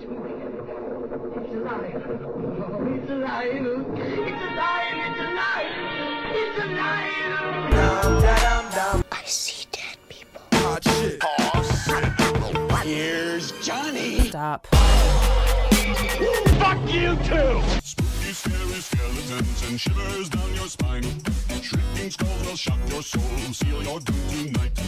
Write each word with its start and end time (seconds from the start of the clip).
It's 0.00 0.06
alive. 0.06 1.34
It's 1.34 1.50
alive. 1.54 2.06
Oh, 2.06 2.86
it's 2.86 3.10
alive. 3.10 3.48
It's 3.48 3.56
alive. 4.30 4.94
It's 4.94 5.18
alive. 5.18 5.74
It's 6.34 6.58
alive. 6.62 7.10
I 9.10 9.24
see 9.24 9.66
dead 9.72 9.98
people. 10.08 10.40
Hot 10.52 10.84
shit. 10.84 11.20
Here's 12.84 13.50
Johnny. 13.60 14.20
Stop. 14.28 14.68
Fuck 14.68 15.72
you 16.86 17.16
too. 17.24 17.60
Spooky, 17.82 18.32
scary 18.32 18.80
skeletons 18.80 19.62
and 19.68 19.80
shivers 19.80 20.28
down 20.28 20.54
your 20.54 20.68
spine. 20.68 21.02
Shrieking 21.60 22.10
skulls 22.12 22.46
will 22.46 22.54
shock 22.56 22.78
your 22.88 23.02
soul, 23.02 23.20
seal 23.52 23.82
your 23.82 23.98
doom 23.98 24.52
tonight. 24.52 24.78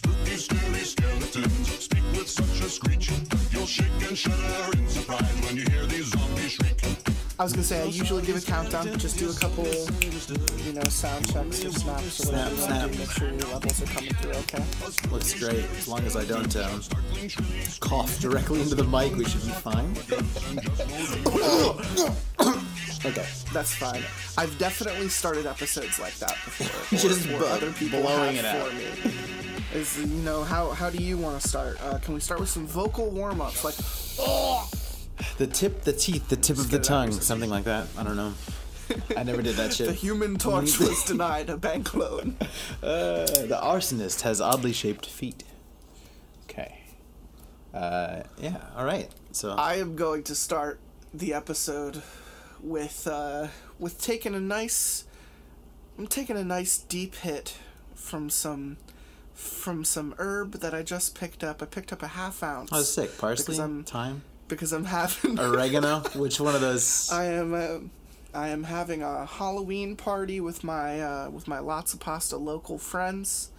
Spooky, 0.00 0.36
scary 0.36 0.80
skeletons 0.80 1.68
speak 1.78 2.02
with 2.12 2.26
such 2.26 2.60
a 2.64 2.70
screech. 2.70 3.10
You'll 3.50 3.66
shake 3.66 3.90
and 4.08 4.16
shudder 4.16 4.72
in 4.78 4.88
surprise 4.88 5.30
when 5.44 5.58
you 5.58 5.64
hear 5.68 5.84
these 5.84 6.06
zombies 6.06 6.52
shriek. 6.52 6.80
I 7.38 7.42
was 7.42 7.52
gonna 7.52 7.64
say 7.64 7.82
I 7.82 7.84
usually 7.84 8.22
give 8.22 8.36
a 8.36 8.40
countdown, 8.40 8.88
but 8.88 8.98
just 8.98 9.18
do 9.18 9.28
a 9.28 9.34
couple, 9.34 9.66
you 9.66 10.72
know, 10.72 10.82
sound 10.84 11.30
checks 11.30 11.62
or 11.66 11.72
snaps 11.72 12.24
or 12.24 12.32
whatever. 12.32 12.32
Snap, 12.32 12.32
you 12.32 12.32
want 12.32 12.56
to 12.56 12.62
snap. 12.62 12.90
Make 12.90 13.10
sure 13.10 13.28
your 13.28 13.48
levels 13.52 13.82
are 13.82 13.86
coming 13.86 14.14
through. 14.14 14.30
Okay. 14.30 14.64
Looks 15.10 15.34
great. 15.38 15.64
As 15.76 15.86
long 15.86 16.02
as 16.06 16.16
I 16.16 16.24
don't 16.24 16.56
um, 16.56 16.80
cough 17.80 18.18
directly 18.20 18.62
into 18.62 18.76
the 18.76 18.84
mic, 18.84 19.14
we 19.16 19.26
should 19.26 19.42
be 19.42 19.50
fine. 19.50 19.90
okay. 23.04 23.26
That's 23.52 23.74
fine. 23.74 24.02
I've 24.38 24.56
definitely 24.58 25.08
started 25.08 25.44
episodes 25.46 25.98
like 25.98 26.14
that 26.20 26.36
before. 26.46 26.98
Just 26.98 27.28
or 27.32 27.44
other 27.44 27.70
people 27.72 28.00
blowing 28.00 28.36
it 28.36 28.46
out. 28.46 28.66
for 28.66 28.74
me. 28.76 28.86
Is 29.74 29.98
you 29.98 30.06
know 30.06 30.42
how 30.42 30.70
how 30.70 30.90
do 30.90 31.02
you 31.02 31.16
want 31.16 31.40
to 31.40 31.48
start? 31.48 31.80
Uh, 31.82 31.98
can 31.98 32.14
we 32.14 32.20
start 32.20 32.40
with 32.40 32.48
some 32.48 32.66
vocal 32.66 33.10
warm 33.10 33.40
ups? 33.40 33.64
Like, 33.64 33.76
The 35.36 35.46
tip, 35.46 35.82
the 35.82 35.92
teeth, 35.92 36.28
the 36.28 36.36
tip 36.36 36.56
of 36.56 36.70
the 36.70 36.78
get 36.78 36.86
it 36.86 36.90
out 36.90 37.02
tongue, 37.04 37.12
something 37.12 37.50
like 37.50 37.64
that. 37.64 37.86
I 37.96 38.02
don't 38.02 38.16
know. 38.16 38.32
I 39.16 39.22
never 39.22 39.42
did 39.42 39.56
that 39.56 39.72
shit. 39.74 39.86
the. 39.88 39.92
Human 39.92 40.36
Torch 40.38 40.78
was 40.80 41.04
denied 41.04 41.50
a 41.50 41.56
bank 41.56 41.94
loan. 41.94 42.36
Uh, 42.82 43.26
the 43.26 43.58
arsonist 43.62 44.22
has 44.22 44.40
oddly 44.40 44.72
shaped 44.72 45.04
feet. 45.04 45.44
Okay. 46.44 46.78
Uh, 47.74 48.22
yeah. 48.38 48.56
All 48.74 48.86
right. 48.86 49.10
So 49.32 49.50
I 49.52 49.74
am 49.74 49.96
going 49.96 50.22
to 50.24 50.34
start 50.34 50.80
the 51.12 51.34
episode 51.34 52.02
with 52.62 53.06
uh, 53.06 53.48
with 53.78 54.00
taking 54.00 54.34
a 54.34 54.40
nice 54.40 55.04
I'm 55.98 56.06
taking 56.06 56.38
a 56.38 56.44
nice 56.44 56.78
deep 56.78 57.16
hit 57.16 57.58
from 57.94 58.30
some 58.30 58.78
from 59.40 59.84
some 59.84 60.14
herb 60.18 60.52
that 60.60 60.74
I 60.74 60.82
just 60.82 61.14
picked 61.18 61.42
up. 61.42 61.62
I 61.62 61.66
picked 61.66 61.92
up 61.92 62.02
a 62.02 62.08
half 62.08 62.42
ounce. 62.42 62.72
I 62.72 62.76
was 62.78 62.92
sick. 62.92 63.16
Parsley, 63.18 63.44
because 63.44 63.58
I'm 63.58 63.84
thyme, 63.84 64.22
because 64.48 64.72
I'm 64.72 64.84
having 64.84 65.38
oregano. 65.40 66.00
Which 66.14 66.40
one 66.40 66.54
of 66.54 66.60
those? 66.60 67.10
I 67.10 67.24
am 67.26 67.54
uh, 67.54 67.78
I 68.38 68.48
am 68.48 68.64
having 68.64 69.02
a 69.02 69.26
Halloween 69.26 69.96
party 69.96 70.40
with 70.40 70.62
my 70.62 71.00
uh, 71.00 71.30
with 71.30 71.48
my 71.48 71.58
lots 71.58 71.94
of 71.94 72.00
pasta 72.00 72.36
local 72.36 72.78
friends 72.78 73.50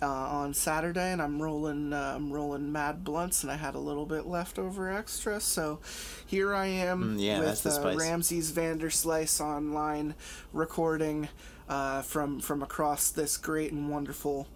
uh, 0.00 0.06
on 0.06 0.54
Saturday, 0.54 1.12
and 1.12 1.22
I'm 1.22 1.40
rolling 1.40 1.92
uh, 1.92 2.14
I'm 2.16 2.32
rolling 2.32 2.72
mad 2.72 3.04
blunts, 3.04 3.42
and 3.42 3.52
I 3.52 3.56
had 3.56 3.74
a 3.74 3.78
little 3.78 4.06
bit 4.06 4.26
left 4.26 4.58
over 4.58 4.90
extra, 4.92 5.40
so 5.40 5.78
here 6.26 6.54
I 6.54 6.66
am 6.66 7.16
Mm, 7.16 7.20
yeah, 7.22 7.38
with 7.38 7.64
uh. 7.66 7.94
Ramses 7.96 8.50
Vanderslice 8.52 9.40
online 9.40 10.14
recording 10.52 11.28
uh, 11.68 12.02
from 12.02 12.40
from 12.40 12.62
across 12.62 13.10
this 13.10 13.36
great 13.36 13.70
and 13.72 13.88
wonderful 13.90 14.48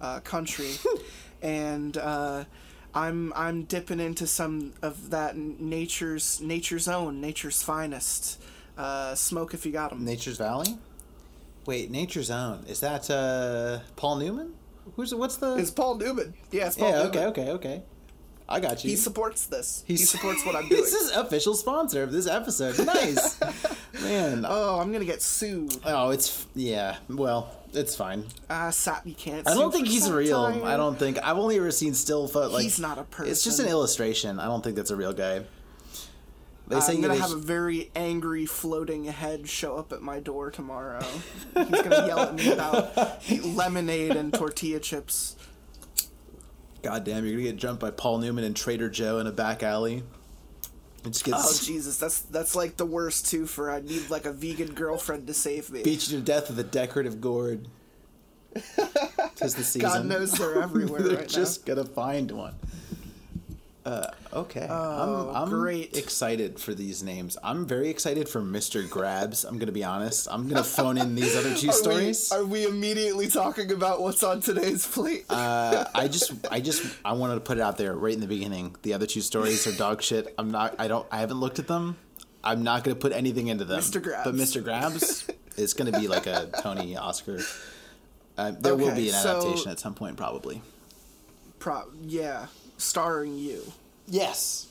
uh, 0.00 0.20
country, 0.20 0.72
and. 1.42 1.96
Uh, 1.96 2.44
I'm 2.92 3.32
I'm 3.36 3.62
dipping 3.66 4.00
into 4.00 4.26
some 4.26 4.72
of 4.82 5.10
that 5.10 5.36
nature's 5.36 6.40
nature's 6.40 6.88
own, 6.88 7.20
nature's 7.20 7.62
finest. 7.62 8.42
Uh, 8.76 9.14
smoke 9.14 9.54
if 9.54 9.64
you 9.64 9.70
got 9.70 9.92
'em. 9.92 10.04
Nature's 10.04 10.38
Valley. 10.38 10.76
Wait, 11.66 11.90
Nature's 11.90 12.30
Own. 12.30 12.64
Is 12.66 12.80
that 12.80 13.10
uh, 13.10 13.80
Paul 13.94 14.16
Newman? 14.16 14.54
Who's 14.96 15.14
what's 15.14 15.36
the? 15.36 15.56
It's 15.56 15.70
Paul 15.70 15.96
Newman. 15.96 16.34
Yeah, 16.50 16.66
it's 16.66 16.76
Paul 16.76 16.88
yeah. 16.90 16.96
Newman. 17.04 17.10
Okay. 17.10 17.26
Okay. 17.26 17.50
Okay. 17.50 17.82
I 18.50 18.58
got 18.60 18.82
you. 18.82 18.90
He 18.90 18.96
supports 18.96 19.46
this. 19.46 19.84
he 19.86 19.96
supports 19.96 20.44
what 20.44 20.56
I'm 20.56 20.68
doing. 20.68 20.82
This 20.82 20.92
is 20.92 21.12
official 21.12 21.54
sponsor 21.54 22.02
of 22.02 22.10
this 22.10 22.26
episode. 22.26 22.84
Nice, 22.84 23.38
man. 24.02 24.44
oh, 24.48 24.80
I'm 24.80 24.90
gonna 24.92 25.04
get 25.04 25.22
sued. 25.22 25.76
Oh, 25.84 26.10
it's 26.10 26.46
yeah. 26.56 26.96
Well, 27.08 27.48
it's 27.72 27.94
fine. 27.94 28.24
Ah, 28.50 28.70
Sat. 28.70 29.06
You 29.06 29.14
can't. 29.14 29.46
I 29.48 29.54
don't 29.54 29.70
think 29.72 29.86
he's 29.86 30.10
real. 30.10 30.40
I 30.64 30.76
don't 30.76 30.98
think 30.98 31.18
I've 31.22 31.38
only 31.38 31.56
ever 31.58 31.70
seen 31.70 31.94
still 31.94 32.26
photo. 32.26 32.52
Like 32.54 32.64
He's 32.64 32.80
not 32.80 32.98
a 32.98 33.04
person. 33.04 33.30
It's 33.30 33.44
just 33.44 33.60
an 33.60 33.68
illustration. 33.68 34.40
I 34.40 34.46
don't 34.46 34.64
think 34.64 34.74
that's 34.76 34.90
a 34.90 34.96
real 34.96 35.12
guy. 35.12 35.44
They 36.66 36.78
say 36.78 36.94
I'm 36.94 37.00
gonna 37.00 37.16
have 37.16 37.30
sh- 37.30 37.34
a 37.34 37.36
very 37.36 37.90
angry 37.96 38.46
floating 38.46 39.02
head 39.04 39.48
show 39.48 39.76
up 39.76 39.92
at 39.92 40.02
my 40.02 40.20
door 40.20 40.52
tomorrow. 40.52 41.04
He's 41.56 41.68
gonna 41.82 42.06
yell 42.06 42.20
at 42.20 42.34
me 42.36 42.52
about 42.52 43.20
lemonade 43.44 44.12
and 44.12 44.32
tortilla 44.32 44.78
chips. 44.78 45.34
God 46.82 47.04
damn, 47.04 47.24
you're 47.24 47.34
gonna 47.34 47.44
get 47.44 47.56
jumped 47.56 47.80
by 47.80 47.90
Paul 47.90 48.18
Newman 48.18 48.44
and 48.44 48.56
Trader 48.56 48.88
Joe 48.88 49.18
in 49.18 49.26
a 49.26 49.32
back 49.32 49.62
alley. 49.62 50.02
It 51.04 51.10
just 51.10 51.28
Oh 51.32 51.58
Jesus, 51.62 51.96
that's 51.96 52.20
that's 52.20 52.54
like 52.54 52.76
the 52.76 52.86
worst 52.86 53.26
too. 53.28 53.46
For 53.46 53.70
I 53.70 53.80
need 53.80 54.10
like 54.10 54.26
a 54.26 54.32
vegan 54.32 54.74
girlfriend 54.74 55.26
to 55.28 55.34
save 55.34 55.70
me. 55.70 55.82
beat 55.82 56.08
you 56.08 56.18
to 56.18 56.24
death 56.24 56.48
with 56.48 56.58
a 56.58 56.64
decorative 56.64 57.20
gourd. 57.20 57.68
Tis 59.36 59.54
the 59.54 59.64
season. 59.64 59.80
God 59.80 60.06
knows 60.06 60.32
they're 60.32 60.60
everywhere 60.62 61.02
They're 61.02 61.16
right 61.18 61.28
just 61.28 61.64
gonna 61.64 61.84
find 61.84 62.30
one. 62.30 62.54
Uh, 63.82 64.06
okay, 64.34 64.66
Oh, 64.68 65.30
I'm, 65.34 65.44
I'm 65.44 65.48
great. 65.48 65.96
excited 65.96 66.60
for 66.60 66.74
these 66.74 67.02
names. 67.02 67.38
I'm 67.42 67.64
very 67.64 67.88
excited 67.88 68.28
for 68.28 68.42
Mr. 68.42 68.88
Grabs. 68.88 69.42
I'm 69.44 69.58
gonna 69.58 69.72
be 69.72 69.82
honest. 69.84 70.28
I'm 70.30 70.48
gonna 70.48 70.62
phone 70.62 70.98
in 70.98 71.14
these 71.14 71.34
other 71.34 71.54
two 71.54 71.68
now. 71.68 71.72
stories. 71.72 72.30
Are 72.32 72.44
we, 72.44 72.66
are 72.66 72.68
we 72.68 72.74
immediately 72.76 73.28
talking 73.28 73.72
about 73.72 74.02
what's 74.02 74.22
on 74.22 74.40
today's 74.42 74.86
plate? 74.86 75.24
Uh, 75.30 75.86
I 75.94 76.08
just, 76.08 76.32
I 76.50 76.60
just, 76.60 76.94
I 77.06 77.14
wanted 77.14 77.36
to 77.36 77.40
put 77.40 77.56
it 77.56 77.62
out 77.62 77.78
there 77.78 77.94
right 77.94 78.12
in 78.12 78.20
the 78.20 78.26
beginning. 78.26 78.76
The 78.82 78.92
other 78.92 79.06
two 79.06 79.22
stories 79.22 79.66
are 79.66 79.72
dog 79.72 80.02
shit. 80.02 80.34
I'm 80.36 80.50
not, 80.50 80.74
I 80.78 80.86
don't, 80.86 81.06
I 81.10 81.20
haven't 81.20 81.40
looked 81.40 81.58
at 81.58 81.66
them. 81.66 81.96
I'm 82.44 82.62
not 82.62 82.84
gonna 82.84 82.96
put 82.96 83.12
anything 83.12 83.46
into 83.48 83.64
them. 83.64 83.80
Mr. 83.80 84.02
Grabs. 84.02 84.24
But 84.30 84.34
Mr. 84.34 84.62
Grabs 84.62 85.26
is 85.56 85.72
gonna 85.72 85.98
be 85.98 86.06
like 86.06 86.26
a 86.26 86.50
Tony 86.60 86.98
Oscar. 86.98 87.40
Uh, 88.36 88.52
there 88.60 88.76
will 88.76 88.94
be 88.94 89.08
an 89.08 89.14
so- 89.14 89.38
adaptation 89.38 89.70
at 89.70 89.78
some 89.78 89.94
point, 89.94 90.18
probably. 90.18 90.60
Pro- 91.58 91.90
yeah, 92.06 92.46
starring 92.80 93.36
you. 93.38 93.62
Yes. 94.08 94.66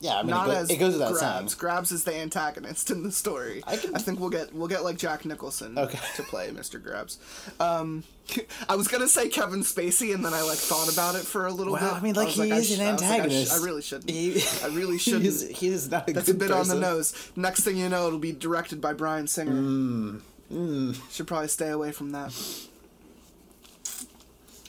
Yeah, 0.00 0.16
I 0.16 0.22
mean, 0.22 0.30
Not 0.30 0.48
it, 0.48 0.52
go- 0.52 0.56
as 0.58 0.70
it 0.70 0.76
goes 0.76 0.92
without 0.94 1.12
Grabs. 1.14 1.52
saying. 1.52 1.58
Grabs 1.60 1.92
is 1.92 2.04
the 2.04 2.14
antagonist 2.14 2.90
in 2.90 3.04
the 3.04 3.12
story. 3.12 3.62
I 3.66 3.74
I, 3.74 3.76
think 3.76 4.20
we'll 4.20 4.28
get 4.28 4.52
we'll 4.54 4.68
get 4.68 4.84
like 4.84 4.98
Jack 4.98 5.24
Nicholson 5.24 5.78
Okay. 5.78 5.98
to 6.16 6.22
play 6.24 6.50
Mr. 6.50 6.82
Grabs. 6.82 7.18
Um, 7.58 8.02
I 8.68 8.74
was 8.76 8.86
gonna 8.88 9.08
say 9.08 9.28
Kevin 9.30 9.60
Spacey, 9.60 10.12
and 10.14 10.22
then 10.22 10.34
I 10.34 10.42
like 10.42 10.58
thought 10.58 10.92
about 10.92 11.14
it 11.14 11.22
for 11.22 11.46
a 11.46 11.52
little 11.52 11.72
Well, 11.72 11.82
bit. 11.94 11.96
I 11.96 12.00
mean, 12.00 12.14
like 12.16 12.26
was 12.26 12.36
he 12.36 12.52
I 12.52 12.56
is 12.56 12.68
sh- 12.68 12.78
an 12.78 12.80
I 12.86 12.90
like, 12.90 12.94
I 12.94 12.96
sh- 12.98 13.02
antagonist. 13.12 13.52
I, 13.52 13.64
really 13.64 13.82
shouldn't. 13.82 14.10
He- 14.10 14.42
I 14.62 14.66
really 14.72 14.98
shouldn't. 14.98 15.24
is, 15.26 15.48
he 15.48 15.68
is 15.68 15.90
not 15.90 16.10
a 16.10 16.12
That's 16.12 16.28
a 16.28 16.34
bit 16.34 16.50
on 16.50 16.68
the 16.68 16.74
nose. 16.74 17.30
Next 17.36 17.62
thing 17.64 17.76
you 17.78 17.88
know, 17.88 18.06
it'll 18.08 18.18
be 18.18 18.32
directed 18.32 18.80
by 18.82 18.92
Bryan 18.92 19.26
Singer. 19.26 20.20
Mm, 20.52 21.00
Should 21.10 21.26
probably 21.28 21.48
stay 21.48 21.70
away 21.70 21.92
from 21.92 22.10
that. 22.10 22.32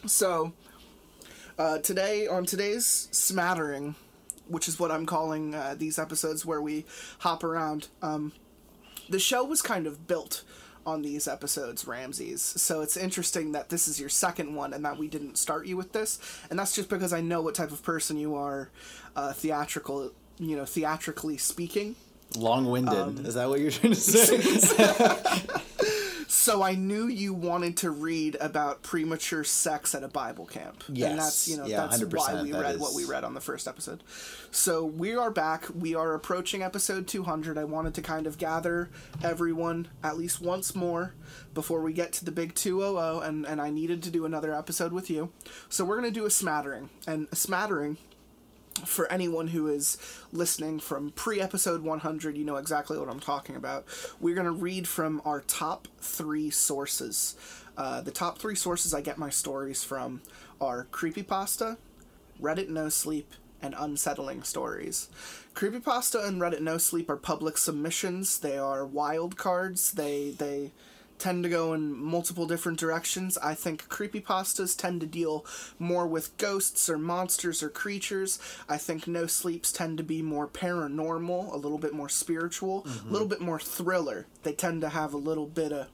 So, 0.06 0.54
uh, 1.58 1.80
today 1.80 2.28
on 2.28 2.46
today's 2.46 3.08
smattering, 3.12 3.96
which 4.48 4.68
is 4.68 4.80
what 4.80 4.92
I'm 4.92 5.06
calling 5.06 5.56
uh, 5.56 5.76
these 5.78 5.98
episodes 5.98 6.46
where 6.46 6.62
we 6.62 6.86
hop 7.20 7.44
around, 7.44 7.88
um, 8.02 8.34
the 9.10 9.20
show 9.20 9.44
was 9.44 9.62
kind 9.62 9.88
of 9.88 10.08
built 10.08 10.44
on 10.86 11.02
these 11.02 11.28
episodes, 11.28 11.88
Ramses. 11.88 12.42
So 12.42 12.82
it's 12.82 12.96
interesting 12.96 13.54
that 13.54 13.70
this 13.70 13.88
is 13.88 14.00
your 14.00 14.10
second 14.10 14.54
one 14.54 14.74
and 14.74 14.86
that 14.86 14.98
we 14.98 15.08
didn't 15.08 15.38
start 15.38 15.66
you 15.66 15.78
with 15.78 15.94
this. 15.94 16.20
And 16.50 16.60
that's 16.60 16.76
just 16.76 16.90
because 16.90 17.12
I 17.12 17.22
know 17.22 17.42
what 17.42 17.56
type 17.56 17.72
of 17.72 17.82
person 17.82 18.18
you 18.18 18.36
are, 18.36 18.70
uh, 19.16 19.34
theatrical, 19.34 20.12
you 20.38 20.56
know, 20.56 20.66
theatrically 20.66 21.38
speaking. 21.38 21.96
Long-winded. 22.38 22.94
Um, 22.94 23.26
is 23.26 23.34
that 23.34 23.50
what 23.50 23.60
you're 23.62 23.72
trying 23.72 23.94
to 23.94 24.00
say? 24.00 25.48
So 26.46 26.62
I 26.62 26.76
knew 26.76 27.08
you 27.08 27.34
wanted 27.34 27.78
to 27.78 27.90
read 27.90 28.38
about 28.40 28.84
premature 28.84 29.44
sex 29.44 29.96
at 29.96 30.04
a 30.04 30.08
Bible 30.08 30.46
camp. 30.46 30.84
Yes. 30.88 31.10
And 31.10 31.20
that's, 31.20 31.48
you 31.48 31.58
know, 31.58 31.66
Yeah, 31.66 31.88
that's 31.88 31.98
100%, 32.04 32.14
why 32.14 32.44
we 32.44 32.52
that 32.52 32.62
read 32.62 32.76
is- 32.76 32.82
what 32.82 32.94
we 32.94 33.04
read 33.04 33.24
on 33.24 33.34
the 33.34 33.42
first 33.42 33.68
episode. 33.68 34.04
So 34.52 34.86
we 34.86 35.16
are 35.16 35.32
back. 35.32 35.66
We 35.74 35.96
are 35.96 36.14
approaching 36.14 36.62
episode 36.62 37.08
200. 37.08 37.58
I 37.58 37.64
wanted 37.64 37.96
to 37.96 38.04
kind 38.04 38.28
of 38.28 38.38
gather 38.38 38.92
everyone 39.24 39.88
at 40.04 40.20
least 40.20 40.40
once 40.40 40.76
more 40.76 41.16
before 41.56 41.82
we 41.82 41.94
get 41.94 42.14
to 42.14 42.26
the 42.26 42.32
big 42.32 42.54
200 42.54 43.24
and 43.24 43.44
and 43.48 43.60
I 43.60 43.72
needed 43.72 44.04
to 44.04 44.12
do 44.12 44.24
another 44.26 44.54
episode 44.54 44.94
with 44.94 45.10
you. 45.10 45.32
So 45.68 45.84
we're 45.84 46.00
going 46.00 46.14
to 46.14 46.20
do 46.20 46.28
a 46.28 46.30
smattering. 46.30 46.92
And 47.08 47.28
a 47.32 47.36
smattering 47.36 47.98
for 48.84 49.12
anyone 49.12 49.48
who 49.48 49.68
is 49.68 49.98
listening 50.32 50.80
from 50.80 51.12
pre 51.12 51.40
episode 51.40 51.82
100, 51.82 52.38
you 52.38 52.44
know 52.44 52.58
exactly 52.58 52.98
what 52.98 53.10
I'm 53.10 53.20
talking 53.20 53.56
about. 53.56 53.86
We're 54.20 54.36
going 54.36 54.46
to 54.46 54.52
read 54.52 54.88
from 54.88 55.22
our 55.26 55.42
top 55.42 55.88
three 56.00 56.50
sources. 56.50 57.36
Uh, 57.78 58.02
the 58.02 58.12
top 58.12 58.40
three 58.40 58.56
sources 58.56 58.94
I 58.94 59.02
get 59.02 59.18
my 59.18 59.30
stories 59.30 59.84
from 59.84 60.22
are 60.62 60.88
Creepypasta, 60.92 61.78
Reddit 62.42 62.70
No 62.70 62.90
Sleep, 62.90 63.34
and 63.62 63.76
unsettling 63.78 64.44
stories. 64.44 65.10
Creepypasta 65.54 66.26
and 66.26 66.42
Reddit 66.42 66.62
No 66.62 66.78
Sleep 66.78 67.10
are 67.10 67.18
public 67.18 67.58
submissions. 67.58 68.40
They 68.40 68.58
are 68.58 68.86
wild 68.86 69.38
cards. 69.38 69.92
They 69.92 70.32
they 70.32 70.72
tend 71.18 71.44
to 71.44 71.50
go 71.50 71.74
in 71.74 71.96
multiple 71.96 72.46
different 72.46 72.80
directions. 72.80 73.38
I 73.38 73.54
think 73.54 73.88
creepypastas 73.88 74.78
tend 74.78 75.02
to 75.02 75.08
deal 75.08 75.46
more 75.80 76.06
with 76.08 76.38
ghosts 76.38 76.90
or 76.90 76.98
monsters 76.98 77.64
or 77.64 77.70
creatures. 77.70 78.40
I 78.68 78.78
think 78.78 79.08
No 79.08 79.26
Sleeps 79.26 79.72
tend 79.72 79.98
to 79.98 80.04
be 80.04 80.22
more 80.22 80.48
paranormal, 80.48 81.54
a 81.54 81.58
little 81.58 81.78
bit 81.78 81.94
more 81.94 82.10
spiritual, 82.10 82.86
a 82.86 83.12
little 83.12 83.28
bit 83.28 83.42
more 83.42 83.60
thriller. 83.60 84.28
They 84.44 84.54
tend 84.54 84.82
to 84.82 84.90
have 84.90 85.14
a 85.14 85.18
little 85.18 85.48
bit 85.48 85.72
of, 85.72 85.88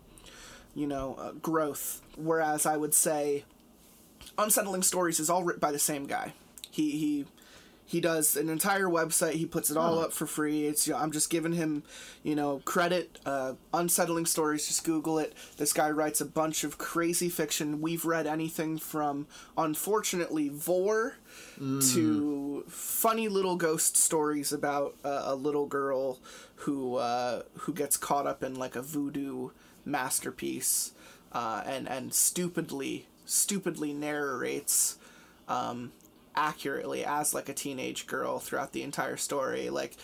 you 0.73 0.87
know, 0.87 1.15
uh, 1.19 1.31
growth. 1.33 2.01
Whereas 2.17 2.65
I 2.65 2.77
would 2.77 2.93
say 2.93 3.45
Unsettling 4.37 4.83
Stories 4.83 5.19
is 5.19 5.29
all 5.29 5.43
written 5.43 5.59
by 5.59 5.71
the 5.71 5.79
same 5.79 6.05
guy. 6.05 6.33
He 6.69 6.91
he 6.91 7.25
he 7.91 7.99
does 7.99 8.37
an 8.37 8.47
entire 8.47 8.87
website. 8.87 9.33
He 9.33 9.45
puts 9.45 9.69
it 9.69 9.75
all 9.75 9.99
up 9.99 10.13
for 10.13 10.25
free. 10.25 10.65
It's 10.65 10.87
you 10.87 10.93
know, 10.93 10.99
I'm 10.99 11.11
just 11.11 11.29
giving 11.29 11.51
him, 11.51 11.83
you 12.23 12.35
know, 12.35 12.61
credit. 12.63 13.19
Uh, 13.25 13.55
Unsettling 13.73 14.25
Stories. 14.25 14.65
Just 14.65 14.85
Google 14.85 15.19
it. 15.19 15.33
This 15.57 15.73
guy 15.73 15.91
writes 15.91 16.21
a 16.21 16.25
bunch 16.25 16.63
of 16.63 16.77
crazy 16.77 17.27
fiction. 17.27 17.81
We've 17.81 18.05
read 18.05 18.27
anything 18.27 18.77
from, 18.77 19.27
unfortunately, 19.57 20.47
vore 20.47 21.17
to 21.93 22.63
funny 22.69 23.27
little 23.27 23.57
ghost 23.57 23.97
stories 23.97 24.53
about 24.53 24.95
uh, 25.03 25.23
a 25.25 25.35
little 25.35 25.65
girl 25.65 26.19
who 26.55 26.95
uh, 26.95 27.41
who 27.57 27.73
gets 27.73 27.97
caught 27.97 28.25
up 28.25 28.41
in 28.41 28.55
like 28.55 28.77
a 28.77 28.81
voodoo 28.81 29.49
masterpiece, 29.83 30.93
uh, 31.33 31.61
and 31.65 31.89
and 31.89 32.13
stupidly 32.13 33.07
stupidly 33.25 33.93
narrates 33.93 34.97
um, 35.49 35.91
accurately 36.35 37.05
as 37.05 37.33
like 37.33 37.49
a 37.49 37.53
teenage 37.53 38.07
girl 38.07 38.39
throughout 38.39 38.73
the 38.73 38.83
entire 38.83 39.17
story. 39.17 39.69
Like, 39.69 39.95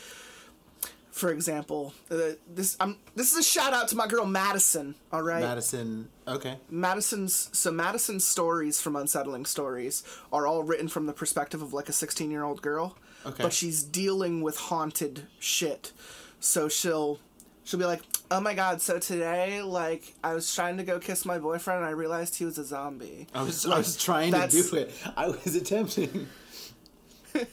for 1.11 1.31
example, 1.31 1.93
uh, 2.11 2.33
this 2.47 2.77
I'm 2.79 2.97
this 3.15 3.31
is 3.31 3.39
a 3.39 3.43
shout 3.43 3.73
out 3.73 3.87
to 3.89 3.95
my 3.95 4.07
girl 4.07 4.25
Madison. 4.25 4.95
All 5.11 5.23
right, 5.23 5.41
Madison. 5.41 6.09
Okay. 6.27 6.57
Madison's 6.69 7.49
so 7.53 7.71
Madison's 7.71 8.23
stories 8.23 8.79
from 8.79 8.95
Unsettling 8.95 9.45
Stories 9.45 10.03
are 10.31 10.45
all 10.45 10.63
written 10.63 10.87
from 10.87 11.05
the 11.07 11.13
perspective 11.13 11.61
of 11.61 11.73
like 11.73 11.89
a 11.89 11.93
16 11.93 12.29
year 12.29 12.43
old 12.43 12.61
girl. 12.61 12.97
Okay. 13.25 13.43
But 13.43 13.53
she's 13.53 13.83
dealing 13.83 14.41
with 14.41 14.57
haunted 14.57 15.27
shit. 15.39 15.91
So 16.39 16.69
she'll 16.69 17.19
she'll 17.67 17.79
be 17.79 17.85
like, 17.85 18.01
"Oh 18.31 18.39
my 18.39 18.53
god, 18.53 18.81
so 18.81 18.97
today 18.97 19.61
like 19.61 20.15
I 20.23 20.33
was 20.33 20.53
trying 20.53 20.77
to 20.77 20.83
go 20.83 20.99
kiss 20.99 21.25
my 21.25 21.37
boyfriend 21.37 21.79
and 21.79 21.87
I 21.87 21.91
realized 21.91 22.37
he 22.37 22.45
was 22.45 22.57
a 22.57 22.63
zombie." 22.63 23.27
I 23.35 23.43
was 23.43 23.65
I 23.65 23.77
was 23.77 23.97
trying 23.97 24.31
to 24.31 24.47
do 24.47 24.75
it. 24.75 24.91
I 25.15 25.27
was 25.27 25.55
attempting. 25.55 26.27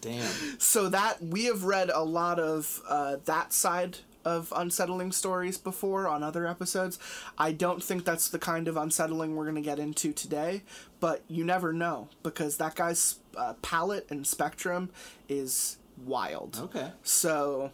Damn. 0.00 0.24
so 0.58 0.88
that 0.88 1.22
we 1.22 1.44
have 1.44 1.62
read 1.64 1.90
a 1.90 2.02
lot 2.02 2.40
of 2.40 2.80
uh, 2.88 3.16
that 3.26 3.52
side 3.52 3.98
of 4.24 4.52
unsettling 4.56 5.12
stories 5.12 5.56
before 5.56 6.08
on 6.08 6.22
other 6.22 6.46
episodes. 6.46 6.98
I 7.36 7.52
don't 7.52 7.82
think 7.82 8.04
that's 8.04 8.28
the 8.28 8.38
kind 8.38 8.66
of 8.66 8.76
unsettling 8.76 9.36
we're 9.36 9.44
going 9.44 9.54
to 9.56 9.60
get 9.60 9.78
into 9.78 10.12
today, 10.12 10.62
but 11.00 11.22
you 11.28 11.44
never 11.44 11.72
know 11.72 12.08
because 12.22 12.56
that 12.56 12.74
guy's 12.74 13.16
uh, 13.36 13.54
palette 13.62 14.06
and 14.10 14.26
spectrum 14.26 14.90
is 15.28 15.76
wild. 16.04 16.58
Okay. 16.64 16.90
So 17.02 17.70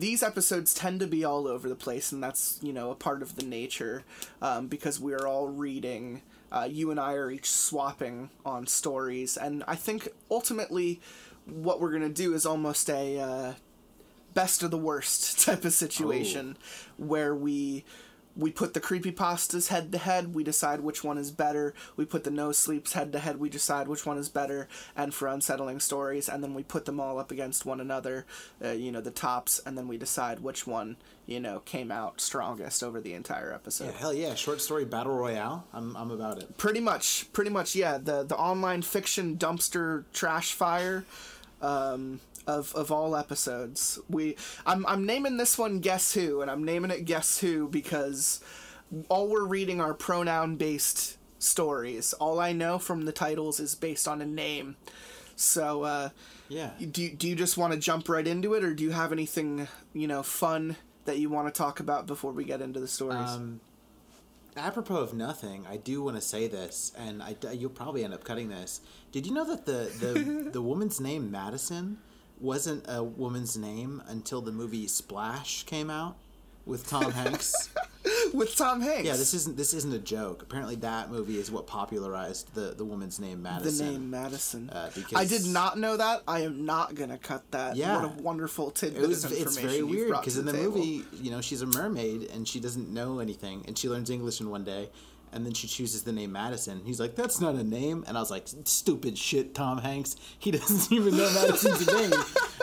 these 0.00 0.22
episodes 0.22 0.72
tend 0.72 0.98
to 1.00 1.06
be 1.06 1.24
all 1.24 1.46
over 1.46 1.68
the 1.68 1.74
place, 1.76 2.10
and 2.10 2.22
that's 2.22 2.58
you 2.62 2.72
know 2.72 2.90
a 2.90 2.94
part 2.94 3.22
of 3.22 3.36
the 3.36 3.44
nature 3.44 4.02
um, 4.40 4.66
because 4.66 4.98
we're 4.98 5.26
all 5.26 5.48
reading. 5.48 6.22
Uh, 6.50 6.66
you 6.68 6.90
and 6.90 6.98
I 6.98 7.12
are 7.12 7.30
each 7.30 7.50
swapping 7.50 8.30
on 8.44 8.66
stories, 8.66 9.36
and 9.36 9.62
I 9.68 9.76
think 9.76 10.08
ultimately 10.30 11.00
what 11.46 11.80
we're 11.80 11.92
gonna 11.92 12.08
do 12.08 12.34
is 12.34 12.46
almost 12.46 12.88
a 12.88 13.20
uh, 13.20 13.52
best 14.32 14.62
of 14.62 14.70
the 14.70 14.78
worst 14.78 15.40
type 15.44 15.64
of 15.64 15.72
situation 15.72 16.56
where 16.96 17.34
we 17.34 17.84
we 18.40 18.50
put 18.50 18.74
the 18.74 18.80
creepypastas 18.80 19.68
head 19.68 19.92
to 19.92 19.98
head 19.98 20.34
we 20.34 20.42
decide 20.42 20.80
which 20.80 21.04
one 21.04 21.18
is 21.18 21.30
better 21.30 21.74
we 21.96 22.04
put 22.04 22.24
the 22.24 22.30
no 22.30 22.50
sleeps 22.52 22.94
head 22.94 23.12
to 23.12 23.18
head 23.18 23.38
we 23.38 23.48
decide 23.48 23.86
which 23.86 24.04
one 24.06 24.18
is 24.18 24.28
better 24.28 24.66
and 24.96 25.14
for 25.14 25.28
unsettling 25.28 25.78
stories 25.78 26.28
and 26.28 26.42
then 26.42 26.54
we 26.54 26.62
put 26.62 26.84
them 26.86 26.98
all 26.98 27.18
up 27.18 27.30
against 27.30 27.66
one 27.66 27.80
another 27.80 28.24
uh, 28.64 28.70
you 28.70 28.90
know 28.90 29.00
the 29.00 29.10
tops 29.10 29.60
and 29.66 29.76
then 29.78 29.86
we 29.86 29.96
decide 29.98 30.40
which 30.40 30.66
one 30.66 30.96
you 31.26 31.38
know 31.38 31.60
came 31.60 31.92
out 31.92 32.20
strongest 32.20 32.82
over 32.82 33.00
the 33.00 33.12
entire 33.14 33.52
episode 33.52 33.84
Yeah, 33.86 33.98
hell 33.98 34.14
yeah! 34.14 34.34
Short 34.34 34.60
story 34.60 34.84
battle 34.84 35.14
royale. 35.14 35.66
I'm 35.72 35.96
I'm 35.96 36.10
about 36.10 36.42
it. 36.42 36.56
pretty 36.56 36.80
much 36.80 37.30
pretty 37.32 37.50
much 37.50 37.74
yeah 37.76 37.98
the 37.98 38.24
the 38.24 38.36
online 38.36 38.82
fiction 38.82 39.36
dumpster 39.36 40.04
trash 40.12 40.52
fire 40.54 41.04
um 41.62 42.20
of 42.58 42.74
of 42.74 42.90
all 42.92 43.16
episodes. 43.16 43.98
We 44.08 44.36
i'm 44.66 44.84
i'm 44.86 45.06
naming 45.06 45.36
this 45.38 45.56
one 45.56 45.78
guess 45.80 46.12
who 46.14 46.42
and 46.42 46.50
i'm 46.50 46.64
naming 46.64 46.90
it 46.90 47.04
guess 47.04 47.38
who 47.38 47.68
because 47.68 48.40
all 49.08 49.28
we're 49.28 49.46
reading 49.46 49.80
are 49.80 49.94
pronoun 49.94 50.56
based 50.56 51.16
stories. 51.38 52.12
All 52.14 52.38
i 52.40 52.52
know 52.52 52.78
from 52.78 53.04
the 53.06 53.12
titles 53.12 53.60
is 53.60 53.74
based 53.74 54.06
on 54.08 54.20
a 54.20 54.26
name. 54.26 54.76
So 55.36 55.84
uh 55.84 56.08
Yeah. 56.48 56.70
do 56.78 57.02
you, 57.02 57.10
do 57.20 57.28
you 57.28 57.36
just 57.36 57.56
want 57.56 57.72
to 57.72 57.78
jump 57.78 58.08
right 58.08 58.26
into 58.26 58.54
it 58.54 58.64
or 58.64 58.74
do 58.74 58.82
you 58.84 58.90
have 58.90 59.12
anything 59.12 59.68
you 59.94 60.06
know 60.06 60.22
fun 60.22 60.76
that 61.06 61.18
you 61.18 61.30
want 61.30 61.46
to 61.52 61.56
talk 61.56 61.80
about 61.80 62.06
before 62.06 62.32
we 62.32 62.44
get 62.44 62.60
into 62.60 62.78
the 62.80 62.88
stories? 62.88 63.30
Um, 63.30 63.60
apropos 64.56 64.96
of 64.96 65.14
nothing, 65.14 65.66
I 65.68 65.76
do 65.78 66.02
want 66.02 66.16
to 66.16 66.20
say 66.20 66.46
this, 66.46 66.92
and 66.98 67.22
I, 67.22 67.34
you'll 67.52 67.70
probably 67.70 68.04
end 68.04 68.12
up 68.12 68.22
cutting 68.24 68.48
this. 68.50 68.80
Did 69.12 69.26
you 69.26 69.32
know 69.32 69.44
that 69.46 69.64
the 69.64 69.90
the, 70.04 70.50
the 70.56 70.62
woman's 70.62 71.00
name 71.00 71.30
Madison 71.30 71.98
wasn't 72.40 72.84
a 72.88 73.02
woman's 73.02 73.56
name 73.56 74.02
until 74.08 74.40
the 74.40 74.52
movie 74.52 74.86
Splash 74.88 75.62
came 75.64 75.90
out 75.90 76.16
with 76.66 76.86
Tom 76.88 77.10
Hanks? 77.12 77.68
with 78.32 78.56
tom 78.56 78.80
hanks 78.80 79.04
yeah, 79.04 79.12
this 79.16 79.34
isn't 79.34 79.56
this 79.56 79.74
isn't 79.74 79.92
a 79.92 79.98
joke. 79.98 80.42
Apparently, 80.42 80.74
that 80.76 81.10
movie 81.10 81.38
is 81.38 81.50
what 81.50 81.66
popularized 81.66 82.54
the 82.54 82.74
the 82.76 82.84
woman's 82.84 83.18
name 83.20 83.42
Madison. 83.42 83.86
the 83.86 83.92
name 83.92 84.10
Madison. 84.10 84.70
Uh, 84.70 84.90
because- 84.94 85.12
I 85.18 85.24
did 85.26 85.46
not 85.46 85.78
know 85.78 85.96
that. 85.96 86.22
I 86.28 86.40
am 86.40 86.64
not 86.64 86.94
gonna 86.94 87.18
cut 87.18 87.42
that. 87.50 87.76
Yeah. 87.76 87.96
what 87.96 88.04
a 88.18 88.22
wonderful 88.22 88.70
tidbit 88.70 89.02
It 89.02 89.08
was. 89.08 89.24
of 89.24 89.32
It's 89.32 89.40
information 89.40 89.68
very 89.68 89.78
you've 89.78 89.90
weird 89.90 90.10
because 90.12 90.38
in 90.38 90.46
the 90.46 90.52
table. 90.52 90.76
movie, 90.78 91.04
you 91.20 91.30
know, 91.30 91.40
she's 91.40 91.60
a 91.62 91.66
mermaid 91.66 92.30
and 92.32 92.46
she 92.48 92.58
doesn't 92.60 92.88
know 92.88 93.18
anything, 93.18 93.64
and 93.66 93.76
she 93.76 93.88
learns 93.88 94.08
English 94.08 94.40
in 94.40 94.48
one 94.48 94.64
day, 94.64 94.88
and 95.32 95.44
then 95.46 95.52
she 95.52 95.66
chooses 95.66 96.02
the 96.02 96.12
name 96.12 96.32
Madison. 96.32 96.82
He's 96.84 97.00
like, 97.00 97.14
"That's 97.16 97.40
not 97.40 97.54
a 97.54 97.64
name," 97.64 98.04
and 98.08 98.16
I 98.16 98.20
was 98.20 98.30
like, 98.30 98.46
"Stupid 98.64 99.16
shit, 99.18 99.54
Tom 99.54 99.78
Hanks. 99.78 100.16
He 100.38 100.50
doesn't 100.58 100.92
even 100.92 101.16
know 101.16 101.30
Madison's 101.32 101.86
a 101.88 101.96
name." 101.96 102.12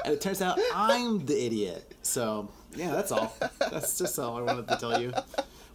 And 0.05 0.13
it 0.13 0.21
turns 0.21 0.41
out 0.41 0.59
I'm 0.73 1.25
the 1.25 1.45
idiot. 1.45 1.93
So 2.01 2.49
yeah, 2.75 2.91
that's 2.91 3.11
all. 3.11 3.33
That's 3.59 3.97
just 3.97 4.17
all 4.19 4.37
I 4.37 4.41
wanted 4.41 4.67
to 4.69 4.75
tell 4.77 5.01
you. 5.01 5.11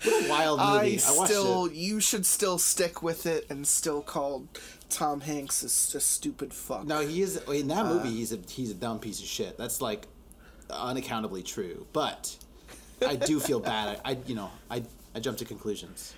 What 0.04 0.24
a 0.26 0.28
wild 0.28 0.58
movie! 0.58 1.00
I 1.00 1.10
I, 1.12 1.16
watched 1.16 1.30
still, 1.30 1.66
it. 1.66 1.74
you 1.74 2.00
should 2.00 2.26
still 2.26 2.58
stick 2.58 3.02
with 3.04 3.24
it 3.26 3.46
and 3.50 3.64
still 3.66 4.02
call 4.02 4.46
Tom 4.88 5.20
Hanks 5.20 5.62
is 5.62 5.94
a 5.94 6.00
stupid 6.00 6.52
fuck. 6.52 6.84
No, 6.86 7.00
he 7.06 7.22
is 7.22 7.36
in 7.48 7.68
that 7.68 7.86
Uh, 7.86 7.94
movie. 7.94 8.10
He's 8.10 8.32
a 8.32 8.38
he's 8.48 8.70
a 8.70 8.74
dumb 8.74 8.98
piece 8.98 9.20
of 9.20 9.26
shit. 9.26 9.56
That's 9.56 9.80
like 9.80 10.08
unaccountably 10.70 11.42
true. 11.44 11.86
But 11.92 12.36
I 13.06 13.16
do 13.16 13.38
feel 13.40 13.60
bad. 13.60 14.00
I, 14.04 14.12
I 14.12 14.18
you 14.26 14.34
know 14.34 14.50
I 14.70 14.82
I 15.14 15.20
jump 15.20 15.38
to 15.38 15.44
conclusions, 15.44 16.14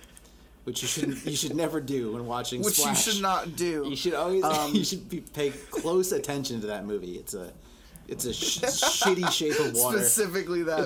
which 0.64 0.82
you 0.82 0.88
shouldn't. 0.88 1.24
You 1.24 1.36
should 1.36 1.54
never 1.54 1.80
do 1.80 2.12
when 2.12 2.26
watching. 2.26 2.62
which 2.62 2.74
Splash. 2.74 3.06
you 3.06 3.12
should 3.12 3.22
not 3.22 3.56
do. 3.56 3.86
You 3.88 3.96
should 3.96 4.14
always. 4.14 4.42
Um, 4.44 4.74
you 4.74 4.84
should 4.84 5.08
be, 5.08 5.20
pay 5.20 5.50
close 5.70 6.12
attention 6.12 6.60
to 6.62 6.66
that 6.68 6.84
movie. 6.84 7.16
It's 7.16 7.34
a 7.34 7.52
it's 8.08 8.24
a 8.26 8.34
sh- 8.34 8.58
shitty 8.60 9.30
shape 9.32 9.58
of 9.60 9.74
water. 9.74 9.98
Specifically 9.98 10.62
that 10.64 10.80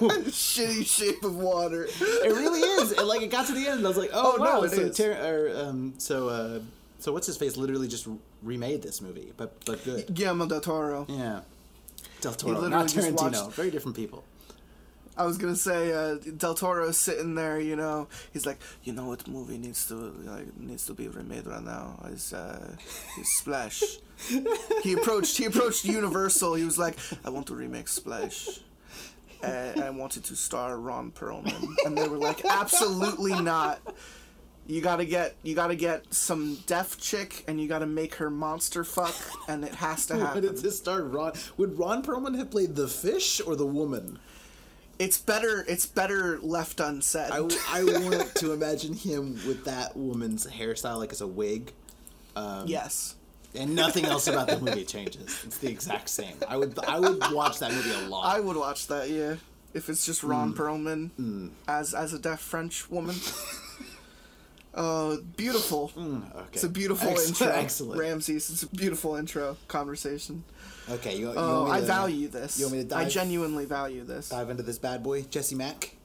movie. 0.00 0.30
shitty 0.30 0.84
shape 0.86 1.22
of 1.22 1.36
water. 1.36 1.84
It 1.84 2.32
really 2.32 2.60
is. 2.60 2.92
And 2.92 3.06
like 3.06 3.22
it 3.22 3.30
got 3.30 3.46
to 3.46 3.52
the 3.52 3.66
end, 3.68 3.78
and 3.78 3.84
I 3.86 3.88
was 3.88 3.98
like, 3.98 4.10
oh, 4.12 4.34
Oh, 4.38 4.42
no, 4.42 4.44
wow. 4.58 4.62
it 4.62 4.70
so 4.72 4.80
is. 4.80 4.96
Tar- 4.96 5.12
or, 5.12 5.52
um, 5.56 5.94
so 5.98 6.28
uh, 6.28 6.60
so 6.98 7.12
what's 7.12 7.26
his 7.26 7.36
face? 7.36 7.56
Literally 7.56 7.86
just 7.88 8.08
remade 8.42 8.82
this 8.82 9.00
movie, 9.00 9.32
but 9.36 9.64
but 9.64 9.84
good. 9.84 10.12
Guillermo 10.14 10.46
del 10.46 10.60
Toro. 10.60 11.06
Yeah. 11.08 11.40
Del 12.20 12.32
Toro, 12.34 12.68
not 12.68 12.86
Tarantino. 12.88 13.32
watched- 13.32 13.52
Very 13.56 13.70
different 13.70 13.96
people. 13.96 14.24
I 15.20 15.24
was 15.26 15.36
gonna 15.36 15.54
say 15.54 15.92
uh, 15.92 16.14
Del 16.14 16.54
Toro's 16.54 16.96
sitting 16.96 17.34
there, 17.34 17.60
you 17.60 17.76
know. 17.76 18.08
He's 18.32 18.46
like, 18.46 18.58
you 18.84 18.94
know 18.94 19.04
what 19.04 19.28
movie 19.28 19.58
needs 19.58 19.86
to 19.88 19.94
like 19.94 20.56
needs 20.56 20.86
to 20.86 20.94
be 20.94 21.08
remade 21.08 21.46
right 21.46 21.62
now 21.62 22.02
is 22.06 22.32
uh, 22.32 22.74
is 23.20 23.28
Splash. 23.36 23.82
he 24.82 24.94
approached 24.94 25.36
he 25.36 25.44
approached 25.44 25.84
Universal. 25.84 26.54
He 26.54 26.64
was 26.64 26.78
like, 26.78 26.96
I 27.22 27.28
want 27.28 27.48
to 27.48 27.54
remake 27.54 27.88
Splash. 27.88 28.60
And 29.42 29.82
I 29.82 29.90
wanted 29.90 30.24
to 30.24 30.36
star 30.36 30.78
Ron 30.78 31.10
Perlman, 31.12 31.74
and 31.84 31.96
they 31.96 32.08
were 32.08 32.18
like, 32.18 32.44
absolutely 32.46 33.38
not. 33.42 33.80
You 34.66 34.80
gotta 34.80 35.04
get 35.04 35.36
you 35.42 35.54
gotta 35.54 35.76
get 35.76 36.14
some 36.14 36.56
deaf 36.66 36.98
chick, 36.98 37.44
and 37.46 37.60
you 37.60 37.68
gotta 37.68 37.86
make 37.86 38.14
her 38.14 38.30
monster 38.30 38.84
fuck, 38.84 39.14
and 39.48 39.64
it 39.64 39.74
has 39.74 40.06
to 40.06 40.16
happen. 40.18 40.42
did 40.42 40.56
this 40.56 40.78
start? 40.78 41.04
Ron 41.04 41.32
would 41.58 41.78
Ron 41.78 42.02
Perlman 42.02 42.38
have 42.38 42.50
played 42.50 42.74
the 42.74 42.88
fish 42.88 43.42
or 43.46 43.54
the 43.54 43.66
woman? 43.66 44.18
It's 45.00 45.16
better. 45.16 45.64
It's 45.66 45.86
better 45.86 46.38
left 46.40 46.78
unsaid. 46.78 47.30
I, 47.32 47.38
I 47.70 47.84
want 47.84 48.34
to 48.34 48.52
imagine 48.52 48.92
him 48.92 49.40
with 49.46 49.64
that 49.64 49.96
woman's 49.96 50.46
hairstyle, 50.46 50.98
like 50.98 51.10
as 51.10 51.22
a 51.22 51.26
wig. 51.26 51.72
Um, 52.36 52.66
yes. 52.66 53.16
and 53.54 53.74
nothing 53.74 54.04
else 54.04 54.26
about 54.26 54.48
the 54.48 54.60
movie 54.60 54.84
changes. 54.84 55.42
It's 55.44 55.56
the 55.56 55.70
exact 55.70 56.10
same. 56.10 56.34
I 56.46 56.58
would 56.58 56.78
I 56.84 57.00
would 57.00 57.18
watch 57.32 57.60
that 57.60 57.72
movie 57.72 57.92
a 57.92 58.08
lot. 58.08 58.26
I 58.26 58.40
would 58.40 58.58
watch 58.58 58.88
that, 58.88 59.08
yeah. 59.08 59.36
If 59.72 59.88
it's 59.88 60.04
just. 60.04 60.22
Ron 60.22 60.52
mm. 60.52 60.56
Perlman 60.56 61.10
mm. 61.18 61.50
as 61.66 61.94
as 61.94 62.12
a 62.12 62.18
deaf 62.18 62.40
French 62.40 62.90
woman. 62.90 63.16
Oh, 64.74 65.18
beautiful. 65.36 65.92
Mm, 65.96 66.30
okay. 66.36 66.46
It's 66.52 66.64
a 66.64 66.68
beautiful 66.68 67.08
Excellent, 67.08 67.40
intro. 67.40 67.48
Excellent. 67.48 68.00
Ramses, 68.00 68.50
it's 68.50 68.62
a 68.64 68.68
beautiful 68.68 69.16
intro 69.16 69.56
conversation. 69.66 70.44
Okay, 70.90 71.16
you, 71.16 71.28
you 71.28 71.34
Oh, 71.36 71.70
I 71.70 71.80
to 71.80 71.86
value 71.86 72.28
this. 72.28 72.58
you 72.58 72.66
want 72.66 72.76
me 72.78 72.84
to 72.84 72.96
I 72.96 73.04
genuinely 73.04 73.64
value 73.64 74.04
this. 74.04 74.28
dive 74.30 74.50
into 74.50 74.62
this 74.62 74.78
bad 74.78 75.02
boy, 75.02 75.22
Jesse 75.22 75.54
Mack. 75.54 75.96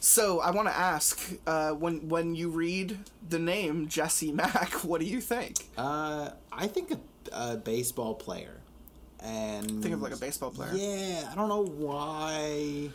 So 0.00 0.40
I 0.40 0.50
want 0.50 0.66
to 0.68 0.74
ask, 0.76 1.34
uh, 1.46 1.72
when 1.72 2.08
when 2.08 2.34
you 2.34 2.48
read 2.48 2.98
the 3.28 3.38
name 3.38 3.86
Jesse 3.88 4.32
Mack, 4.32 4.72
what 4.84 5.00
do 5.00 5.06
you 5.06 5.20
think? 5.20 5.66
Uh, 5.76 6.30
I 6.50 6.66
think 6.66 6.90
a, 6.92 6.98
a 7.32 7.56
baseball 7.58 8.14
player, 8.14 8.60
and 9.22 9.82
Think 9.82 9.94
of 9.94 10.00
like 10.00 10.14
a 10.14 10.16
baseball 10.16 10.50
player. 10.50 10.70
Yeah, 10.74 11.28
I 11.30 11.34
don't 11.34 11.48
know 11.48 11.64
why. 11.66 12.88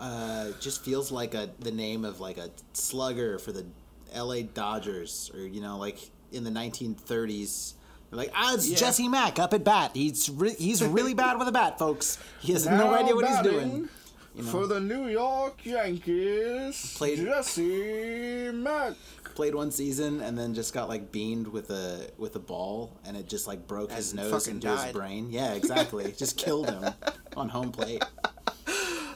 Uh, 0.00 0.50
just 0.58 0.82
feels 0.84 1.12
like 1.12 1.34
a 1.34 1.50
the 1.60 1.70
name 1.70 2.04
of 2.04 2.18
like 2.18 2.38
a 2.38 2.50
slugger 2.72 3.38
for 3.38 3.52
the 3.52 3.64
L.A. 4.12 4.42
Dodgers, 4.42 5.30
or 5.34 5.40
you 5.40 5.60
know, 5.60 5.78
like 5.78 5.98
in 6.32 6.42
the 6.42 6.50
1930s. 6.50 7.74
Like, 8.12 8.30
ah, 8.34 8.54
it's 8.54 8.68
Yeah. 8.68 8.76
Jesse 8.76 9.08
Mack 9.08 9.38
up 9.38 9.54
at 9.54 9.64
bat. 9.64 9.92
He's 9.94 10.28
re- 10.30 10.54
he's 10.58 10.82
really 10.84 11.14
bad 11.14 11.38
with 11.38 11.48
a 11.48 11.52
bat, 11.52 11.78
folks. 11.78 12.18
He 12.40 12.52
has 12.52 12.66
no 12.66 12.92
idea 12.94 13.14
what 13.14 13.26
he's 13.26 13.40
doing. 13.40 13.88
You 14.34 14.42
know, 14.44 14.48
For 14.50 14.66
the 14.66 14.80
New 14.80 15.08
York 15.08 15.64
Yankees, 15.64 16.94
Played- 16.96 17.18
Jesse 17.18 18.50
Mack. 18.52 18.94
played 19.34 19.54
one 19.54 19.70
season 19.70 20.20
and 20.20 20.38
then 20.38 20.52
just 20.54 20.74
got 20.74 20.88
like 20.90 21.10
beamed 21.10 21.46
with 21.48 21.70
a 21.70 22.10
with 22.18 22.36
a 22.36 22.38
ball, 22.38 22.92
and 23.06 23.16
it 23.16 23.28
just 23.28 23.46
like 23.46 23.66
broke 23.66 23.90
his 23.92 24.12
nose 24.14 24.46
into 24.48 24.68
his 24.68 24.80
died. 24.80 24.92
brain. 24.94 25.28
Yeah, 25.30 25.52
exactly. 25.54 26.12
Just 26.16 26.36
killed 26.36 26.68
him 26.70 26.84
on 27.36 27.48
home 27.48 27.72
plate. 27.72 28.02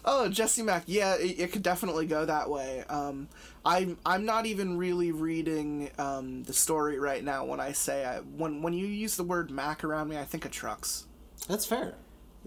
Oh, 0.09 0.29
Jesse 0.29 0.63
Mack. 0.63 0.85
Yeah, 0.87 1.15
it, 1.17 1.39
it 1.41 1.53
could 1.53 1.63
definitely 1.63 2.07
go 2.07 2.25
that 2.25 2.49
way. 2.49 2.85
Um, 2.89 3.29
I'm 3.67 3.99
I'm 4.07 4.25
not 4.25 4.47
even 4.47 4.79
really 4.79 5.11
reading 5.11 5.91
um, 5.99 6.45
the 6.45 6.53
story 6.53 7.01
right 7.01 7.23
now 7.23 7.45
when 7.45 7.59
I 7.59 7.73
say 7.73 8.05
I, 8.05 8.19
when 8.21 8.63
when 8.63 8.73
you 8.73 8.87
use 8.87 9.17
the 9.17 9.25
word 9.25 9.51
Mack 9.51 9.83
around 9.83 10.09
me, 10.09 10.17
I 10.17 10.25
think 10.25 10.45
of 10.45 10.53
trucks. 10.53 11.07
That's 11.49 11.67
fair. 11.67 11.95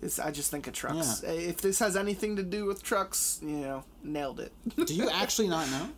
It's, 0.01 0.17
I 0.17 0.31
just 0.31 0.49
think 0.49 0.65
of 0.67 0.73
trucks. 0.73 1.21
Yeah. 1.23 1.31
If 1.31 1.57
this 1.57 1.79
has 1.79 1.97
anything 1.97 2.37
to 2.37 2.43
do 2.43 2.65
with 2.65 2.81
trucks, 2.81 3.39
you 3.41 3.57
know, 3.57 3.83
nailed 4.01 4.39
it. 4.39 4.53
Do 4.85 4.93
you 4.93 5.09
actually 5.13 5.49
not 5.49 5.69
know? 5.69 5.89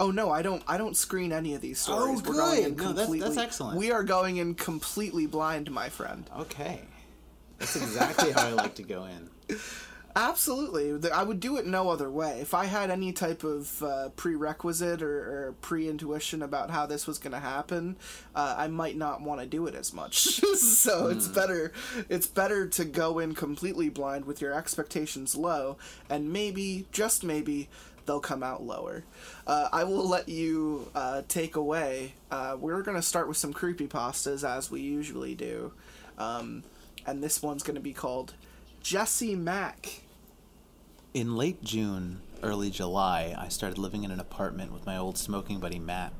oh 0.00 0.10
no, 0.10 0.30
I 0.30 0.42
don't. 0.42 0.62
I 0.68 0.76
don't 0.76 0.96
screen 0.96 1.32
any 1.32 1.54
of 1.54 1.62
these 1.62 1.78
stories. 1.78 2.20
Oh, 2.20 2.28
We're 2.28 2.36
going 2.36 2.64
in 2.64 2.74
good. 2.74 2.86
No, 2.86 2.92
that's- 2.92 3.20
that's 3.20 3.38
excellent. 3.38 3.78
We 3.78 3.90
are 3.90 4.02
going 4.04 4.36
in 4.36 4.54
completely 4.54 5.26
blind, 5.26 5.70
my 5.70 5.88
friend. 5.88 6.28
Okay. 6.40 6.82
That's 7.58 7.76
exactly 7.76 8.32
how 8.32 8.48
I 8.48 8.50
like 8.50 8.74
to 8.74 8.82
go 8.82 9.06
in. 9.06 9.56
Absolutely. 10.16 11.10
I 11.10 11.24
would 11.24 11.40
do 11.40 11.56
it 11.56 11.66
no 11.66 11.88
other 11.88 12.08
way. 12.08 12.40
If 12.40 12.54
I 12.54 12.66
had 12.66 12.88
any 12.88 13.12
type 13.12 13.42
of 13.42 13.82
uh, 13.82 14.10
prerequisite 14.10 15.02
or, 15.02 15.48
or 15.48 15.54
pre 15.60 15.88
intuition 15.88 16.40
about 16.40 16.70
how 16.70 16.86
this 16.86 17.08
was 17.08 17.18
going 17.18 17.32
to 17.32 17.40
happen, 17.40 17.96
uh, 18.34 18.54
I 18.56 18.68
might 18.68 18.96
not 18.96 19.22
want 19.22 19.40
to 19.40 19.46
do 19.46 19.66
it 19.66 19.74
as 19.74 19.92
much. 19.92 20.18
so 20.54 21.08
it's 21.08 21.26
better 21.26 21.72
it's 22.08 22.28
better 22.28 22.68
to 22.68 22.84
go 22.84 23.18
in 23.18 23.34
completely 23.34 23.88
blind 23.88 24.24
with 24.24 24.40
your 24.40 24.54
expectations 24.54 25.34
low, 25.34 25.78
and 26.08 26.32
maybe, 26.32 26.86
just 26.92 27.24
maybe, 27.24 27.68
they'll 28.06 28.20
come 28.20 28.44
out 28.44 28.62
lower. 28.62 29.02
Uh, 29.48 29.68
I 29.72 29.82
will 29.82 30.08
let 30.08 30.28
you 30.28 30.90
uh, 30.94 31.22
take 31.26 31.56
away. 31.56 32.14
Uh, 32.30 32.56
we're 32.58 32.82
going 32.82 32.96
to 32.96 33.02
start 33.02 33.26
with 33.26 33.36
some 33.36 33.52
creepy 33.52 33.88
pastas 33.88 34.48
as 34.48 34.70
we 34.70 34.80
usually 34.80 35.34
do. 35.34 35.72
Um, 36.18 36.62
and 37.06 37.22
this 37.22 37.42
one's 37.42 37.62
going 37.62 37.74
to 37.74 37.82
be 37.82 37.92
called 37.92 38.34
Jesse 38.82 39.34
Mack. 39.34 40.03
In 41.14 41.36
late 41.36 41.62
June, 41.62 42.20
early 42.42 42.70
July, 42.70 43.34
I 43.38 43.48
started 43.48 43.78
living 43.78 44.02
in 44.02 44.10
an 44.10 44.18
apartment 44.18 44.72
with 44.72 44.84
my 44.84 44.96
old 44.96 45.16
smoking 45.16 45.60
buddy 45.60 45.78
Matt. 45.78 46.12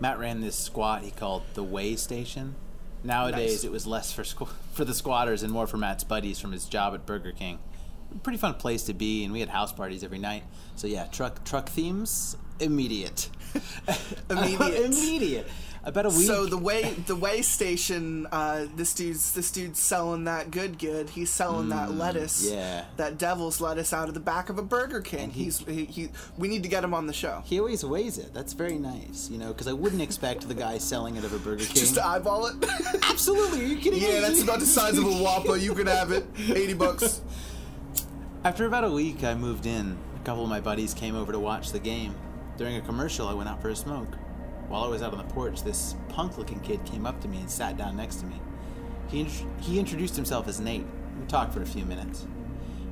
Matt 0.00 0.18
ran 0.18 0.40
this 0.42 0.54
squat 0.56 1.02
he 1.02 1.10
called 1.10 1.42
the 1.54 1.62
Way 1.62 1.96
Station. 1.96 2.54
Nowadays, 3.02 3.52
Nice. 3.52 3.64
it 3.64 3.72
was 3.72 3.86
less 3.86 4.12
for 4.12 4.22
squ- 4.22 4.48
for 4.72 4.84
the 4.84 4.92
squatters 4.94 5.42
and 5.42 5.52
more 5.52 5.66
for 5.66 5.78
Matt's 5.78 6.04
buddies 6.04 6.38
from 6.38 6.52
his 6.52 6.66
job 6.66 6.94
at 6.94 7.06
Burger 7.06 7.32
King. 7.32 7.58
Pretty 8.22 8.38
fun 8.38 8.54
place 8.54 8.84
to 8.84 8.94
be, 8.94 9.24
and 9.24 9.32
we 9.32 9.40
had 9.40 9.48
house 9.48 9.72
parties 9.72 10.04
every 10.04 10.18
night. 10.18 10.44
So 10.76 10.86
yeah, 10.86 11.06
truck 11.06 11.42
truck 11.44 11.68
themes 11.70 12.36
immediate, 12.60 13.30
Immediate. 14.30 14.84
immediate. 14.84 15.48
About 15.86 16.06
a 16.06 16.08
week. 16.08 16.26
So 16.26 16.46
the 16.46 16.56
way 16.56 16.94
the 17.06 17.14
way 17.14 17.42
station, 17.42 18.26
uh, 18.32 18.66
this 18.74 18.94
dude's 18.94 19.32
this 19.32 19.50
dude's 19.50 19.78
selling 19.78 20.24
that 20.24 20.50
good 20.50 20.78
good. 20.78 21.10
He's 21.10 21.28
selling 21.30 21.68
that 21.68 21.92
lettuce, 21.92 22.46
Mm, 22.48 22.52
yeah. 22.54 22.84
that 22.96 23.18
devil's 23.18 23.60
lettuce 23.60 23.92
out 23.92 24.08
of 24.08 24.14
the 24.14 24.20
back 24.20 24.48
of 24.48 24.58
a 24.58 24.62
Burger 24.62 25.02
King. 25.02 25.28
he- 25.30 25.44
He's 25.44 25.58
he, 25.58 25.84
he. 25.84 26.08
We 26.38 26.48
need 26.48 26.62
to 26.62 26.70
get 26.70 26.82
him 26.84 26.94
on 26.94 27.06
the 27.06 27.12
show. 27.12 27.42
he 27.44 27.58
always 27.60 27.84
weighs 27.84 28.16
it. 28.16 28.32
That's 28.32 28.54
very 28.54 28.78
nice, 28.78 29.28
you 29.30 29.36
know, 29.36 29.48
because 29.48 29.68
I 29.68 29.74
wouldn't 29.74 30.00
expect 30.00 30.48
the 30.48 30.54
guy 30.54 30.78
selling 30.78 31.16
it 31.16 31.24
of 31.24 31.34
a 31.34 31.38
Burger 31.38 31.64
King. 31.66 31.74
Just 31.76 31.96
to 31.96 32.06
eyeball 32.06 32.46
it. 32.46 32.54
Absolutely, 33.10 33.60
are 33.60 33.68
you 33.68 33.76
kidding 33.76 34.00
me? 34.00 34.10
yeah, 34.10 34.20
that's 34.20 34.42
about 34.42 34.60
the 34.60 34.66
size 34.66 34.96
of 34.96 35.04
a 35.04 35.08
Whopper. 35.22 35.56
You 35.56 35.74
can 35.74 35.86
have 35.86 36.12
it. 36.12 36.24
Eighty 36.48 36.72
bucks. 36.74 37.20
After 38.42 38.64
about 38.66 38.84
a 38.84 38.90
week, 38.90 39.22
I 39.22 39.34
moved 39.34 39.66
in. 39.66 39.96
A 40.16 40.24
couple 40.24 40.42
of 40.44 40.48
my 40.48 40.60
buddies 40.60 40.94
came 40.94 41.14
over 41.14 41.30
to 41.32 41.38
watch 41.38 41.72
the 41.72 41.78
game. 41.78 42.14
During 42.56 42.76
a 42.76 42.80
commercial, 42.80 43.28
I 43.28 43.34
went 43.34 43.48
out 43.50 43.60
for 43.60 43.68
a 43.68 43.76
smoke. 43.76 44.08
While 44.68 44.84
I 44.84 44.88
was 44.88 45.02
out 45.02 45.12
on 45.12 45.18
the 45.18 45.34
porch, 45.34 45.62
this 45.62 45.94
punk 46.08 46.38
looking 46.38 46.60
kid 46.60 46.84
came 46.84 47.06
up 47.06 47.20
to 47.20 47.28
me 47.28 47.38
and 47.38 47.50
sat 47.50 47.76
down 47.76 47.96
next 47.96 48.16
to 48.16 48.26
me. 48.26 48.40
He, 49.08 49.20
int- 49.20 49.46
he 49.60 49.78
introduced 49.78 50.16
himself 50.16 50.48
as 50.48 50.60
Nate. 50.60 50.86
We 51.20 51.26
talked 51.26 51.52
for 51.52 51.62
a 51.62 51.66
few 51.66 51.84
minutes. 51.84 52.26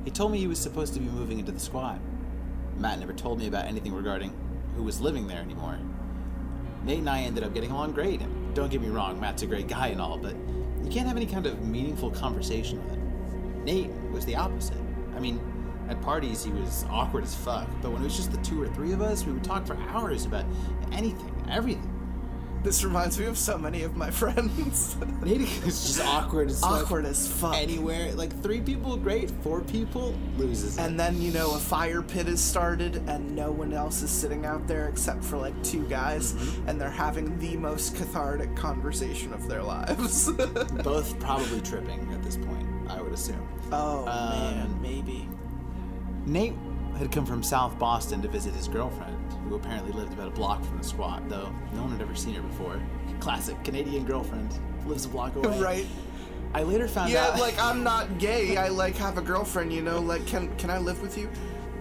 He 0.05 0.11
told 0.11 0.31
me 0.31 0.37
he 0.37 0.47
was 0.47 0.59
supposed 0.59 0.93
to 0.93 0.99
be 0.99 1.07
moving 1.07 1.39
into 1.39 1.51
the 1.51 1.59
squad. 1.59 1.99
Matt 2.77 2.99
never 2.99 3.13
told 3.13 3.39
me 3.39 3.47
about 3.47 3.65
anything 3.65 3.93
regarding 3.93 4.33
who 4.75 4.83
was 4.83 5.01
living 5.01 5.27
there 5.27 5.41
anymore. 5.41 5.77
Nate 6.83 6.99
and 6.99 7.09
I 7.09 7.21
ended 7.21 7.43
up 7.43 7.53
getting 7.53 7.71
along 7.71 7.93
great, 7.93 8.21
and 8.21 8.55
don't 8.55 8.69
get 8.69 8.81
me 8.81 8.89
wrong, 8.89 9.19
Matt's 9.19 9.43
a 9.43 9.47
great 9.47 9.67
guy 9.67 9.87
and 9.87 10.01
all, 10.01 10.17
but 10.17 10.35
you 10.83 10.89
can't 10.91 11.07
have 11.07 11.17
any 11.17 11.25
kind 11.25 11.45
of 11.45 11.61
meaningful 11.63 12.11
conversation 12.11 12.83
with 12.83 12.93
him. 12.93 13.63
Nate 13.63 13.89
was 14.11 14.25
the 14.25 14.35
opposite. 14.35 14.77
I 15.15 15.19
mean, 15.19 15.39
at 15.89 16.01
parties 16.01 16.43
he 16.43 16.51
was 16.51 16.85
awkward 16.89 17.23
as 17.23 17.35
fuck, 17.35 17.67
but 17.81 17.91
when 17.91 18.01
it 18.01 18.05
was 18.05 18.15
just 18.15 18.31
the 18.31 18.37
two 18.37 18.61
or 18.61 18.67
three 18.69 18.91
of 18.93 19.01
us, 19.01 19.25
we 19.25 19.33
would 19.33 19.43
talk 19.43 19.65
for 19.67 19.75
hours 19.89 20.25
about 20.25 20.45
anything, 20.91 21.31
everything. 21.49 21.89
This 22.63 22.81
reminds 22.85 23.19
me 23.19 23.25
of 23.25 23.37
so 23.37 23.57
many 23.57 23.83
of 23.83 23.97
my 23.97 24.09
friends. 24.21 24.95
Is 25.25 25.83
just 25.85 25.99
awkward 26.01 26.49
as 26.49 26.61
fuck. 26.61 26.71
Awkward 26.85 27.05
as 27.05 27.27
fuck. 27.29 27.57
Anywhere, 27.57 28.13
like 28.13 28.31
three 28.41 28.61
people, 28.61 28.95
great. 28.95 29.29
Four 29.41 29.59
people, 29.59 30.15
loses. 30.37 30.77
it. 30.77 30.81
And 30.81 30.97
then, 30.97 31.21
you 31.21 31.31
know, 31.33 31.55
a 31.55 31.59
fire 31.59 32.01
pit 32.01 32.29
is 32.29 32.39
started 32.39 33.03
and 33.09 33.35
no 33.35 33.51
one 33.51 33.73
else 33.73 34.01
is 34.01 34.09
sitting 34.09 34.45
out 34.45 34.65
there 34.65 34.87
except 34.87 35.25
for 35.25 35.35
like 35.35 35.61
two 35.61 35.83
guys, 35.89 36.31
Mm-hmm. 36.35 36.69
and 36.69 36.79
they're 36.79 36.89
having 36.89 37.37
the 37.39 37.57
most 37.57 37.97
cathartic 37.97 38.55
conversation 38.55 39.33
of 39.33 39.45
their 39.49 39.61
lives. 39.61 40.31
both 40.85 41.19
probably 41.19 41.59
tripping 41.59 42.13
at 42.13 42.23
this 42.23 42.37
point, 42.37 42.65
I 42.87 43.01
would 43.01 43.11
assume. 43.11 43.45
oh, 43.73 44.07
Um, 44.07 44.29
man, 44.55 44.81
maybe. 44.81 45.22
Nate 46.25 46.53
had 46.97 47.11
come 47.11 47.25
from 47.25 47.41
South 47.43 47.77
Boston 47.79 48.21
to 48.21 48.27
visit 48.27 48.53
his 48.53 48.67
girlfriend, 48.67 49.15
who 49.47 49.55
apparently 49.55 49.91
lived 49.91 50.13
about 50.13 50.27
a 50.27 50.31
block 50.31 50.63
from 50.63 50.77
the 50.77 50.83
squat, 50.83 51.27
though 51.27 51.53
no 51.73 51.81
one 51.81 51.91
had 51.91 52.01
ever 52.01 52.15
seen 52.15 52.35
her 52.35 52.41
before. 52.41 52.79
Classic 53.19 53.61
Canadian 53.63 54.05
girlfriend 54.05 54.53
lives 54.85 55.05
a 55.05 55.09
block 55.09 55.35
away. 55.35 55.59
Right. 55.59 55.85
I 56.53 56.61
later 56.63 56.87
found 56.87 57.11
Yeah, 57.11 57.29
out. 57.29 57.39
like 57.39 57.57
I'm 57.59 57.83
not 57.83 58.19
gay. 58.19 58.57
I 58.57 58.67
like 58.67 58.95
have 58.97 59.17
a 59.17 59.21
girlfriend, 59.21 59.73
you 59.73 59.81
know. 59.81 59.99
Like, 59.99 60.25
can 60.27 60.55
can 60.57 60.69
I 60.69 60.77
live 60.77 61.01
with 61.01 61.17
you? 61.17 61.29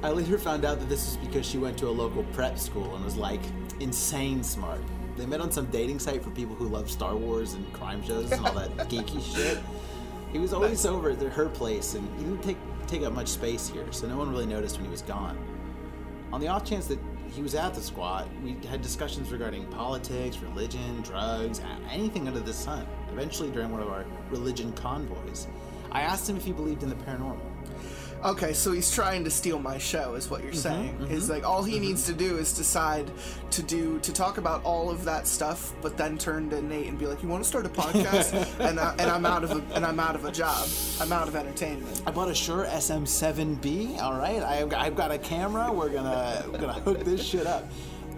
I 0.03 0.11
later 0.11 0.39
found 0.39 0.65
out 0.65 0.81
that 0.81 0.89
this 0.89 1.05
was 1.07 1.17
because 1.19 1.47
she 1.47 1.59
went 1.59 1.77
to 1.79 1.89
a 1.89 1.91
local 1.91 2.25
prep 2.33 2.59
school 2.59 2.97
and 2.97 3.05
was 3.05 3.17
like 3.17 3.41
insane 3.81 4.43
smart. 4.43 4.81
They 5.17 5.27
met 5.27 5.41
on 5.43 5.53
some 5.53 5.67
dating 5.67 5.99
site 5.99 6.25
for 6.25 6.31
people 6.31 6.57
who 6.57 6.67
love 6.69 6.91
Star 6.91 7.15
Wars 7.15 7.53
and 7.53 7.71
crime 7.75 8.03
shows 8.03 8.33
and 8.33 8.45
all 8.47 8.55
that 8.55 8.71
geeky 8.89 9.23
shit. 9.37 9.59
He 10.33 10.39
was 10.39 10.55
always 10.55 10.87
over 10.87 11.11
at 11.11 11.19
her 11.21 11.49
place 11.51 11.95
and 11.95 12.09
he 12.19 12.25
didn't 12.25 12.43
take 12.43 12.57
take 12.93 13.05
up 13.05 13.15
much 13.15 13.29
space 13.29 13.69
here, 13.69 13.91
so 13.91 14.07
no 14.07 14.19
one 14.19 14.31
really 14.31 14.45
noticed 14.45 14.77
when 14.77 14.85
he 14.85 14.91
was 14.91 15.01
gone. 15.01 15.39
On 16.31 16.43
the 16.43 16.49
off 16.49 16.63
chance 16.63 16.87
that 16.89 16.99
he 17.35 17.41
was 17.41 17.55
at 17.55 17.73
the 17.73 17.81
squat, 17.81 18.29
we 18.45 18.55
had 18.69 18.83
discussions 18.83 19.33
regarding 19.33 19.65
politics, 19.69 20.37
religion, 20.37 21.01
drugs, 21.01 21.63
anything 21.91 22.29
under 22.29 22.41
the 22.41 22.53
sun. 22.53 22.87
Eventually, 23.11 23.51
during 23.51 23.71
one 23.71 23.81
of 23.81 23.89
our 23.89 24.05
religion 24.29 24.73
convoys, 24.75 25.49
I 25.91 26.03
asked 26.03 26.29
him 26.29 26.37
if 26.37 26.45
he 26.45 26.53
believed 26.53 26.83
in 26.83 26.91
the 26.91 26.97
paranormal. 26.97 27.41
Okay, 28.25 28.53
so 28.53 28.71
he's 28.71 28.89
trying 28.89 29.25
to 29.25 29.31
steal 29.31 29.59
my 29.59 29.79
show, 29.79 30.15
is 30.15 30.31
what 30.31 30.43
you're 30.43 30.53
mm-hmm, 30.53 30.61
saying. 30.61 30.95
Mm-hmm. 30.95 31.11
Is 31.13 31.29
like 31.29 31.45
all 31.45 31.65
he 31.65 31.75
mm-hmm. 31.75 31.87
needs 31.87 32.07
to 32.07 32.13
do 32.13 32.37
is 32.39 32.53
decide 32.53 33.11
to 33.51 33.63
do 33.65 33.99
to 33.99 34.13
talk 34.13 34.39
about 34.39 34.65
all 34.65 34.91
of 34.91 35.05
that 35.05 35.27
stuff, 35.27 35.75
but 35.83 35.97
then 35.97 36.17
turn 36.19 36.49
to 36.51 36.63
Nate 36.63 36.87
and 36.87 36.97
be 36.99 37.07
like, 37.07 37.23
"You 37.23 37.29
want 37.29 37.43
to 37.43 37.49
start 37.49 37.67
a 37.67 37.69
podcast?" 37.83 38.33
and 38.61 38.79
I, 38.79 38.95
and 38.99 39.11
I'm 39.11 39.27
out 39.27 39.43
of 39.43 39.51
a 39.51 39.75
and 39.75 39.85
I'm 39.85 39.99
out 39.99 40.15
of 40.15 40.25
a 40.25 40.31
job. 40.31 40.69
I'm 41.01 41.13
out 41.13 41.27
of 41.27 41.35
entertainment. 41.35 42.03
I 42.07 42.13
bought 42.13 42.29
a 42.29 42.35
Shure 42.35 42.65
SM7B. 42.67 44.01
All 44.01 44.15
right, 44.15 44.43
I've 44.43 44.69
got, 44.69 44.83
I've 44.83 44.97
got 44.97 45.11
a 45.11 45.19
camera. 45.19 45.73
We're 45.73 45.91
gonna 45.91 46.45
we're 46.47 46.59
gonna 46.59 46.75
hook 46.75 47.05
this 47.05 47.25
shit 47.25 47.47
up. 47.47 47.69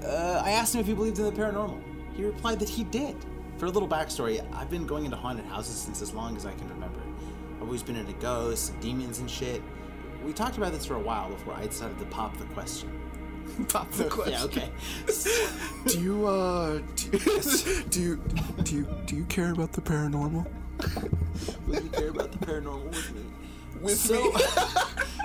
Uh, 0.04 0.42
I 0.44 0.50
asked 0.50 0.74
him 0.74 0.82
if 0.82 0.86
he 0.86 0.92
believed 0.92 1.18
in 1.18 1.24
the 1.24 1.32
paranormal. 1.32 1.80
He 2.14 2.24
replied 2.24 2.60
that 2.60 2.68
he 2.68 2.84
did. 2.84 3.16
For 3.56 3.66
a 3.66 3.70
little 3.70 3.88
backstory, 3.88 4.44
I've 4.52 4.68
been 4.68 4.86
going 4.86 5.04
into 5.04 5.16
haunted 5.16 5.46
houses 5.46 5.76
since 5.76 6.02
as 6.02 6.12
long 6.12 6.36
as 6.36 6.44
I 6.44 6.52
can 6.54 6.68
remember. 6.68 7.00
I've 7.56 7.62
always 7.62 7.82
been 7.84 7.96
into 7.96 8.12
ghosts, 8.14 8.72
demons, 8.80 9.20
and 9.20 9.30
shit. 9.30 9.62
We 10.24 10.32
talked 10.32 10.56
about 10.56 10.72
this 10.72 10.86
for 10.86 10.94
a 10.94 11.00
while 11.00 11.28
before 11.28 11.54
I 11.54 11.66
decided 11.66 11.98
to 11.98 12.06
pop 12.06 12.36
the 12.38 12.44
question. 12.46 12.90
Pop 13.68 13.90
the 13.92 14.04
question. 14.04 14.32
Yeah, 14.32 14.44
okay. 14.44 14.70
Do 15.86 16.00
you 16.00 16.26
uh 16.26 16.80
do 16.96 17.10
you, 17.12 17.82
do 17.90 18.00
you 18.00 18.16
do 18.62 18.74
you 18.74 18.86
do 19.04 19.16
you 19.16 19.24
care 19.26 19.52
about 19.52 19.72
the 19.72 19.82
paranormal? 19.82 20.46
Would 21.68 21.84
you 21.84 21.90
care 21.90 22.08
about 22.08 22.32
the 22.32 22.38
paranormal 22.38 22.86
with 22.86 23.14
me? 23.14 23.20
With 23.80 23.96
so, 23.98 24.14
me? 24.14 24.40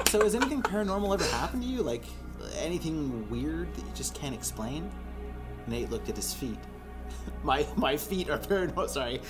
so 0.10 0.22
has 0.22 0.36
anything 0.36 0.62
paranormal 0.62 1.14
ever 1.14 1.24
happened 1.36 1.64
to 1.64 1.70
you? 1.70 1.82
Like 1.82 2.04
anything 2.58 3.28
weird 3.30 3.74
that 3.76 3.86
you 3.86 3.92
just 3.96 4.14
can't 4.14 4.36
explain? 4.36 4.92
Nate 5.68 5.90
looked 5.90 6.10
at 6.10 6.18
his 6.18 6.34
feet. 6.34 6.60
My 7.44 7.66
my 7.78 7.96
feet 7.96 8.30
are 8.30 8.38
paranormal. 8.38 8.90
Sorry. 8.90 9.22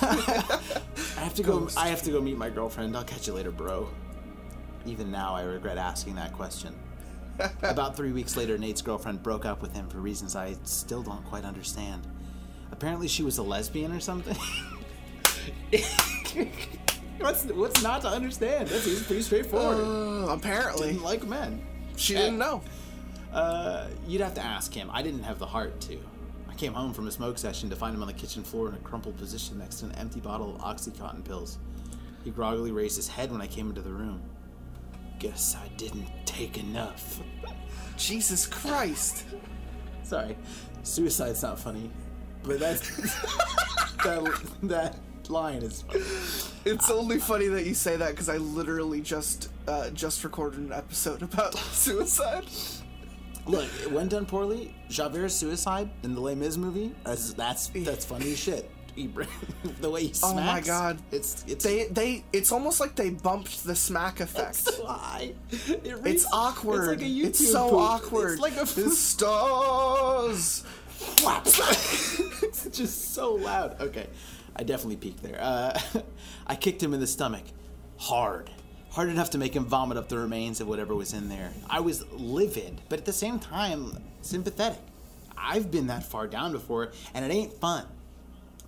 I 0.00 1.20
have 1.20 1.34
to 1.34 1.42
go. 1.42 1.60
Ghost. 1.60 1.78
I 1.78 1.88
have 1.88 2.02
to 2.04 2.10
go 2.10 2.20
meet 2.20 2.38
my 2.38 2.48
girlfriend. 2.48 2.96
I'll 2.96 3.04
catch 3.04 3.26
you 3.26 3.34
later, 3.34 3.50
bro. 3.50 3.88
Even 4.88 5.10
now, 5.10 5.34
I 5.34 5.42
regret 5.42 5.76
asking 5.76 6.14
that 6.14 6.32
question. 6.32 6.74
About 7.62 7.94
three 7.94 8.10
weeks 8.12 8.36
later, 8.38 8.56
Nate's 8.56 8.80
girlfriend 8.80 9.22
broke 9.22 9.44
up 9.44 9.60
with 9.60 9.74
him 9.74 9.86
for 9.88 9.98
reasons 9.98 10.34
I 10.34 10.56
still 10.64 11.02
don't 11.02 11.22
quite 11.26 11.44
understand. 11.44 12.06
Apparently, 12.72 13.06
she 13.06 13.22
was 13.22 13.36
a 13.36 13.42
lesbian 13.42 13.92
or 13.92 14.00
something. 14.00 14.36
what's 17.18 17.44
what's 17.44 17.82
not 17.82 18.00
to 18.02 18.08
understand? 18.08 18.68
That 18.68 18.80
seems 18.80 19.02
pretty 19.04 19.22
straightforward. 19.22 19.78
Uh, 19.78 20.32
apparently, 20.32 20.88
Didn't 20.88 21.02
like 21.04 21.26
men. 21.26 21.62
she 21.96 22.14
didn't 22.14 22.38
know. 22.38 22.62
Uh, 23.32 23.88
you'd 24.06 24.22
have 24.22 24.34
to 24.34 24.42
ask 24.44 24.72
him. 24.72 24.90
I 24.92 25.02
didn't 25.02 25.22
have 25.22 25.38
the 25.38 25.46
heart 25.46 25.80
to. 25.82 25.98
I 26.48 26.54
came 26.54 26.72
home 26.72 26.94
from 26.94 27.06
a 27.06 27.10
smoke 27.10 27.36
session 27.36 27.68
to 27.70 27.76
find 27.76 27.94
him 27.94 28.00
on 28.00 28.08
the 28.08 28.14
kitchen 28.14 28.42
floor 28.42 28.68
in 28.68 28.74
a 28.74 28.78
crumpled 28.78 29.18
position 29.18 29.58
next 29.58 29.80
to 29.80 29.86
an 29.86 29.92
empty 29.92 30.20
bottle 30.20 30.56
of 30.56 30.62
Oxycontin 30.62 31.24
pills. 31.24 31.58
He 32.24 32.30
groggily 32.30 32.72
raised 32.72 32.96
his 32.96 33.06
head 33.08 33.30
when 33.30 33.40
I 33.42 33.46
came 33.46 33.68
into 33.68 33.82
the 33.82 33.92
room. 33.92 34.22
Guess 35.18 35.56
I 35.56 35.68
didn't 35.76 36.08
take 36.26 36.58
enough. 36.58 37.20
Jesus 37.96 38.46
Christ. 38.46 39.24
Sorry, 40.04 40.36
suicide's 40.84 41.42
not 41.42 41.58
funny, 41.58 41.90
but 42.44 42.60
that's 42.60 42.88
that 44.04 44.40
that 44.62 44.96
line 45.28 45.62
is 45.62 45.82
funny. 45.82 46.00
It's 46.64 46.90
only 46.90 47.18
funny 47.18 47.48
that 47.48 47.66
you 47.66 47.74
say 47.74 47.96
that 47.96 48.10
because 48.10 48.28
I 48.28 48.36
literally 48.36 49.00
just 49.00 49.50
uh, 49.66 49.90
just 49.90 50.22
recorded 50.22 50.60
an 50.60 50.72
episode 50.72 51.22
about 51.22 51.54
suicide. 51.72 52.44
Look, 53.46 53.68
when 53.90 54.08
done 54.08 54.26
poorly, 54.26 54.74
Javert's 54.88 55.34
suicide 55.34 55.90
in 56.02 56.14
the 56.14 56.20
Les 56.20 56.34
Mis 56.34 56.56
movie, 56.56 56.94
that's 57.04 57.32
that's, 57.32 57.68
that's 57.68 58.04
funny 58.04 58.34
shit. 58.34 58.70
He, 58.98 59.06
the 59.80 59.90
way 59.90 60.06
he 60.06 60.12
smacks. 60.12 60.24
Oh 60.24 60.34
my 60.34 60.60
God. 60.60 60.98
It's 61.10 61.44
it's 61.46 61.64
They 61.64 61.86
they 61.86 62.24
it's 62.32 62.52
almost 62.52 62.80
like 62.80 62.94
they 62.94 63.10
bumped 63.10 63.64
the 63.64 63.74
smack 63.76 64.20
effect. 64.26 64.56
so 64.56 64.84
high. 64.86 65.32
It 65.50 65.96
It's 66.04 66.26
awkward. 66.32 67.00
It's 67.00 67.02
like 67.02 67.08
a 67.08 67.12
YouTube 67.12 67.26
It's 67.26 67.52
so 67.52 67.70
poop. 67.70 67.78
awkward. 67.80 68.32
It's 68.32 68.40
like 68.42 68.56
a 68.56 68.64
the 68.64 68.90
stars. 68.90 70.64
it's 72.42 72.66
just 72.72 73.14
so 73.14 73.34
loud. 73.34 73.80
Okay, 73.80 74.06
I 74.56 74.64
definitely 74.64 74.96
peaked 74.96 75.22
there. 75.22 75.38
Uh, 75.40 75.78
I 76.46 76.56
kicked 76.56 76.82
him 76.82 76.92
in 76.92 77.00
the 77.00 77.06
stomach, 77.06 77.44
hard, 77.98 78.50
hard 78.90 79.08
enough 79.08 79.30
to 79.30 79.38
make 79.38 79.54
him 79.54 79.64
vomit 79.64 79.96
up 79.96 80.08
the 80.08 80.18
remains 80.18 80.60
of 80.60 80.66
whatever 80.66 80.94
was 80.94 81.12
in 81.12 81.28
there. 81.28 81.52
I 81.70 81.80
was 81.80 82.04
livid, 82.12 82.80
but 82.88 82.98
at 82.98 83.04
the 83.04 83.12
same 83.12 83.38
time 83.38 83.96
sympathetic. 84.22 84.80
I've 85.36 85.70
been 85.70 85.86
that 85.86 86.02
far 86.04 86.26
down 86.26 86.50
before, 86.50 86.90
and 87.14 87.24
it 87.24 87.32
ain't 87.32 87.52
fun. 87.52 87.86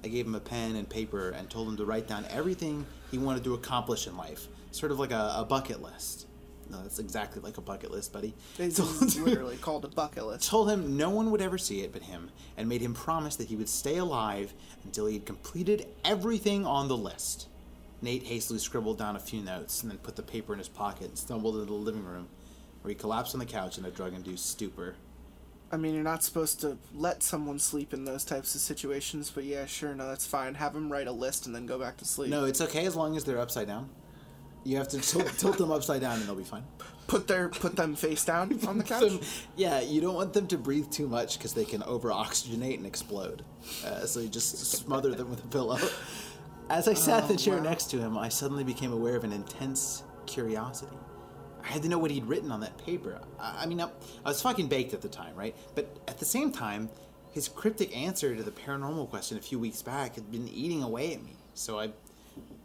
I 0.02 0.08
gave 0.08 0.26
him 0.26 0.34
a 0.34 0.40
pen 0.40 0.76
and 0.76 0.88
paper 0.88 1.30
and 1.30 1.50
told 1.50 1.68
him 1.68 1.76
to 1.76 1.84
write 1.84 2.08
down 2.08 2.24
everything 2.30 2.86
he 3.10 3.18
wanted 3.18 3.44
to 3.44 3.54
accomplish 3.54 4.06
in 4.06 4.16
life, 4.16 4.48
sort 4.70 4.92
of 4.92 4.98
like 4.98 5.12
a, 5.12 5.34
a 5.38 5.44
bucket 5.44 5.82
list. 5.82 6.26
No, 6.70 6.80
that's 6.82 7.00
exactly 7.00 7.42
like 7.42 7.58
a 7.58 7.60
bucket 7.60 7.90
list, 7.90 8.12
buddy. 8.12 8.32
It's 8.58 8.78
literally 9.16 9.56
called 9.56 9.84
a 9.84 9.88
bucket 9.88 10.24
list. 10.24 10.48
told 10.48 10.70
him 10.70 10.96
no 10.96 11.10
one 11.10 11.30
would 11.32 11.42
ever 11.42 11.58
see 11.58 11.80
it 11.80 11.92
but 11.92 12.02
him, 12.02 12.30
and 12.56 12.68
made 12.68 12.80
him 12.80 12.94
promise 12.94 13.36
that 13.36 13.48
he 13.48 13.56
would 13.56 13.68
stay 13.68 13.96
alive 13.96 14.54
until 14.84 15.06
he 15.06 15.14
had 15.14 15.26
completed 15.26 15.86
everything 16.04 16.64
on 16.64 16.88
the 16.88 16.96
list. 16.96 17.48
Nate 18.02 18.22
hastily 18.22 18.58
scribbled 18.58 18.98
down 18.98 19.16
a 19.16 19.20
few 19.20 19.42
notes 19.42 19.82
and 19.82 19.90
then 19.90 19.98
put 19.98 20.16
the 20.16 20.22
paper 20.22 20.52
in 20.52 20.58
his 20.58 20.68
pocket 20.68 21.08
and 21.08 21.18
stumbled 21.18 21.56
into 21.56 21.66
the 21.66 21.72
living 21.74 22.04
room, 22.04 22.28
where 22.80 22.90
he 22.90 22.94
collapsed 22.94 23.34
on 23.34 23.40
the 23.40 23.46
couch 23.46 23.76
in 23.76 23.84
a 23.84 23.90
drug 23.90 24.14
induced 24.14 24.46
stupor. 24.46 24.94
I 25.72 25.76
mean, 25.76 25.94
you're 25.94 26.02
not 26.02 26.24
supposed 26.24 26.60
to 26.60 26.78
let 26.94 27.22
someone 27.22 27.58
sleep 27.58 27.94
in 27.94 28.04
those 28.04 28.24
types 28.24 28.54
of 28.54 28.60
situations, 28.60 29.30
but 29.32 29.44
yeah, 29.44 29.66
sure, 29.66 29.94
no, 29.94 30.08
that's 30.08 30.26
fine. 30.26 30.54
Have 30.54 30.74
them 30.74 30.90
write 30.90 31.06
a 31.06 31.12
list 31.12 31.46
and 31.46 31.54
then 31.54 31.66
go 31.66 31.78
back 31.78 31.96
to 31.98 32.04
sleep. 32.04 32.30
No, 32.30 32.44
it's 32.44 32.60
okay 32.60 32.86
as 32.86 32.96
long 32.96 33.16
as 33.16 33.24
they're 33.24 33.40
upside 33.40 33.68
down. 33.68 33.88
You 34.64 34.76
have 34.78 34.88
to 34.88 35.00
tilt, 35.00 35.32
tilt 35.38 35.58
them 35.58 35.70
upside 35.70 36.00
down 36.00 36.16
and 36.16 36.24
they'll 36.24 36.34
be 36.34 36.42
fine. 36.42 36.64
Put 37.06 37.26
their 37.26 37.48
put 37.48 37.76
them 37.76 37.96
face 37.96 38.24
down 38.24 38.58
on 38.68 38.78
the 38.78 38.84
couch. 38.84 39.00
Them- 39.00 39.20
yeah, 39.56 39.80
you 39.80 40.00
don't 40.00 40.14
want 40.14 40.32
them 40.32 40.46
to 40.48 40.58
breathe 40.58 40.90
too 40.90 41.08
much 41.08 41.38
because 41.38 41.54
they 41.54 41.64
can 41.64 41.82
over 41.84 42.10
oxygenate 42.10 42.76
and 42.76 42.86
explode. 42.86 43.44
Uh, 43.84 44.06
so 44.06 44.20
you 44.20 44.28
just 44.28 44.58
smother 44.58 45.14
them 45.14 45.30
with 45.30 45.44
a 45.44 45.48
pillow. 45.48 45.78
As 46.70 46.86
I 46.86 46.94
sat 46.94 47.24
in 47.24 47.28
the 47.30 47.36
chair 47.36 47.60
next 47.60 47.90
to 47.90 47.98
him, 47.98 48.16
I 48.16 48.28
suddenly 48.28 48.62
became 48.62 48.92
aware 48.92 49.16
of 49.16 49.24
an 49.24 49.32
intense 49.32 50.04
curiosity. 50.26 50.96
I 51.62 51.68
had 51.68 51.82
to 51.82 51.88
know 51.88 51.98
what 51.98 52.10
he'd 52.10 52.24
written 52.24 52.50
on 52.50 52.60
that 52.60 52.76
paper. 52.78 53.20
I, 53.38 53.62
I 53.62 53.66
mean, 53.66 53.80
I, 53.80 53.84
I 54.24 54.28
was 54.28 54.42
fucking 54.42 54.68
baked 54.68 54.94
at 54.94 55.02
the 55.02 55.08
time, 55.08 55.34
right? 55.34 55.54
But 55.74 55.88
at 56.08 56.18
the 56.18 56.24
same 56.24 56.52
time, 56.52 56.88
his 57.32 57.48
cryptic 57.48 57.96
answer 57.96 58.34
to 58.34 58.42
the 58.42 58.50
paranormal 58.50 59.08
question 59.10 59.38
a 59.38 59.40
few 59.40 59.58
weeks 59.58 59.82
back 59.82 60.16
had 60.16 60.30
been 60.32 60.48
eating 60.48 60.82
away 60.82 61.14
at 61.14 61.22
me. 61.22 61.36
So 61.54 61.78
I 61.78 61.90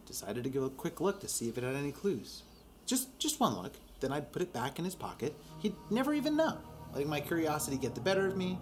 decided 0.06 0.44
to 0.44 0.50
give 0.50 0.64
a 0.64 0.70
quick 0.70 1.02
look 1.02 1.20
to 1.22 1.28
see 1.28 1.50
if 1.50 1.58
it 1.58 1.64
had 1.64 1.76
any 1.76 1.92
clues. 1.92 2.44
Just 2.86 3.18
just 3.20 3.40
one 3.40 3.56
look. 3.56 3.74
Then 4.00 4.12
I'd 4.12 4.32
put 4.32 4.42
it 4.42 4.54
back 4.54 4.78
in 4.80 4.86
his 4.86 4.96
pocket. 4.96 5.36
He'd 5.60 5.76
never 5.90 6.14
even 6.14 6.36
know. 6.36 6.58
Letting 6.94 7.10
my 7.10 7.20
curiosity 7.20 7.78
get 7.78 7.96
the 7.96 8.02
better 8.02 8.26
of 8.28 8.38
me, 8.38 8.58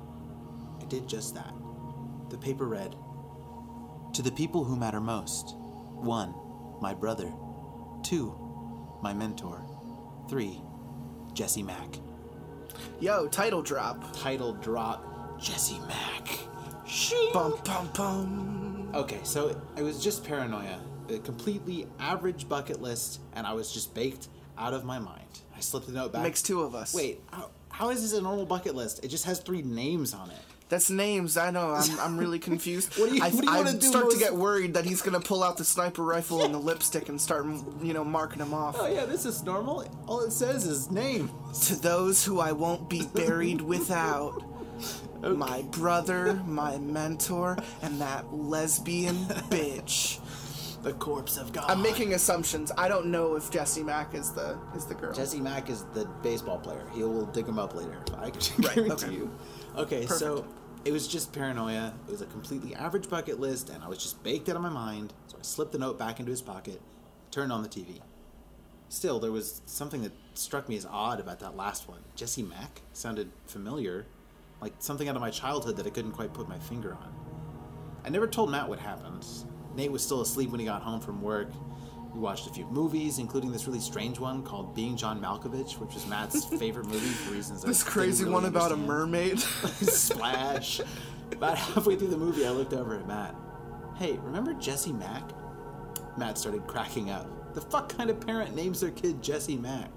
I 0.82 0.86
did 0.86 1.08
just 1.08 1.36
that. 1.36 1.54
The 2.30 2.38
paper 2.38 2.65
read 2.65 2.96
To 4.13 4.22
the 4.22 4.32
people 4.32 4.63
who 4.63 4.76
matter 4.76 5.00
most 5.00 5.56
1. 5.56 6.34
My 6.82 6.93
brother. 6.93 7.32
2. 8.04 9.00
My 9.02 9.13
mentor. 9.13 9.65
3. 10.30 10.62
Jesse 11.34 11.64
Mack. 11.64 11.98
Yo, 13.00 13.28
title 13.28 13.62
drop. 13.62 14.16
Title 14.16 14.54
drop 14.54 15.40
Jesse 15.40 15.80
Mack. 15.88 16.40
She. 16.86 17.30
Bum 17.34 17.56
bum 17.64 17.90
bum. 17.96 18.92
Okay, 18.94 19.20
so 19.24 19.60
it 19.76 19.82
was 19.82 20.04
just 20.04 20.24
paranoia. 20.24 20.80
A 21.10 21.18
completely 21.20 21.88
average 22.00 22.48
bucket 22.48 22.82
list, 22.82 23.20
and 23.34 23.46
I 23.46 23.54
was 23.54 23.72
just 23.72 23.94
baked 23.94 24.30
out 24.58 24.74
of 24.74 24.86
my 24.86 25.00
mind. 25.00 25.20
I 25.56 25.60
slipped 25.60 25.88
the 25.88 25.94
note 25.94 26.14
back. 26.14 26.24
Makes 26.24 26.42
two 26.42 26.62
of 26.62 26.76
us. 26.76 26.94
Wait, 26.94 27.22
how, 27.32 27.50
how 27.70 27.90
is 27.90 28.02
this 28.02 28.14
a 28.14 28.22
normal 28.22 28.46
bucket 28.46 28.76
list? 28.76 29.04
It 29.04 29.08
just 29.10 29.26
has 29.26 29.40
three 29.40 29.62
names 29.64 30.14
on 30.14 30.30
it. 30.30 30.38
That's 30.74 30.90
names. 30.90 31.38
I 31.38 31.52
know. 31.52 31.70
I'm, 31.72 32.00
I'm 32.00 32.18
really 32.18 32.40
confused. 32.40 32.94
What 32.98 33.10
do 33.10 33.16
you- 33.16 33.24
I, 33.24 33.30
what 33.30 33.46
do 33.46 33.52
you 33.52 33.58
I 33.58 33.64
do 33.74 33.82
start 33.82 34.06
most- 34.06 34.14
to 34.16 34.20
get 34.20 34.34
worried 34.34 34.74
that 34.74 34.86
he's 34.86 35.02
gonna 35.04 35.20
pull 35.20 35.44
out 35.44 35.58
the 35.58 35.64
sniper 35.66 36.02
rifle 36.02 36.44
and 36.44 36.52
the 36.54 36.58
lipstick 36.58 37.10
and 37.10 37.22
start, 37.22 37.46
you 37.82 37.94
know, 37.94 38.04
marking 38.04 38.40
them 38.40 38.54
off. 38.56 38.76
Oh 38.80 38.88
yeah, 38.88 39.06
this 39.06 39.26
is 39.26 39.44
normal. 39.44 39.86
All 40.08 40.22
it 40.22 40.32
says 40.32 40.66
is 40.66 40.90
name. 40.90 41.30
To 41.66 41.76
those 41.76 42.26
who 42.26 42.40
I 42.40 42.52
won't 42.54 42.90
be 42.90 43.04
buried 43.14 43.62
without. 43.74 44.42
My 45.22 45.62
brother, 45.72 46.34
my 46.46 46.78
mentor, 46.80 47.58
and 47.82 48.02
that 48.02 48.34
lesbian 48.34 49.16
bitch. 49.50 50.20
The 50.84 50.92
corpse 50.94 51.38
of 51.38 51.54
God. 51.54 51.64
I'm 51.70 51.82
making 51.82 52.14
assumptions. 52.14 52.74
I 52.78 52.90
don't 52.90 53.06
know 53.06 53.36
if 53.38 53.50
Jesse 53.50 53.84
Mack 53.84 54.14
is 54.16 54.32
the 54.32 54.58
is 54.76 54.86
the 54.86 54.96
girl. 54.96 55.14
Jesse 55.14 55.40
Mack 55.40 55.70
is 55.70 55.86
the 55.94 56.04
baseball 56.24 56.58
player. 56.60 56.86
He 56.94 57.04
will 57.04 57.26
dig 57.28 57.48
him 57.48 57.58
up 57.58 57.74
later. 57.74 57.98
I 58.18 58.32
can 58.32 58.42
Right, 58.66 58.76
guarantee 58.76 59.06
okay. 59.06 59.16
you. 59.16 59.32
Okay, 59.78 60.06
so 60.08 60.46
it 60.86 60.91
was 60.91 61.08
just 61.08 61.32
paranoia. 61.32 61.93
It 62.08 62.12
was 62.12 62.22
a 62.22 62.26
completely 62.26 62.76
average 62.76 63.10
bucket 63.10 63.39
list, 63.39 63.69
and 63.69 63.84
I 63.84 63.88
was 63.88 63.98
just 64.00 64.22
baked 64.24 64.50
out 64.50 64.56
of 64.56 64.62
my 64.62 64.69
mind. 64.69 65.13
So 65.28 65.38
I 65.39 65.41
slipped 65.41 65.72
the 65.72 65.78
note 65.78 65.98
back 65.98 66.19
into 66.19 66.32
his 66.32 66.41
pocket, 66.41 66.82
turned 67.32 67.52
on 67.52 67.63
the 67.63 67.69
TV. 67.69 68.02
Still, 68.89 69.19
there 69.19 69.32
was 69.32 69.62
something 69.65 70.04
that 70.04 70.12
struck 70.34 70.69
me 70.69 70.76
as 70.76 70.86
odd 70.86 71.19
about 71.19 71.39
that 71.39 71.56
last 71.56 71.88
one. 71.88 72.02
Jesse 72.15 72.43
Mack 72.43 72.82
sounded 72.93 73.32
familiar, 73.48 74.06
like 74.62 74.74
something 74.80 75.08
out 75.08 75.15
of 75.15 75.22
my 75.22 75.32
childhood 75.32 75.78
that 75.78 75.88
I 75.88 75.89
couldn't 75.89 76.12
quite 76.12 76.34
put 76.34 76.48
my 76.48 76.60
finger 76.60 76.93
on. 76.93 77.13
I 78.06 78.10
never 78.10 78.28
told 78.28 78.52
Matt 78.52 78.67
what 78.67 78.80
happened. 78.80 79.26
Nate 79.76 79.91
was 79.91 80.04
still 80.04 80.22
asleep 80.22 80.52
when 80.52 80.60
he 80.60 80.65
got 80.65 80.84
home 80.84 81.00
from 81.00 81.22
work. 81.22 81.50
We 82.13 82.19
watched 82.19 82.45
a 82.45 82.52
few 82.52 82.65
movies, 82.67 83.17
including 83.17 83.52
this 83.52 83.65
really 83.65 83.80
strange 83.80 84.19
one 84.19 84.43
called 84.43 84.76
Being 84.76 84.95
John 84.95 85.19
Malkovich, 85.19 85.80
which 85.80 85.95
was 85.95 86.06
Matt's 86.06 86.45
favorite 86.60 86.86
movie 86.86 87.08
for 87.08 87.32
reasons 87.32 87.63
this 87.63 87.80
didn't 87.80 87.91
crazy 87.91 88.23
really 88.23 88.36
one 88.36 88.45
about 88.45 88.71
a 88.71 88.78
mermaid. 88.78 89.39
Splash. 89.39 90.80
About 91.32 91.58
halfway 91.58 91.95
through 91.95 92.10
the 92.10 92.17
movie, 92.17 92.45
I 92.45 92.52
looked 92.52 92.73
over 92.73 92.95
at 92.99 93.08
Matt. 93.08 93.36
Hey, 93.95 94.19
remember 94.21 94.54
Jesse 94.54 94.93
Mack? 94.93 95.23
Matt 96.15 96.38
started 96.38 96.67
cracking 96.67 97.10
up. 97.10 97.54
The 97.56 97.62
fuck 97.62 97.89
kind 97.97 98.12
of 98.12 98.19
parent 98.19 98.56
names 98.56 98.82
their 98.82 98.91
kid 98.91 99.23
Jesse 99.23 99.58
Mack? 99.58 99.89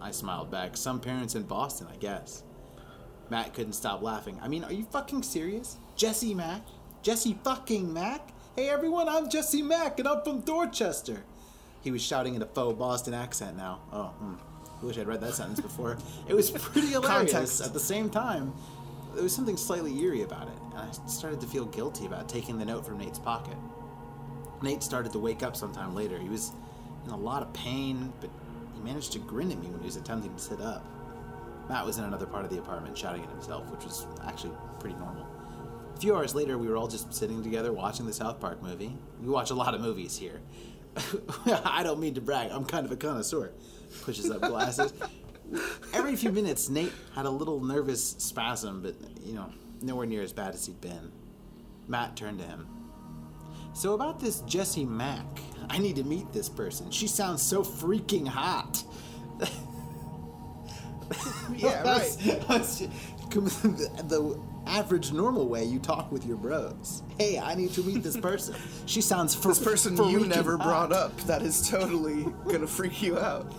I 0.00 0.12
smiled 0.12 0.50
back. 0.50 0.76
Some 0.76 1.00
parents 1.00 1.34
in 1.34 1.42
Boston, 1.42 1.88
I 1.92 1.96
guess. 1.96 2.44
Matt 3.30 3.52
couldn't 3.54 3.72
stop 3.72 4.00
laughing. 4.00 4.38
I 4.42 4.46
mean, 4.46 4.62
are 4.62 4.72
you 4.72 4.84
fucking 4.84 5.24
serious? 5.24 5.78
Jesse 5.96 6.34
Mack? 6.34 6.62
Jesse 7.02 7.36
fucking 7.42 7.92
Mack? 7.92 8.28
Hey 8.54 8.68
everyone, 8.68 9.08
I'm 9.08 9.28
Jesse 9.28 9.62
Mack 9.62 9.98
and 9.98 10.06
I'm 10.06 10.22
from 10.22 10.40
Dorchester. 10.40 11.24
He 11.82 11.90
was 11.90 12.02
shouting 12.02 12.34
in 12.34 12.42
a 12.42 12.46
faux 12.46 12.78
Boston 12.78 13.14
accent 13.14 13.56
now. 13.56 13.80
Oh, 13.92 14.06
hmm. 14.18 14.34
I 14.80 14.86
wish 14.86 14.98
I'd 14.98 15.06
read 15.06 15.20
that 15.20 15.34
sentence 15.34 15.60
before. 15.60 15.96
It 16.28 16.34
was 16.34 16.50
pretty 16.50 16.88
hilarious. 16.92 17.32
Context. 17.32 17.60
At 17.60 17.72
the 17.72 17.80
same 17.80 18.10
time, 18.10 18.52
there 19.14 19.22
was 19.22 19.34
something 19.34 19.56
slightly 19.56 19.96
eerie 20.00 20.22
about 20.22 20.48
it, 20.48 20.54
and 20.70 20.78
I 20.80 20.90
started 21.08 21.40
to 21.40 21.46
feel 21.46 21.66
guilty 21.66 22.06
about 22.06 22.28
taking 22.28 22.58
the 22.58 22.64
note 22.64 22.86
from 22.86 22.98
Nate's 22.98 23.18
pocket. 23.18 23.56
Nate 24.62 24.82
started 24.82 25.12
to 25.12 25.18
wake 25.18 25.42
up 25.42 25.56
sometime 25.56 25.94
later. 25.94 26.18
He 26.18 26.28
was 26.28 26.52
in 27.04 27.10
a 27.10 27.16
lot 27.16 27.42
of 27.42 27.52
pain, 27.52 28.12
but 28.20 28.30
he 28.74 28.80
managed 28.80 29.12
to 29.12 29.18
grin 29.18 29.50
at 29.50 29.58
me 29.58 29.68
when 29.68 29.80
he 29.80 29.86
was 29.86 29.96
attempting 29.96 30.34
to 30.34 30.40
sit 30.40 30.60
up. 30.60 30.84
Matt 31.68 31.84
was 31.84 31.98
in 31.98 32.04
another 32.04 32.26
part 32.26 32.44
of 32.44 32.50
the 32.50 32.58
apartment 32.58 32.96
shouting 32.96 33.22
at 33.22 33.30
himself, 33.30 33.70
which 33.70 33.84
was 33.84 34.06
actually 34.24 34.52
pretty 34.78 34.96
normal. 34.96 35.26
A 35.96 36.00
few 36.00 36.14
hours 36.14 36.34
later, 36.34 36.58
we 36.58 36.66
were 36.68 36.76
all 36.76 36.88
just 36.88 37.12
sitting 37.14 37.42
together 37.42 37.72
watching 37.72 38.06
the 38.06 38.12
South 38.12 38.40
Park 38.40 38.62
movie. 38.62 38.96
We 39.20 39.28
watch 39.28 39.50
a 39.50 39.54
lot 39.54 39.74
of 39.74 39.80
movies 39.80 40.16
here. 40.16 40.40
I 41.46 41.82
don't 41.82 42.00
mean 42.00 42.14
to 42.14 42.20
brag, 42.20 42.50
I'm 42.50 42.64
kind 42.64 42.84
of 42.84 42.92
a 42.92 42.96
connoisseur. 42.96 43.52
Pushes 44.02 44.30
up 44.30 44.40
glasses. 44.40 44.92
Every 45.92 46.16
few 46.16 46.32
minutes, 46.32 46.68
Nate 46.68 46.92
had 47.14 47.26
a 47.26 47.30
little 47.30 47.60
nervous 47.60 48.10
spasm, 48.18 48.82
but, 48.82 48.94
you 49.22 49.34
know, 49.34 49.50
nowhere 49.82 50.06
near 50.06 50.22
as 50.22 50.32
bad 50.32 50.54
as 50.54 50.66
he'd 50.66 50.80
been. 50.80 51.12
Matt 51.88 52.16
turned 52.16 52.38
to 52.38 52.44
him. 52.44 52.66
So, 53.74 53.94
about 53.94 54.20
this 54.20 54.40
Jessie 54.42 54.84
Mack, 54.84 55.26
I 55.68 55.78
need 55.78 55.96
to 55.96 56.04
meet 56.04 56.32
this 56.32 56.48
person. 56.48 56.90
She 56.90 57.06
sounds 57.06 57.42
so 57.42 57.62
freaking 57.62 58.26
hot. 58.26 58.82
Yeah, 61.56 61.82
right. 61.82 62.16
The 64.08 64.38
average 64.66 65.12
normal 65.12 65.48
way 65.48 65.64
you 65.64 65.78
talk 65.78 66.10
with 66.12 66.24
your 66.24 66.36
bros. 66.36 67.02
Hey, 67.18 67.38
I 67.38 67.54
need 67.54 67.72
to 67.74 67.82
meet 67.82 68.02
this 68.02 68.16
person. 68.28 68.54
She 68.86 69.00
sounds 69.00 69.34
fr- 69.34 69.48
This 69.48 69.58
person 69.58 69.96
you 70.08 70.26
never 70.26 70.56
hot. 70.56 70.66
brought 70.66 70.92
up 70.92 71.16
that 71.22 71.42
is 71.42 71.68
totally 71.68 72.24
gonna 72.46 72.66
freak 72.66 73.02
you 73.02 73.18
out. 73.18 73.52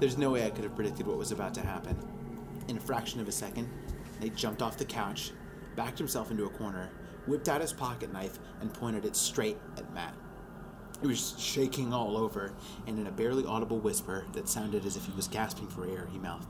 There's 0.00 0.18
no 0.18 0.30
way 0.30 0.44
I 0.46 0.50
could 0.50 0.64
have 0.64 0.74
predicted 0.74 1.06
what 1.06 1.18
was 1.18 1.32
about 1.32 1.54
to 1.54 1.60
happen. 1.60 1.96
In 2.68 2.76
a 2.76 2.80
fraction 2.80 3.20
of 3.20 3.28
a 3.28 3.32
second, 3.32 3.68
Nate 4.20 4.36
jumped 4.36 4.62
off 4.62 4.76
the 4.76 4.84
couch, 4.84 5.32
backed 5.76 5.98
himself 5.98 6.30
into 6.30 6.44
a 6.44 6.50
corner, 6.50 6.90
whipped 7.26 7.48
out 7.48 7.60
his 7.60 7.72
pocket 7.72 8.12
knife, 8.12 8.38
and 8.60 8.72
pointed 8.72 9.04
it 9.04 9.16
straight 9.16 9.56
at 9.76 9.92
Matt. 9.94 10.14
He 11.00 11.06
was 11.06 11.34
shaking 11.38 11.92
all 11.92 12.16
over, 12.16 12.52
and 12.86 12.98
in 12.98 13.06
a 13.06 13.10
barely 13.12 13.44
audible 13.44 13.78
whisper 13.78 14.24
that 14.32 14.48
sounded 14.48 14.84
as 14.84 14.96
if 14.96 15.04
he 15.04 15.12
was 15.12 15.28
gasping 15.28 15.68
for 15.68 15.86
air, 15.86 16.08
he 16.12 16.18
mouthed, 16.18 16.48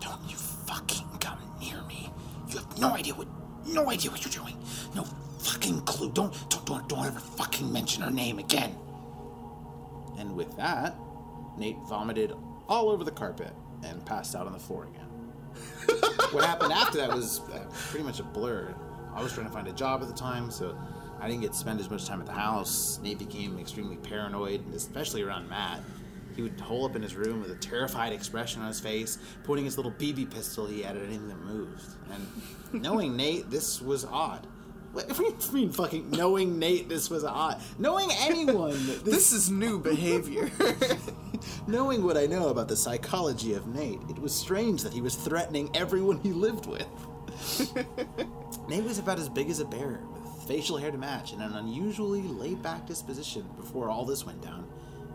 Don't 0.00 0.20
you 0.28 0.36
fucking 0.36 1.06
come 1.20 1.38
near 1.60 1.82
me. 1.82 2.10
You 2.50 2.58
have 2.58 2.78
no 2.78 2.94
idea 2.94 3.14
what 3.14 3.28
no 3.66 3.90
idea 3.90 4.10
what 4.10 4.24
you're 4.24 4.44
doing. 4.44 4.56
No 4.94 5.04
fucking 5.38 5.82
clue. 5.82 6.10
Don't 6.10 6.32
don't 6.50 6.66
don't, 6.66 6.88
don't 6.88 7.06
ever 7.06 7.20
fucking 7.20 7.72
mention 7.72 8.02
her 8.02 8.10
name 8.10 8.38
again. 8.38 8.74
And 10.18 10.34
with 10.34 10.54
that, 10.56 10.96
Nate 11.56 11.78
vomited 11.88 12.32
all 12.68 12.90
over 12.90 13.04
the 13.04 13.10
carpet 13.10 13.52
and 13.84 14.04
passed 14.04 14.34
out 14.34 14.46
on 14.46 14.52
the 14.52 14.58
floor 14.58 14.84
again. 14.86 15.06
what 16.32 16.44
happened 16.44 16.72
after 16.72 16.98
that 16.98 17.12
was 17.12 17.40
uh, 17.52 17.64
pretty 17.88 18.04
much 18.04 18.20
a 18.20 18.22
blur. 18.22 18.74
I 19.14 19.22
was 19.22 19.32
trying 19.32 19.46
to 19.46 19.52
find 19.52 19.66
a 19.66 19.72
job 19.72 20.02
at 20.02 20.08
the 20.08 20.14
time, 20.14 20.50
so 20.50 20.76
I 21.20 21.26
didn't 21.28 21.42
get 21.42 21.52
to 21.52 21.58
spend 21.58 21.80
as 21.80 21.90
much 21.90 22.06
time 22.06 22.20
at 22.20 22.26
the 22.26 22.32
house. 22.32 23.00
Nate 23.02 23.18
became 23.18 23.58
extremely 23.58 23.96
paranoid, 23.96 24.62
especially 24.74 25.22
around 25.22 25.48
Matt. 25.48 25.80
He 26.36 26.42
would 26.42 26.58
hole 26.60 26.84
up 26.84 26.96
in 26.96 27.02
his 27.02 27.14
room 27.14 27.40
with 27.40 27.50
a 27.50 27.56
terrified 27.56 28.12
expression 28.12 28.62
on 28.62 28.68
his 28.68 28.80
face, 28.80 29.18
pointing 29.44 29.64
his 29.64 29.76
little 29.76 29.92
BB 29.92 30.30
pistol 30.30 30.66
he 30.66 30.82
had 30.82 30.96
at 30.96 31.02
anything 31.02 31.28
that 31.28 31.40
moved. 31.40 31.84
And 32.12 32.82
knowing 32.82 33.16
Nate, 33.16 33.50
this 33.50 33.80
was 33.80 34.04
odd. 34.04 34.46
What 34.92 35.08
do 35.08 35.22
you 35.24 35.52
mean 35.52 35.70
fucking 35.70 36.10
knowing 36.10 36.58
Nate 36.58 36.88
this 36.88 37.10
was 37.10 37.22
odd? 37.22 37.62
Knowing 37.78 38.08
anyone 38.18 38.72
this 38.86 39.02
This 39.02 39.32
is 39.32 39.48
new 39.48 39.78
behavior. 39.78 40.50
Knowing 41.68 42.02
what 42.02 42.16
I 42.16 42.26
know 42.26 42.48
about 42.48 42.66
the 42.66 42.74
psychology 42.74 43.54
of 43.54 43.68
Nate, 43.68 44.00
it 44.08 44.18
was 44.18 44.34
strange 44.34 44.82
that 44.82 44.92
he 44.92 45.00
was 45.00 45.14
threatening 45.14 45.70
everyone 45.74 46.18
he 46.18 46.32
lived 46.32 46.66
with. 46.66 46.88
Nate 48.68 48.82
was 48.82 48.98
about 48.98 49.20
as 49.20 49.28
big 49.28 49.48
as 49.48 49.60
a 49.60 49.64
bear, 49.64 50.00
with 50.12 50.42
facial 50.48 50.76
hair 50.76 50.90
to 50.90 50.98
match 50.98 51.32
and 51.32 51.40
an 51.42 51.54
unusually 51.54 52.22
laid 52.22 52.60
back 52.60 52.86
disposition 52.86 53.48
before 53.56 53.90
all 53.90 54.04
this 54.04 54.26
went 54.26 54.42
down. 54.42 54.66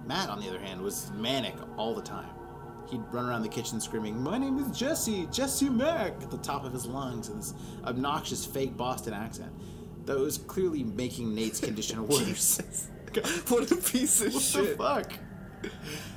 Matt, 0.06 0.30
on 0.30 0.40
the 0.40 0.48
other 0.50 0.60
hand, 0.60 0.82
was 0.82 1.12
manic 1.16 1.56
all 1.78 1.96
the 1.96 2.02
time. 2.02 2.30
He'd 2.90 3.02
run 3.12 3.26
around 3.26 3.42
the 3.42 3.50
kitchen 3.50 3.82
screaming, 3.82 4.22
My 4.22 4.38
name 4.38 4.60
is 4.60 4.78
Jesse, 4.78 5.28
Jesse 5.32 5.70
Mack, 5.70 6.14
at 6.22 6.30
the 6.30 6.38
top 6.38 6.64
of 6.66 6.72
his 6.74 6.86
lungs 6.86 7.30
in 7.30 7.38
this 7.38 7.54
obnoxious 7.84 8.46
fake 8.46 8.78
Boston 8.78 9.14
accent. 9.14 9.52
that 10.06 10.18
was 10.20 10.38
clearly 10.38 10.84
making 10.84 11.34
Nate's 11.34 11.60
condition 11.60 12.08
worse. 12.08 12.62
What 13.48 13.72
a 13.72 13.76
piece 13.78 14.22
of 14.22 14.34
What 14.34 14.44
shit. 14.44 14.78
the 14.78 14.84
fuck? 14.84 15.14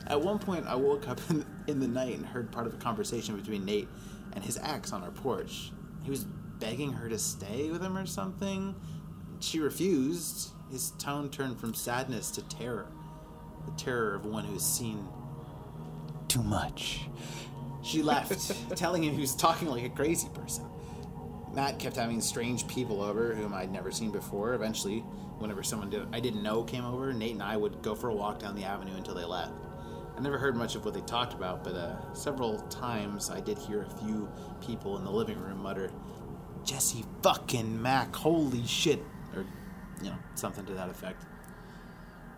At 0.07 0.21
one 0.21 0.39
point, 0.39 0.67
I 0.67 0.75
woke 0.75 1.09
up 1.09 1.21
in, 1.31 1.47
in 1.67 1.81
the 1.81 1.89
night 1.89 2.17
and 2.17 2.27
heard 2.27 2.53
part 2.53 2.67
of 2.67 2.75
a 2.75 2.77
conversation 2.77 3.35
between 3.37 3.65
Nate 3.65 3.89
and 4.35 4.45
his 4.45 4.59
ex 4.63 4.93
on 4.93 5.03
our 5.03 5.11
porch. 5.11 5.73
He 6.03 6.11
was 6.11 6.25
begging 6.25 6.93
her 6.93 7.09
to 7.09 7.19
stay 7.19 7.71
with 7.71 7.83
him 7.83 7.97
or 7.97 8.05
something. 8.05 8.75
She 9.41 9.59
refused. 9.61 10.51
His 10.71 10.91
tone 10.99 11.31
turned 11.31 11.59
from 11.59 11.73
sadness 11.73 12.31
to 12.33 12.43
terror. 12.43 12.89
The 13.69 13.83
terror 13.83 14.15
of 14.15 14.25
one 14.25 14.45
who 14.45 14.55
has 14.55 14.65
seen 14.65 15.07
too 16.29 16.43
much. 16.43 17.03
She 17.83 18.03
left, 18.03 18.53
telling 18.77 19.05
him 19.05 19.15
he 19.15 19.21
was 19.21 19.35
talking 19.35 19.69
like 19.69 19.85
a 19.85 19.91
crazy 19.91 20.29
person. 20.33 20.65
Matt 21.53 21.79
kept 21.79 21.97
having 21.97 22.21
strange 22.21 22.67
people 22.67 23.03
over 23.03 23.35
whom 23.35 23.53
I'd 23.53 23.71
never 23.71 23.91
seen 23.91 24.11
before. 24.11 24.55
Eventually, 24.55 25.01
whenever 25.39 25.63
someone 25.63 25.91
did, 25.91 26.07
I 26.13 26.21
didn't 26.21 26.43
know 26.43 26.63
came 26.63 26.85
over, 26.85 27.13
Nate 27.13 27.33
and 27.33 27.43
I 27.43 27.57
would 27.57 27.83
go 27.83 27.95
for 27.95 28.09
a 28.09 28.15
walk 28.15 28.39
down 28.39 28.55
the 28.55 28.65
avenue 28.65 28.97
until 28.97 29.15
they 29.15 29.25
left. 29.25 29.53
I 30.17 30.21
never 30.21 30.39
heard 30.39 30.57
much 30.57 30.75
of 30.75 30.85
what 30.85 30.95
they 30.95 31.01
talked 31.03 31.33
about, 31.33 31.63
but 31.63 31.75
uh, 31.75 32.13
several 32.15 32.59
times 32.69 33.31
I 33.31 33.41
did 33.41 33.59
hear 33.59 33.83
a 33.83 33.91
few 34.03 34.29
people 34.67 34.97
in 34.97 35.05
the 35.05 35.11
living 35.11 35.39
room 35.39 35.63
mutter, 35.63 35.93
Jesse 36.65 37.05
fucking 37.23 37.81
Mack, 37.81 38.15
holy 38.17 38.67
shit, 38.67 39.05
or, 39.35 39.45
you 40.03 40.11
know, 40.11 40.19
something 40.35 40.65
to 40.67 40.73
that 40.73 40.89
effect. 40.89 41.25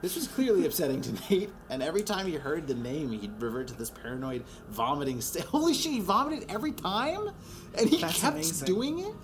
This 0.02 0.14
was 0.16 0.26
clearly 0.28 0.64
upsetting 0.66 1.00
to 1.02 1.12
Nate, 1.30 1.50
and 1.68 1.82
every 1.82 2.02
time 2.02 2.26
he 2.26 2.34
heard 2.34 2.66
the 2.66 2.74
name, 2.74 3.10
he'd 3.12 3.40
revert 3.40 3.68
to 3.68 3.74
this 3.74 3.90
paranoid 3.90 4.44
vomiting 4.70 5.20
state. 5.20 5.44
Holy 5.46 5.74
shit, 5.74 5.92
he 5.92 6.00
vomited 6.00 6.50
every 6.50 6.72
time? 6.72 7.30
And 7.76 7.88
he 7.88 7.98
That's 8.00 8.20
kept 8.20 8.34
amazing. 8.34 8.66
doing 8.66 8.98
it? 9.00 9.14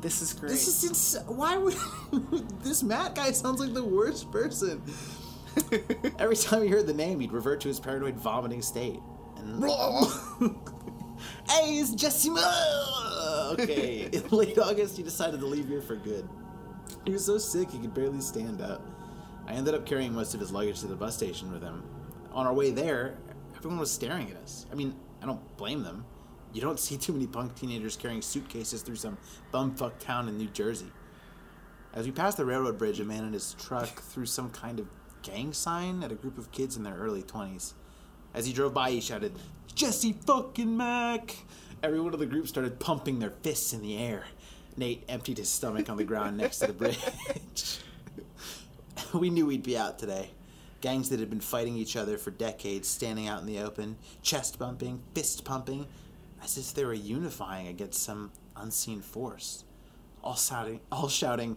This 0.00 0.20
is 0.22 0.32
great. 0.34 0.50
This 0.50 0.68
is 0.68 0.84
ins- 0.84 1.18
why 1.26 1.56
would 1.56 1.74
this 2.62 2.82
Matt 2.84 3.14
guy 3.14 3.32
sounds 3.32 3.58
like 3.58 3.74
the 3.74 3.82
worst 3.82 4.30
person. 4.30 4.80
Every 6.20 6.36
time 6.36 6.62
he 6.62 6.68
heard 6.68 6.86
the 6.86 6.94
name, 6.94 7.18
he'd 7.18 7.32
revert 7.32 7.60
to 7.62 7.68
his 7.68 7.80
paranoid 7.80 8.14
vomiting 8.14 8.62
state. 8.62 9.00
And 9.38 9.64
hey, 11.48 11.78
it's 11.78 11.94
Jesse. 11.94 12.30
Mo- 12.30 13.54
Okay, 13.54 14.08
in 14.12 14.28
late 14.28 14.58
August, 14.58 14.96
he 14.98 15.02
decided 15.02 15.40
to 15.40 15.46
leave 15.46 15.66
here 15.68 15.80
for 15.80 15.96
good. 15.96 16.28
He 17.04 17.12
was 17.12 17.24
so 17.24 17.38
sick 17.38 17.70
he 17.70 17.78
could 17.78 17.94
barely 17.94 18.20
stand 18.20 18.60
up. 18.60 18.82
I 19.48 19.52
ended 19.52 19.74
up 19.74 19.86
carrying 19.86 20.14
most 20.14 20.34
of 20.34 20.40
his 20.40 20.52
luggage 20.52 20.80
to 20.80 20.86
the 20.86 20.94
bus 20.94 21.16
station 21.16 21.50
with 21.50 21.62
him. 21.62 21.82
On 22.32 22.46
our 22.46 22.52
way 22.52 22.70
there, 22.70 23.16
everyone 23.56 23.80
was 23.80 23.90
staring 23.90 24.30
at 24.30 24.36
us. 24.36 24.66
I 24.70 24.74
mean, 24.74 24.94
I 25.22 25.26
don't 25.26 25.56
blame 25.56 25.82
them. 25.82 26.04
You 26.52 26.60
don't 26.60 26.78
see 26.78 26.98
too 26.98 27.14
many 27.14 27.26
punk 27.26 27.54
teenagers 27.54 27.96
carrying 27.96 28.20
suitcases 28.20 28.82
through 28.82 28.96
some 28.96 29.16
bumfuck 29.50 29.98
town 30.00 30.28
in 30.28 30.36
New 30.36 30.48
Jersey. 30.48 30.92
As 31.94 32.04
we 32.04 32.12
passed 32.12 32.36
the 32.36 32.44
railroad 32.44 32.76
bridge, 32.76 33.00
a 33.00 33.04
man 33.04 33.24
in 33.24 33.32
his 33.32 33.54
truck 33.54 34.02
threw 34.02 34.26
some 34.26 34.50
kind 34.50 34.78
of 34.78 34.86
gang 35.22 35.54
sign 35.54 36.02
at 36.02 36.12
a 36.12 36.14
group 36.14 36.36
of 36.36 36.52
kids 36.52 36.76
in 36.76 36.82
their 36.82 36.96
early 36.96 37.22
20s. 37.22 37.72
As 38.34 38.44
he 38.44 38.52
drove 38.52 38.74
by, 38.74 38.90
he 38.90 39.00
shouted, 39.00 39.32
Jesse 39.74 40.12
fucking 40.12 40.76
Mack! 40.76 41.36
Everyone 41.82 42.12
in 42.12 42.20
the 42.20 42.26
group 42.26 42.48
started 42.48 42.80
pumping 42.80 43.18
their 43.18 43.30
fists 43.30 43.72
in 43.72 43.80
the 43.80 43.96
air. 43.96 44.24
Nate 44.76 45.04
emptied 45.08 45.38
his 45.38 45.48
stomach 45.48 45.88
on 45.88 45.96
the 45.96 46.04
ground 46.04 46.36
next 46.36 46.58
to 46.58 46.66
the 46.66 46.72
bridge. 46.74 47.78
we 49.14 49.30
knew 49.30 49.46
we'd 49.46 49.62
be 49.62 49.76
out 49.76 49.98
today. 49.98 50.30
Gangs 50.80 51.08
that 51.08 51.20
had 51.20 51.30
been 51.30 51.40
fighting 51.40 51.76
each 51.76 51.96
other 51.96 52.18
for 52.18 52.30
decades, 52.30 52.88
standing 52.88 53.26
out 53.26 53.40
in 53.40 53.46
the 53.46 53.58
open, 53.58 53.96
chest 54.22 54.58
bumping, 54.58 55.02
fist 55.14 55.44
pumping, 55.44 55.86
as 56.42 56.56
if 56.56 56.74
they 56.74 56.84
were 56.84 56.94
unifying 56.94 57.66
against 57.66 58.02
some 58.02 58.30
unseen 58.56 59.00
force. 59.00 59.64
All 60.22 60.36
shouting, 60.36 60.80
all 60.92 61.08
shouting, 61.08 61.56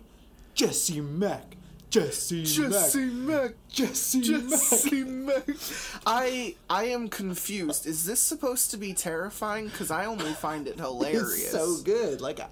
Jesse 0.53 1.01
Mack, 1.01 1.55
Jesse, 1.91 2.45
Jesse 2.45 2.99
Mack, 2.99 3.41
Mack. 3.41 3.51
Jesse, 3.69 4.21
Jesse 4.21 5.04
Mack. 5.04 5.47
Mack. 5.47 5.58
I 6.06 6.56
I 6.69 6.86
am 6.86 7.10
confused. 7.10 7.86
Is 7.86 8.06
this 8.06 8.21
supposed 8.21 8.71
to 8.71 8.77
be 8.77 8.93
terrifying? 8.93 9.65
Because 9.65 9.91
I 9.91 10.06
only 10.06 10.32
find 10.32 10.67
it 10.67 10.80
hilarious. 10.80 11.34
It's 11.34 11.51
so 11.51 11.77
good. 11.84 12.21
Like, 12.21 12.39
I, 12.39 12.47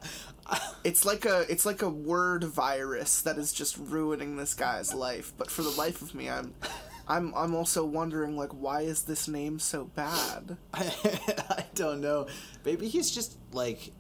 I, 0.46 0.60
It's 0.84 1.06
like 1.06 1.24
a 1.26 1.46
it's 1.50 1.66
like 1.66 1.82
a 1.82 1.90
word 1.90 2.44
virus 2.44 3.22
that 3.22 3.38
is 3.38 3.54
just 3.54 3.78
ruining 3.78 4.36
this 4.36 4.54
guy's 4.54 4.94
life. 4.94 5.32
But 5.38 5.50
for 5.50 5.62
the 5.62 5.70
life 5.72 6.02
of 6.02 6.14
me, 6.14 6.30
I'm 6.30 6.54
I'm 7.08 7.34
I'm 7.34 7.56
also 7.56 7.86
wondering 7.86 8.36
like 8.36 8.52
why 8.52 8.82
is 8.82 9.04
this 9.04 9.30
name 9.30 9.58
so 9.60 9.86
bad? 9.86 10.58
I, 10.74 10.94
I 11.50 11.66
don't 11.76 12.02
know. 12.02 12.28
Maybe 12.66 12.90
he's 12.90 13.10
just 13.10 13.38
like 13.54 13.94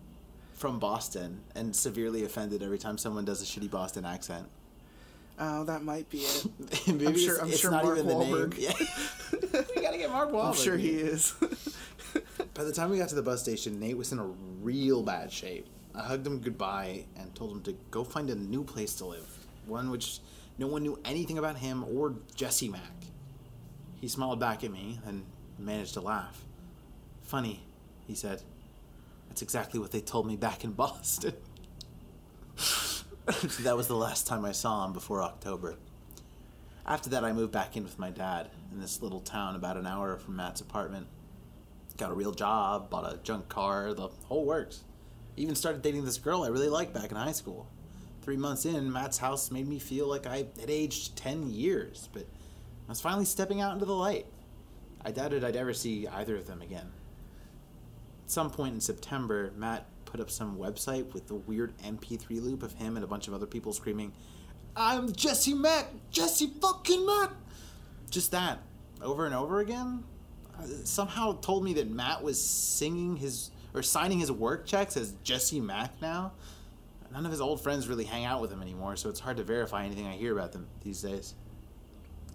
from 0.51 0.79
Boston 0.79 1.39
and 1.55 1.73
severely 1.73 2.25
offended 2.25 2.61
every 2.61 2.77
time 2.77 2.97
someone 2.97 3.23
does 3.23 3.41
a 3.41 3.45
shitty 3.45 3.71
Boston 3.71 4.03
accent. 4.03 4.49
Oh, 5.41 5.63
that 5.63 5.83
might 5.83 6.09
be 6.09 6.19
it. 6.19 6.45
Maybe 6.87 7.07
I'm 7.07 7.17
sure- 7.17 7.41
I'm 7.41 7.47
it's 7.49 7.59
sure 7.59 7.71
not 7.71 7.85
Mark 7.85 7.97
even 7.97 8.07
the 8.09 8.13
Wahlberg. 8.13 8.57
name. 8.57 8.59
Yeah. 8.59 9.61
we 9.75 9.81
gotta 9.81 9.97
get 9.97 10.11
Mark 10.11 10.31
Wahlberg. 10.31 10.47
I'm 10.49 10.53
sure 10.53 10.77
he 10.77 10.89
is. 10.89 11.33
By 12.53 12.63
the 12.65 12.73
time 12.73 12.89
we 12.89 12.97
got 12.97 13.07
to 13.09 13.15
the 13.15 13.21
bus 13.21 13.41
station, 13.41 13.79
Nate 13.79 13.97
was 13.97 14.11
in 14.11 14.19
a 14.19 14.25
real 14.61 15.01
bad 15.01 15.31
shape. 15.31 15.65
I 15.95 16.01
hugged 16.01 16.27
him 16.27 16.39
goodbye 16.39 17.05
and 17.17 17.33
told 17.35 17.51
him 17.51 17.61
to 17.63 17.75
go 17.89 18.03
find 18.03 18.29
a 18.29 18.35
new 18.35 18.63
place 18.63 18.95
to 18.95 19.05
live, 19.05 19.29
one 19.65 19.89
which 19.91 20.19
no 20.57 20.67
one 20.67 20.83
knew 20.83 20.99
anything 21.05 21.37
about 21.37 21.55
him 21.57 21.85
or 21.85 22.15
Jesse 22.35 22.67
Mack. 22.67 22.81
He 24.01 24.07
smiled 24.09 24.39
back 24.41 24.63
at 24.63 24.71
me 24.71 24.99
and 25.05 25.23
managed 25.57 25.93
to 25.93 26.01
laugh. 26.01 26.43
Funny, 27.23 27.63
he 28.07 28.13
said. 28.15 28.41
That's 29.29 29.41
exactly 29.41 29.79
what 29.79 29.91
they 29.91 30.01
told 30.01 30.27
me 30.27 30.35
back 30.35 30.63
in 30.65 30.71
Boston. 30.71 31.33
that 33.61 33.77
was 33.77 33.87
the 33.87 33.95
last 33.95 34.25
time 34.25 34.43
I 34.43 34.51
saw 34.51 34.85
him 34.85 34.93
before 34.93 35.21
October. 35.21 35.75
After 36.85 37.11
that, 37.11 37.23
I 37.23 37.31
moved 37.31 37.51
back 37.51 37.77
in 37.77 37.83
with 37.83 37.99
my 37.99 38.09
dad 38.09 38.49
in 38.71 38.81
this 38.81 39.03
little 39.03 39.19
town 39.19 39.55
about 39.55 39.77
an 39.77 39.85
hour 39.85 40.17
from 40.17 40.35
Matt's 40.35 40.61
apartment. 40.61 41.05
Got 41.97 42.09
a 42.09 42.15
real 42.15 42.31
job, 42.31 42.89
bought 42.89 43.13
a 43.13 43.17
junk 43.17 43.47
car, 43.47 43.93
the 43.93 44.07
whole 44.25 44.45
works. 44.45 44.83
Even 45.37 45.53
started 45.53 45.83
dating 45.83 46.05
this 46.05 46.17
girl 46.17 46.41
I 46.43 46.47
really 46.47 46.69
liked 46.69 46.91
back 46.93 47.11
in 47.11 47.17
high 47.17 47.33
school. 47.33 47.67
Three 48.23 48.37
months 48.37 48.65
in, 48.65 48.91
Matt's 48.91 49.19
house 49.19 49.51
made 49.51 49.67
me 49.67 49.77
feel 49.77 50.07
like 50.07 50.25
I 50.25 50.47
had 50.59 50.69
aged 50.69 51.15
10 51.15 51.51
years, 51.51 52.09
but 52.11 52.23
I 52.23 52.89
was 52.89 53.01
finally 53.01 53.25
stepping 53.25 53.61
out 53.61 53.73
into 53.73 53.85
the 53.85 53.93
light. 53.93 54.25
I 55.05 55.11
doubted 55.11 55.43
I'd 55.43 55.55
ever 55.55 55.73
see 55.73 56.07
either 56.07 56.35
of 56.35 56.47
them 56.47 56.63
again. 56.63 56.91
At 58.25 58.31
some 58.31 58.49
point 58.49 58.73
in 58.73 58.81
September, 58.81 59.53
Matt 59.55 59.85
put 60.09 60.19
up 60.19 60.29
some 60.31 60.57
website 60.57 61.13
with 61.13 61.27
the 61.27 61.35
weird 61.35 61.77
MP3 61.79 62.41
loop 62.41 62.63
of 62.63 62.73
him 62.73 62.95
and 62.95 63.03
a 63.03 63.07
bunch 63.07 63.27
of 63.27 63.33
other 63.33 63.45
people 63.45 63.73
screaming, 63.73 64.11
I'm 64.75 65.11
Jesse 65.11 65.53
Mack! 65.53 65.87
Jesse 66.09 66.51
fucking 66.61 67.05
Mack! 67.05 67.31
Just 68.09 68.31
that, 68.31 68.59
over 69.01 69.25
and 69.25 69.35
over 69.35 69.59
again. 69.59 70.03
Uh, 70.57 70.63
Somehow 70.83 71.39
told 71.41 71.63
me 71.63 71.73
that 71.73 71.89
Matt 71.89 72.23
was 72.23 72.43
singing 72.43 73.17
his 73.17 73.51
or 73.75 73.83
signing 73.83 74.19
his 74.19 74.31
work 74.31 74.65
checks 74.65 74.97
as 74.97 75.13
Jesse 75.23 75.59
Mack 75.59 76.01
now. 76.01 76.31
None 77.11 77.25
of 77.25 77.31
his 77.31 77.41
old 77.41 77.61
friends 77.61 77.87
really 77.87 78.05
hang 78.05 78.25
out 78.25 78.41
with 78.41 78.51
him 78.51 78.61
anymore, 78.61 78.95
so 78.95 79.09
it's 79.09 79.19
hard 79.19 79.37
to 79.37 79.43
verify 79.43 79.85
anything 79.85 80.07
I 80.07 80.13
hear 80.13 80.33
about 80.33 80.51
them 80.53 80.67
these 80.83 81.01
days. 81.01 81.35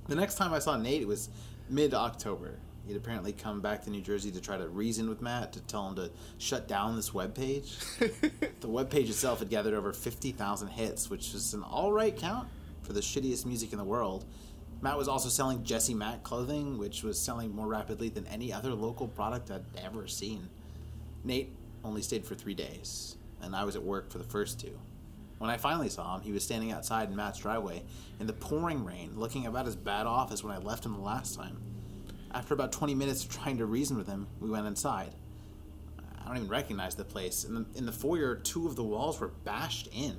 The 0.09 0.15
next 0.15 0.37
time 0.37 0.53
I 0.53 0.61
saw 0.61 0.77
Nate, 0.77 1.03
it 1.03 1.09
was 1.09 1.29
mid 1.69 1.93
October. 1.93 2.59
He'd 2.87 2.97
apparently 2.97 3.33
come 3.33 3.61
back 3.61 3.83
to 3.85 3.91
New 3.91 4.03
Jersey 4.03 4.31
to 4.33 4.41
try 4.41 4.59
to 4.59 4.69
reason 4.69 5.09
with 5.09 5.23
Matt 5.23 5.53
to 5.55 5.61
tell 5.61 5.89
him 5.89 5.97
to 5.97 6.11
shut 6.39 6.69
down 6.69 6.97
this 6.97 7.11
webpage. 7.11 7.79
the 8.61 8.69
webpage 8.69 9.09
itself 9.09 9.39
had 9.39 9.49
gathered 9.49 9.75
over 9.75 9.93
50,000 9.93 10.69
hits, 10.69 11.09
which 11.09 11.35
is 11.35 11.55
an 11.55 11.63
alright 11.63 12.17
count 12.17 12.49
for 12.83 12.93
the 12.93 13.01
shittiest 13.01 13.47
music 13.47 13.73
in 13.73 13.79
the 13.79 13.85
world. 13.85 14.27
Matt 14.83 14.99
was 14.99 15.09
also 15.09 15.31
selling 15.31 15.65
Jesse 15.65 15.95
Mack 15.95 16.23
clothing, 16.23 16.77
which 16.77 17.03
was 17.03 17.19
selling 17.19 17.55
more 17.55 17.67
rapidly 17.67 18.11
than 18.11 18.27
any 18.27 18.53
other 18.53 18.75
local 18.75 19.09
product 19.09 19.51
I'd 19.51 19.65
ever 19.83 20.07
seen. 20.07 20.51
Nate 21.25 21.57
only 21.83 22.03
stayed 22.03 22.27
for 22.27 22.35
three 22.35 22.55
days, 22.55 23.17
and 23.41 23.57
I 23.57 23.65
was 23.65 23.77
at 23.77 23.83
work 23.83 24.11
for 24.11 24.19
the 24.19 24.25
first 24.25 24.61
two. 24.61 24.79
When 25.39 25.49
I 25.49 25.57
finally 25.57 25.89
saw 25.89 26.17
him, 26.17 26.23
he 26.23 26.33
was 26.33 26.45
standing 26.45 26.71
outside 26.71 27.09
in 27.09 27.17
Matt's 27.17 27.39
driveway 27.39 27.83
in 28.21 28.27
the 28.27 28.33
pouring 28.35 28.85
rain, 28.85 29.13
looking 29.17 29.47
about 29.47 29.67
as 29.67 29.75
bad 29.75 30.07
off 30.07 30.33
as 30.33 30.45
when 30.45 30.55
I 30.55 30.59
left 30.59 30.85
him 30.85 30.93
the 30.93 31.01
last 31.01 31.35
time. 31.35 31.57
After 32.35 32.53
about 32.53 32.73
20 32.73 32.97
minutes 32.97 33.25
of 33.25 33.31
trying 33.31 33.59
to 33.59 33.67
reason 33.67 33.97
with 33.97 34.09
him, 34.09 34.27
we 34.41 34.51
went 34.51 34.67
inside. 34.67 35.15
I 36.21 36.27
don't 36.27 36.37
even 36.37 36.49
recognize 36.49 36.97
the 36.97 37.05
place. 37.05 37.45
In 37.45 37.55
the, 37.55 37.67
in 37.77 37.87
the 37.87 37.93
foyer, 37.93 38.35
two 38.35 38.67
of 38.67 38.75
the 38.75 38.83
walls 38.83 39.21
were 39.21 39.29
bashed 39.45 39.89
in. 39.93 40.17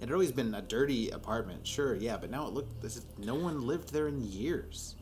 It 0.00 0.08
had 0.08 0.12
always 0.12 0.32
been 0.32 0.52
a 0.56 0.62
dirty 0.62 1.10
apartment, 1.10 1.64
sure, 1.64 1.94
yeah, 1.94 2.16
but 2.16 2.28
now 2.28 2.48
it 2.48 2.54
looked 2.54 2.84
as 2.84 2.96
if 2.96 3.04
no 3.18 3.36
one 3.36 3.64
lived 3.64 3.92
there 3.92 4.08
in 4.08 4.20
years. 4.20 4.96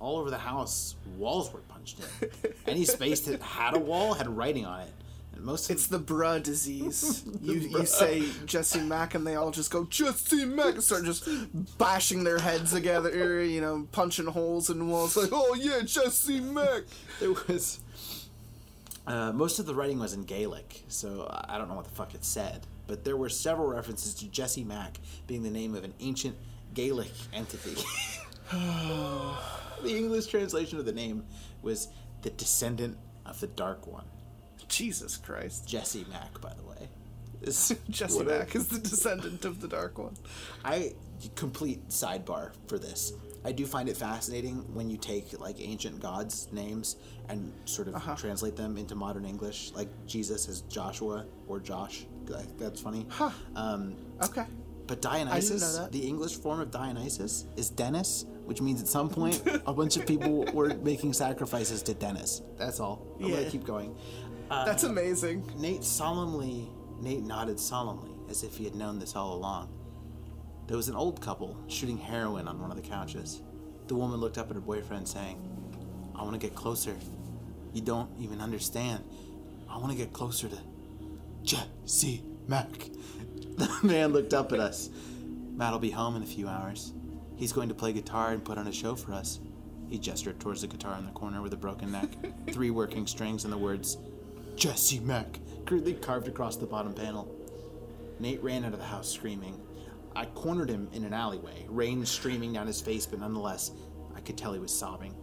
All 0.00 0.18
over 0.18 0.28
the 0.28 0.38
house, 0.38 0.96
walls 1.16 1.52
were 1.52 1.60
punched 1.60 2.00
in. 2.00 2.30
Any 2.66 2.84
space 2.84 3.20
that 3.20 3.40
had 3.40 3.76
a 3.76 3.78
wall 3.78 4.14
had 4.14 4.28
writing 4.28 4.66
on 4.66 4.80
it. 4.80 4.92
Most 5.42 5.70
of 5.70 5.76
It's 5.76 5.86
the 5.86 5.98
bruh 5.98 6.42
disease. 6.42 7.24
You 7.40 7.54
you 7.54 7.86
say 7.86 8.28
Jesse 8.44 8.80
Mack 8.80 9.14
and 9.14 9.26
they 9.26 9.34
all 9.34 9.50
just 9.50 9.70
go 9.70 9.84
Jesse 9.84 10.44
Mack 10.44 10.74
and 10.74 10.82
start 10.82 11.04
just 11.04 11.26
bashing 11.78 12.24
their 12.24 12.38
heads 12.38 12.72
together, 12.72 13.42
you 13.42 13.60
know, 13.60 13.88
punching 13.92 14.26
holes 14.26 14.68
in 14.68 14.88
walls 14.88 15.16
like, 15.16 15.30
oh 15.32 15.54
yeah, 15.54 15.80
Jesse 15.80 16.40
Mack. 16.40 16.82
there 17.20 17.32
was 17.32 17.80
uh, 19.06 19.32
most 19.32 19.58
of 19.58 19.66
the 19.66 19.74
writing 19.74 19.98
was 19.98 20.12
in 20.12 20.24
Gaelic, 20.24 20.84
so 20.88 21.26
I 21.48 21.56
don't 21.58 21.68
know 21.68 21.74
what 21.74 21.84
the 21.84 21.90
fuck 21.90 22.14
it 22.14 22.24
said. 22.24 22.66
But 22.86 23.04
there 23.04 23.16
were 23.16 23.28
several 23.28 23.68
references 23.68 24.14
to 24.16 24.28
Jesse 24.28 24.64
Mack 24.64 24.98
being 25.26 25.42
the 25.42 25.50
name 25.50 25.74
of 25.74 25.84
an 25.84 25.94
ancient 26.00 26.36
Gaelic 26.74 27.12
entity. 27.32 27.76
the 29.82 29.96
English 29.96 30.26
translation 30.26 30.78
of 30.78 30.84
the 30.84 30.92
name 30.92 31.24
was 31.62 31.88
the 32.22 32.30
descendant 32.30 32.96
of 33.26 33.40
the 33.40 33.46
Dark 33.46 33.86
One. 33.86 34.04
Jesus 34.70 35.16
Christ. 35.18 35.68
Jesse 35.68 36.06
Mack, 36.08 36.40
by 36.40 36.54
the 36.54 36.62
way. 36.64 36.88
This- 37.42 37.74
Jesse 37.90 38.16
what 38.16 38.26
a- 38.28 38.38
Mack 38.38 38.54
is 38.56 38.68
the 38.68 38.78
descendant 38.78 39.44
of 39.44 39.60
the 39.60 39.68
Dark 39.68 39.98
One. 39.98 40.16
I 40.64 40.94
complete 41.34 41.88
sidebar 41.88 42.52
for 42.68 42.78
this. 42.78 43.12
I 43.44 43.52
do 43.52 43.64
find 43.66 43.88
it 43.88 43.96
fascinating 43.96 44.56
when 44.74 44.90
you 44.90 44.96
take 44.98 45.38
like 45.40 45.60
ancient 45.60 45.98
gods' 46.00 46.48
names 46.52 46.96
and 47.28 47.52
sort 47.64 47.88
of 47.88 47.94
Uh-huh. 47.94 48.14
translate 48.14 48.54
them 48.56 48.76
into 48.76 48.94
modern 48.94 49.24
English, 49.24 49.72
like 49.74 49.88
Jesus 50.06 50.46
is 50.48 50.62
Joshua 50.62 51.24
or 51.48 51.58
Josh. 51.60 52.06
That's 52.58 52.80
funny. 52.80 53.06
Huh. 53.10 53.30
Um, 53.56 53.96
Okay. 54.22 54.44
but 54.86 55.00
Dionysus, 55.02 55.78
the 55.90 56.06
English 56.06 56.36
form 56.36 56.60
of 56.60 56.70
Dionysus, 56.70 57.46
is 57.56 57.70
Dennis, 57.70 58.24
which 58.44 58.60
means 58.60 58.80
at 58.82 58.86
some 58.88 59.08
point 59.08 59.42
a 59.66 59.72
bunch 59.72 59.96
of 59.96 60.06
people 60.06 60.44
were 60.52 60.74
making 60.82 61.12
sacrifices 61.14 61.82
to 61.84 61.94
Dennis. 61.94 62.42
That's 62.58 62.78
all. 62.78 63.02
I'm 63.18 63.30
Yeah. 63.30 63.36
gonna 63.38 63.50
keep 63.50 63.64
going. 63.64 63.96
Um, 64.50 64.66
That's 64.66 64.82
amazing. 64.82 65.48
Nate 65.56 65.84
solemnly, 65.84 66.68
Nate 67.00 67.22
nodded 67.22 67.60
solemnly, 67.60 68.10
as 68.28 68.42
if 68.42 68.56
he 68.56 68.64
had 68.64 68.74
known 68.74 68.98
this 68.98 69.14
all 69.14 69.34
along. 69.34 69.68
There 70.66 70.76
was 70.76 70.88
an 70.88 70.96
old 70.96 71.20
couple 71.20 71.56
shooting 71.68 71.98
heroin 71.98 72.48
on 72.48 72.60
one 72.60 72.70
of 72.70 72.76
the 72.76 72.82
couches. 72.82 73.42
The 73.86 73.94
woman 73.94 74.20
looked 74.20 74.38
up 74.38 74.50
at 74.50 74.54
her 74.54 74.60
boyfriend, 74.60 75.06
saying, 75.06 75.40
I 76.16 76.22
want 76.22 76.32
to 76.32 76.38
get 76.38 76.56
closer. 76.56 76.96
You 77.72 77.80
don't 77.80 78.10
even 78.18 78.40
understand. 78.40 79.04
I 79.68 79.78
want 79.78 79.92
to 79.92 79.96
get 79.96 80.12
closer 80.12 80.48
to 80.48 80.58
Jesse 81.42 82.22
Mack. 82.46 82.90
The 83.56 83.68
man 83.82 84.14
looked 84.14 84.32
up 84.32 84.52
at 84.52 84.60
us. 84.60 84.88
Matt'll 85.54 85.78
be 85.78 85.90
home 85.90 86.16
in 86.16 86.22
a 86.22 86.26
few 86.26 86.48
hours. 86.48 86.94
He's 87.36 87.52
going 87.52 87.68
to 87.68 87.74
play 87.74 87.92
guitar 87.92 88.30
and 88.30 88.42
put 88.42 88.56
on 88.56 88.66
a 88.66 88.72
show 88.72 88.94
for 88.94 89.12
us. 89.12 89.38
He 89.90 89.98
gestured 89.98 90.40
towards 90.40 90.62
the 90.62 90.66
guitar 90.66 90.96
in 90.96 91.04
the 91.04 91.10
corner 91.12 91.42
with 91.42 91.52
a 91.52 91.58
broken 91.58 91.92
neck, 91.92 92.08
three 92.52 92.70
working 92.70 93.06
strings, 93.06 93.44
and 93.44 93.52
the 93.52 93.58
words, 93.58 93.98
Jesse 94.56 95.00
Mack, 95.00 95.38
crudely 95.64 95.94
carved 95.94 96.28
across 96.28 96.56
the 96.56 96.66
bottom 96.66 96.92
panel. 96.92 97.34
Nate 98.18 98.42
ran 98.42 98.64
out 98.64 98.72
of 98.72 98.78
the 98.78 98.84
house 98.84 99.08
screaming. 99.08 99.60
I 100.14 100.26
cornered 100.26 100.68
him 100.68 100.88
in 100.92 101.04
an 101.04 101.12
alleyway, 101.12 101.66
rain 101.68 102.04
streaming 102.04 102.52
down 102.52 102.66
his 102.66 102.80
face, 102.80 103.06
but 103.06 103.20
nonetheless, 103.20 103.70
I 104.14 104.20
could 104.20 104.36
tell 104.36 104.52
he 104.52 104.58
was 104.58 104.76
sobbing. 104.76 105.14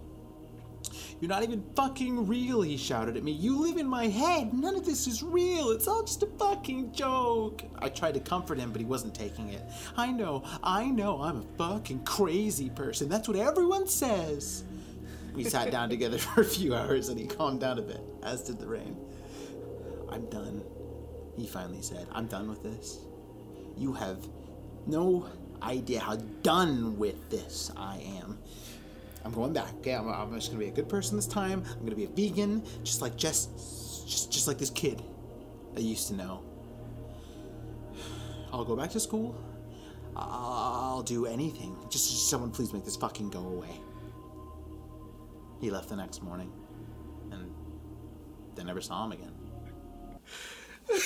You're 1.19 1.29
not 1.29 1.43
even 1.43 1.63
fucking 1.75 2.27
real, 2.27 2.61
he 2.61 2.77
shouted 2.77 3.17
at 3.17 3.23
me. 3.23 3.31
You 3.31 3.59
live 3.59 3.77
in 3.77 3.87
my 3.87 4.07
head. 4.07 4.53
None 4.53 4.75
of 4.75 4.85
this 4.85 5.07
is 5.07 5.23
real. 5.23 5.71
It's 5.71 5.87
all 5.87 6.03
just 6.03 6.21
a 6.23 6.27
fucking 6.27 6.93
joke. 6.93 7.63
I 7.79 7.89
tried 7.89 8.13
to 8.13 8.19
comfort 8.19 8.59
him, 8.59 8.71
but 8.71 8.79
he 8.79 8.85
wasn't 8.85 9.15
taking 9.15 9.49
it. 9.49 9.63
I 9.95 10.11
know, 10.11 10.43
I 10.63 10.85
know 10.85 11.21
I'm 11.21 11.37
a 11.37 11.57
fucking 11.57 12.03
crazy 12.03 12.69
person. 12.69 13.09
That's 13.09 13.27
what 13.27 13.37
everyone 13.37 13.87
says. 13.87 14.63
We 15.33 15.43
sat 15.43 15.71
down 15.71 15.89
together 15.89 16.17
for 16.19 16.41
a 16.41 16.45
few 16.45 16.75
hours 16.75 17.09
and 17.09 17.19
he 17.19 17.25
calmed 17.25 17.61
down 17.61 17.79
a 17.79 17.83
bit, 17.83 18.01
as 18.23 18.43
did 18.43 18.59
the 18.59 18.67
rain. 18.67 18.95
I'm 20.09 20.25
done, 20.29 20.63
he 21.35 21.47
finally 21.47 21.81
said. 21.81 22.07
I'm 22.11 22.27
done 22.27 22.49
with 22.49 22.63
this. 22.63 22.99
You 23.75 23.93
have 23.93 24.27
no 24.85 25.29
idea 25.61 25.99
how 25.99 26.15
done 26.43 26.97
with 26.97 27.29
this 27.29 27.71
I 27.75 27.97
am. 28.21 28.37
I'm 29.25 29.31
going 29.33 29.53
back. 29.53 29.73
Okay, 29.79 29.93
I'm, 29.93 30.07
I'm 30.07 30.33
just 30.35 30.49
gonna 30.49 30.63
be 30.63 30.69
a 30.69 30.71
good 30.71 30.89
person 30.89 31.17
this 31.17 31.27
time. 31.27 31.63
I'm 31.71 31.83
gonna 31.83 31.95
be 31.95 32.05
a 32.05 32.09
vegan, 32.09 32.63
just 32.83 33.01
like 33.01 33.17
just, 33.17 33.49
just, 34.07 34.31
just 34.31 34.47
like 34.47 34.57
this 34.57 34.69
kid 34.69 35.01
I 35.75 35.79
used 35.79 36.07
to 36.07 36.15
know. 36.15 36.43
I'll 38.51 38.65
go 38.65 38.75
back 38.75 38.89
to 38.91 38.99
school. 38.99 39.35
I'll 40.15 41.03
do 41.03 41.25
anything. 41.25 41.75
Just, 41.89 42.09
just 42.09 42.29
someone 42.29 42.49
please 42.49 42.73
make 42.73 42.85
this 42.85 42.95
fucking 42.95 43.29
go 43.29 43.39
away. 43.39 43.81
He 45.61 45.69
left 45.69 45.89
the 45.89 45.95
next 45.95 46.23
morning, 46.23 46.51
and 47.31 47.51
they 48.55 48.63
never 48.63 48.81
saw 48.81 49.05
him 49.05 49.11
again. 49.11 49.36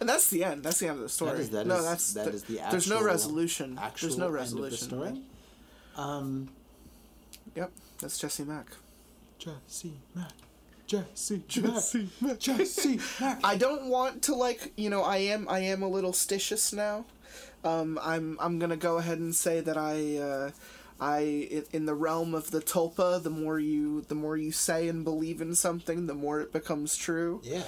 And 0.00 0.08
that's 0.08 0.28
the 0.28 0.44
end. 0.44 0.62
That's 0.62 0.78
the 0.78 0.88
end 0.88 0.96
of 0.98 1.02
the 1.02 1.08
story. 1.08 1.40
is- 1.40 1.50
that 1.50 1.66
no, 1.66 1.76
is- 1.76 1.84
that's 1.84 2.12
that 2.14 2.28
is 2.28 2.42
the 2.44 2.60
There's 2.70 2.88
no 2.88 3.02
resolution. 3.02 3.78
Actual 3.80 4.08
There's 4.08 4.18
no 4.18 4.26
end 4.26 4.34
of 4.34 4.34
the 4.34 4.38
resolution. 4.40 4.88
story. 4.88 5.20
Um, 5.96 6.48
Yep, 7.54 7.70
that's 8.00 8.18
Jesse 8.18 8.44
Mack. 8.44 8.66
Jesse 9.38 9.94
Mack. 10.14 10.32
Jesse, 10.86 11.42
Jesse 11.48 12.08
Mack. 12.20 12.38
Jesse 12.38 13.00
Mack. 13.20 13.40
I 13.42 13.56
don't 13.56 13.88
want 13.88 14.22
to 14.24 14.34
like 14.34 14.72
you 14.76 14.90
know 14.90 15.02
I 15.02 15.18
am 15.18 15.48
I 15.48 15.60
am 15.60 15.82
a 15.82 15.88
little 15.88 16.12
stitious 16.12 16.74
now. 16.74 17.06
Um, 17.64 17.98
I'm 18.02 18.36
I'm 18.40 18.58
gonna 18.58 18.76
go 18.76 18.98
ahead 18.98 19.18
and 19.18 19.34
say 19.34 19.60
that 19.60 19.78
I 19.78 20.18
uh, 20.18 20.50
I 21.00 21.64
in, 21.72 21.84
the 21.86 21.94
realm 21.94 22.34
of 22.34 22.50
the 22.50 22.60
tulpa, 22.60 23.22
the 23.22 23.30
more 23.30 23.58
you 23.58 24.02
the 24.02 24.14
more 24.14 24.36
you 24.36 24.50
say 24.50 24.88
and 24.88 25.04
believe 25.04 25.40
in 25.40 25.54
something, 25.54 26.06
the 26.06 26.14
more 26.14 26.40
it 26.40 26.52
becomes 26.52 26.96
true. 26.96 27.40
yeah. 27.44 27.62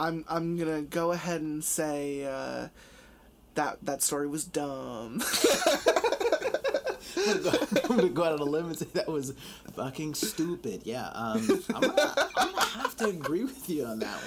I'm 0.00 0.24
I'm 0.28 0.56
gonna 0.56 0.82
go 0.82 1.12
ahead 1.12 1.42
and 1.42 1.62
say 1.62 2.24
uh, 2.24 2.68
that 3.54 3.78
that 3.82 4.02
story 4.02 4.26
was 4.26 4.44
dumb. 4.44 5.22
I'm 7.28 7.42
gonna 7.96 8.08
go 8.08 8.24
out 8.24 8.32
on 8.32 8.38
a 8.40 8.44
limb 8.44 8.66
and 8.66 8.78
say 8.78 8.86
that 8.94 9.08
was 9.08 9.34
fucking 9.74 10.14
stupid. 10.14 10.82
Yeah, 10.84 11.08
um, 11.08 11.62
I'm, 11.74 11.80
gonna, 11.82 12.14
I'm 12.36 12.50
gonna 12.50 12.60
have 12.60 12.96
to 12.96 13.06
agree 13.06 13.44
with 13.44 13.68
you 13.68 13.84
on 13.84 13.98
that 13.98 14.18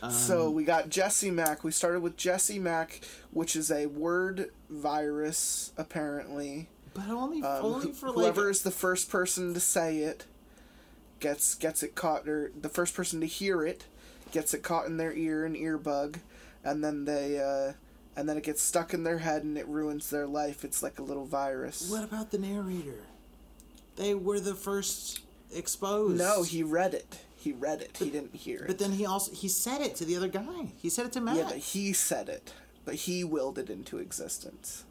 one. 0.00 0.10
so 0.10 0.50
we 0.50 0.64
got 0.64 0.88
Jesse 0.88 1.30
Mack. 1.30 1.64
We 1.64 1.70
started 1.70 2.00
with 2.00 2.16
Jesse 2.16 2.58
Mack, 2.58 3.02
which 3.30 3.54
is 3.56 3.70
a 3.70 3.86
word 3.86 4.50
virus 4.70 5.72
apparently. 5.76 6.68
But 6.98 7.10
only, 7.14 7.42
Um, 7.42 7.64
only 7.64 7.92
for 7.92 8.08
whoever 8.08 8.42
like 8.42 8.50
is 8.50 8.62
the 8.62 8.70
first 8.70 9.08
person 9.10 9.54
to 9.54 9.60
say 9.60 9.98
it 9.98 10.26
gets 11.20 11.54
gets 11.54 11.82
it 11.82 11.94
caught 11.94 12.28
or 12.28 12.52
the 12.60 12.68
first 12.68 12.94
person 12.94 13.20
to 13.20 13.26
hear 13.26 13.64
it 13.64 13.84
gets 14.30 14.54
it 14.54 14.62
caught 14.62 14.86
in 14.86 14.98
their 14.98 15.12
ear 15.12 15.44
an 15.44 15.54
earbug 15.56 16.20
and 16.62 16.84
then 16.84 17.04
they 17.06 17.40
uh 17.40 17.72
and 18.16 18.28
then 18.28 18.36
it 18.36 18.44
gets 18.44 18.62
stuck 18.62 18.92
in 18.94 19.02
their 19.04 19.18
head 19.18 19.42
and 19.42 19.56
it 19.58 19.66
ruins 19.66 20.10
their 20.10 20.26
life 20.26 20.64
it's 20.64 20.82
like 20.82 20.98
a 20.98 21.02
little 21.02 21.24
virus 21.24 21.90
What 21.90 22.04
about 22.04 22.30
the 22.30 22.38
narrator? 22.38 23.00
They 23.96 24.14
were 24.14 24.38
the 24.38 24.54
first 24.54 25.20
exposed. 25.52 26.18
no 26.18 26.42
he 26.44 26.62
read 26.62 26.94
it 26.94 27.18
he 27.36 27.52
read 27.52 27.80
it 27.80 27.96
he 27.98 28.10
didn't 28.10 28.34
hear 28.36 28.60
it. 28.60 28.66
But 28.68 28.78
then 28.78 28.92
he 28.92 29.04
also 29.06 29.32
he 29.32 29.48
said 29.48 29.80
it 29.80 29.94
to 29.96 30.04
the 30.04 30.16
other 30.16 30.28
guy. 30.28 30.68
He 30.76 30.88
said 30.88 31.06
it 31.06 31.12
to 31.12 31.20
Matt. 31.20 31.36
yeah 31.36 31.44
but 31.48 31.58
he 31.58 31.92
said 31.92 32.28
it 32.28 32.52
but 32.84 32.94
he 32.94 33.24
willed 33.24 33.58
it 33.58 33.68
into 33.70 33.98
existence 33.98 34.84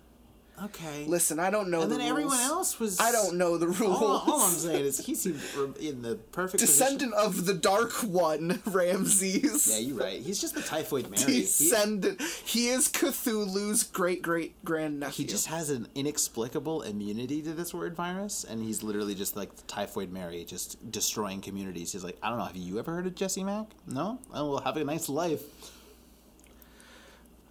okay. 0.64 1.06
listen 1.08 1.40
i 1.40 1.50
don't 1.50 1.70
know 1.70 1.82
and 1.82 1.92
the 1.92 1.98
then 1.98 2.08
everyone 2.08 2.40
else 2.40 2.80
was. 2.80 3.00
i 3.00 3.12
don't 3.12 3.38
know 3.38 3.58
the 3.58 3.68
rules 3.68 3.82
All, 4.02 4.24
all 4.26 4.42
I'm 4.42 4.52
saying 4.52 4.86
is 4.86 5.06
he 5.06 5.14
seemed 5.16 5.40
in 5.80 6.02
the 6.02 6.16
perfect 6.32 6.62
position. 6.62 6.98
descendant 6.98 7.14
of 7.14 7.46
the 7.46 7.54
dark 7.54 7.92
one 8.04 8.62
ramses 8.66 9.68
Yeah, 9.72 9.80
you're 9.80 9.98
right. 9.98 10.20
He's 10.22 10.40
just 10.42 10.56
the 10.56 10.62
typhoid 10.62 11.10
Mary. 11.10 11.24
He, 11.32 11.42
descendant. 11.42 12.22
He 12.22 12.70
is 12.70 12.88
Cthulhu's 12.90 13.84
great 13.84 14.22
great 14.22 14.64
grand 14.66 15.00
nephew. 15.00 15.26
he 15.26 15.30
just 15.30 15.48
has 15.48 15.70
an 15.70 15.88
inexplicable 15.96 16.82
immunity 16.82 17.42
to 17.44 17.54
this 17.54 17.74
word 17.74 17.96
virus, 17.96 18.44
and 18.44 18.64
he's 18.64 18.82
literally 18.84 19.16
just 19.16 19.36
like 19.36 19.56
the 19.56 19.62
typhoid 19.64 20.12
Mary, 20.12 20.44
just 20.44 20.92
destroying 20.92 21.42
communities. 21.42 21.92
He's 21.92 22.04
like, 22.04 22.18
I 22.24 22.30
don't 22.30 22.38
know. 22.40 22.46
Have 22.46 22.56
you 22.56 22.80
ever 22.80 22.94
heard 22.94 23.08
of 23.08 23.16
Jesse 23.16 23.44
Mack? 23.44 23.68
No. 23.88 24.20
Oh, 24.34 24.52
well, 24.52 24.60
have 24.62 24.78
a 24.78 24.84
nice 24.84 25.08
life. 25.10 25.42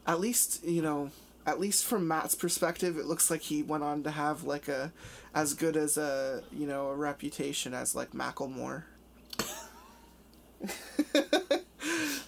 at 0.06 0.20
least 0.20 0.64
you 0.64 0.82
know, 0.82 1.10
at 1.46 1.60
least 1.60 1.84
from 1.84 2.08
Matt's 2.08 2.34
perspective, 2.34 2.98
it 2.98 3.06
looks 3.06 3.30
like 3.30 3.42
he 3.42 3.62
went 3.62 3.84
on 3.84 4.02
to 4.02 4.10
have 4.10 4.42
like 4.42 4.68
a 4.68 4.92
as 5.34 5.54
good 5.54 5.76
as 5.76 5.96
a 5.96 6.42
you 6.52 6.66
know 6.66 6.88
a 6.88 6.96
reputation 6.96 7.72
as 7.72 7.94
like 7.94 8.10
Macklemore. 8.10 8.82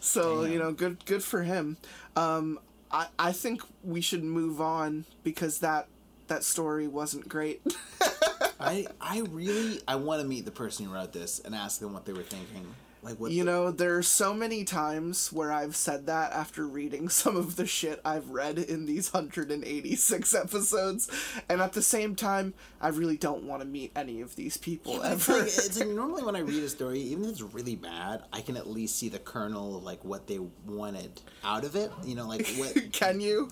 so 0.00 0.44
you 0.44 0.58
know, 0.58 0.72
good 0.72 1.04
good 1.04 1.22
for 1.22 1.42
him. 1.42 1.76
Um, 2.16 2.60
I 2.90 3.08
I 3.18 3.32
think 3.32 3.62
we 3.82 4.00
should 4.00 4.22
move 4.22 4.60
on 4.60 5.04
because 5.24 5.58
that 5.58 5.88
that 6.28 6.44
story 6.44 6.86
wasn't 6.86 7.28
great. 7.28 7.60
I 8.60 8.86
I 9.00 9.20
really 9.30 9.80
I 9.88 9.96
want 9.96 10.22
to 10.22 10.28
meet 10.28 10.44
the 10.44 10.50
person 10.52 10.86
who 10.86 10.94
wrote 10.94 11.12
this 11.12 11.40
and 11.40 11.54
ask 11.54 11.80
them 11.80 11.92
what 11.92 12.04
they 12.04 12.12
were 12.12 12.22
thinking. 12.22 12.66
Like 13.02 13.20
what 13.20 13.30
You 13.30 13.44
the- 13.44 13.50
know, 13.50 13.70
there 13.70 13.96
are 13.96 14.02
so 14.02 14.34
many 14.34 14.64
times 14.64 15.32
where 15.32 15.52
I've 15.52 15.76
said 15.76 16.06
that 16.06 16.32
after 16.32 16.66
reading 16.66 17.08
some 17.20 17.36
of 17.36 17.56
the 17.56 17.66
shit 17.66 18.00
I've 18.04 18.30
read 18.30 18.58
in 18.58 18.86
these 18.86 19.12
186 19.12 20.34
episodes, 20.34 21.08
and 21.48 21.60
at 21.62 21.72
the 21.74 21.82
same 21.82 22.14
time, 22.16 22.54
I 22.80 22.88
really 22.88 23.16
don't 23.16 23.44
want 23.44 23.62
to 23.62 23.68
meet 23.68 23.92
any 23.94 24.20
of 24.20 24.34
these 24.36 24.56
people 24.56 24.94
Yeah, 24.94 24.98
but 25.00 25.12
it's 25.12 25.28
ever. 25.28 25.38
like, 25.38 25.46
it's 25.48 25.78
like 25.80 25.88
normally 26.02 26.24
when 26.24 26.36
I 26.36 26.40
read 26.40 26.62
a 26.62 26.68
story, 26.68 27.00
even 27.00 27.24
if 27.24 27.30
it's 27.30 27.42
really 27.42 27.76
bad, 27.76 28.22
I 28.32 28.40
can 28.40 28.56
at 28.56 28.66
least 28.68 28.96
see 28.98 29.08
the 29.08 29.18
kernel 29.20 29.76
of 29.76 29.84
like 29.84 30.04
what 30.04 30.26
they 30.26 30.40
wanted 30.66 31.20
out 31.44 31.64
of 31.64 31.76
it. 31.76 31.92
You 32.04 32.14
know, 32.16 32.26
like 32.26 32.46
what 32.56 32.92
Can 32.92 33.20
you? 33.20 33.50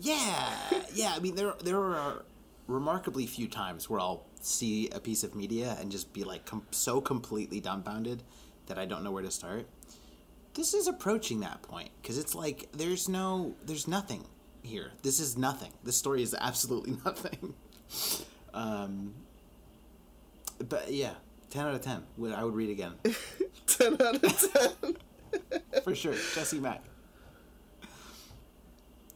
Yeah, 0.00 0.52
yeah. 0.94 1.12
I 1.16 1.20
mean, 1.20 1.34
there 1.36 1.54
there 1.64 1.78
are 1.80 2.22
remarkably 2.68 3.26
few 3.26 3.48
times 3.48 3.88
where 3.88 4.00
I'll 4.00 4.24
see 4.40 4.88
a 4.90 5.00
piece 5.00 5.24
of 5.24 5.34
media 5.34 5.76
and 5.80 5.90
just 5.90 6.12
be 6.12 6.22
like 6.24 6.44
com- 6.44 6.66
so 6.70 7.00
completely 7.00 7.60
dumbfounded 7.60 8.22
that 8.66 8.78
I 8.78 8.84
don't 8.86 9.02
know 9.04 9.10
where 9.12 9.22
to 9.22 9.30
start. 9.30 9.66
This 10.54 10.72
is 10.74 10.86
approaching 10.88 11.40
that 11.40 11.62
point 11.62 11.90
because 12.00 12.18
it's 12.18 12.34
like 12.34 12.68
there's 12.72 13.08
no, 13.08 13.54
there's 13.64 13.86
nothing 13.86 14.24
here. 14.62 14.90
This 15.02 15.20
is 15.20 15.36
nothing. 15.36 15.72
This 15.84 15.96
story 15.96 16.22
is 16.22 16.34
absolutely 16.38 16.96
nothing. 17.04 17.54
um, 18.54 19.14
but 20.68 20.90
yeah, 20.92 21.12
ten 21.50 21.66
out 21.66 21.74
of 21.74 21.82
ten. 21.82 22.02
Would- 22.16 22.32
I 22.32 22.42
would 22.44 22.54
read 22.54 22.70
again 22.70 22.92
10 23.66 23.94
out 24.00 24.22
of 24.24 24.52
10. 24.82 24.96
for 25.84 25.94
sure. 25.94 26.14
Jesse 26.34 26.58
Mack. 26.60 26.82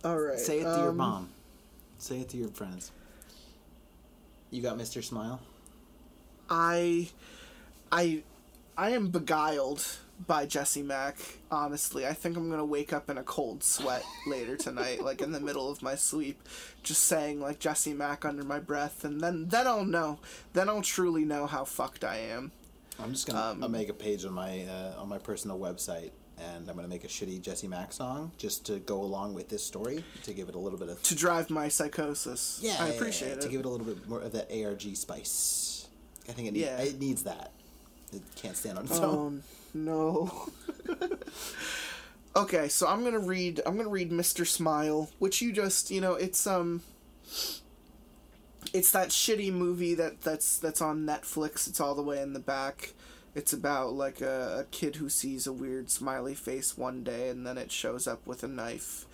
All 0.04 0.18
right. 0.18 0.38
Say 0.38 0.60
it 0.60 0.64
to 0.64 0.78
your 0.80 0.90
um, 0.90 0.96
mom. 0.96 1.28
Say 1.98 2.20
it 2.20 2.28
to 2.30 2.36
your 2.36 2.48
friends. 2.48 2.92
You 4.50 4.62
got 4.62 4.76
Mr. 4.78 5.02
Smile? 5.04 5.40
I, 6.48 7.08
I, 7.92 8.22
I 8.80 8.90
am 8.92 9.08
beguiled 9.08 9.84
by 10.26 10.46
Jesse 10.46 10.82
Mack. 10.82 11.18
Honestly, 11.50 12.06
I 12.06 12.14
think 12.14 12.38
I'm 12.38 12.48
gonna 12.48 12.64
wake 12.64 12.94
up 12.94 13.10
in 13.10 13.18
a 13.18 13.22
cold 13.22 13.62
sweat 13.62 14.02
later 14.26 14.56
tonight, 14.56 15.02
like 15.04 15.20
in 15.20 15.32
the 15.32 15.40
middle 15.40 15.68
of 15.70 15.82
my 15.82 15.94
sleep, 15.94 16.48
just 16.82 17.04
saying 17.04 17.42
like 17.42 17.58
Jesse 17.58 17.92
Mack 17.92 18.24
under 18.24 18.42
my 18.42 18.58
breath, 18.58 19.04
and 19.04 19.20
then 19.20 19.48
then 19.48 19.66
I'll 19.66 19.84
know. 19.84 20.18
Then 20.54 20.70
I'll 20.70 20.80
truly 20.80 21.26
know 21.26 21.44
how 21.46 21.66
fucked 21.66 22.04
I 22.04 22.16
am. 22.16 22.52
I'm 22.98 23.12
just 23.12 23.26
gonna 23.26 23.38
Um, 23.38 23.62
I'll 23.62 23.68
make 23.68 23.90
a 23.90 23.92
page 23.92 24.24
on 24.24 24.32
my 24.32 24.62
uh, 24.64 24.94
on 24.98 25.10
my 25.10 25.18
personal 25.18 25.58
website, 25.58 26.12
and 26.38 26.66
I'm 26.66 26.74
gonna 26.74 26.88
make 26.88 27.04
a 27.04 27.08
shitty 27.08 27.42
Jesse 27.42 27.68
Mack 27.68 27.92
song 27.92 28.32
just 28.38 28.64
to 28.64 28.78
go 28.78 29.02
along 29.02 29.34
with 29.34 29.50
this 29.50 29.62
story 29.62 30.02
to 30.22 30.32
give 30.32 30.48
it 30.48 30.54
a 30.54 30.58
little 30.58 30.78
bit 30.78 30.88
of 30.88 31.02
To 31.02 31.14
drive 31.14 31.50
my 31.50 31.68
psychosis. 31.68 32.60
yeah. 32.62 32.76
I 32.80 32.88
appreciate 32.88 33.28
yeah, 33.28 33.34
it. 33.34 33.40
to 33.42 33.48
give 33.50 33.60
it 33.60 33.66
a 33.66 33.68
little 33.68 33.86
bit 33.86 34.08
more 34.08 34.22
of 34.22 34.32
that 34.32 34.50
ARG 34.50 34.96
spice. 34.96 35.86
I 36.26 36.32
think 36.32 36.48
it 36.48 36.52
needs 36.52 36.64
Yeah. 36.64 36.80
it 36.80 36.98
needs 36.98 37.24
that. 37.24 37.52
It 38.12 38.22
can't 38.36 38.56
stand 38.56 38.78
on 38.78 38.84
its 38.84 38.98
own. 38.98 39.42
Oh 39.46 39.68
no. 39.74 40.48
okay, 42.36 42.68
so 42.68 42.86
I'm 42.86 43.04
gonna 43.04 43.20
read. 43.20 43.60
I'm 43.64 43.76
gonna 43.76 43.88
read 43.88 44.10
Mr. 44.10 44.46
Smile, 44.46 45.10
which 45.18 45.40
you 45.40 45.52
just, 45.52 45.90
you 45.90 46.00
know, 46.00 46.14
it's 46.14 46.46
um, 46.46 46.82
it's 48.72 48.90
that 48.92 49.08
shitty 49.08 49.52
movie 49.52 49.94
that 49.94 50.22
that's 50.22 50.58
that's 50.58 50.80
on 50.80 51.06
Netflix. 51.06 51.68
It's 51.68 51.80
all 51.80 51.94
the 51.94 52.02
way 52.02 52.20
in 52.20 52.32
the 52.32 52.40
back. 52.40 52.94
It's 53.34 53.52
about 53.52 53.92
like 53.92 54.20
a, 54.20 54.60
a 54.60 54.64
kid 54.70 54.96
who 54.96 55.08
sees 55.08 55.46
a 55.46 55.52
weird 55.52 55.90
smiley 55.90 56.34
face 56.34 56.76
one 56.76 57.04
day, 57.04 57.28
and 57.28 57.46
then 57.46 57.58
it 57.58 57.70
shows 57.70 58.08
up 58.08 58.26
with 58.26 58.42
a 58.42 58.48
knife, 58.48 59.06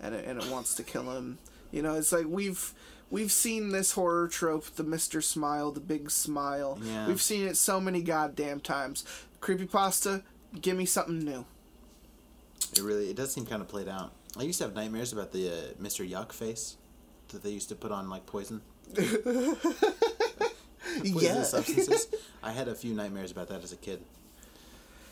and 0.00 0.14
it, 0.14 0.26
and 0.26 0.42
it 0.42 0.50
wants 0.50 0.74
to 0.74 0.82
kill 0.82 1.10
him. 1.16 1.38
You 1.70 1.80
know, 1.80 1.94
it's 1.94 2.12
like 2.12 2.26
we've 2.26 2.74
we've 3.12 3.30
seen 3.30 3.68
this 3.68 3.92
horror 3.92 4.26
trope, 4.26 4.64
the 4.74 4.82
Mr. 4.82 5.22
Smile, 5.22 5.70
the 5.70 5.80
big 5.80 6.10
smile. 6.10 6.80
Yeah. 6.82 7.06
We've 7.06 7.22
seen 7.22 7.46
it 7.46 7.56
so 7.56 7.80
many 7.80 8.02
goddamn 8.02 8.58
times. 8.58 9.04
Creepypasta, 9.40 10.22
give 10.60 10.76
me 10.76 10.86
something 10.86 11.20
new. 11.20 11.44
It 12.72 12.82
really 12.82 13.10
it 13.10 13.16
does 13.16 13.32
seem 13.32 13.46
kind 13.46 13.62
of 13.62 13.68
played 13.68 13.88
out. 13.88 14.12
I 14.36 14.42
used 14.42 14.58
to 14.58 14.64
have 14.64 14.74
nightmares 14.74 15.12
about 15.12 15.30
the 15.32 15.48
uh, 15.48 15.52
Mr. 15.80 16.08
Yuck 16.08 16.32
face 16.32 16.76
that 17.28 17.42
they 17.42 17.50
used 17.50 17.68
to 17.68 17.74
put 17.74 17.92
on 17.92 18.08
like 18.08 18.24
poison. 18.24 18.62
poisonous 18.94 19.62
yeah. 21.22 21.42
substances. 21.42 22.08
I 22.42 22.52
had 22.52 22.66
a 22.68 22.74
few 22.74 22.94
nightmares 22.94 23.30
about 23.30 23.48
that 23.48 23.62
as 23.62 23.72
a 23.72 23.76
kid. 23.76 24.02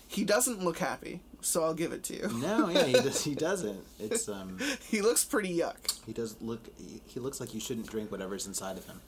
he 0.08 0.24
doesn't 0.24 0.64
look 0.64 0.78
happy, 0.78 1.20
so 1.40 1.64
I'll 1.64 1.75
give 1.75 1.92
it 1.92 2.02
to 2.04 2.14
you. 2.17 2.29
No, 2.40 2.69
yeah, 2.69 2.85
he 2.85 2.92
does. 2.92 3.25
He 3.25 3.35
doesn't. 3.48 3.81
It's 3.98 4.29
um, 4.29 4.58
He 4.88 5.00
looks 5.00 5.25
pretty 5.25 5.56
yuck. 5.56 5.77
he 6.06 6.12
does 6.12 6.37
look. 6.40 6.60
He, 6.79 7.00
he 7.06 7.21
looks 7.21 7.40
like 7.40 7.54
you 7.54 7.60
shouldn't 7.60 7.88
drink 7.88 8.10
whatever's 8.10 8.46
inside 8.46 8.77
of 8.77 8.87
him. 8.87 9.00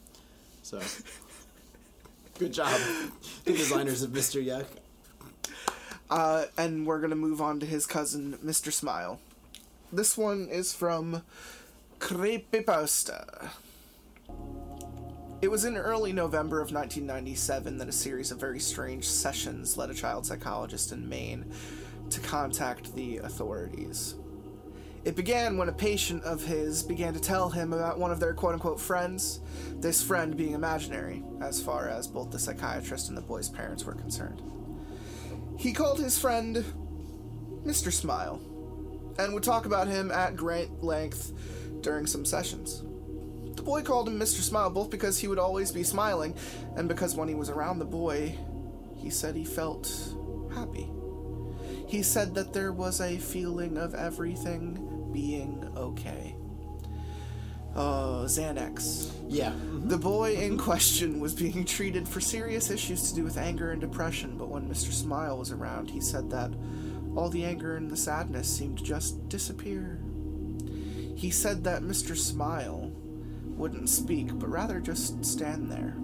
So, 0.63 0.79
good 2.39 2.53
job, 2.53 2.79
the 3.45 3.53
designers 3.53 4.01
of 4.01 4.11
Mr. 4.11 4.43
Yuck. 4.43 4.65
Uh, 6.09 6.45
and 6.57 6.85
we're 6.85 6.99
gonna 7.01 7.15
move 7.15 7.41
on 7.41 7.59
to 7.59 7.65
his 7.65 7.85
cousin, 7.85 8.37
Mr. 8.45 8.71
Smile. 8.71 9.19
This 9.91 10.17
one 10.17 10.47
is 10.49 10.73
from 10.73 11.23
Creepypasta. 11.99 13.49
It 15.41 15.51
was 15.51 15.65
in 15.65 15.75
early 15.75 16.13
November 16.13 16.61
of 16.61 16.71
1997 16.71 17.77
that 17.79 17.89
a 17.89 17.91
series 17.91 18.31
of 18.31 18.39
very 18.39 18.59
strange 18.59 19.05
sessions 19.05 19.75
led 19.75 19.89
a 19.89 19.93
child 19.93 20.25
psychologist 20.25 20.91
in 20.93 21.09
Maine 21.09 21.51
to 22.13 22.21
contact 22.21 22.95
the 22.95 23.17
authorities. 23.17 24.15
It 25.03 25.17
began 25.17 25.57
when 25.57 25.67
a 25.67 25.73
patient 25.73 26.23
of 26.23 26.45
his 26.45 26.81
began 26.81 27.13
to 27.13 27.19
tell 27.19 27.49
him 27.49 27.73
about 27.73 27.99
one 27.99 28.11
of 28.11 28.21
their 28.21 28.33
quote 28.33 28.53
unquote 28.53 28.79
friends, 28.79 29.41
this 29.75 30.01
friend 30.01 30.37
being 30.37 30.53
imaginary, 30.53 31.23
as 31.41 31.61
far 31.61 31.89
as 31.89 32.07
both 32.07 32.31
the 32.31 32.39
psychiatrist 32.39 33.09
and 33.09 33.17
the 33.17 33.21
boy's 33.21 33.49
parents 33.49 33.83
were 33.83 33.95
concerned. 33.95 34.41
He 35.57 35.73
called 35.73 35.99
his 35.99 36.17
friend 36.17 36.63
Mr. 37.65 37.91
Smile 37.91 38.39
and 39.19 39.33
would 39.33 39.43
talk 39.43 39.65
about 39.65 39.87
him 39.87 40.09
at 40.09 40.37
great 40.37 40.71
length 40.81 41.33
during 41.81 42.05
some 42.05 42.25
sessions. 42.25 42.83
The 43.55 43.61
boy 43.61 43.81
called 43.81 44.07
him 44.07 44.19
Mr. 44.19 44.39
Smile 44.41 44.69
both 44.69 44.89
because 44.89 45.19
he 45.19 45.27
would 45.27 45.39
always 45.39 45.71
be 45.71 45.83
smiling 45.83 46.33
and 46.77 46.87
because 46.87 47.15
when 47.15 47.27
he 47.27 47.35
was 47.35 47.49
around 47.49 47.79
the 47.79 47.85
boy, 47.85 48.35
he 48.95 49.09
said 49.09 49.35
he 49.35 49.45
felt 49.45 49.91
happy. 50.55 50.89
He 51.93 52.01
said 52.01 52.33
that 52.33 52.53
there 52.53 52.71
was 52.71 53.01
a 53.01 53.19
feeling 53.19 53.77
of 53.77 53.93
everything 53.93 55.11
being 55.13 55.71
okay. 55.77 56.35
Oh, 57.75 58.23
Xanax. 58.25 59.11
Yeah. 59.29 59.51
Mm-hmm. 59.51 59.89
The 59.89 59.99
boy 59.99 60.33
in 60.37 60.57
question 60.57 61.19
was 61.19 61.35
being 61.35 61.63
treated 61.65 62.09
for 62.09 62.19
serious 62.19 62.71
issues 62.71 63.09
to 63.09 63.15
do 63.15 63.23
with 63.23 63.37
anger 63.37 63.69
and 63.69 63.79
depression, 63.79 64.39
but 64.39 64.49
when 64.49 64.67
Mr. 64.67 64.91
Smile 64.91 65.37
was 65.37 65.51
around, 65.51 65.91
he 65.91 66.01
said 66.01 66.31
that 66.31 66.51
all 67.15 67.29
the 67.29 67.45
anger 67.45 67.75
and 67.77 67.91
the 67.91 67.95
sadness 67.95 68.47
seemed 68.47 68.79
to 68.79 68.83
just 68.83 69.29
disappear. 69.29 70.01
He 71.15 71.29
said 71.29 71.63
that 71.65 71.83
Mr. 71.83 72.17
Smile 72.17 72.91
wouldn't 73.45 73.87
speak, 73.87 74.39
but 74.39 74.49
rather 74.49 74.79
just 74.79 75.23
stand 75.23 75.71
there 75.71 75.95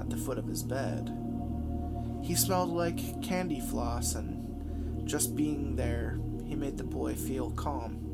at 0.00 0.10
the 0.10 0.16
foot 0.16 0.36
of 0.36 0.48
his 0.48 0.64
bed. 0.64 1.16
He 2.24 2.34
smelled 2.34 2.70
like 2.70 3.22
candy 3.22 3.60
floss, 3.60 4.16
and 4.16 4.35
just 5.06 5.36
being 5.36 5.76
there, 5.76 6.18
he 6.44 6.54
made 6.54 6.76
the 6.76 6.84
boy 6.84 7.14
feel 7.14 7.50
calm 7.52 8.06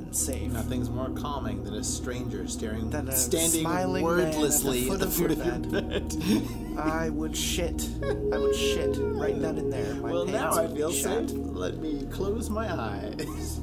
and 0.00 0.14
safe. 0.14 0.52
Nothing's 0.52 0.90
more 0.90 1.10
calming 1.10 1.64
than 1.64 1.74
a 1.74 1.84
stranger 1.84 2.46
staring, 2.48 2.90
Than 2.90 3.08
a 3.08 3.16
standing 3.16 3.62
smiling 3.62 4.04
man 4.04 4.26
at 4.26 4.32
the 4.32 4.38
wordlessly 4.38 4.84
foot 4.84 5.00
at 5.00 5.00
the 5.00 5.06
foot 5.10 5.30
of 5.30 5.46
your 5.46 5.80
bed. 5.80 6.78
I 6.78 7.10
would 7.10 7.36
shit. 7.36 7.88
I 8.02 8.38
would 8.38 8.54
shit 8.56 8.96
right 8.98 9.40
then 9.40 9.58
and 9.58 9.72
there. 9.72 9.94
My 9.94 10.12
well, 10.12 10.26
now 10.26 10.52
I 10.52 10.66
feel 10.68 10.90
safe. 10.90 11.30
Let 11.32 11.78
me 11.78 12.06
close 12.10 12.50
my 12.50 12.72
eyes. 12.72 13.60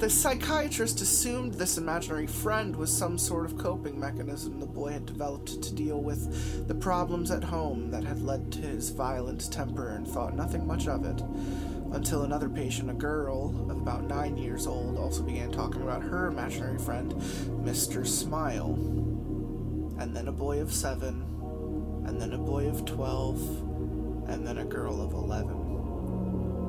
The 0.00 0.08
psychiatrist 0.08 1.02
assumed 1.02 1.52
this 1.52 1.76
imaginary 1.76 2.26
friend 2.26 2.74
was 2.74 2.90
some 2.90 3.18
sort 3.18 3.44
of 3.44 3.58
coping 3.58 4.00
mechanism 4.00 4.58
the 4.58 4.64
boy 4.64 4.92
had 4.92 5.04
developed 5.04 5.62
to 5.62 5.74
deal 5.74 6.00
with 6.00 6.66
the 6.66 6.74
problems 6.74 7.30
at 7.30 7.44
home 7.44 7.90
that 7.90 8.04
had 8.04 8.22
led 8.22 8.50
to 8.52 8.60
his 8.60 8.88
violent 8.88 9.52
temper 9.52 9.90
and 9.90 10.08
thought 10.08 10.34
nothing 10.34 10.66
much 10.66 10.88
of 10.88 11.04
it. 11.04 11.22
Until 11.92 12.22
another 12.22 12.48
patient, 12.48 12.88
a 12.88 12.94
girl 12.94 13.54
of 13.68 13.76
about 13.76 14.04
nine 14.04 14.36
years 14.36 14.66
old, 14.66 14.96
also 14.96 15.22
began 15.22 15.50
talking 15.50 15.82
about 15.82 16.02
her 16.02 16.28
imaginary 16.28 16.78
friend, 16.78 17.12
Mr. 17.64 18.06
Smile. 18.06 18.74
And 19.98 20.14
then 20.16 20.28
a 20.28 20.32
boy 20.32 20.60
of 20.60 20.72
seven, 20.72 21.24
and 22.06 22.20
then 22.20 22.32
a 22.32 22.38
boy 22.38 22.68
of 22.68 22.84
twelve, 22.84 23.40
and 24.28 24.46
then 24.46 24.58
a 24.58 24.64
girl 24.64 25.02
of 25.02 25.12
eleven. 25.12 25.56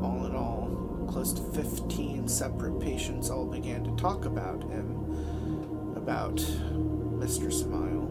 All 0.02 0.26
in 0.26 0.36
all, 0.36 1.06
close 1.08 1.34
to 1.34 1.42
15 1.42 2.28
separate 2.28 2.80
patients 2.80 3.30
all 3.30 3.46
began 3.46 3.84
to 3.84 3.96
talk 4.02 4.26
about 4.26 4.64
him, 4.64 5.94
about 5.96 6.38
Mr. 6.38 7.54
Smile. 7.54 8.11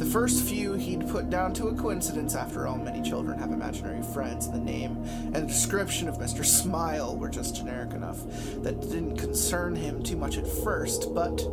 The 0.00 0.06
first 0.06 0.44
few 0.44 0.72
he'd 0.72 1.06
put 1.10 1.28
down 1.28 1.52
to 1.52 1.68
a 1.68 1.74
coincidence, 1.74 2.34
after 2.34 2.66
all, 2.66 2.78
many 2.78 3.02
children 3.02 3.38
have 3.38 3.52
imaginary 3.52 4.02
friends, 4.02 4.46
and 4.46 4.54
the 4.54 4.72
name 4.72 4.96
and 5.34 5.46
description 5.46 6.08
of 6.08 6.16
Mr. 6.16 6.42
Smile 6.42 7.18
were 7.18 7.28
just 7.28 7.56
generic 7.56 7.92
enough 7.92 8.16
that 8.62 8.80
didn't 8.80 9.18
concern 9.18 9.76
him 9.76 10.02
too 10.02 10.16
much 10.16 10.38
at 10.38 10.46
first, 10.46 11.12
but 11.14 11.46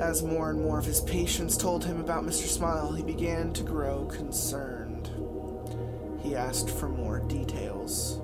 as 0.00 0.22
more 0.22 0.50
and 0.50 0.62
more 0.62 0.78
of 0.78 0.84
his 0.84 1.00
patients 1.00 1.56
told 1.56 1.84
him 1.84 1.98
about 1.98 2.22
Mr. 2.22 2.46
Smile, 2.46 2.92
he 2.92 3.02
began 3.02 3.52
to 3.52 3.64
grow 3.64 4.04
concerned. 4.04 5.10
He 6.22 6.36
asked 6.36 6.70
for 6.70 6.88
more 6.88 7.18
details. 7.18 8.20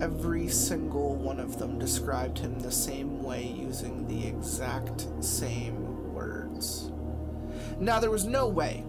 Every 0.00 0.48
single 0.48 1.14
one 1.14 1.38
of 1.38 1.60
them 1.60 1.78
described 1.78 2.40
him 2.40 2.58
the 2.58 2.72
same 2.72 3.22
way 3.22 3.46
using 3.46 4.08
the 4.08 4.26
exact 4.26 5.06
same 5.20 6.12
words. 6.12 6.91
Now, 7.82 7.98
there 7.98 8.12
was 8.12 8.24
no 8.24 8.46
way 8.46 8.84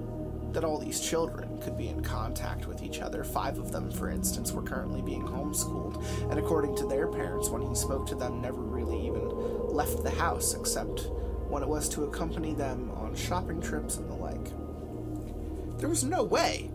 that 0.51 0.63
all 0.63 0.77
these 0.77 0.99
children 0.99 1.59
could 1.63 1.75
be 1.75 1.87
in 1.87 2.03
contact 2.03 2.67
with 2.67 2.83
each 2.83 2.99
other. 2.99 3.23
Five 3.23 3.57
of 3.57 3.71
them, 3.71 3.89
for 3.89 4.11
instance, 4.11 4.51
were 4.51 4.61
currently 4.61 5.01
being 5.01 5.23
homeschooled, 5.23 6.29
and 6.29 6.37
according 6.37 6.75
to 6.75 6.85
their 6.85 7.07
parents, 7.07 7.49
when 7.49 7.63
he 7.63 7.73
spoke 7.73 8.05
to 8.05 8.15
them, 8.15 8.39
never 8.39 8.61
really 8.61 9.07
even 9.07 9.29
left 9.69 10.03
the 10.03 10.11
house 10.11 10.53
except 10.53 11.07
when 11.49 11.63
it 11.63 11.67
was 11.67 11.89
to 11.89 12.03
accompany 12.03 12.53
them 12.53 12.91
on 12.91 13.15
shopping 13.15 13.59
trips 13.59 13.97
and 13.97 14.07
the 14.07 14.13
like. 14.13 15.79
There 15.79 15.89
was 15.89 16.03
no 16.03 16.21
way 16.21 16.69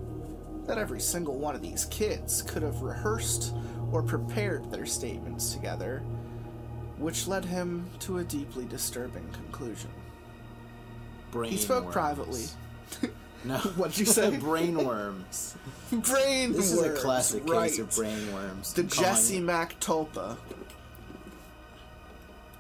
that 0.67 0.77
every 0.77 1.01
single 1.01 1.39
one 1.39 1.55
of 1.55 1.63
these 1.63 1.85
kids 1.85 2.43
could 2.43 2.65
have 2.65 2.83
rehearsed 2.83 3.55
or 3.93 4.03
prepared 4.03 4.73
their 4.73 4.87
statements 4.87 5.53
together, 5.53 6.03
which 6.97 7.29
led 7.29 7.45
him 7.45 7.89
to 8.01 8.19
a 8.19 8.25
deeply 8.25 8.65
disturbing 8.65 9.29
conclusion. 9.31 9.91
Brain 11.31 11.53
He 11.53 11.59
spoke 11.59 11.85
worms. 11.85 11.93
privately. 11.95 12.45
No. 13.45 13.57
What'd 13.59 13.97
you 13.97 14.05
say? 14.05 14.37
brain 14.37 14.85
worms. 14.85 15.55
Brain 15.93 16.53
This 16.53 16.73
is 16.73 16.83
a 16.83 16.93
classic 16.95 17.49
right. 17.49 17.71
case 17.71 17.79
of 17.79 17.89
brainworms. 17.91 18.75
The 18.75 18.83
Jesse 18.83 19.39
Mack 19.39 19.79
Tulpa. 19.79 20.37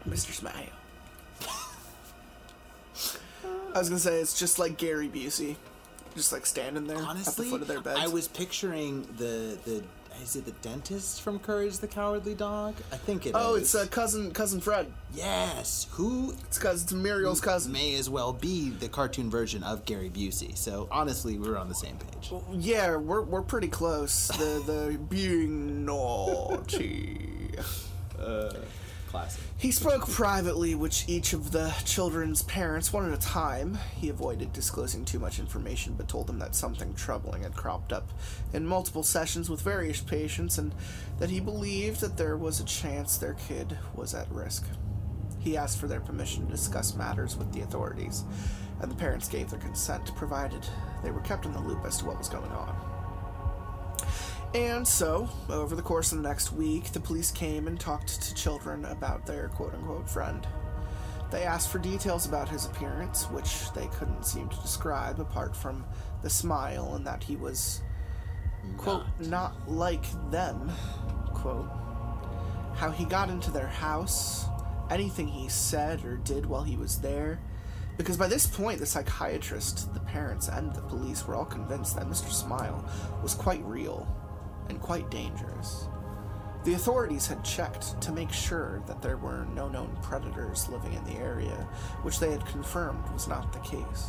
Mr. 0.08 0.32
Smile. 0.32 0.54
I 3.74 3.78
was 3.78 3.88
gonna 3.88 3.98
say 3.98 4.20
it's 4.20 4.38
just 4.38 4.60
like 4.60 4.76
Gary 4.78 5.08
Busey, 5.08 5.56
just 6.14 6.32
like 6.32 6.46
standing 6.46 6.86
there 6.86 6.98
Honestly, 6.98 7.30
at 7.30 7.36
the 7.36 7.44
foot 7.50 7.62
of 7.62 7.68
their 7.68 7.80
beds. 7.80 7.98
I 8.00 8.06
was 8.06 8.28
picturing 8.28 9.02
the 9.18 9.58
the 9.64 9.82
is 10.22 10.36
it 10.36 10.44
the 10.44 10.52
dentist 10.62 11.22
from 11.22 11.38
Courage 11.38 11.78
the 11.78 11.86
Cowardly 11.88 12.34
Dog? 12.34 12.74
I 12.92 12.96
think 12.96 13.26
it 13.26 13.30
is. 13.30 13.34
Oh, 13.36 13.54
it's 13.54 13.74
uh, 13.74 13.86
cousin 13.90 14.30
cousin 14.32 14.60
Fred. 14.60 14.92
yes. 15.14 15.86
Who 15.92 16.32
It's 16.44 16.58
cousin 16.58 16.84
it's 16.84 16.92
Muriel's 16.92 17.40
cousin. 17.40 17.72
may 17.72 17.94
as 17.96 18.08
well 18.10 18.32
be 18.32 18.70
the 18.70 18.88
cartoon 18.88 19.30
version 19.30 19.62
of 19.62 19.84
Gary 19.84 20.10
Busey. 20.10 20.56
So 20.56 20.88
honestly, 20.90 21.38
we're 21.38 21.56
on 21.56 21.68
the 21.68 21.74
same 21.74 21.96
page. 21.96 22.32
Yeah, 22.52 22.96
we're 22.96 23.22
we're 23.22 23.42
pretty 23.42 23.68
close. 23.68 24.28
The 24.28 24.62
the 24.66 24.98
being 25.08 25.84
naughty. 25.84 27.50
Classic. 29.08 29.42
He 29.56 29.72
spoke 29.72 30.08
privately 30.08 30.74
with 30.74 31.08
each 31.08 31.32
of 31.32 31.50
the 31.50 31.74
children's 31.84 32.42
parents 32.42 32.92
one 32.92 33.10
at 33.10 33.16
a 33.16 33.20
time. 33.20 33.78
He 33.96 34.10
avoided 34.10 34.52
disclosing 34.52 35.04
too 35.04 35.18
much 35.18 35.38
information, 35.38 35.94
but 35.94 36.08
told 36.08 36.26
them 36.26 36.38
that 36.40 36.54
something 36.54 36.94
troubling 36.94 37.42
had 37.42 37.56
cropped 37.56 37.92
up 37.92 38.10
in 38.52 38.66
multiple 38.66 39.02
sessions 39.02 39.48
with 39.48 39.62
various 39.62 40.00
patients 40.00 40.58
and 40.58 40.74
that 41.18 41.30
he 41.30 41.40
believed 41.40 42.00
that 42.00 42.16
there 42.18 42.36
was 42.36 42.60
a 42.60 42.64
chance 42.64 43.16
their 43.16 43.34
kid 43.34 43.78
was 43.94 44.14
at 44.14 44.30
risk. 44.30 44.64
He 45.38 45.56
asked 45.56 45.78
for 45.78 45.86
their 45.86 46.00
permission 46.00 46.46
to 46.46 46.52
discuss 46.52 46.94
matters 46.94 47.36
with 47.36 47.52
the 47.52 47.62
authorities, 47.62 48.24
and 48.80 48.90
the 48.90 48.96
parents 48.96 49.28
gave 49.28 49.50
their 49.50 49.60
consent, 49.60 50.14
provided 50.16 50.66
they 51.02 51.10
were 51.10 51.20
kept 51.20 51.46
in 51.46 51.52
the 51.52 51.60
loop 51.60 51.84
as 51.84 51.96
to 51.98 52.04
what 52.04 52.18
was 52.18 52.28
going 52.28 52.50
on. 52.50 52.76
And 54.54 54.88
so, 54.88 55.28
over 55.50 55.76
the 55.76 55.82
course 55.82 56.10
of 56.10 56.22
the 56.22 56.28
next 56.28 56.52
week, 56.52 56.92
the 56.92 57.00
police 57.00 57.30
came 57.30 57.66
and 57.66 57.78
talked 57.78 58.22
to 58.22 58.34
children 58.34 58.86
about 58.86 59.26
their 59.26 59.48
quote 59.48 59.74
unquote 59.74 60.08
friend. 60.08 60.46
They 61.30 61.42
asked 61.42 61.68
for 61.68 61.78
details 61.78 62.24
about 62.24 62.48
his 62.48 62.64
appearance, 62.64 63.24
which 63.24 63.70
they 63.72 63.88
couldn't 63.88 64.24
seem 64.24 64.48
to 64.48 64.56
describe 64.60 65.20
apart 65.20 65.54
from 65.54 65.84
the 66.22 66.30
smile 66.30 66.94
and 66.94 67.06
that 67.06 67.22
he 67.22 67.36
was, 67.36 67.82
quote, 68.78 69.04
not 69.20 69.68
like 69.68 70.06
them, 70.30 70.72
quote. 71.34 71.68
How 72.74 72.90
he 72.90 73.04
got 73.04 73.28
into 73.28 73.50
their 73.50 73.66
house, 73.66 74.46
anything 74.90 75.28
he 75.28 75.50
said 75.50 76.02
or 76.06 76.16
did 76.16 76.46
while 76.46 76.62
he 76.62 76.76
was 76.76 77.00
there. 77.00 77.38
Because 77.98 78.16
by 78.16 78.28
this 78.28 78.46
point, 78.46 78.78
the 78.78 78.86
psychiatrist, 78.86 79.92
the 79.92 80.00
parents, 80.00 80.48
and 80.48 80.72
the 80.74 80.80
police 80.82 81.26
were 81.26 81.34
all 81.34 81.44
convinced 81.44 81.96
that 81.96 82.06
Mr. 82.06 82.30
Smile 82.30 82.88
was 83.22 83.34
quite 83.34 83.62
real 83.64 84.08
and 84.68 84.80
quite 84.80 85.10
dangerous. 85.10 85.88
The 86.64 86.74
authorities 86.74 87.26
had 87.26 87.44
checked 87.44 88.00
to 88.02 88.12
make 88.12 88.32
sure 88.32 88.82
that 88.86 89.00
there 89.00 89.16
were 89.16 89.46
no 89.54 89.68
known 89.68 89.96
predators 90.02 90.68
living 90.68 90.92
in 90.92 91.04
the 91.04 91.16
area, 91.16 91.68
which 92.02 92.18
they 92.18 92.30
had 92.30 92.44
confirmed 92.46 93.08
was 93.12 93.28
not 93.28 93.52
the 93.52 93.60
case. 93.60 94.08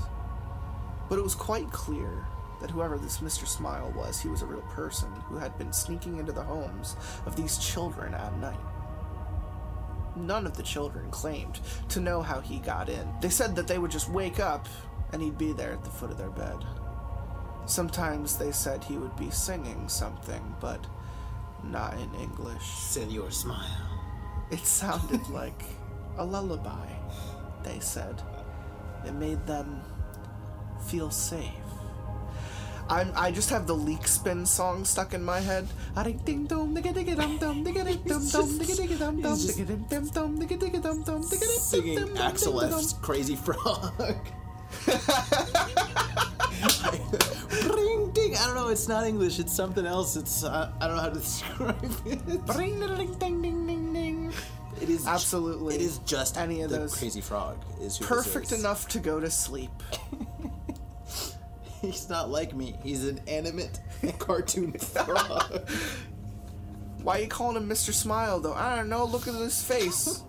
But 1.07 1.19
it 1.19 1.23
was 1.23 1.35
quite 1.35 1.71
clear 1.71 2.25
that 2.59 2.71
whoever 2.71 2.97
this 2.97 3.19
Mr. 3.19 3.47
Smile 3.47 3.93
was, 3.95 4.19
he 4.19 4.27
was 4.27 4.41
a 4.41 4.45
real 4.45 4.61
person 4.61 5.09
who 5.27 5.37
had 5.37 5.57
been 5.57 5.71
sneaking 5.71 6.17
into 6.17 6.31
the 6.31 6.43
homes 6.43 6.95
of 7.25 7.35
these 7.35 7.57
children 7.57 8.13
at 8.13 8.37
night. 8.39 8.59
None 10.15 10.45
of 10.45 10.57
the 10.57 10.63
children 10.63 11.09
claimed 11.11 11.59
to 11.89 12.01
know 12.01 12.21
how 12.21 12.41
he 12.41 12.59
got 12.59 12.89
in. 12.89 13.07
They 13.21 13.29
said 13.29 13.55
that 13.55 13.67
they 13.67 13.77
would 13.77 13.91
just 13.91 14.09
wake 14.09 14.39
up 14.39 14.67
and 15.13 15.21
he'd 15.21 15.37
be 15.37 15.53
there 15.53 15.71
at 15.71 15.83
the 15.83 15.89
foot 15.89 16.11
of 16.11 16.17
their 16.17 16.29
bed. 16.29 16.65
Sometimes 17.69 18.35
they 18.35 18.51
said 18.51 18.83
he 18.83 18.97
would 18.97 19.15
be 19.15 19.29
singing 19.29 19.87
something, 19.87 20.55
but 20.59 20.83
not 21.63 21.93
in 21.93 22.09
English. 22.15 22.63
Senor 22.63 23.29
Smile. 23.29 23.87
It 24.49 24.65
sounded 24.65 25.29
like 25.29 25.63
a 26.17 26.25
lullaby, 26.25 26.87
they 27.63 27.79
said. 27.79 28.23
It 29.05 29.13
made 29.13 29.45
them 29.45 29.81
feel 30.87 31.11
safe. 31.11 31.53
I'm, 32.89 33.11
I 33.15 33.31
just 33.31 33.51
have 33.51 33.67
the 33.67 33.75
Leekspin 33.75 34.47
song 34.47 34.83
stuck 34.83 35.13
in 35.13 35.23
my 35.23 35.39
head. 35.39 35.67
Ding 36.25 36.47
dum 36.47 36.75
digga 36.75 36.91
digga 36.91 37.15
dum 37.15 37.37
dum 37.37 37.63
digga 37.63 37.85
ding 37.85 38.01
dum 38.01 38.27
dum 38.27 38.49
digga 38.57 38.75
digga 38.81 38.97
dum 38.97 39.21
dum 39.21 39.31
He's 39.37 39.45
just 39.45 39.59
digga 39.59 39.67
ding 39.67 39.85
dum 39.87 40.07
dum 40.07 40.39
digga 40.39 40.57
digga 40.57 40.81
dum 40.81 41.03
dum 41.03 41.21
digga 41.21 41.39
ding 41.39 41.59
Singing 41.69 42.17
Axel 42.17 42.61
F's. 42.61 42.93
Crazy 42.93 43.35
Frog. 43.35 43.93
I 48.39 48.45
don't 48.45 48.55
know. 48.55 48.69
It's 48.69 48.87
not 48.87 49.05
English. 49.05 49.37
It's 49.39 49.53
something 49.53 49.85
else. 49.85 50.15
It's 50.15 50.43
uh, 50.43 50.71
I 50.79 50.87
don't 50.87 50.95
know 50.95 51.01
how 51.01 51.09
to 51.09 51.19
describe 51.19 51.83
it. 52.05 52.45
Ding 52.47 52.79
ding 52.79 53.41
ding 53.41 53.41
ding 53.67 53.93
ding. 53.93 54.33
It 54.81 54.89
is 54.89 55.05
Absolutely. 55.05 55.75
It 55.75 55.81
is 55.81 55.97
just 55.99 56.37
Any 56.37 56.61
of 56.61 56.69
those. 56.69 56.95
Crazy 56.97 57.19
Frog. 57.21 57.57
Is 57.81 57.97
Perfect 57.97 58.51
is. 58.53 58.59
enough 58.59 58.87
to 58.89 58.99
go 58.99 59.19
to 59.19 59.29
sleep. 59.29 59.71
He's 61.81 62.09
not 62.09 62.29
like 62.29 62.55
me. 62.55 62.75
He's 62.83 63.05
an 63.07 63.19
animate 63.27 63.79
cartoon 64.19 64.73
frog. 64.73 65.69
Why 67.01 67.19
are 67.19 67.21
you 67.21 67.27
calling 67.29 67.55
him 67.57 67.69
Mr. 67.69 67.93
Smile 67.93 68.39
though? 68.39 68.53
I 68.53 68.75
don't 68.75 68.89
know. 68.89 69.05
Look 69.05 69.27
at 69.27 69.33
his 69.35 69.61
face. 69.61 70.23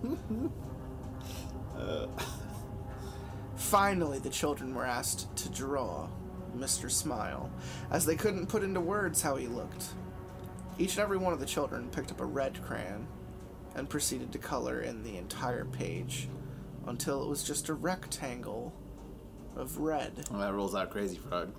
Finally, 3.55 4.19
the 4.19 4.29
children 4.29 4.73
were 4.73 4.85
asked 4.85 5.33
to 5.37 5.49
draw 5.49 6.07
Mr. 6.55 6.89
Smile, 6.89 7.49
as 7.91 8.05
they 8.05 8.15
couldn't 8.15 8.47
put 8.47 8.63
into 8.63 8.81
words 8.81 9.21
how 9.21 9.35
he 9.35 9.47
looked. 9.47 9.85
Each 10.77 10.91
and 10.93 11.03
every 11.03 11.17
one 11.17 11.33
of 11.33 11.39
the 11.39 11.45
children 11.45 11.89
picked 11.89 12.11
up 12.11 12.21
a 12.21 12.25
red 12.25 12.61
crayon 12.63 13.07
and 13.75 13.89
proceeded 13.89 14.31
to 14.31 14.37
color 14.37 14.81
in 14.81 15.03
the 15.03 15.17
entire 15.17 15.65
page 15.65 16.27
until 16.87 17.23
it 17.23 17.29
was 17.29 17.43
just 17.43 17.69
a 17.69 17.73
rectangle 17.73 18.73
of 19.55 19.77
red. 19.77 20.25
Well, 20.29 20.39
that 20.39 20.53
rolls 20.53 20.75
out 20.75 20.89
Crazy 20.89 21.17
Frog. 21.17 21.53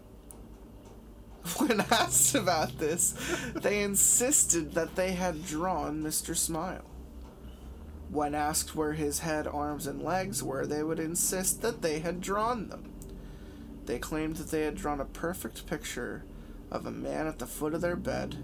When 1.57 1.81
asked 1.81 2.37
about 2.37 2.79
this, 2.79 3.15
they 3.55 3.83
insisted 3.83 4.75
that 4.75 4.95
they 4.95 5.13
had 5.13 5.45
drawn 5.45 6.01
Mr. 6.01 6.37
Smile. 6.37 6.85
When 8.11 8.35
asked 8.35 8.77
where 8.77 8.93
his 8.93 9.21
head, 9.21 9.49
arms, 9.49 9.87
and 9.87 10.03
legs 10.03 10.43
were, 10.43 10.67
they 10.67 10.83
would 10.83 11.01
insist 11.01 11.63
that 11.63 11.83
they 11.83 11.99
had 11.99 12.21
drawn 12.21 12.69
them. 12.69 12.92
They 13.87 13.99
claimed 13.99 14.37
that 14.37 14.51
they 14.51 14.63
had 14.63 14.77
drawn 14.77 15.01
a 15.01 15.05
perfect 15.05 15.67
picture 15.67 16.25
of 16.71 16.87
a 16.87 16.91
man 16.91 17.27
at 17.27 17.39
the 17.39 17.47
foot 17.47 17.75
of 17.75 17.81
their 17.81 17.97
bed, 17.97 18.37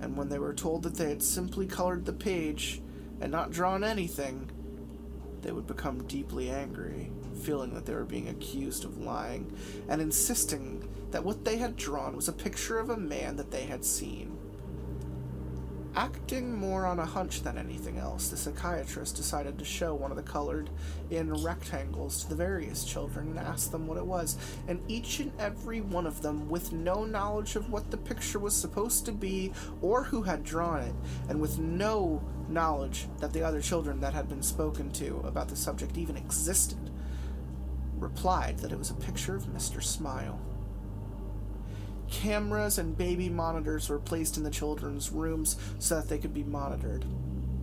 and 0.00 0.16
when 0.16 0.28
they 0.28 0.38
were 0.38 0.54
told 0.54 0.82
that 0.84 0.94
they 0.94 1.08
had 1.08 1.22
simply 1.22 1.66
colored 1.66 2.06
the 2.06 2.12
page 2.12 2.80
and 3.20 3.30
not 3.30 3.50
drawn 3.50 3.84
anything, 3.84 4.50
they 5.42 5.52
would 5.52 5.66
become 5.66 6.06
deeply 6.06 6.50
angry, 6.50 7.10
feeling 7.42 7.74
that 7.74 7.86
they 7.86 7.94
were 7.94 8.04
being 8.04 8.28
accused 8.28 8.84
of 8.84 8.98
lying, 8.98 9.52
and 9.88 10.00
insisting 10.00 10.88
that 11.10 11.24
what 11.24 11.44
they 11.44 11.56
had 11.56 11.76
drawn 11.76 12.16
was 12.16 12.28
a 12.28 12.32
picture 12.32 12.78
of 12.78 12.90
a 12.90 12.96
man 12.96 13.36
that 13.36 13.50
they 13.50 13.64
had 13.64 13.84
seen. 13.84 14.39
Acting 15.96 16.54
more 16.54 16.86
on 16.86 17.00
a 17.00 17.04
hunch 17.04 17.42
than 17.42 17.58
anything 17.58 17.98
else, 17.98 18.28
the 18.28 18.36
psychiatrist 18.36 19.16
decided 19.16 19.58
to 19.58 19.64
show 19.64 19.92
one 19.92 20.12
of 20.12 20.16
the 20.16 20.22
colored 20.22 20.70
in 21.10 21.34
rectangles 21.42 22.22
to 22.22 22.28
the 22.28 22.36
various 22.36 22.84
children 22.84 23.30
and 23.30 23.38
ask 23.40 23.72
them 23.72 23.88
what 23.88 23.98
it 23.98 24.06
was, 24.06 24.36
and 24.68 24.80
each 24.86 25.18
and 25.18 25.32
every 25.40 25.80
one 25.80 26.06
of 26.06 26.22
them, 26.22 26.48
with 26.48 26.72
no 26.72 27.04
knowledge 27.04 27.56
of 27.56 27.70
what 27.70 27.90
the 27.90 27.96
picture 27.96 28.38
was 28.38 28.54
supposed 28.54 29.04
to 29.04 29.10
be 29.10 29.52
or 29.82 30.04
who 30.04 30.22
had 30.22 30.44
drawn 30.44 30.80
it, 30.80 30.94
and 31.28 31.40
with 31.40 31.58
no 31.58 32.22
knowledge 32.48 33.08
that 33.18 33.32
the 33.32 33.42
other 33.42 33.60
children 33.60 33.98
that 34.00 34.14
had 34.14 34.28
been 34.28 34.42
spoken 34.42 34.92
to 34.92 35.20
about 35.24 35.48
the 35.48 35.56
subject 35.56 35.98
even 35.98 36.16
existed, 36.16 36.90
replied 37.98 38.58
that 38.60 38.70
it 38.70 38.78
was 38.78 38.90
a 38.90 38.94
picture 38.94 39.34
of 39.34 39.46
Mr. 39.46 39.82
Smile. 39.82 40.40
Cameras 42.10 42.78
and 42.78 42.98
baby 42.98 43.28
monitors 43.28 43.88
were 43.88 43.98
placed 43.98 44.36
in 44.36 44.42
the 44.42 44.50
children's 44.50 45.10
rooms 45.12 45.56
so 45.78 45.96
that 45.96 46.08
they 46.08 46.18
could 46.18 46.34
be 46.34 46.44
monitored. 46.44 47.04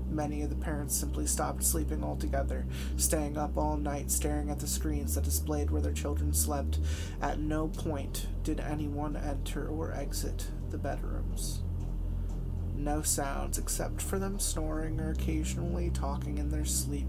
Many 0.10 0.42
of 0.42 0.50
the 0.50 0.56
parents 0.56 0.96
simply 0.96 1.28
stopped 1.28 1.64
sleeping 1.64 2.04
altogether, 2.04 2.66
staying 2.96 3.38
up 3.38 3.58
all 3.58 3.78
night 3.78 4.10
staring 4.10 4.50
at 4.50 4.60
the 4.60 4.68
screens 4.68 5.16
that 5.16 5.26
displayed 5.26 5.70
where 5.70 5.82
their 5.82 5.92
children 5.92 6.34
slept. 6.34 6.80
At 7.22 7.40
no 7.40 7.68
point 7.68 8.28
did 8.44 8.60
anyone 8.60 9.18
enter 9.18 9.68
or 9.68 9.94
exit 9.94 10.48
the 10.70 10.78
bedrooms. 10.78 11.62
No 12.74 13.02
sounds 13.02 13.58
except 13.58 14.02
for 14.02 14.18
them 14.18 14.40
snoring 14.40 15.00
or 15.00 15.12
occasionally 15.12 15.90
talking 15.90 16.38
in 16.38 16.50
their 16.50 16.66
sleep 16.66 17.08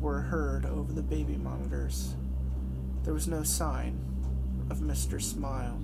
were 0.00 0.20
heard 0.20 0.64
over 0.64 0.92
the 0.92 1.02
baby 1.02 1.36
monitors. 1.36 2.14
There 3.02 3.14
was 3.14 3.28
no 3.28 3.42
sign 3.42 3.98
of 4.70 4.78
Mr. 4.78 5.20
Smile. 5.20 5.78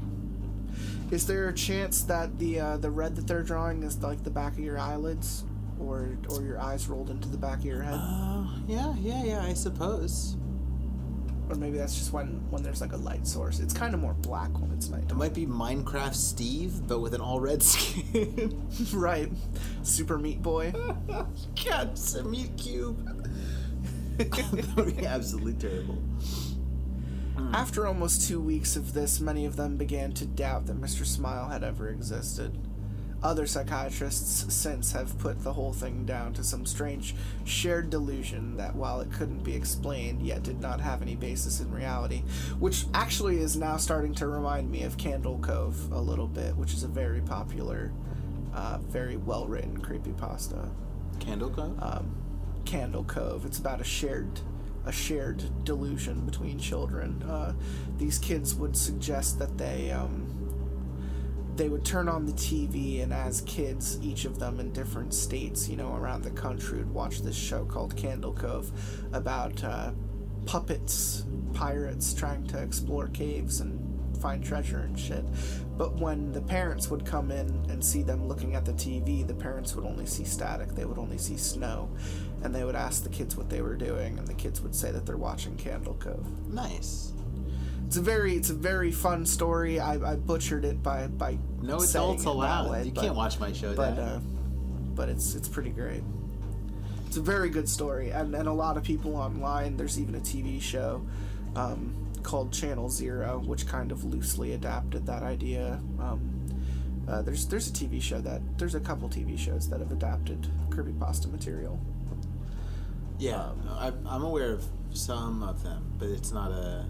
Is 1.11 1.27
there 1.27 1.49
a 1.49 1.53
chance 1.55 2.03
that 2.05 2.39
the 2.39 2.61
uh, 2.61 2.77
the 2.77 2.91
red 2.91 3.17
that 3.17 3.27
they're 3.27 3.43
drawing 3.43 3.83
is 3.83 3.99
like 3.99 4.23
the 4.23 4.31
back 4.31 4.53
of 4.53 4.61
your 4.61 4.79
eyelids, 4.79 5.45
or 5.81 6.17
or 6.29 6.43
your 6.43 6.61
eyes 6.61 6.87
rolled 6.89 7.11
into 7.11 7.29
the 7.29 7.37
back 7.39 7.59
of 7.59 7.65
your 7.65 7.83
head, 7.83 7.95
Oh, 7.97 8.55
yeah, 8.69 8.95
yeah, 9.01 9.25
yeah, 9.25 9.43
I 9.45 9.55
suppose. 9.55 10.37
or 11.49 11.57
maybe 11.57 11.79
that's 11.79 11.97
just 11.97 12.13
when 12.13 12.41
when 12.51 12.63
there's 12.63 12.81
like 12.81 12.93
a 12.93 12.97
light 12.97 13.27
source. 13.27 13.59
It's 13.59 13.75
kind 13.75 13.93
of 13.93 13.99
more 14.01 14.15
black 14.15 14.57
when 14.61 14.71
it's 14.71 14.89
night. 14.89 15.03
It 15.11 15.17
might 15.17 15.35
be 15.35 15.47
Minecraft 15.47 16.15
Steve, 16.15 16.87
but 16.87 17.01
with 17.01 17.13
an 17.13 17.21
all 17.21 17.41
red 17.41 17.61
skin. 17.73 18.63
right, 18.95 19.31
Super 19.83 20.17
Meat 20.17 20.43
Boy. 20.43 20.73
God, 21.67 21.91
it's 21.91 22.15
a 22.15 22.23
meat 22.23 22.57
cube. 22.57 23.05
that 24.19 24.73
would 24.77 24.97
be 24.97 25.07
absolutely 25.07 25.55
terrible. 25.55 25.99
After 27.53 27.85
almost 27.85 28.29
two 28.29 28.41
weeks 28.41 28.77
of 28.77 28.93
this, 28.93 29.19
many 29.19 29.45
of 29.45 29.57
them 29.57 29.77
began 29.77 30.13
to 30.13 30.25
doubt 30.25 30.67
that 30.67 30.81
Mr. 30.81 31.05
Smile 31.05 31.49
had 31.49 31.65
ever 31.65 31.89
existed. 31.89 32.57
Other 33.25 33.45
psychiatrists 33.45 34.55
since 34.55 34.93
have 34.93 35.19
put 35.19 35.43
the 35.43 35.53
whole 35.53 35.73
thing 35.73 36.07
down 36.07 36.33
to 36.35 36.45
some 36.45 36.65
strange 36.65 37.15
shared 37.45 37.91
delusion 37.91 38.57
that 38.57 38.77
while 38.77 39.01
it 39.01 39.13
couldn't 39.13 39.43
be 39.43 39.57
explained, 39.57 40.23
yet 40.23 40.45
did 40.45 40.61
not 40.61 40.81
have 40.81 41.03
any 41.03 41.17
basis 41.17 41.61
in 41.61 41.73
reality, 41.73 42.23
which 42.61 42.87
actually 42.95 43.39
is 43.39 43.57
now 43.57 43.77
starting 43.77 44.15
to 44.15 44.29
remind 44.29 44.71
me 44.71 44.85
of 44.85 44.97
Candle 44.97 45.39
Cove 45.41 45.91
a 45.91 46.01
little 46.01 46.29
bit, 46.29 46.57
which 46.57 46.73
is 46.73 46.85
a 46.85 46.89
very 46.89 47.21
popular, 47.21 47.93
uh, 48.55 48.79
very 48.79 49.17
well 49.17 49.49
written 49.49 49.77
creepypasta. 49.77 50.71
Candle 51.19 51.51
Cove? 51.51 51.83
Um, 51.83 52.15
Candle 52.65 53.05
Cove. 53.05 53.45
It's 53.45 53.59
about 53.59 53.81
a 53.81 53.85
shared 53.85 54.41
a 54.87 54.93
shared 54.93 55.65
delusion 55.65 56.25
between 56.25 56.59
children. 56.59 57.23
Uh, 57.23 57.53
these 57.99 58.19
kids 58.19 58.55
would 58.55 58.77
suggest 58.77 59.39
that 59.39 59.59
they 59.59 59.91
um, 59.91 60.41
they 61.57 61.69
would 61.69 61.85
turn 61.85 62.09
on 62.09 62.25
the 62.25 62.33
TV, 62.33 63.03
and 63.03 63.13
as 63.13 63.43
kids, 63.43 63.99
each 64.03 64.25
of 64.25 64.39
them 64.39 64.61
in 64.61 64.73
different 64.73 65.13
states, 65.13 65.69
you 65.69 65.77
know, 65.77 65.95
around 65.95 66.23
the 66.23 66.31
country, 66.31 66.79
would 66.79 66.95
watch 66.95 67.21
this 67.21 67.37
show 67.37 67.67
called 67.67 67.95
Candle 67.97 68.33
Cove 68.33 68.73
about 69.13 69.63
uh, 69.63 69.91
puppets, 70.47 71.25
pirates 71.53 72.15
trying 72.15 72.47
to 72.47 72.63
explore 72.63 73.09
caves 73.09 73.61
and 73.61 73.79
find 74.21 74.45
treasure 74.45 74.79
and 74.79 74.99
shit. 74.99 75.25
But 75.77 75.97
when 75.97 76.33
the 76.33 76.43
parents 76.43 76.89
would 76.91 77.05
come 77.05 77.31
in 77.31 77.49
and 77.69 77.85
see 77.85 78.03
them 78.03 78.29
looking 78.29 78.55
at 78.55 78.65
the 78.65 78.73
TV, 78.73 79.27
the 79.27 79.35
parents 79.35 79.75
would 79.75 79.85
only 79.85 80.07
see 80.07 80.25
static. 80.25 80.75
They 80.75 80.85
would 80.85 80.99
only 80.99 81.19
see 81.19 81.37
snow. 81.37 81.91
And 82.43 82.55
they 82.55 82.65
would 82.65 82.75
ask 82.77 83.03
the 83.03 83.09
kids 83.11 83.37
what 83.37 83.51
they 83.51 83.61
were 83.61 83.75
doing, 83.77 84.19
and 84.19 84.27
the 84.27 84.35
kids 84.35 84.61
would 84.63 84.75
say 84.75 84.91
that 84.93 85.05
they're 85.07 85.17
watching 85.19 85.57
Candle 85.57 85.95
Cove. 85.95 86.27
nice. 86.53 87.13
It's 87.87 87.97
a 87.97 88.01
very, 88.01 88.35
it's 88.37 88.51
a 88.51 88.55
very 88.55 88.93
fun 88.93 89.27
story. 89.27 89.81
I, 89.81 89.95
I 90.13 90.15
butchered 90.15 90.65
it 90.65 90.81
by 90.81 91.09
by 91.09 91.39
No 91.61 91.81
adults 91.83 92.25
allowed. 92.25 92.71
way, 92.71 92.85
you 92.85 92.93
but- 92.93 93.01
can't 93.03 93.17
watch 93.17 93.41
my 93.41 93.53
show 93.53 93.75
but 93.75 93.99
uh, 93.99 94.21
but 94.95 95.09
it's 95.09 95.35
it's 95.35 95.49
pretty 95.49 95.71
great. 95.71 96.05
It's 97.09 97.17
a 97.17 97.21
very 97.21 97.51
good 97.51 97.69
story, 97.69 98.11
and 98.11 98.33
and 98.37 98.47
a 98.49 98.53
lot 98.53 98.77
of 98.77 98.85
people 98.85 99.17
online. 99.17 99.77
There's 99.77 99.99
even 99.99 100.15
a 100.15 100.21
TV 100.21 100.63
show 100.63 101.05
um, 101.57 101.93
called 102.23 102.53
Channel 102.53 102.89
Zero, 102.91 103.43
which 103.45 103.67
kind 103.67 103.91
of 103.91 104.05
loosely 104.05 104.53
adapted 104.53 105.05
that 105.07 105.25
idea. 105.25 105.81
Um, 105.99 106.21
uh, 107.09 107.23
there's 107.23 107.47
there's 107.49 107.69
a 107.69 107.73
TV 107.73 108.01
show 108.01 108.21
that 108.21 108.41
there's 108.57 108.77
a 108.77 108.81
couple 108.81 109.09
TV 109.09 109.37
shows 109.37 109.69
that 109.69 109.81
have 109.81 109.91
adapted 109.91 110.47
creepypasta 110.69 111.29
material. 111.33 111.81
Yeah, 113.21 113.43
um, 113.43 113.69
I, 113.69 113.93
I'm 114.07 114.25
aware 114.25 114.53
of 114.53 114.65
some 114.93 115.43
of 115.43 115.63
them, 115.63 115.93
but 115.99 116.09
it's 116.09 116.33
not 116.33 116.51
a. 116.51 116.87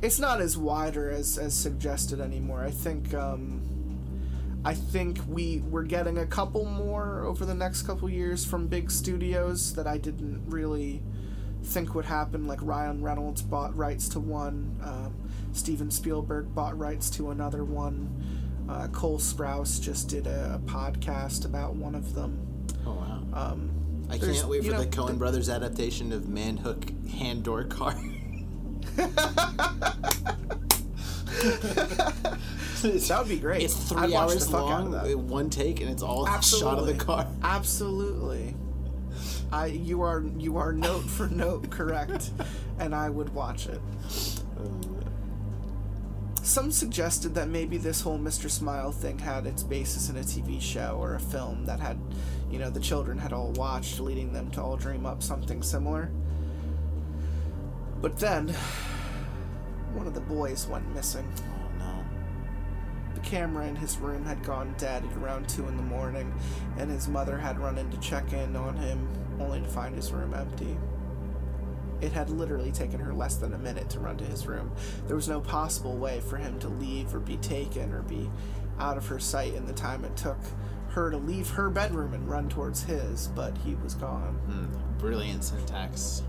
it's 0.00 0.18
not 0.18 0.40
as 0.40 0.56
wider 0.56 1.10
as 1.10 1.36
as 1.36 1.52
suggested 1.54 2.20
anymore. 2.20 2.62
I 2.62 2.70
think 2.70 3.12
um, 3.12 3.60
I 4.64 4.74
think 4.74 5.18
we 5.28 5.58
we're 5.68 5.82
getting 5.82 6.18
a 6.18 6.26
couple 6.26 6.64
more 6.64 7.24
over 7.24 7.44
the 7.44 7.54
next 7.54 7.82
couple 7.82 8.08
years 8.08 8.44
from 8.44 8.68
big 8.68 8.90
studios 8.90 9.74
that 9.74 9.86
I 9.86 9.98
didn't 9.98 10.44
really 10.46 11.02
think 11.64 11.94
would 11.94 12.04
happen. 12.04 12.46
Like 12.46 12.60
Ryan 12.62 13.02
Reynolds 13.02 13.42
bought 13.42 13.76
rights 13.76 14.08
to 14.10 14.20
one, 14.20 14.78
um, 14.84 15.14
Steven 15.52 15.90
Spielberg 15.90 16.54
bought 16.54 16.78
rights 16.78 17.10
to 17.10 17.30
another 17.30 17.64
one. 17.64 18.38
Uh, 18.68 18.86
Cole 18.88 19.18
Sprouse 19.18 19.82
just 19.82 20.08
did 20.08 20.28
a, 20.28 20.54
a 20.54 20.58
podcast 20.70 21.44
about 21.44 21.74
one 21.74 21.96
of 21.96 22.14
them. 22.14 22.38
Oh 22.86 22.92
wow. 22.92 23.22
Um, 23.34 23.71
I 24.12 24.18
there's- 24.18 24.38
can't 24.40 24.50
wait 24.50 24.64
for 24.64 24.72
know, 24.72 24.78
the 24.80 24.86
Cohen 24.86 25.08
th- 25.12 25.18
Brothers 25.18 25.48
adaptation 25.48 26.12
of 26.12 26.28
Manhook 26.28 26.84
hand 27.08 27.42
door 27.44 27.64
car. 27.64 27.96
That 32.82 33.18
would 33.20 33.28
be 33.28 33.38
great. 33.38 33.62
It's 33.62 33.92
I'd 33.92 33.96
three 33.96 33.96
watch 33.96 34.10
the 34.10 34.16
hours 34.16 34.50
fuck 34.50 34.70
out 34.70 34.86
of 34.86 34.92
long, 34.92 35.28
one 35.28 35.50
take, 35.50 35.80
and 35.80 35.88
it's 35.90 36.02
all 36.02 36.26
a 36.26 36.42
shot 36.42 36.78
of 36.78 36.86
the 36.86 36.94
car. 36.94 37.26
Absolutely. 37.42 38.56
I 39.52 39.66
you 39.66 40.02
are 40.02 40.24
you 40.38 40.56
are 40.56 40.72
note 40.72 41.02
for 41.04 41.28
note 41.28 41.70
correct, 41.70 42.30
and 42.78 42.94
I 42.94 43.08
would 43.10 43.32
watch 43.34 43.66
it. 43.66 43.80
Some 46.42 46.72
suggested 46.72 47.34
that 47.36 47.48
maybe 47.48 47.76
this 47.76 48.00
whole 48.00 48.18
Mr. 48.18 48.50
Smile 48.50 48.90
thing 48.90 49.18
had 49.20 49.46
its 49.46 49.62
basis 49.62 50.08
in 50.10 50.16
a 50.16 50.20
TV 50.20 50.60
show 50.60 50.96
or 51.00 51.14
a 51.14 51.20
film 51.20 51.66
that 51.66 51.78
had, 51.78 51.96
you 52.52 52.58
know, 52.58 52.68
the 52.68 52.78
children 52.78 53.16
had 53.16 53.32
all 53.32 53.50
watched, 53.52 53.98
leading 53.98 54.32
them 54.32 54.50
to 54.50 54.62
all 54.62 54.76
dream 54.76 55.06
up 55.06 55.22
something 55.22 55.62
similar. 55.62 56.10
But 58.02 58.18
then, 58.18 58.48
one 59.94 60.06
of 60.06 60.12
the 60.12 60.20
boys 60.20 60.66
went 60.66 60.94
missing. 60.94 61.26
Oh 61.40 61.78
no. 61.78 62.04
The 63.14 63.20
camera 63.20 63.66
in 63.66 63.74
his 63.74 63.96
room 63.96 64.26
had 64.26 64.44
gone 64.44 64.74
dead 64.76 65.02
at 65.04 65.16
around 65.16 65.48
2 65.48 65.66
in 65.66 65.78
the 65.78 65.82
morning, 65.82 66.34
and 66.76 66.90
his 66.90 67.08
mother 67.08 67.38
had 67.38 67.58
run 67.58 67.78
in 67.78 67.90
to 67.90 67.96
check 68.00 68.34
in 68.34 68.54
on 68.54 68.76
him, 68.76 69.08
only 69.40 69.62
to 69.62 69.68
find 69.68 69.94
his 69.94 70.12
room 70.12 70.34
empty. 70.34 70.76
It 72.02 72.12
had 72.12 72.28
literally 72.28 72.72
taken 72.72 73.00
her 73.00 73.14
less 73.14 73.36
than 73.36 73.54
a 73.54 73.58
minute 73.58 73.88
to 73.90 74.00
run 74.00 74.18
to 74.18 74.24
his 74.24 74.46
room. 74.46 74.72
There 75.06 75.16
was 75.16 75.28
no 75.28 75.40
possible 75.40 75.96
way 75.96 76.20
for 76.20 76.36
him 76.36 76.58
to 76.58 76.68
leave 76.68 77.14
or 77.14 77.20
be 77.20 77.38
taken 77.38 77.94
or 77.94 78.02
be 78.02 78.28
out 78.78 78.98
of 78.98 79.06
her 79.06 79.20
sight 79.20 79.54
in 79.54 79.64
the 79.64 79.72
time 79.72 80.04
it 80.04 80.16
took 80.16 80.38
her 80.92 81.10
to 81.10 81.16
leave 81.16 81.48
her 81.50 81.70
bedroom 81.70 82.14
and 82.14 82.28
run 82.28 82.48
towards 82.48 82.82
his, 82.84 83.28
but 83.28 83.56
he 83.58 83.74
was 83.76 83.94
gone. 83.94 84.34
Hmm, 84.46 84.98
brilliant 84.98 85.42
syntax. 85.44 86.22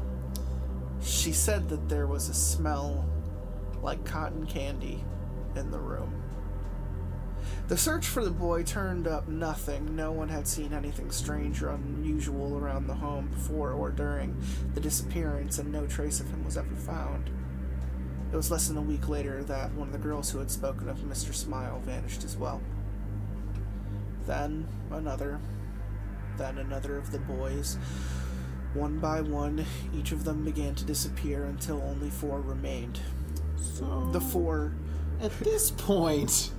She 1.02 1.34
said 1.34 1.68
that 1.70 1.90
there 1.90 2.08
was 2.08 2.30
a 2.30 2.34
smell 2.34 3.06
like 3.82 4.06
cotton 4.06 4.46
candy 4.46 5.04
in 5.56 5.70
the 5.70 5.80
room. 5.80 6.24
The 7.68 7.78
search 7.78 8.08
for 8.08 8.24
the 8.24 8.32
boy 8.32 8.64
turned 8.64 9.08
up 9.08 9.28
nothing. 9.28 9.96
No 9.96 10.12
one 10.12 10.30
had 10.30 10.48
seen 10.48 10.74
anything 10.74 11.12
strange 11.12 11.62
or 11.62 11.70
unusual 11.70 12.58
around 12.58 12.88
the 12.88 12.94
home 12.94 13.28
before 13.28 13.72
or 13.72 13.90
during 13.90 14.36
the 14.74 14.82
disappearance, 14.82 15.60
and 15.60 15.72
no 15.72 15.86
trace 15.88 16.20
of 16.20 16.30
him 16.30 16.46
was 16.46 16.58
ever 16.58 16.76
found. 16.76 17.30
It 18.32 18.36
was 18.36 18.50
less 18.50 18.68
than 18.68 18.78
a 18.78 18.82
week 18.82 19.10
later 19.10 19.44
that 19.44 19.74
one 19.74 19.88
of 19.88 19.94
the 19.94 20.00
girls 20.00 20.32
who 20.32 20.40
had 20.40 20.50
spoken 20.50 20.90
of 20.90 20.98
Mr. 21.00 21.34
Smile 21.34 21.80
vanished 21.86 22.24
as 22.24 22.36
well. 22.36 22.62
Then 24.26 24.68
another, 24.92 25.40
then 26.38 26.58
another 26.58 26.98
of 26.98 27.12
the 27.12 27.20
boys. 27.20 27.78
One 28.74 29.00
by 29.00 29.22
one, 29.22 29.66
each 29.96 30.12
of 30.12 30.24
them 30.24 30.44
began 30.44 30.74
to 30.76 30.86
disappear 30.86 31.44
until 31.46 31.82
only 31.84 32.10
four 32.10 32.42
remained. 32.42 33.00
So 33.58 34.10
The 34.12 34.22
four 34.22 34.74
At 35.22 35.38
this 35.40 35.70
point, 35.72 36.52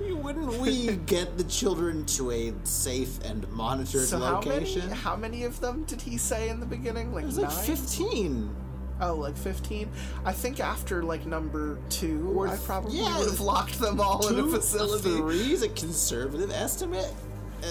wouldn't 0.00 0.54
we 0.54 0.96
get 1.06 1.36
the 1.36 1.44
children 1.44 2.06
to 2.06 2.30
a 2.30 2.54
safe 2.64 3.22
and 3.24 3.46
monitored 3.50 4.08
So 4.08 4.18
how 4.18 4.40
many? 4.40 4.78
How 4.80 5.16
many 5.16 5.44
of 5.44 5.60
them 5.60 5.84
did 5.84 6.00
he 6.00 6.16
say 6.16 6.48
in 6.48 6.60
the 6.60 6.66
beginning? 6.66 7.12
Like 7.12 7.24
It 7.24 7.26
was 7.26 7.38
nine? 7.38 7.46
like 7.48 7.64
fifteen. 7.64 8.54
Oh, 9.00 9.14
like 9.14 9.36
fifteen. 9.36 9.88
I 10.24 10.32
think 10.32 10.60
after 10.60 11.02
like 11.02 11.24
number 11.26 11.78
two, 11.88 12.32
Or 12.36 12.48
I 12.48 12.54
th- 12.56 12.64
probably 12.64 12.98
yeah, 12.98 13.18
would 13.18 13.28
have 13.28 13.40
locked 13.40 13.78
them 13.78 14.00
all 14.00 14.26
in 14.28 14.34
a 14.38 14.42
Two, 14.42 14.50
facility. 14.50 15.16
Three 15.16 15.52
is 15.52 15.62
a 15.62 15.68
conservative 15.70 16.50
estimate. 16.50 17.12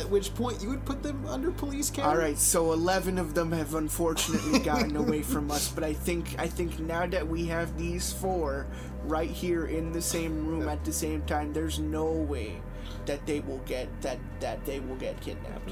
At 0.02 0.10
which 0.10 0.36
point 0.36 0.62
you 0.62 0.68
would 0.70 0.84
put 0.84 1.02
them 1.02 1.26
under 1.28 1.50
police 1.50 1.90
care. 1.90 2.04
All 2.04 2.18
right, 2.18 2.38
so 2.38 2.74
eleven 2.74 3.18
of 3.18 3.34
them 3.34 3.54
have 3.54 3.74
unfortunately 3.76 4.60
gotten 4.72 4.96
away 4.98 5.22
from 5.22 5.50
us, 5.50 5.70
but 5.72 5.84
I 5.84 5.94
think 5.94 6.36
I 6.38 6.48
think 6.48 6.78
now 6.80 7.06
that 7.08 7.26
we 7.26 7.46
have 7.48 7.78
these 7.78 8.12
four 8.12 8.68
right 9.06 9.30
here 9.30 9.66
in 9.68 9.94
the 9.94 10.02
same 10.02 10.46
room 10.46 10.68
at 10.68 10.84
the 10.84 10.92
same 10.92 11.22
time, 11.22 11.54
there's 11.54 11.80
no 11.80 12.06
way 12.12 12.62
that 13.06 13.26
they 13.26 13.40
will 13.40 13.60
get 13.60 13.88
that 14.02 14.18
that 14.42 14.66
they 14.66 14.82
will 14.82 14.98
get 14.98 15.22
kidnapped. 15.22 15.72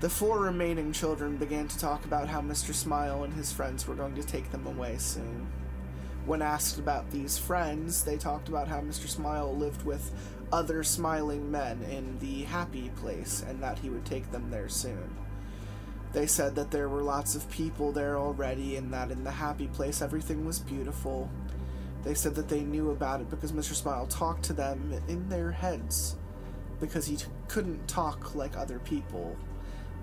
The 0.00 0.08
four 0.08 0.38
remaining 0.38 0.92
children 0.92 1.38
began 1.38 1.66
to 1.66 1.76
talk 1.76 2.04
about 2.04 2.28
how 2.28 2.40
Mr. 2.40 2.72
Smile 2.72 3.24
and 3.24 3.34
his 3.34 3.50
friends 3.50 3.88
were 3.88 3.96
going 3.96 4.14
to 4.14 4.22
take 4.22 4.52
them 4.52 4.64
away 4.64 4.96
soon. 4.98 5.48
When 6.24 6.40
asked 6.40 6.78
about 6.78 7.10
these 7.10 7.36
friends, 7.36 8.04
they 8.04 8.16
talked 8.16 8.48
about 8.48 8.68
how 8.68 8.80
Mr. 8.80 9.08
Smile 9.08 9.52
lived 9.56 9.84
with 9.84 10.12
other 10.52 10.84
smiling 10.84 11.50
men 11.50 11.82
in 11.82 12.16
the 12.20 12.44
happy 12.44 12.92
place 12.94 13.44
and 13.48 13.60
that 13.60 13.80
he 13.80 13.90
would 13.90 14.04
take 14.04 14.30
them 14.30 14.52
there 14.52 14.68
soon. 14.68 15.16
They 16.12 16.28
said 16.28 16.54
that 16.54 16.70
there 16.70 16.88
were 16.88 17.02
lots 17.02 17.34
of 17.34 17.50
people 17.50 17.90
there 17.90 18.16
already 18.18 18.76
and 18.76 18.94
that 18.94 19.10
in 19.10 19.24
the 19.24 19.32
happy 19.32 19.66
place 19.66 20.00
everything 20.00 20.46
was 20.46 20.60
beautiful. 20.60 21.28
They 22.04 22.14
said 22.14 22.36
that 22.36 22.48
they 22.48 22.60
knew 22.60 22.92
about 22.92 23.20
it 23.20 23.30
because 23.30 23.50
Mr. 23.50 23.74
Smile 23.74 24.06
talked 24.06 24.44
to 24.44 24.52
them 24.52 24.94
in 25.08 25.28
their 25.28 25.50
heads 25.50 26.14
because 26.78 27.06
he 27.06 27.16
t- 27.16 27.24
couldn't 27.48 27.88
talk 27.88 28.36
like 28.36 28.56
other 28.56 28.78
people 28.78 29.36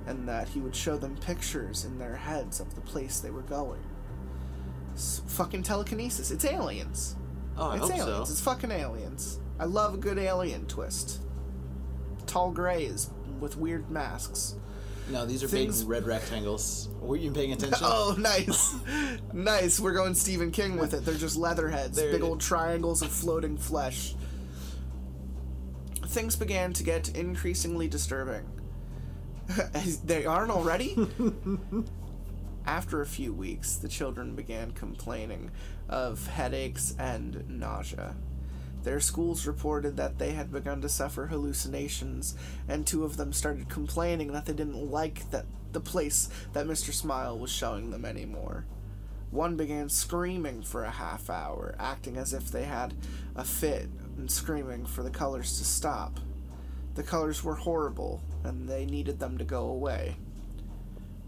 and 0.08 0.28
that 0.28 0.49
he 0.49 0.60
would 0.60 0.76
show 0.76 0.97
them 0.97 1.18
pictures 1.18 1.86
in 1.86 1.97
their 1.97 2.16
heads 2.16 2.60
of 2.60 2.76
the 2.76 2.82
place 2.82 3.20
they 3.20 3.32
were 3.32 3.41
going. 3.41 3.82
It's 4.93 5.22
fucking 5.28 5.64
telekinesis. 5.64 6.32
It's 6.32 6.45
aliens. 6.45 7.16
Oh, 7.58 7.70
I 7.70 7.76
it's 7.78 7.82
hope 7.89 7.97
aliens. 7.97 8.28
so. 8.28 8.34
It's 8.34 8.41
fucking 8.41 8.72
aliens. 8.72 9.39
I 9.60 9.66
love 9.66 9.93
a 9.93 9.97
good 9.97 10.18
alien 10.18 10.66
twist. 10.68 11.22
Tall 12.28 12.51
grays 12.51 13.10
with 13.39 13.58
weird 13.58 13.89
masks. 13.89 14.56
No, 15.10 15.26
these 15.26 15.43
are 15.43 15.47
Things- 15.47 15.82
big 15.82 15.89
red 15.89 16.06
rectangles. 16.08 16.89
Were 16.99 17.16
you 17.16 17.32
paying 17.32 17.51
attention? 17.53 17.78
Oh, 17.84 18.16
nice. 18.18 18.76
nice. 19.34 19.80
We're 19.80 19.93
going 19.93 20.16
Stephen 20.16 20.51
King 20.51 20.78
with 20.78 20.93
it. 20.93 21.06
They're 21.06 21.14
just 21.14 21.38
leather 21.38 21.70
heads, 21.70 21.95
There 21.97 22.12
big 22.12 22.24
old 22.24 22.41
is. 22.41 22.47
triangles 22.47 23.01
of 23.03 23.10
floating 23.12 23.58
flesh. 23.58 24.16
Things 26.08 26.36
began 26.36 26.74
to 26.74 26.84
get 26.84 27.10
increasingly 27.16 27.88
disturbing. 27.88 28.45
they 30.06 30.26
aren't 30.26 30.52
already? 30.52 30.98
After 32.66 33.02
a 33.02 33.06
few 33.06 33.34
weeks, 33.34 33.76
the 33.76 33.88
children 33.88 34.36
began 34.36 34.72
complaining 34.72 35.52
of 35.88 36.28
headaches 36.28 36.96
and 36.98 37.48
nausea. 37.48 38.16
Their 38.84 39.00
schools 39.00 39.48
reported 39.48 39.98
that 39.98 40.20
they 40.20 40.32
had 40.32 40.52
begun 40.52 40.82
to 40.82 40.89
suffer 40.89 41.28
hallucinations, 41.28 42.36
and 42.68 42.86
two 42.86 43.04
of 43.04 43.18
them 43.18 43.34
started 43.34 43.70
complaining 43.70 44.32
that 44.34 44.46
they 44.46 44.54
didn't 44.54 44.91
like 44.91 45.30
that 45.32 45.46
the 45.74 45.80
place 45.82 46.30
that 46.54 46.66
Mr. 46.66 46.93
Smile 46.93 47.38
was 47.38 47.52
showing 47.52 47.91
them 47.91 48.06
anymore. 48.06 48.66
One 49.30 49.58
began 49.58 49.89
screaming 49.89 50.62
for 50.64 50.86
a 50.86 50.91
half 50.91 51.30
hour, 51.30 51.76
acting 51.78 52.16
as 52.16 52.34
if 52.34 52.50
they 52.50 52.64
had 52.64 52.93
a 53.36 53.43
fit 53.43 53.89
and 54.18 54.32
screaming 54.32 54.86
for 54.86 55.04
the 55.04 55.10
colors 55.10 55.58
to 55.58 55.66
stop. 55.66 56.20
The 56.93 57.04
colors 57.04 57.43
were 57.43 57.56
horrible, 57.56 58.24
and 58.46 58.70
they 58.70 58.86
needed 58.86 59.20
them 59.20 59.38
to 59.38 59.43
go 59.43 59.68
away. 59.68 60.18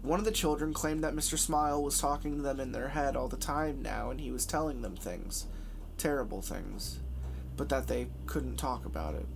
One 0.02 0.20
of 0.20 0.24
the 0.24 0.30
children 0.30 0.72
claimed 0.72 1.02
that 1.02 1.14
Mr. 1.14 1.36
Smile 1.36 1.82
was 1.82 1.98
talking 1.98 2.36
to 2.36 2.42
them 2.42 2.60
in 2.60 2.72
their 2.72 2.88
head 2.88 3.16
all 3.16 3.28
the 3.28 3.36
time 3.36 3.82
now, 3.82 4.10
and 4.10 4.20
he 4.20 4.30
was 4.30 4.46
telling 4.46 4.80
them 4.80 4.96
things, 4.96 5.46
terrible 5.96 6.40
things, 6.40 7.00
but 7.56 7.68
that 7.68 7.88
they 7.88 8.06
couldn't 8.26 8.56
talk 8.56 8.86
about 8.86 9.14
it. 9.14 9.26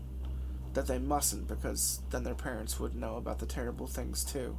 That 0.75 0.87
they 0.87 0.99
mustn't, 0.99 1.49
because 1.49 2.01
then 2.11 2.23
their 2.23 2.35
parents 2.35 2.79
would 2.79 2.95
know 2.95 3.17
about 3.17 3.41
the 3.41 3.47
terrible 3.47 3.87
things 3.87 4.25
too. 4.25 4.57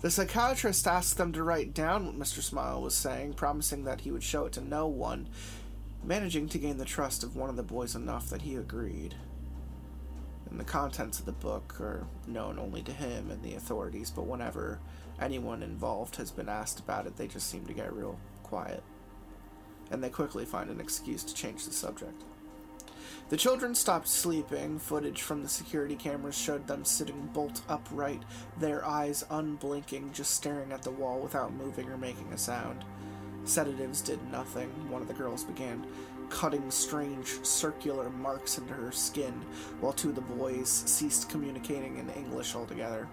The 0.00 0.10
psychiatrist 0.10 0.86
asked 0.86 1.16
them 1.16 1.32
to 1.32 1.42
write 1.42 1.72
down 1.72 2.06
what 2.06 2.18
Mr. 2.18 2.42
Smile 2.42 2.82
was 2.82 2.94
saying, 2.94 3.34
promising 3.34 3.84
that 3.84 4.00
he 4.00 4.10
would 4.10 4.22
show 4.22 4.46
it 4.46 4.52
to 4.54 4.60
no 4.60 4.86
one, 4.86 5.28
managing 6.02 6.48
to 6.48 6.58
gain 6.58 6.78
the 6.78 6.84
trust 6.84 7.22
of 7.22 7.36
one 7.36 7.50
of 7.50 7.56
the 7.56 7.62
boys 7.62 7.94
enough 7.94 8.28
that 8.30 8.42
he 8.42 8.56
agreed. 8.56 9.14
And 10.54 10.60
the 10.60 10.64
contents 10.64 11.18
of 11.18 11.26
the 11.26 11.32
book 11.32 11.80
are 11.80 12.06
known 12.28 12.60
only 12.60 12.80
to 12.84 12.92
him 12.92 13.28
and 13.28 13.42
the 13.42 13.56
authorities, 13.56 14.12
but 14.12 14.28
whenever 14.28 14.78
anyone 15.20 15.64
involved 15.64 16.14
has 16.14 16.30
been 16.30 16.48
asked 16.48 16.78
about 16.78 17.08
it, 17.08 17.16
they 17.16 17.26
just 17.26 17.50
seem 17.50 17.66
to 17.66 17.72
get 17.72 17.92
real 17.92 18.20
quiet. 18.44 18.84
And 19.90 20.00
they 20.00 20.10
quickly 20.10 20.44
find 20.44 20.70
an 20.70 20.78
excuse 20.78 21.24
to 21.24 21.34
change 21.34 21.64
the 21.64 21.72
subject. 21.72 22.22
The 23.30 23.36
children 23.36 23.74
stopped 23.74 24.06
sleeping. 24.06 24.78
Footage 24.78 25.22
from 25.22 25.42
the 25.42 25.48
security 25.48 25.96
cameras 25.96 26.38
showed 26.38 26.68
them 26.68 26.84
sitting 26.84 27.30
bolt 27.32 27.62
upright, 27.68 28.22
their 28.60 28.86
eyes 28.86 29.24
unblinking, 29.30 30.12
just 30.12 30.36
staring 30.36 30.70
at 30.70 30.82
the 30.82 30.92
wall 30.92 31.18
without 31.18 31.52
moving 31.52 31.88
or 31.88 31.98
making 31.98 32.32
a 32.32 32.38
sound. 32.38 32.84
Sedatives 33.42 34.00
did 34.00 34.20
nothing. 34.30 34.68
One 34.88 35.02
of 35.02 35.08
the 35.08 35.14
girls 35.14 35.42
began 35.42 35.84
cutting 36.30 36.70
strange 36.70 37.26
circular 37.44 38.10
marks 38.10 38.58
into 38.58 38.72
her 38.74 38.90
skin, 38.92 39.32
while 39.80 39.92
two 39.92 40.10
of 40.10 40.14
the 40.14 40.20
boys 40.20 40.68
ceased 40.68 41.28
communicating 41.30 41.98
in 41.98 42.08
English 42.10 42.54
altogether. 42.54 43.08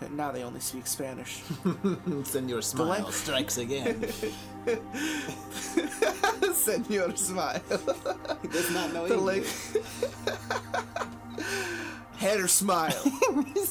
And 0.00 0.16
now 0.16 0.32
they 0.32 0.42
only 0.42 0.60
speak 0.60 0.86
Spanish. 0.86 1.42
Senor 2.24 2.62
Smile 2.62 2.88
lang- 3.04 3.12
strikes 3.12 3.58
again. 3.58 4.04
Senor 6.52 7.16
Smile. 7.16 7.62
he 8.42 8.48
does 8.48 8.70
not 8.72 8.92
know 8.92 9.06
the 9.08 9.14
English. 9.14 9.74
like 9.74 9.84
head 12.16 12.40
or 12.40 12.48
smile. 12.48 12.92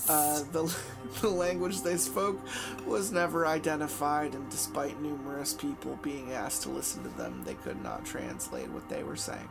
uh, 0.09 0.41
the 0.51 0.75
The 1.21 1.29
language 1.29 1.81
they 1.81 1.97
spoke 1.97 2.39
was 2.85 3.11
never 3.11 3.45
identified, 3.45 4.33
and 4.33 4.49
despite 4.49 5.01
numerous 5.01 5.53
people 5.53 5.97
being 6.01 6.33
asked 6.33 6.63
to 6.63 6.69
listen 6.69 7.03
to 7.03 7.09
them, 7.09 7.43
they 7.45 7.53
could 7.53 7.81
not 7.81 8.05
translate 8.05 8.69
what 8.69 8.89
they 8.89 9.03
were 9.03 9.15
saying. 9.15 9.47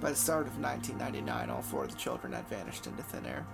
By 0.00 0.10
the 0.10 0.16
start 0.16 0.46
of 0.46 0.58
1999, 0.58 1.50
all 1.50 1.62
four 1.62 1.84
of 1.84 1.90
the 1.90 1.98
children 1.98 2.32
had 2.32 2.48
vanished 2.48 2.86
into 2.86 3.02
thin 3.02 3.26
air. 3.26 3.46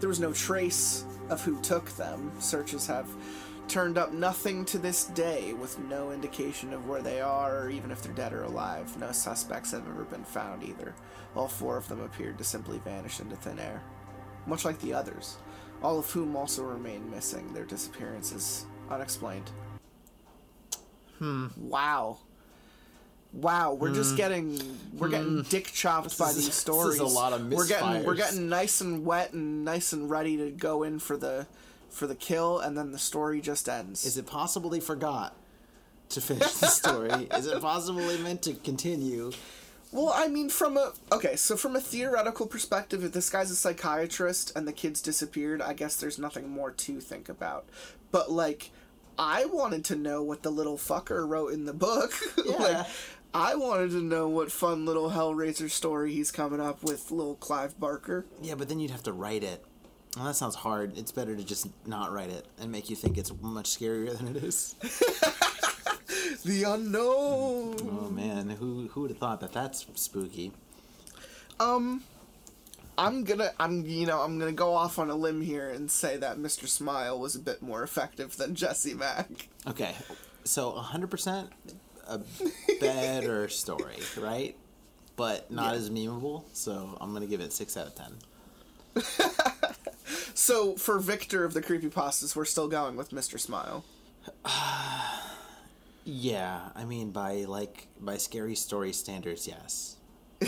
There 0.00 0.08
was 0.08 0.20
no 0.20 0.32
trace 0.32 1.04
of 1.28 1.42
who 1.42 1.60
took 1.60 1.90
them. 1.90 2.32
Searches 2.38 2.86
have 2.86 3.08
turned 3.68 3.98
up 3.98 4.12
nothing 4.12 4.64
to 4.66 4.78
this 4.78 5.04
day, 5.06 5.52
with 5.52 5.78
no 5.78 6.12
indication 6.12 6.72
of 6.72 6.88
where 6.88 7.02
they 7.02 7.20
are 7.20 7.64
or 7.64 7.70
even 7.70 7.90
if 7.90 8.02
they're 8.02 8.12
dead 8.12 8.32
or 8.32 8.44
alive. 8.44 8.96
No 8.98 9.12
suspects 9.12 9.72
have 9.72 9.86
ever 9.88 10.04
been 10.04 10.24
found 10.24 10.62
either. 10.62 10.94
All 11.34 11.48
four 11.48 11.76
of 11.76 11.88
them 11.88 12.00
appeared 12.00 12.38
to 12.38 12.44
simply 12.44 12.78
vanish 12.78 13.20
into 13.20 13.36
thin 13.36 13.58
air, 13.58 13.82
much 14.46 14.64
like 14.64 14.80
the 14.80 14.92
others, 14.94 15.36
all 15.82 15.98
of 15.98 16.10
whom 16.10 16.36
also 16.36 16.62
remain 16.64 17.10
missing. 17.10 17.52
Their 17.52 17.64
disappearance 17.64 18.32
is 18.32 18.66
unexplained. 18.90 19.50
Hmm. 21.18 21.46
Wow. 21.56 22.18
Wow, 23.32 23.74
we're 23.74 23.92
just 23.92 24.16
getting 24.16 24.60
we're 24.96 25.08
getting 25.08 25.42
dick 25.42 25.66
chopped 25.66 26.16
by 26.18 26.26
Hmm. 26.26 26.30
is- 26.30 26.36
these 26.36 26.46
this 26.46 26.54
stories. 26.56 27.00
a 27.00 27.04
lot 27.04 27.32
of 27.32 27.48
We're 27.48 27.66
getting 27.66 28.04
we're 28.04 28.14
getting 28.14 28.48
nice 28.48 28.80
and 28.80 29.04
wet 29.04 29.32
and 29.32 29.64
nice 29.64 29.92
and 29.92 30.08
ready 30.08 30.36
to 30.36 30.50
go 30.50 30.82
in 30.84 30.98
for 31.00 31.16
the 31.16 31.46
for 31.90 32.06
the 32.06 32.14
kill, 32.14 32.58
and 32.60 32.76
then 32.76 32.90
the 32.92 32.98
story 32.98 33.40
just 33.40 33.68
ends. 33.68 34.04
Is 34.04 34.16
it 34.16 34.26
possible 34.26 34.70
they 34.70 34.80
forgot 34.80 35.34
to 36.10 36.20
finish 36.20 36.52
the 36.54 36.66
story? 36.66 37.10
Is 37.34 37.46
it 37.46 37.60
possible 37.60 38.00
they 38.00 38.18
meant 38.18 38.42
to 38.42 38.54
continue? 38.54 39.30
Well, 39.94 40.12
I 40.12 40.26
mean, 40.26 40.48
from 40.48 40.76
a 40.76 40.92
okay, 41.12 41.36
so 41.36 41.56
from 41.56 41.76
a 41.76 41.80
theoretical 41.80 42.48
perspective, 42.48 43.04
if 43.04 43.12
this 43.12 43.30
guy's 43.30 43.52
a 43.52 43.54
psychiatrist 43.54 44.50
and 44.56 44.66
the 44.66 44.72
kids 44.72 45.00
disappeared, 45.00 45.62
I 45.62 45.72
guess 45.72 45.94
there's 45.94 46.18
nothing 46.18 46.50
more 46.50 46.72
to 46.72 47.00
think 47.00 47.28
about. 47.28 47.66
But 48.10 48.28
like, 48.28 48.72
I 49.16 49.44
wanted 49.44 49.84
to 49.84 49.94
know 49.94 50.20
what 50.20 50.42
the 50.42 50.50
little 50.50 50.78
fucker 50.78 51.28
wrote 51.28 51.52
in 51.52 51.64
the 51.64 51.72
book. 51.72 52.12
Yeah. 52.44 52.56
like, 52.56 52.86
I 53.32 53.54
wanted 53.54 53.90
to 53.92 54.02
know 54.02 54.28
what 54.28 54.50
fun 54.50 54.84
little 54.84 55.10
Hellraiser 55.10 55.70
story 55.70 56.12
he's 56.12 56.32
coming 56.32 56.60
up 56.60 56.82
with, 56.82 57.12
little 57.12 57.36
Clive 57.36 57.78
Barker. 57.78 58.26
Yeah, 58.42 58.56
but 58.56 58.68
then 58.68 58.80
you'd 58.80 58.90
have 58.90 59.04
to 59.04 59.12
write 59.12 59.44
it. 59.44 59.64
Well, 60.16 60.26
that 60.26 60.34
sounds 60.34 60.56
hard. 60.56 60.98
It's 60.98 61.12
better 61.12 61.36
to 61.36 61.44
just 61.44 61.68
not 61.86 62.12
write 62.12 62.30
it 62.30 62.46
and 62.60 62.72
make 62.72 62.90
you 62.90 62.96
think 62.96 63.16
it's 63.16 63.32
much 63.40 63.70
scarier 63.70 64.16
than 64.16 64.36
it 64.36 64.42
is. 64.42 64.74
The 66.44 66.64
unknown. 66.64 67.76
Oh 67.80 68.10
man, 68.10 68.50
who 68.50 68.88
who 68.88 69.02
would 69.02 69.10
have 69.10 69.18
thought 69.18 69.40
that 69.40 69.52
that's 69.52 69.86
spooky? 69.94 70.52
Um, 71.58 72.02
I'm 72.98 73.24
gonna, 73.24 73.52
I'm, 73.58 73.86
you 73.86 74.06
know, 74.06 74.20
I'm 74.20 74.38
gonna 74.38 74.52
go 74.52 74.74
off 74.74 74.98
on 74.98 75.08
a 75.10 75.14
limb 75.14 75.40
here 75.40 75.70
and 75.70 75.90
say 75.90 76.16
that 76.18 76.36
Mr. 76.36 76.68
Smile 76.68 77.18
was 77.18 77.34
a 77.34 77.38
bit 77.38 77.62
more 77.62 77.82
effective 77.82 78.36
than 78.36 78.54
Jesse 78.54 78.92
Mack. 78.94 79.48
Okay, 79.66 79.94
so 80.44 80.72
100% 80.72 81.48
a 82.08 82.20
better 82.80 83.48
story, 83.48 83.96
right? 84.18 84.56
But 85.16 85.50
not 85.50 85.72
Yeah. 85.72 85.78
as 85.78 85.90
memeable, 85.90 86.44
so 86.52 86.98
I'm 87.00 87.12
gonna 87.14 87.26
give 87.26 87.40
it 87.40 87.52
6 87.52 87.76
out 87.76 87.86
of 87.86 87.94
10. 87.94 88.12
So 90.36 90.74
for 90.74 90.98
Victor 90.98 91.44
of 91.44 91.54
the 91.54 91.62
creepypastas, 91.62 92.34
we're 92.34 92.44
still 92.44 92.66
going 92.68 92.96
with 92.96 93.10
Mr. 93.10 93.38
Smile. 93.40 93.84
Yeah, 96.04 96.60
I 96.74 96.84
mean, 96.84 97.10
by 97.10 97.44
like, 97.44 97.88
by 98.00 98.18
scary 98.18 98.54
story 98.54 98.92
standards, 98.92 99.48
yes. 99.48 99.96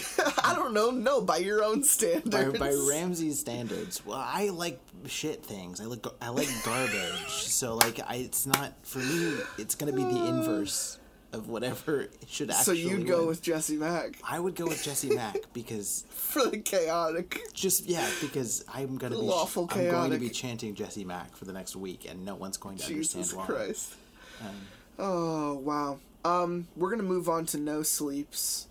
I 0.45 0.55
don't 0.55 0.75
know, 0.75 0.91
no, 0.91 1.23
by 1.23 1.39
your 1.39 1.65
own 1.65 1.83
standards. 1.83 2.59
by 2.59 2.75
Ramses' 2.89 3.41
standards, 3.41 4.05
well, 4.05 4.19
I 4.19 4.51
like 4.51 4.81
shit 5.07 5.45
things. 5.45 5.81
I 5.81 5.85
like 5.85 6.05
I 6.21 6.29
like 6.29 6.49
garbage. 6.65 7.29
so 7.31 7.77
like, 7.77 8.01
I 8.07 8.17
it's 8.17 8.47
not 8.47 8.75
for 8.83 8.99
me. 8.99 9.39
It's 9.59 9.75
gonna 9.75 9.93
be 9.93 10.05
the 10.05 10.27
inverse 10.27 10.99
of 11.33 11.49
whatever 11.49 12.09
should 12.29 12.51
actually. 12.51 12.65
so 12.65 12.73
you'd 12.73 13.07
go 13.07 13.19
win. 13.19 13.27
with 13.29 13.43
Jesse 13.43 13.77
Mack 13.77 14.19
I 14.27 14.39
would 14.39 14.55
go 14.55 14.65
with 14.65 14.83
Jesse 14.83 15.15
Mack 15.15 15.37
because 15.53 16.05
for 16.09 16.47
the 16.47 16.59
chaotic. 16.59 17.41
just 17.53 17.87
yeah 17.87 18.09
because 18.21 18.65
I'm 18.73 18.97
gonna 18.97 19.17
be 19.17 19.23
Lawful 19.23 19.69
I'm 19.73 19.91
going 19.91 20.13
to 20.13 20.19
be 20.19 20.31
chanting 20.31 20.75
Jesse 20.75 21.05
Mack 21.05 21.37
for 21.37 21.45
the 21.45 21.53
next 21.53 21.77
week 21.77 22.07
and 22.09 22.25
no 22.25 22.37
one's 22.37 22.57
going 22.57 22.79
to 22.79 22.87
Jesus 22.87 23.15
understand 23.17 23.39
why. 23.39 23.47
Christ. 23.47 23.95
Um, 24.41 24.55
oh 24.99 25.55
wow. 25.55 25.99
Um, 26.25 26.67
we're 26.77 26.91
gonna 26.91 27.03
move 27.05 27.29
on 27.29 27.47
to 27.47 27.59
no 27.59 27.83
sleeps. 27.83 28.67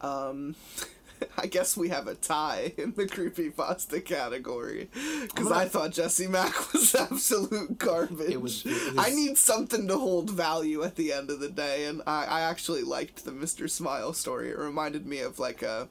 Um, 0.00 0.54
I 1.36 1.46
guess 1.48 1.76
we 1.76 1.90
have 1.90 2.06
a 2.06 2.14
tie 2.14 2.72
in 2.78 2.92
the 2.92 3.04
creepypasta 3.04 4.02
category 4.04 4.88
because 5.22 5.48
gonna- 5.48 5.54
I 5.54 5.68
thought 5.68 5.90
Jesse 5.90 6.26
Mack 6.28 6.72
was 6.72 6.94
absolute 6.94 7.76
garbage. 7.78 8.30
It 8.30 8.40
was- 8.40 8.62
it 8.64 8.94
I 8.96 9.10
need 9.10 9.36
something 9.36 9.86
to 9.88 9.98
hold 9.98 10.30
value 10.30 10.82
at 10.82 10.96
the 10.96 11.12
end 11.12 11.30
of 11.30 11.40
the 11.40 11.50
day, 11.50 11.84
and 11.86 12.00
I, 12.06 12.24
I 12.24 12.40
actually 12.42 12.82
liked 12.82 13.24
the 13.24 13.32
Mr. 13.32 13.68
Smile 13.68 14.12
story. 14.14 14.48
It 14.50 14.58
reminded 14.58 15.06
me 15.06 15.20
of 15.20 15.38
like 15.38 15.62
a 15.62 15.88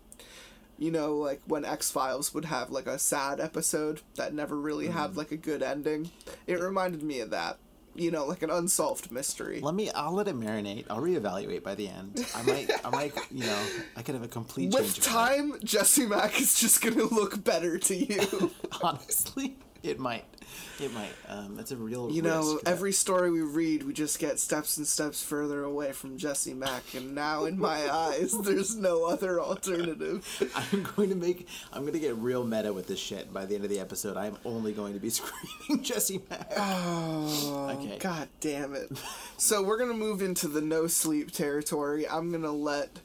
you 0.80 0.90
know, 0.92 1.16
like 1.18 1.42
when 1.46 1.66
X 1.66 1.92
Files 1.92 2.34
would 2.34 2.46
have 2.46 2.72
like 2.72 2.88
a 2.88 2.98
sad 2.98 3.42
episode 3.42 4.00
that 4.16 4.34
never 4.34 4.56
really 4.56 4.86
Mm-hmm. 4.88 4.98
had 4.98 5.18
like 5.18 5.32
a 5.34 5.38
good 5.38 5.62
ending. 5.62 6.10
It 6.48 6.60
reminded 6.62 7.04
me 7.04 7.20
of 7.20 7.30
that. 7.32 7.58
You 8.00 8.12
know, 8.12 8.26
like 8.26 8.44
an 8.44 8.50
unsolved 8.50 9.12
mystery. 9.12 9.60
Let 9.62 9.76
me. 9.76 9.92
I'll 9.92 10.14
let 10.14 10.28
it 10.28 10.36
marinate. 10.36 10.86
I'll 10.90 11.02
reevaluate 11.02 11.64
by 11.64 11.76
the 11.76 11.90
end. 11.90 12.26
I 12.34 12.42
might. 12.44 12.72
I 12.86 12.90
might. 12.92 13.14
You 13.30 13.46
know. 13.46 13.66
I 13.98 14.02
could 14.02 14.16
have 14.16 14.24
a 14.24 14.28
complete 14.28 14.72
change 14.72 14.76
With 14.76 15.04
time, 15.04 15.54
Jesse 15.64 16.06
Mack 16.06 16.40
is 16.40 16.60
just 16.60 16.82
gonna 16.82 17.04
look 17.04 17.44
better 17.44 17.78
to 17.78 17.96
you. 17.96 18.52
Honestly, 18.82 19.58
it 19.84 20.00
might. 20.00 20.26
It 20.80 20.92
might. 20.94 21.12
Um, 21.28 21.60
it's 21.60 21.72
a 21.72 21.76
real. 21.78 22.10
you 22.12 22.22
know, 22.22 22.60
every 22.66 22.92
story 22.92 23.30
we 23.30 23.42
read, 23.42 23.84
we 23.84 23.94
just 23.94 24.18
get 24.18 24.40
steps 24.40 24.78
and 24.78 24.88
steps 24.88 25.22
further 25.24 25.64
away 25.64 25.92
from 25.92 26.18
Jesse 26.18 26.54
Mack, 26.54 26.96
and 26.96 27.14
now 27.14 27.46
in 27.46 27.60
my 27.60 27.88
eyes, 27.94 28.36
there's 28.40 28.76
no 28.76 29.06
other 29.06 29.40
alternative. 29.40 30.26
I'm 30.56 30.84
going 30.96 31.10
to 31.10 31.16
make. 31.16 31.48
I'm 31.72 31.82
going 31.82 31.94
to 31.94 32.00
get 32.00 32.16
real 32.16 32.44
meta 32.44 32.74
with 32.74 32.88
this 32.88 33.00
shit. 33.00 33.32
By 33.34 33.46
the 33.46 33.56
end 33.56 33.64
of 33.64 33.70
the 33.70 33.80
episode, 33.80 34.18
I'm 34.18 34.38
only 34.46 34.74
going 34.74 34.94
to 34.94 35.00
be 35.00 35.10
screaming 35.12 35.84
Jesse 35.84 36.22
Mack. 36.30 36.52
Oh, 36.58 37.76
Okay. 37.80 37.98
God 38.00 38.28
damn 38.40 38.74
it. 38.74 38.90
So 39.38 39.62
we're 39.64 39.78
going 39.78 39.92
to 39.92 39.98
move 39.98 40.22
into 40.22 40.48
the 40.48 40.62
no 40.62 40.88
sleep 40.88 41.32
territory. 41.32 42.08
I'm 42.08 42.30
going 42.32 42.42
to 42.44 42.52
let 42.52 43.00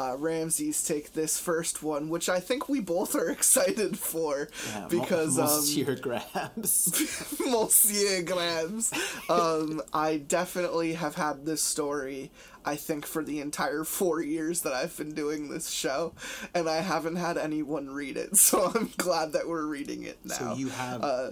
uh, 0.00 0.16
Ramses 0.16 0.82
take 0.82 1.12
this 1.12 1.38
first 1.38 1.82
one, 1.82 2.08
which 2.08 2.28
I 2.28 2.40
think 2.40 2.68
we 2.68 2.80
both 2.80 3.14
are 3.14 3.28
excited 3.38 3.98
for 3.98 4.48
Yeah, 4.68 4.86
because 4.88 5.38
um, 5.38 5.44
Monsieur 5.44 5.94
grabs. 5.96 7.36
Monsieur 7.40 8.22
Grabs. 8.22 8.92
Um, 9.28 9.82
I 9.92 10.16
definitely 10.16 10.94
have 10.94 11.16
had 11.16 11.44
this 11.44 11.62
story, 11.62 12.30
I 12.64 12.76
think, 12.76 13.06
for 13.06 13.22
the 13.22 13.40
entire 13.40 13.84
four 13.84 14.22
years 14.22 14.62
that 14.62 14.72
I've 14.72 14.96
been 14.96 15.14
doing 15.14 15.48
this 15.48 15.70
show, 15.70 16.12
and 16.54 16.68
I 16.68 16.80
haven't 16.80 17.16
had 17.16 17.38
anyone 17.38 17.90
read 17.90 18.16
it, 18.16 18.36
so 18.38 18.72
I'm 18.74 18.90
glad 18.96 19.32
that 19.32 19.48
we're 19.48 19.66
reading 19.66 20.02
it 20.02 20.18
now. 20.24 20.34
so 20.34 20.54
you 20.54 20.68
have. 20.68 21.02
Uh, 21.02 21.30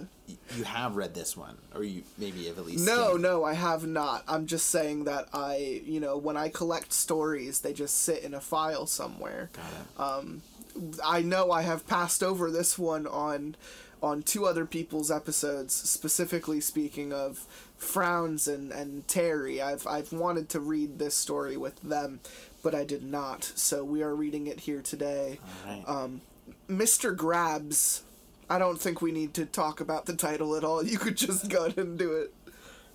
you 0.55 0.63
have 0.63 0.95
read 0.95 1.15
this 1.15 1.35
one, 1.35 1.57
or 1.73 1.83
you 1.83 2.03
maybe 2.17 2.45
have 2.45 2.59
at 2.59 2.65
least. 2.65 2.85
no, 2.85 3.17
no, 3.17 3.43
I 3.43 3.53
have 3.53 3.87
not. 3.87 4.23
I'm 4.27 4.45
just 4.45 4.67
saying 4.67 5.05
that 5.05 5.27
I, 5.33 5.81
you 5.85 5.99
know, 5.99 6.17
when 6.17 6.37
I 6.37 6.49
collect 6.49 6.93
stories, 6.93 7.61
they 7.61 7.73
just 7.73 8.01
sit 8.03 8.23
in 8.23 8.35
a 8.35 8.41
file 8.41 8.85
somewhere. 8.85 9.49
Got 9.53 9.65
it. 9.71 10.41
I 11.03 11.21
know 11.21 11.51
I 11.51 11.63
have 11.63 11.87
passed 11.87 12.23
over 12.23 12.51
this 12.51 12.77
one 12.77 13.07
on 13.07 13.55
on 14.01 14.21
two 14.23 14.45
other 14.45 14.65
people's 14.65 15.11
episodes, 15.11 15.73
specifically 15.73 16.61
speaking 16.61 17.11
of 17.13 17.45
Frowns 17.77 18.47
and, 18.47 18.71
and 18.71 19.07
Terry. 19.07 19.61
I've 19.61 19.85
I've 19.87 20.11
wanted 20.13 20.49
to 20.49 20.59
read 20.59 20.99
this 20.99 21.15
story 21.15 21.57
with 21.57 21.79
them, 21.81 22.19
but 22.63 22.73
I 22.75 22.83
did 22.83 23.03
not. 23.03 23.43
So 23.55 23.83
we 23.83 24.01
are 24.03 24.15
reading 24.15 24.47
it 24.47 24.61
here 24.61 24.81
today. 24.81 25.39
All 25.65 25.73
right. 25.73 25.83
um, 25.87 26.21
Mr. 26.69 27.15
Grabs. 27.15 28.03
I 28.49 28.57
don't 28.57 28.81
think 28.81 28.99
we 29.01 29.11
need 29.11 29.35
to 29.35 29.45
talk 29.45 29.79
about 29.79 30.07
the 30.07 30.15
title 30.15 30.55
at 30.55 30.63
all. 30.63 30.83
You 30.83 30.97
could 30.97 31.15
just 31.15 31.49
go 31.49 31.65
ahead 31.65 31.77
and 31.77 31.99
do 31.99 32.13
it. 32.13 32.33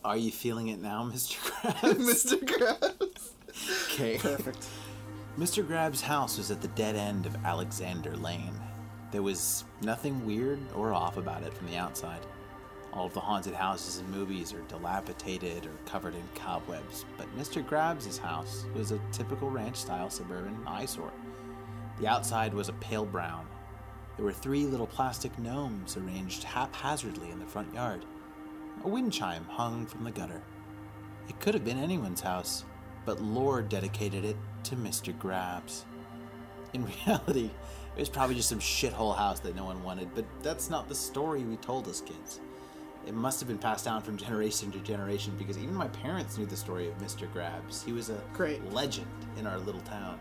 Are 0.05 0.17
you 0.17 0.33
feeling 0.33 0.67
it 0.69 0.83
now, 0.83 1.09
Mr. 1.15 1.39
Grabs? 1.81 1.99
Mr. 2.25 2.45
Grabs. 2.45 3.33
Okay. 3.93 4.19
Perfect. 4.19 4.67
Mr. 5.39 5.67
Grab's 5.67 6.01
house 6.01 6.39
was 6.39 6.51
at 6.51 6.61
the 6.61 6.69
dead 6.69 6.97
end 6.97 7.25
of 7.27 7.37
Alexander 7.45 8.17
Lane. 8.17 8.53
There 9.15 9.23
was 9.23 9.65
nothing 9.81 10.27
weird 10.27 10.59
or 10.75 10.93
off 10.93 11.19
about 11.19 11.45
it 11.45 11.55
from 11.55 11.69
the 11.69 11.77
outside. 11.77 12.19
All 12.93 13.07
of 13.07 13.15
the 13.15 13.21
haunted 13.21 13.55
houses 13.55 14.01
in 14.01 14.11
movies 14.11 14.53
are 14.53 14.61
dilapidated 14.63 15.67
or 15.67 15.71
covered 15.87 16.17
in 16.17 16.29
cobwebs, 16.35 17.05
but 17.17 17.29
Mr. 17.39 17.65
Grab's 17.65 18.19
house 18.19 18.65
was 18.75 18.91
a 18.91 18.99
typical 19.13 19.49
ranch 19.49 19.77
style 19.77 20.11
suburban 20.11 20.59
eyesore. 20.67 21.13
The 22.01 22.09
outside 22.09 22.53
was 22.53 22.69
a 22.69 22.73
pale 22.73 23.05
brown. 23.05 23.47
There 24.17 24.25
were 24.25 24.33
three 24.33 24.65
little 24.65 24.89
plastic 24.89 25.39
gnomes 25.39 25.97
arranged 25.97 26.43
haphazardly 26.43 27.31
in 27.31 27.39
the 27.39 27.47
front 27.47 27.73
yard. 27.73 28.05
A 28.83 28.89
wind 28.89 29.13
chime 29.13 29.45
hung 29.45 29.87
from 29.87 30.03
the 30.03 30.11
gutter. 30.11 30.43
It 31.29 31.39
could 31.39 31.55
have 31.55 31.65
been 31.65 31.79
anyone's 31.79 32.23
house, 32.23 32.65
but 33.05 33.23
Lord 33.23 33.69
dedicated 33.69 34.25
it 34.25 34.37
to 34.65 34.75
Mr. 34.75 35.17
Grabs. 35.17 35.85
In 36.73 36.85
reality, 37.07 37.51
It 37.97 38.01
was 38.01 38.09
probably 38.09 38.35
just 38.35 38.49
some 38.49 38.59
shithole 38.59 39.17
house 39.17 39.41
that 39.41 39.55
no 39.55 39.65
one 39.65 39.83
wanted, 39.85 40.09
but 40.15 40.25
that's 40.43 40.69
not 40.69 40.89
the 40.89 40.95
story 40.95 41.43
we 41.45 41.57
told 41.57 41.87
as 41.89 42.01
kids. 42.01 42.41
It 43.07 43.15
must 43.15 43.39
have 43.41 43.49
been 43.49 43.59
passed 43.59 43.85
down 43.85 44.01
from 44.03 44.17
generation 44.17 44.73
to 44.73 44.79
generation 44.79 45.35
because 45.39 45.59
even 45.59 45.75
my 45.75 45.89
parents 45.89 46.39
knew 46.39 46.47
the 46.47 46.57
story 46.57 46.89
of 46.89 46.97
Mr. 46.99 47.31
Grabs. 47.33 47.83
He 47.85 47.93
was 47.93 48.09
a 48.11 48.21
Great. 48.33 48.65
legend 48.73 49.07
in 49.39 49.47
our 49.47 49.59
little 49.59 49.83
town. 49.83 50.19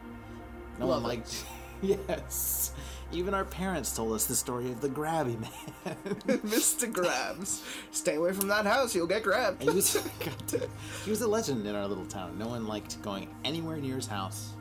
No 0.80 0.88
Love 0.88 1.02
one 1.04 1.10
liked. 1.10 1.46
Yes. 1.82 2.72
Even 3.12 3.34
our 3.34 3.44
parents 3.44 3.94
told 3.94 4.14
us 4.14 4.26
the 4.26 4.36
story 4.36 4.72
of 4.72 4.80
the 4.80 4.88
Grabby 4.88 5.38
Man. 5.38 5.96
Mr. 6.46 6.90
Grabs. 6.92 7.62
Stay 7.92 8.16
away 8.16 8.32
from 8.32 8.48
that 8.48 8.66
house, 8.66 8.96
you'll 8.96 9.06
get 9.06 9.22
grabbed. 9.22 9.62
he 9.62 9.70
was 9.70 9.94
he 11.04 11.10
was 11.10 11.20
a 11.22 11.28
legend 11.28 11.68
in 11.68 11.76
our 11.76 11.86
little 11.86 12.06
town. 12.06 12.38
No 12.38 12.48
one 12.48 12.68
liked 12.68 13.02
going 13.02 13.28
anywhere 13.44 13.76
near 13.78 13.98
his 13.98 14.08
house. 14.08 14.54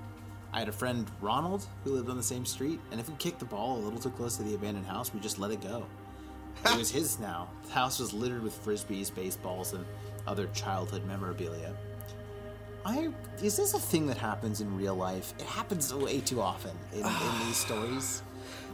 I 0.53 0.59
had 0.59 0.69
a 0.69 0.73
friend 0.73 1.11
Ronald 1.21 1.67
who 1.85 1.93
lived 1.93 2.11
on 2.11 2.17
the 2.17 2.23
same 2.23 2.45
street, 2.45 2.79
and 2.91 3.01
if 3.01 3.09
we 3.09 3.15
kicked 3.17 3.39
the 3.39 3.47
ball 3.47 3.79
a 3.79 3.81
little 3.81 3.99
too 3.99 4.11
close 4.11 4.37
to 4.37 4.43
the 4.43 4.55
abandoned 4.55 4.87
house, 4.87 5.13
we 5.15 5.21
just 5.21 5.39
let 5.39 5.51
it 5.51 5.61
go. 5.61 5.87
It 6.67 6.77
was 6.77 6.91
his 6.91 7.19
now. 7.19 7.49
The 7.67 7.73
house 7.73 7.99
was 7.99 8.13
littered 8.13 8.43
with 8.43 8.55
frisbees, 8.65 9.13
baseballs, 9.13 9.73
and 9.73 9.85
other 10.27 10.47
childhood 10.49 11.05
memorabilia. 11.07 11.75
I 12.85 13.11
is 13.43 13.57
this 13.57 13.75
a 13.75 13.79
thing 13.79 14.07
that 14.09 14.19
happens 14.19 14.61
in 14.61 14.77
real 14.77 14.95
life? 14.95 15.35
It 15.39 15.47
happens 15.47 15.93
way 15.95 16.21
too 16.21 16.41
often 16.41 16.77
in, 16.93 17.01
in 17.01 17.47
these 17.47 17.57
stories. 17.67 18.23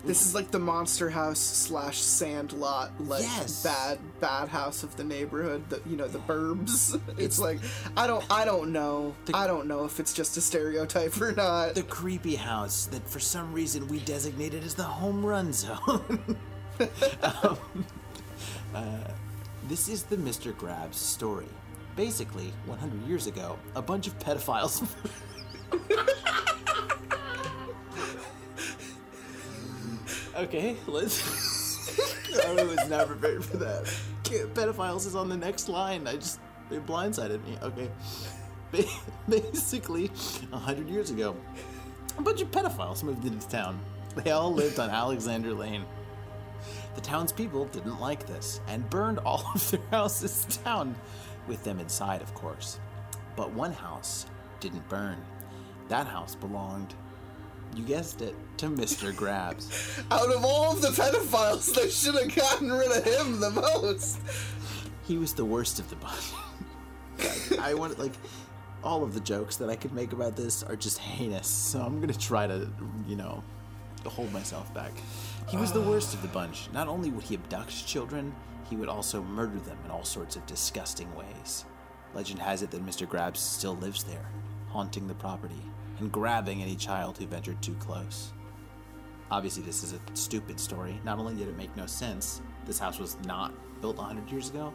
This 0.04 0.24
is 0.24 0.34
like 0.34 0.50
the 0.50 0.58
monster 0.58 1.10
house 1.10 1.38
slash 1.40 1.98
Sandlot, 1.98 2.92
like 3.00 3.22
Yes. 3.22 3.62
bad 3.62 3.98
bad 4.20 4.48
house 4.48 4.82
of 4.82 4.96
the 4.96 5.04
neighborhood. 5.04 5.68
The 5.68 5.80
you 5.86 5.96
know 5.96 6.08
the 6.08 6.18
burbs. 6.20 6.98
It's 7.18 7.38
like 7.38 7.60
I 7.96 8.06
don't 8.06 8.24
I 8.30 8.44
don't 8.44 8.72
know 8.72 9.14
I 9.34 9.46
don't 9.46 9.66
know 9.66 9.84
if 9.84 10.00
it's 10.00 10.12
just 10.14 10.36
a 10.36 10.40
stereotype 10.40 11.20
or 11.20 11.32
not. 11.32 11.74
The 11.74 11.82
creepy 11.82 12.36
house 12.36 12.86
that 12.86 13.08
for 13.08 13.20
some 13.20 13.52
reason 13.52 13.88
we 13.88 13.98
designated 14.00 14.64
as 14.64 14.74
the 14.74 14.84
home 14.84 15.24
run 15.26 15.52
zone. 15.52 16.36
um, 17.22 17.58
uh, 18.74 18.98
this 19.68 19.88
is 19.88 20.04
the 20.04 20.16
Mr. 20.16 20.56
Grabs 20.56 20.96
story. 20.96 21.48
Basically, 21.96 22.52
100 22.66 23.06
years 23.08 23.26
ago, 23.26 23.58
a 23.74 23.82
bunch 23.82 24.06
of 24.06 24.16
pedophiles. 24.20 24.86
Okay, 30.38 30.76
let's. 30.86 31.68
I 32.46 32.62
was 32.62 32.88
not 32.88 33.06
prepared 33.06 33.44
for 33.44 33.56
that. 33.58 33.84
Pedophiles 34.24 35.06
is 35.06 35.14
on 35.14 35.28
the 35.28 35.36
next 35.36 35.68
line. 35.68 36.06
I 36.06 36.14
just. 36.16 36.40
They 36.70 36.78
blindsided 36.78 37.42
me. 37.44 37.56
Okay. 37.62 37.90
Ba- 38.70 38.84
Basically, 39.28 40.08
100 40.50 40.88
years 40.88 41.10
ago, 41.10 41.34
a 42.18 42.22
bunch 42.22 42.42
of 42.42 42.50
pedophiles 42.50 43.02
moved 43.02 43.24
into 43.24 43.48
town. 43.48 43.80
They 44.16 44.30
all 44.30 44.52
lived 44.52 44.78
on 44.78 44.90
Alexander 44.90 45.54
Lane. 45.54 45.84
The 46.94 47.00
townspeople 47.00 47.66
didn't 47.66 48.00
like 48.00 48.26
this 48.26 48.60
and 48.66 48.88
burned 48.90 49.20
all 49.20 49.50
of 49.54 49.70
their 49.70 49.80
houses 49.90 50.58
down, 50.64 50.94
with 51.46 51.62
them 51.64 51.80
inside, 51.80 52.20
of 52.20 52.34
course. 52.34 52.80
But 53.36 53.52
one 53.52 53.72
house 53.72 54.26
didn't 54.60 54.88
burn. 54.88 55.16
That 55.88 56.06
house 56.06 56.34
belonged, 56.34 56.94
you 57.74 57.84
guessed 57.84 58.22
it, 58.22 58.34
to 58.58 58.66
Mr. 58.66 59.14
Grabs. 59.14 60.00
Out 60.10 60.30
of 60.30 60.44
all 60.44 60.72
of 60.72 60.82
the 60.82 60.88
pedophiles, 60.88 61.74
they 61.74 61.88
should 61.88 62.14
have 62.14 62.34
gotten 62.34 62.72
rid 62.72 62.90
of 62.90 63.04
him 63.04 63.40
the 63.40 63.50
most. 63.50 64.20
He 65.06 65.16
was 65.16 65.32
the 65.32 65.44
worst 65.44 65.78
of 65.78 65.88
the 65.88 65.96
bunch. 65.96 66.32
God, 67.18 67.58
I 67.60 67.74
want 67.74 67.98
like 67.98 68.12
all 68.82 69.02
of 69.02 69.14
the 69.14 69.20
jokes 69.20 69.56
that 69.56 69.70
I 69.70 69.76
could 69.76 69.92
make 69.92 70.12
about 70.12 70.36
this 70.36 70.62
are 70.62 70.76
just 70.76 70.98
heinous. 70.98 71.46
So 71.46 71.80
I'm 71.80 72.00
gonna 72.00 72.12
try 72.12 72.46
to, 72.46 72.68
you 73.06 73.16
know, 73.16 73.42
hold 74.04 74.32
myself 74.32 74.72
back. 74.74 74.92
He 75.48 75.56
was 75.56 75.72
the 75.72 75.80
worst 75.80 76.14
of 76.14 76.22
the 76.22 76.28
bunch. 76.28 76.68
Not 76.72 76.88
only 76.88 77.10
would 77.10 77.24
he 77.24 77.34
abduct 77.34 77.86
children, 77.86 78.34
he 78.68 78.76
would 78.76 78.88
also 78.88 79.22
murder 79.22 79.58
them 79.60 79.78
in 79.84 79.90
all 79.90 80.04
sorts 80.04 80.36
of 80.36 80.44
disgusting 80.46 81.12
ways. 81.14 81.64
Legend 82.14 82.40
has 82.40 82.62
it 82.62 82.70
that 82.70 82.84
Mr. 82.84 83.08
Grabs 83.08 83.40
still 83.40 83.76
lives 83.76 84.04
there, 84.04 84.28
haunting 84.68 85.06
the 85.06 85.14
property 85.14 85.62
and 85.98 86.10
grabbing 86.12 86.62
any 86.62 86.76
child 86.76 87.18
who 87.18 87.26
ventured 87.26 87.60
too 87.62 87.74
close. 87.74 88.32
Obviously, 89.30 89.62
this 89.62 89.82
is 89.82 89.92
a 89.92 90.00
stupid 90.14 90.58
story. 90.58 90.98
Not 91.04 91.18
only 91.18 91.34
did 91.34 91.48
it 91.48 91.56
make 91.56 91.74
no 91.76 91.86
sense, 91.86 92.40
this 92.66 92.78
house 92.78 92.98
was 92.98 93.16
not 93.24 93.52
built 93.80 93.96
100 93.96 94.30
years 94.30 94.50
ago, 94.50 94.72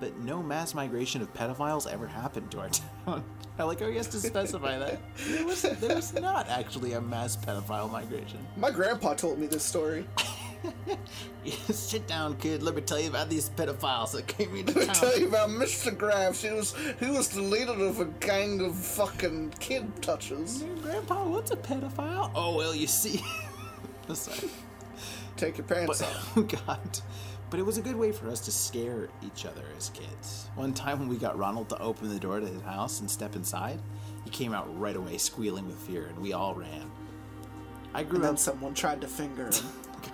but 0.00 0.18
no 0.18 0.42
mass 0.42 0.74
migration 0.74 1.22
of 1.22 1.32
pedophiles 1.32 1.90
ever 1.90 2.06
happened 2.06 2.50
to 2.50 2.60
our 2.60 2.68
town. 3.06 3.24
I 3.58 3.62
like 3.62 3.80
how 3.80 3.86
he 3.86 3.96
has 3.96 4.08
to 4.08 4.18
specify 4.18 4.78
that. 4.78 5.00
There 5.28 5.46
was, 5.46 5.62
there 5.62 5.94
was 5.94 6.12
not 6.14 6.48
actually 6.48 6.94
a 6.94 7.00
mass 7.00 7.36
pedophile 7.36 7.90
migration. 7.90 8.44
My 8.56 8.70
grandpa 8.70 9.14
told 9.14 9.38
me 9.38 9.46
this 9.46 9.62
story. 9.62 10.06
Sit 11.70 12.06
down, 12.06 12.36
kid. 12.36 12.62
Let 12.62 12.74
me 12.74 12.82
tell 12.82 13.00
you 13.00 13.08
about 13.10 13.28
these 13.28 13.50
pedophiles 13.50 14.12
that 14.12 14.26
came 14.26 14.54
into 14.54 14.78
Let 14.78 14.88
me 14.88 14.94
tell 14.94 15.18
you 15.18 15.28
about 15.28 15.48
Mr. 15.50 15.96
Grabs. 15.96 16.42
He 16.42 16.50
was 16.50 16.74
he 17.00 17.06
was 17.06 17.28
the 17.28 17.42
leader 17.42 17.72
of 17.72 18.00
a 18.00 18.04
gang 18.04 18.60
of 18.60 18.74
fucking 18.76 19.54
kid 19.58 19.90
touchers. 20.02 20.64
Grandpa, 20.82 21.24
what's 21.28 21.50
a 21.50 21.56
pedophile? 21.56 22.30
Oh, 22.34 22.56
well, 22.56 22.74
you 22.74 22.86
see. 22.86 23.24
Sorry. 24.12 24.50
Take 25.36 25.58
your 25.58 25.66
pants 25.66 26.00
But, 26.00 26.08
off. 26.08 26.36
oh 26.36 26.42
god. 26.66 26.98
But 27.50 27.60
it 27.60 27.66
was 27.66 27.76
a 27.76 27.82
good 27.82 27.96
way 27.96 28.12
for 28.12 28.28
us 28.28 28.40
to 28.40 28.50
scare 28.52 29.08
each 29.22 29.44
other 29.44 29.62
as 29.76 29.90
kids. 29.90 30.48
One 30.54 30.72
time 30.72 30.98
when 31.00 31.08
we 31.08 31.16
got 31.16 31.36
Ronald 31.38 31.68
to 31.70 31.78
open 31.80 32.08
the 32.08 32.18
door 32.18 32.40
to 32.40 32.46
his 32.46 32.62
house 32.62 33.00
and 33.00 33.10
step 33.10 33.36
inside, 33.36 33.78
he 34.24 34.30
came 34.30 34.54
out 34.54 34.66
right 34.80 34.96
away 34.96 35.18
squealing 35.18 35.66
with 35.66 35.76
fear, 35.76 36.06
and 36.06 36.18
we 36.18 36.32
all 36.32 36.54
ran. 36.54 36.90
I 37.92 38.04
grew 38.04 38.16
And 38.16 38.24
then 38.24 38.32
up, 38.34 38.38
someone 38.38 38.72
tried 38.72 39.02
to 39.02 39.06
finger 39.08 39.46
him. 39.46 39.64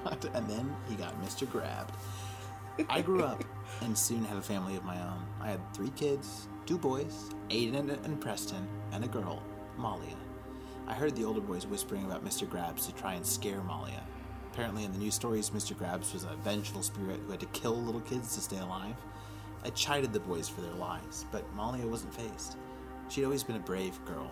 God, 0.04 0.30
and 0.34 0.48
then 0.48 0.74
he 0.88 0.94
got 0.94 1.20
Mr. 1.22 1.50
Grabbed. 1.50 1.94
I 2.88 3.02
grew 3.02 3.22
up 3.22 3.42
and 3.82 3.96
soon 3.96 4.24
had 4.24 4.36
a 4.36 4.42
family 4.42 4.76
of 4.76 4.84
my 4.84 5.00
own. 5.00 5.24
I 5.40 5.50
had 5.50 5.74
three 5.74 5.90
kids, 5.90 6.48
two 6.66 6.78
boys, 6.78 7.30
Aiden 7.50 8.02
and 8.04 8.20
Preston, 8.20 8.66
and 8.92 9.04
a 9.04 9.08
girl, 9.08 9.42
Malia. 9.76 10.16
I 10.86 10.94
heard 10.94 11.14
the 11.16 11.24
older 11.24 11.40
boys 11.40 11.66
whispering 11.66 12.04
about 12.04 12.24
Mr. 12.24 12.48
Grabs 12.48 12.86
to 12.86 12.94
try 12.94 13.14
and 13.14 13.26
scare 13.26 13.62
Malia. 13.62 14.02
Apparently, 14.52 14.84
in 14.84 14.92
the 14.92 14.98
news 14.98 15.14
stories, 15.14 15.50
Mr. 15.50 15.76
Grabs 15.76 16.12
was 16.12 16.24
a 16.24 16.36
vengeful 16.42 16.82
spirit 16.82 17.20
who 17.24 17.30
had 17.30 17.40
to 17.40 17.46
kill 17.46 17.76
little 17.76 18.00
kids 18.00 18.34
to 18.34 18.40
stay 18.40 18.58
alive. 18.58 18.96
I 19.64 19.70
chided 19.70 20.12
the 20.12 20.20
boys 20.20 20.48
for 20.48 20.60
their 20.60 20.72
lies, 20.72 21.26
but 21.30 21.44
Malia 21.54 21.86
wasn't 21.86 22.14
phased. 22.14 22.56
She'd 23.08 23.24
always 23.24 23.42
been 23.42 23.56
a 23.56 23.60
brave 23.60 24.02
girl. 24.04 24.30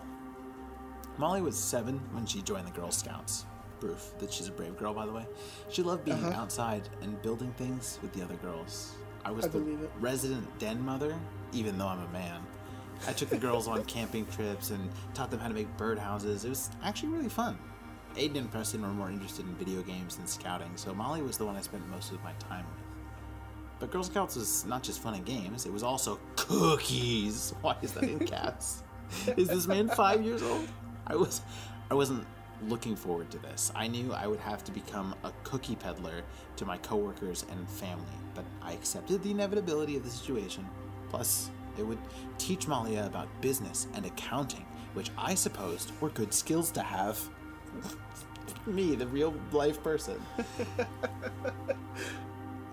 Molly 1.17 1.41
was 1.41 1.57
seven 1.57 1.99
when 2.11 2.25
she 2.25 2.41
joined 2.41 2.67
the 2.67 2.71
Girl 2.71 2.91
Scouts. 2.91 3.45
Proof 3.79 4.11
that 4.19 4.31
she's 4.31 4.47
a 4.47 4.51
brave 4.51 4.77
girl, 4.77 4.93
by 4.93 5.05
the 5.05 5.11
way. 5.11 5.25
She 5.69 5.83
loved 5.83 6.05
being 6.05 6.17
uh-huh. 6.17 6.41
outside 6.41 6.89
and 7.01 7.21
building 7.21 7.53
things 7.57 7.99
with 8.01 8.11
the 8.13 8.23
other 8.23 8.35
girls. 8.35 8.95
I 9.23 9.31
was 9.31 9.45
I 9.45 9.49
the 9.49 9.77
resident 9.99 10.47
den 10.59 10.83
mother, 10.83 11.15
even 11.53 11.77
though 11.77 11.87
I'm 11.87 12.01
a 12.01 12.07
man. 12.09 12.41
I 13.07 13.13
took 13.13 13.29
the 13.29 13.37
girls 13.37 13.67
on 13.67 13.83
camping 13.85 14.25
trips 14.27 14.71
and 14.71 14.89
taught 15.13 15.29
them 15.29 15.39
how 15.39 15.47
to 15.47 15.53
make 15.53 15.75
birdhouses. 15.77 16.45
It 16.45 16.49
was 16.49 16.69
actually 16.83 17.09
really 17.09 17.29
fun. 17.29 17.57
Aiden 18.15 18.37
and 18.37 18.51
Preston 18.51 18.81
were 18.81 18.87
more 18.87 19.09
interested 19.09 19.45
in 19.45 19.53
video 19.55 19.81
games 19.83 20.15
than 20.15 20.25
scouting, 20.25 20.71
so 20.75 20.93
Molly 20.93 21.21
was 21.21 21.37
the 21.37 21.45
one 21.45 21.55
I 21.55 21.61
spent 21.61 21.87
most 21.89 22.11
of 22.11 22.23
my 22.23 22.31
time 22.39 22.65
with. 22.65 22.83
But 23.79 23.91
Girl 23.91 24.03
Scouts 24.03 24.35
was 24.35 24.65
not 24.65 24.81
just 24.81 25.01
fun 25.01 25.13
and 25.13 25.25
games, 25.25 25.67
it 25.67 25.73
was 25.73 25.83
also 25.83 26.19
cookies. 26.35 27.53
Why 27.61 27.75
is 27.81 27.91
that 27.93 28.05
in 28.05 28.19
caps? 28.25 28.81
is 29.37 29.47
this 29.47 29.67
man 29.67 29.87
five 29.87 30.23
years 30.23 30.41
old? 30.41 30.67
I 31.05 31.15
was 31.15 31.41
I 31.89 31.93
wasn't 31.93 32.25
looking 32.63 32.95
forward 32.95 33.29
to 33.31 33.39
this. 33.39 33.71
I 33.75 33.87
knew 33.87 34.13
I 34.13 34.27
would 34.27 34.39
have 34.39 34.63
to 34.65 34.71
become 34.71 35.15
a 35.23 35.31
cookie 35.43 35.75
peddler 35.75 36.23
to 36.55 36.65
my 36.65 36.77
coworkers 36.77 37.45
and 37.51 37.69
family, 37.69 38.05
but 38.33 38.45
I 38.61 38.73
accepted 38.73 39.23
the 39.23 39.31
inevitability 39.31 39.95
of 39.95 40.03
the 40.03 40.09
situation. 40.09 40.67
Plus, 41.09 41.49
it 41.77 41.83
would 41.83 41.99
teach 42.37 42.67
Malia 42.67 43.05
about 43.05 43.27
business 43.41 43.87
and 43.93 44.05
accounting, 44.05 44.65
which 44.93 45.11
I 45.17 45.35
supposed 45.35 45.91
were 46.01 46.09
good 46.09 46.33
skills 46.33 46.71
to 46.71 46.81
have. 46.81 47.19
Me, 48.65 48.95
the 48.95 49.07
real 49.07 49.33
life 49.51 49.81
person. 49.83 50.19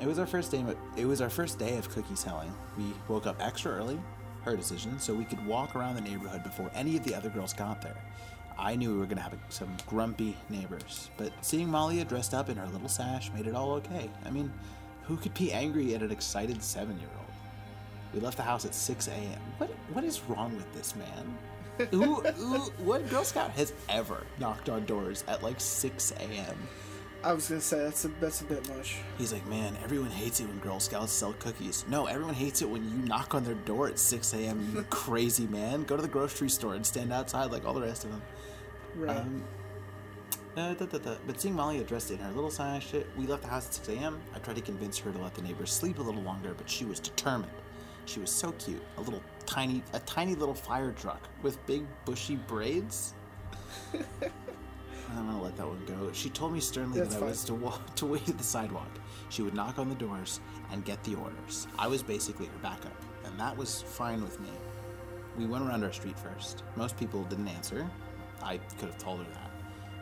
It 0.01 0.07
was 0.07 0.19
our 0.19 0.27
first 0.27 0.51
day. 0.51 0.63
It 0.97 1.07
was 1.07 1.21
our 1.21 1.31
first 1.31 1.59
day 1.59 1.79
of 1.79 1.89
cookie 1.89 2.17
selling. 2.17 2.53
We 2.77 2.93
woke 3.09 3.27
up 3.27 3.37
extra 3.41 3.73
early, 3.73 3.99
her 4.43 4.55
decision, 4.55 4.99
so 4.99 5.15
we 5.15 5.25
could 5.25 5.45
walk 5.47 5.75
around 5.77 5.95
the 5.95 6.03
neighborhood 6.03 6.43
before 6.43 6.71
any 6.75 6.97
of 6.97 7.05
the 7.05 7.15
other 7.15 7.31
girls 7.31 7.55
got 7.55 7.81
there. 7.81 7.97
I 8.59 8.77
knew 8.77 8.93
we 8.93 8.99
were 8.99 9.07
gonna 9.07 9.21
have 9.21 9.37
some 9.49 9.77
grumpy 9.87 10.37
neighbors, 10.49 11.11
but 11.17 11.33
seeing 11.41 11.69
Malia 11.69 12.05
dressed 12.05 12.35
up 12.35 12.49
in 12.49 12.57
her 12.57 12.67
little 12.69 12.89
sash 12.89 13.31
made 13.35 13.47
it 13.47 13.55
all 13.55 13.73
okay. 13.73 14.11
I 14.25 14.31
mean, 14.31 14.53
who 15.03 15.17
could 15.17 15.35
be 15.35 15.53
angry 15.53 15.95
at 15.95 16.03
an 16.03 16.11
excited 16.11 16.63
seven-year-old? 16.63 17.25
We 18.13 18.21
left 18.21 18.37
the 18.37 18.45
house 18.45 18.65
at 18.65 18.75
6 18.75 19.09
a.m. 19.09 19.41
What 19.59 19.71
what 19.93 20.05
is 20.05 20.23
wrong 20.23 20.55
with 20.57 20.73
this 20.73 20.95
man? 20.95 21.39
who, 21.91 22.21
who, 22.21 22.59
what 22.85 23.09
Girl 23.11 23.25
Scout 23.25 23.51
has 23.51 23.73
ever 23.89 24.23
knocked 24.39 24.69
on 24.69 24.85
doors 24.85 25.25
at 25.27 25.43
like 25.43 25.61
6 25.61 26.13
a.m.? 26.13 26.57
I 27.25 27.33
was 27.33 27.49
gonna 27.49 27.61
say 27.61 27.79
that's 27.79 28.05
a 28.05 28.09
that's 28.21 28.43
a 28.43 28.45
bit 28.45 28.69
much. 28.69 28.99
He's 29.17 29.33
like, 29.33 29.47
man, 29.47 29.77
everyone 29.83 30.11
hates 30.11 30.41
it 30.41 30.47
when 30.47 30.59
Girl 30.59 30.79
Scouts 30.79 31.11
sell 31.11 31.33
cookies. 31.39 31.85
No, 31.89 32.05
everyone 32.05 32.35
hates 32.35 32.61
it 32.61 32.69
when 32.69 32.85
you 32.85 32.99
knock 33.07 33.35
on 33.35 33.45
their 33.45 33.55
door 33.55 33.89
at 33.89 33.99
6 33.99 34.35
a.m., 34.35 34.73
you 34.75 34.83
crazy 34.91 35.47
man. 35.47 35.85
Go 35.85 35.97
to 35.97 36.03
the 36.03 36.09
grocery 36.09 36.51
store 36.51 36.75
and 36.75 36.85
stand 36.85 37.13
outside 37.15 37.51
like 37.51 37.65
all 37.65 37.73
the 37.73 37.81
rest 37.81 38.05
of 38.05 38.11
them. 38.11 38.23
Right. 38.97 39.17
Um, 39.17 39.43
Uh, 40.57 40.73
da, 40.75 40.87
da, 40.87 40.99
da. 40.99 41.15
But 41.27 41.41
seeing 41.41 41.55
Molly 41.55 41.83
dressed 41.83 42.13
in 42.13 42.19
her 42.19 42.31
little 42.31 42.51
science 42.51 42.85
shit, 42.85 43.09
we 43.19 43.27
left 43.27 43.43
the 43.43 43.49
house 43.49 43.67
at 43.67 43.75
6 43.75 43.89
a.m. 43.89 44.21
I 44.37 44.39
tried 44.39 44.55
to 44.55 44.63
convince 44.63 44.97
her 44.99 45.11
to 45.11 45.19
let 45.19 45.35
the 45.35 45.43
neighbors 45.43 45.73
sleep 45.73 45.99
a 45.99 46.03
little 46.03 46.23
longer, 46.23 46.55
but 46.57 46.71
she 46.71 46.85
was 46.85 47.01
determined. 47.01 47.51
She 48.07 48.21
was 48.21 48.31
so 48.31 48.53
cute. 48.53 48.83
A 48.99 49.01
little 49.01 49.21
tiny, 49.47 49.83
a 49.95 49.99
tiny 50.01 50.37
little 50.37 50.55
fire 50.55 50.93
truck 50.93 51.21
with 51.43 51.65
big 51.67 51.83
bushy 52.05 52.37
braids. 52.37 53.15
I'm 53.93 55.27
gonna 55.27 55.43
let 55.43 55.57
that 55.57 55.67
one 55.67 55.83
go. 55.87 56.13
She 56.13 56.31
told 56.31 56.53
me 56.53 56.61
sternly 56.61 57.01
That's 57.01 57.15
that 57.15 57.23
I 57.23 57.27
was 57.27 57.45
to 57.45 57.55
walk 57.55 57.95
to 57.97 58.07
wait 58.07 58.29
at 58.29 58.39
the 58.39 58.45
sidewalk. 58.45 58.91
She 59.31 59.43
would 59.43 59.55
knock 59.55 59.79
on 59.79 59.89
the 59.89 59.95
doors 59.97 60.41
and 60.71 60.85
get 60.85 61.03
the 61.05 61.15
orders. 61.17 61.67
I 61.79 61.87
was 61.87 62.03
basically 62.03 62.47
her 62.47 62.59
backup, 62.63 62.97
and 63.25 63.39
that 63.41 63.57
was 63.57 63.83
fine 63.83 64.23
with 64.23 64.39
me. 64.41 64.51
We 65.37 65.47
went 65.47 65.67
around 65.67 65.83
our 65.83 65.93
street 65.93 66.19
first. 66.19 66.63
Most 66.77 66.97
people 66.97 67.25
didn't 67.25 67.49
answer. 67.49 67.89
I 68.43 68.59
could 68.79 68.89
have 68.89 68.99
told 68.99 69.19
her 69.21 69.33
that. 69.33 69.51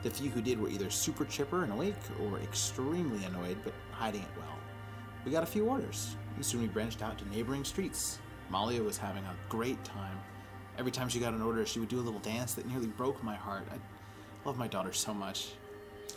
The 0.03 0.11
few 0.11 0.31
who 0.31 0.43
did 0.43 0.61
were 0.61 0.69
either 0.69 0.91
super 0.91 1.25
chipper 1.25 1.63
and 1.63 1.73
awake 1.73 1.95
or 2.23 2.39
extremely 2.41 3.25
annoyed 3.25 3.57
but 3.65 3.73
hiding 3.93 4.23
it 4.23 4.29
well. 4.37 4.59
We 5.25 5.31
got 5.31 5.45
a 5.45 5.47
few 5.47 5.67
orders, 5.67 6.17
and 6.35 6.45
soon 6.45 6.63
we 6.63 6.67
branched 6.67 7.03
out 7.03 7.19
to 7.19 7.29
neighboring 7.29 7.65
streets. 7.65 8.19
Malia 8.51 8.83
was 8.83 8.99
having 8.99 9.23
a 9.25 9.35
great 9.49 9.83
time. 9.85 10.19
Every 10.79 10.91
time 10.91 11.09
she 11.09 11.21
got 11.21 11.35
an 11.35 11.43
order, 11.43 11.65
she 11.65 11.79
would 11.79 11.89
do 11.89 12.01
a 12.01 12.03
little 12.03 12.21
dance 12.21 12.55
that 12.55 12.67
nearly 12.67 12.89
broke 12.89 13.23
my 13.23 13.35
heart. 13.37 13.65
I 13.73 13.77
love 14.49 14.59
my 14.59 14.67
daughter 14.67 14.93
so 14.93 15.15
much. 15.15 15.53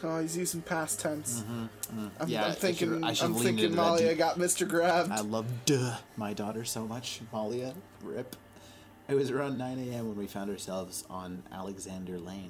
Oh, 0.03 0.19
he's 0.21 0.35
using 0.35 0.61
past 0.61 0.99
tense. 0.99 1.43
I'm, 1.47 1.69
Mm-hmm. 1.91 2.27
Yeah, 2.27 2.45
I 2.45 2.47
I'm 2.47 2.53
thinking. 2.55 3.03
I 3.03 3.15
I'm 3.21 3.33
thinking 3.35 3.75
Malia 3.75 4.15
got 4.15 4.37
Mr. 4.37 4.67
Grab. 4.67 5.09
I 5.11 5.21
love 5.21 5.45
uh, 5.71 5.97
my 6.17 6.33
daughter 6.33 6.65
so 6.65 6.85
much, 6.87 7.21
Malia. 7.31 7.73
Rip. 8.01 8.35
It 9.07 9.13
was 9.13 9.29
around 9.29 9.59
9 9.59 9.77
a.m. 9.89 10.07
when 10.07 10.17
we 10.17 10.25
found 10.25 10.49
ourselves 10.49 11.03
on 11.11 11.43
Alexander 11.51 12.17
Lane. 12.17 12.49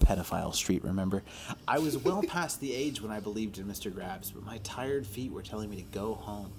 Pedophile 0.00 0.52
Street, 0.52 0.82
remember? 0.82 1.22
I 1.68 1.78
was 1.78 1.96
well 1.98 2.22
past 2.28 2.60
the 2.60 2.74
age 2.74 3.00
when 3.00 3.12
I 3.12 3.20
believed 3.20 3.58
in 3.58 3.66
Mr. 3.66 3.92
Grabs, 3.92 4.32
but 4.32 4.44
my 4.44 4.58
tired 4.58 5.06
feet 5.06 5.30
were 5.30 5.42
telling 5.42 5.70
me 5.70 5.76
to 5.76 5.82
go 5.92 6.14
home. 6.14 6.52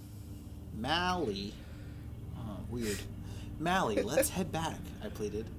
Mally. 0.73 1.53
Oh, 2.37 2.59
weird. 2.69 2.99
Mally, 3.59 4.01
let's 4.03 4.29
head 4.29 4.49
back, 4.51 4.77
I 5.03 5.09
pleaded. 5.09 5.49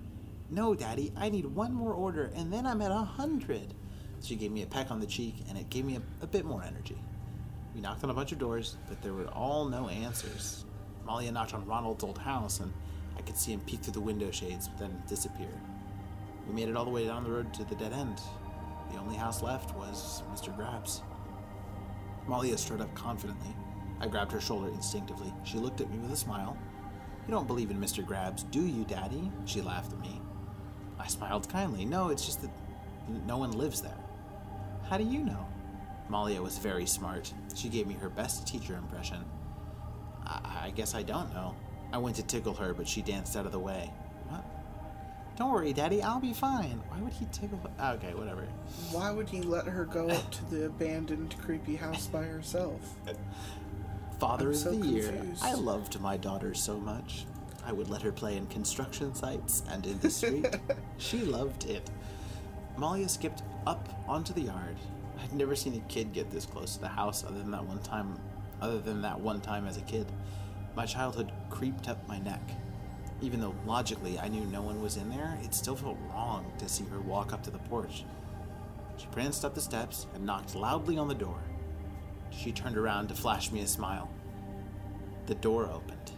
No, 0.49 0.75
Daddy, 0.75 1.13
I 1.15 1.29
need 1.29 1.45
one 1.45 1.75
more 1.75 1.93
order, 1.93 2.31
and 2.35 2.51
then 2.51 2.67
I'm 2.67 2.81
at 2.81 2.91
a 2.91 2.95
hundred. 2.95 3.75
She 4.23 4.35
gave 4.35 4.51
me 4.51 4.63
a 4.63 4.67
peck 4.67 4.91
on 4.91 4.99
the 4.99 5.07
cheek, 5.07 5.35
and 5.51 5.59
it 5.59 5.69
gave 5.69 5.85
me 5.85 5.97
a, 5.97 6.25
a 6.25 6.27
bit 6.27 6.47
more 6.47 6.63
energy. 6.63 6.97
We 7.75 7.83
knocked 7.83 8.03
on 8.03 8.09
a 8.09 8.15
bunch 8.15 8.33
of 8.33 8.39
doors, 8.39 8.79
but 8.89 9.03
there 9.03 9.13
were 9.13 9.29
all 9.29 9.67
no 9.67 9.89
answers. 9.89 10.65
Malia 11.09 11.33
knocked 11.33 11.55
on 11.55 11.67
Ronald's 11.67 12.05
old 12.05 12.19
house, 12.19 12.61
and 12.61 12.71
I 13.17 13.23
could 13.23 13.37
see 13.37 13.53
him 13.53 13.61
peek 13.61 13.81
through 13.81 13.95
the 13.95 14.01
window 14.01 14.31
shades, 14.31 14.69
but 14.69 14.79
then 14.79 15.03
disappear. 15.09 15.49
We 16.47 16.55
made 16.55 16.69
it 16.69 16.77
all 16.77 16.85
the 16.85 16.91
way 16.91 17.07
down 17.07 17.25
the 17.25 17.31
road 17.31 17.53
to 17.55 17.65
the 17.65 17.75
dead 17.77 17.95
end. 17.95 18.21
The 18.93 18.99
only 18.99 19.17
house 19.17 19.43
left 19.43 19.75
was 19.75 20.23
Mr. 20.33 20.55
Grabs. 20.55 21.03
Malia 22.27 22.59
strode 22.59 22.83
up 22.83 22.95
confidently. 22.95 23.57
I 24.01 24.07
grabbed 24.07 24.33
her 24.33 24.41
shoulder 24.41 24.69
instinctively. 24.69 25.33
She 25.45 25.57
looked 25.57 25.81
at 25.81 25.91
me 25.91 25.99
with 25.99 26.13
a 26.13 26.17
smile. 26.17 26.59
You 27.27 27.33
don't 27.33 27.47
believe 27.47 27.71
in 27.71 27.81
Mr. 27.81 28.05
Grabs, 28.05 28.43
do 28.45 28.61
you, 28.61 28.85
Daddy? 28.85 29.33
She 29.47 29.63
laughed 29.63 29.93
at 29.95 30.01
me. 30.01 30.21
I 30.99 31.07
smiled 31.07 31.49
kindly. 31.49 31.87
No, 31.87 32.11
it's 32.11 32.27
just 32.27 32.43
that 32.43 32.51
no 33.27 33.39
one 33.39 33.53
lives 33.53 33.81
there. 33.81 33.99
How 34.91 34.99
do 34.99 35.05
you 35.05 35.25
know? 35.25 35.47
Malia 36.11 36.43
was 36.43 36.59
very 36.59 36.87
smart. 36.87 37.33
She 37.55 37.71
gave 37.71 37.87
me 37.87 37.95
her 37.95 38.11
best 38.11 38.47
teacher 38.47 38.75
impression. 38.77 39.25
I, 40.29 40.67
I 40.67 40.71
guess 40.71 40.95
I 40.95 41.03
don't 41.03 41.33
know. 41.33 41.55
I 41.93 41.99
went 41.99 42.17
to 42.17 42.23
tickle 42.23 42.55
her, 42.55 42.75
but 42.75 42.87
she 42.87 43.03
danced 43.03 43.37
out 43.37 43.47
of 43.47 43.53
the 43.53 43.59
way. 43.59 43.91
What? 44.29 44.45
Don't 45.37 45.53
worry, 45.53 45.73
Daddy, 45.73 46.03
I'll 46.03 46.21
be 46.21 46.33
fine. 46.33 46.83
Why 46.89 47.01
would 47.01 47.13
he 47.13 47.27
tickle 47.33 47.59
her? 47.79 47.95
Okay, 47.95 48.13
whatever. 48.15 48.43
Why 48.91 49.11
would 49.11 49.29
he 49.29 49.41
let 49.41 49.67
her 49.67 49.85
go 49.85 50.09
up 50.09 50.31
to 50.33 50.45
the 50.51 50.67
abandoned, 50.67 51.35
creepy 51.41 51.77
house 51.77 52.07
by 52.07 52.25
herself? 52.25 52.81
Father 54.19 54.47
I'm 54.47 54.51
of 54.51 54.57
so 54.57 54.71
the 54.73 54.87
year. 54.87 55.09
confused. 55.13 55.45
I 55.45 55.55
loved 55.55 56.01
my 56.01 56.17
daughter 56.17 56.55
so 56.55 56.77
much. 56.79 57.25
I 57.65 57.73
would 57.73 57.89
let 57.89 58.03
her 58.03 58.13
play 58.13 58.37
in 58.37 58.47
construction 58.47 59.15
sites 59.15 59.63
and 59.71 59.87
in 59.87 59.99
the 60.01 60.11
street. 60.11 60.47
she 60.99 61.19
loved 61.19 61.67
it. 61.67 61.89
Malia 62.77 63.09
skipped 63.09 63.43
up 63.67 63.89
onto 64.09 64.33
the 64.33 64.43
yard. 64.43 64.77
I'd 65.23 65.33
never 65.33 65.55
seen 65.55 65.75
a 65.75 65.81
kid 65.93 66.13
get 66.13 66.31
this 66.31 66.47
close 66.47 66.75
to 66.75 66.81
the 66.81 66.89
house 66.89 67.25
other 67.25 67.39
than 67.39 67.51
that 67.51 67.65
one 67.65 67.81
time 67.81 68.19
other 68.61 68.79
than 68.79 69.03
that 69.03 69.21
one 69.21 69.41
time 69.41 69.67
as 69.67 69.77
a 69.77 69.83
kid. 69.83 70.07
My 70.75 70.87
childhood 70.87 71.33
creeped 71.51 71.89
up 71.89 72.07
my 72.09 72.19
neck. 72.19 72.43
Even 73.21 73.41
though 73.41 73.55
logically 73.67 74.19
I 74.19 74.29
knew 74.29 74.45
no 74.45 74.63
one 74.63 74.81
was 74.81 74.97
in 74.97 75.11
there, 75.11 75.39
it 75.43 75.55
still 75.55 75.77
felt 75.77 75.99
wrong 76.11 76.53
to 76.59 76.69
see 76.69 76.85
her 76.85 77.01
walk 77.01 77.33
up 77.33 77.43
to 77.45 77.51
the 77.51 77.59
porch. 77.59 78.05
She 78.97 79.07
pranced 79.07 79.45
up 79.45 79.55
the 79.55 79.61
steps 79.61 80.07
and 80.15 80.25
knocked 80.25 80.55
loudly 80.55 80.99
on 80.99 81.09
the 81.09 81.15
door. 81.15 81.41
She 82.31 82.53
turned 82.53 82.77
around 82.77 83.09
to 83.09 83.15
flash 83.15 83.51
me 83.51 83.61
a 83.61 83.67
smile. 83.67 84.09
The 85.27 85.35
door 85.35 85.67
opened. 85.67 86.13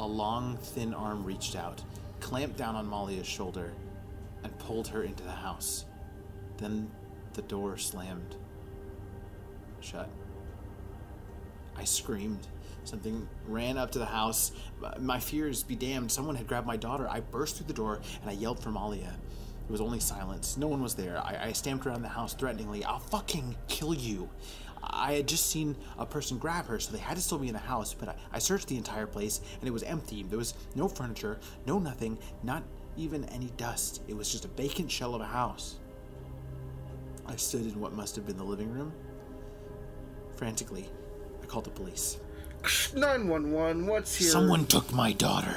A 0.00 0.06
long, 0.06 0.56
thin 0.58 0.94
arm 0.94 1.24
reached 1.24 1.56
out, 1.56 1.82
clamped 2.20 2.56
down 2.56 2.76
on 2.76 2.86
Malia's 2.86 3.26
shoulder, 3.26 3.72
and 4.42 4.58
pulled 4.58 4.88
her 4.88 5.02
into 5.02 5.24
the 5.24 5.30
house. 5.30 5.84
Then 6.56 6.90
the 7.34 7.42
door 7.42 7.76
slammed 7.76 8.36
shut. 9.80 10.08
I 11.78 11.84
screamed. 11.84 12.46
Something 12.84 13.28
ran 13.46 13.78
up 13.78 13.90
to 13.92 13.98
the 13.98 14.06
house. 14.06 14.52
My 14.98 15.20
fears 15.20 15.62
be 15.62 15.76
damned. 15.76 16.10
Someone 16.10 16.34
had 16.34 16.46
grabbed 16.46 16.66
my 16.66 16.76
daughter. 16.76 17.08
I 17.08 17.20
burst 17.20 17.56
through 17.56 17.66
the 17.66 17.72
door 17.72 18.00
and 18.20 18.30
I 18.30 18.32
yelled 18.32 18.60
for 18.60 18.70
Malia. 18.70 19.14
It 19.68 19.72
was 19.72 19.80
only 19.80 20.00
silence. 20.00 20.56
No 20.56 20.66
one 20.68 20.82
was 20.82 20.94
there. 20.94 21.18
I, 21.18 21.48
I 21.48 21.52
stamped 21.52 21.86
around 21.86 22.02
the 22.02 22.08
house 22.08 22.32
threateningly. 22.32 22.84
I'll 22.84 22.98
fucking 22.98 23.54
kill 23.68 23.92
you. 23.92 24.30
I 24.82 25.14
had 25.14 25.28
just 25.28 25.50
seen 25.50 25.76
a 25.98 26.06
person 26.06 26.38
grab 26.38 26.66
her, 26.66 26.80
so 26.80 26.92
they 26.92 26.98
had 26.98 27.16
to 27.16 27.22
still 27.22 27.38
be 27.38 27.48
in 27.48 27.52
the 27.52 27.58
house, 27.58 27.92
but 27.92 28.08
I, 28.08 28.14
I 28.32 28.38
searched 28.38 28.68
the 28.68 28.76
entire 28.76 29.06
place 29.06 29.40
and 29.58 29.68
it 29.68 29.72
was 29.72 29.82
empty. 29.82 30.22
There 30.22 30.38
was 30.38 30.54
no 30.74 30.88
furniture, 30.88 31.38
no 31.66 31.78
nothing, 31.78 32.16
not 32.42 32.62
even 32.96 33.24
any 33.26 33.52
dust. 33.56 34.02
It 34.08 34.16
was 34.16 34.30
just 34.30 34.44
a 34.44 34.48
vacant 34.48 34.90
shell 34.90 35.14
of 35.14 35.20
a 35.20 35.26
house. 35.26 35.76
I 37.26 37.36
stood 37.36 37.62
in 37.62 37.78
what 37.78 37.92
must 37.92 38.16
have 38.16 38.26
been 38.26 38.38
the 38.38 38.44
living 38.44 38.72
room. 38.72 38.92
Frantically, 40.36 40.88
called 41.48 41.64
the 41.64 41.70
police. 41.70 42.18
911, 42.94 43.86
what's 43.86 44.14
here? 44.16 44.28
Someone 44.28 44.66
took 44.66 44.92
my 44.92 45.12
daughter. 45.12 45.56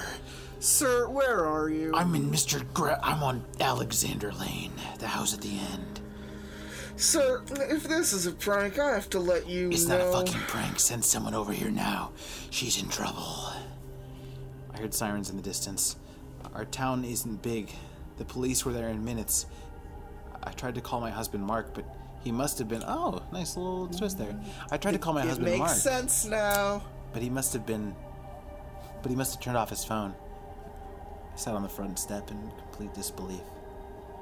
Sir, 0.60 1.10
where 1.10 1.46
are 1.46 1.70
you? 1.70 1.92
I'm 1.96 2.14
in 2.16 2.30
Mr. 2.30 2.64
Gra- 2.74 3.00
I'm 3.04 3.24
on 3.24 3.44
Alexander 3.60 4.32
Lane, 4.32 4.72
the 5.00 5.08
house 5.08 5.34
at 5.34 5.42
the 5.42 5.58
end. 5.74 6.00
Sir, 6.98 7.42
if 7.50 7.84
this 7.84 8.14
is 8.14 8.28
a 8.28 8.32
prank, 8.32 8.78
I 8.78 8.94
have 8.94 9.10
to 9.12 9.20
let 9.20 9.48
you 9.48 9.70
It's 9.72 9.86
know. 9.86 9.98
not 9.98 10.08
a 10.08 10.12
fucking 10.26 10.42
prank. 10.48 10.80
Send 10.80 11.04
someone 11.04 11.34
over 11.34 11.52
here 11.52 11.72
now. 11.72 12.12
She's 12.52 12.82
in 12.82 12.90
trouble. 12.90 13.48
I 14.74 14.78
heard 14.78 14.94
sirens 14.94 15.30
in 15.32 15.36
the 15.38 15.42
distance. 15.42 15.96
Our 16.54 16.66
town 16.66 17.04
isn't 17.04 17.42
big. 17.42 17.72
The 18.18 18.26
police 18.26 18.64
were 18.66 18.74
there 18.74 18.90
in 18.90 19.04
minutes. 19.04 19.48
I 20.44 20.52
tried 20.52 20.76
to 20.76 20.82
call 20.82 21.02
my 21.02 21.10
husband 21.10 21.44
Mark, 21.44 21.74
but 21.74 21.86
he 22.24 22.32
must 22.32 22.58
have 22.60 22.68
been. 22.68 22.84
Oh, 22.86 23.22
nice 23.32 23.58
little 23.58 23.88
twist 23.88 24.18
there. 24.18 24.36
I 24.72 24.78
tried 24.78 24.92
to 24.94 25.00
call 25.00 25.14
my 25.14 25.22
husband. 25.22 25.48
it 25.48 25.52
makes 25.52 25.60
Mark, 25.60 25.72
sense 25.72 26.26
now. 26.26 26.82
but 27.14 27.22
he 27.22 27.30
must 27.30 27.54
have 27.54 27.66
been. 27.66 27.96
But 29.02 29.10
he 29.10 29.16
must 29.16 29.34
have 29.34 29.42
turned 29.42 29.58
off 29.58 29.70
his 29.70 29.84
phone. 29.84 30.14
I 31.34 31.38
sat 31.38 31.56
on 31.56 31.64
the 31.64 31.70
front 31.70 31.98
step 31.98 32.30
in 32.30 32.52
complete 32.58 32.94
disbelief. 32.94 33.42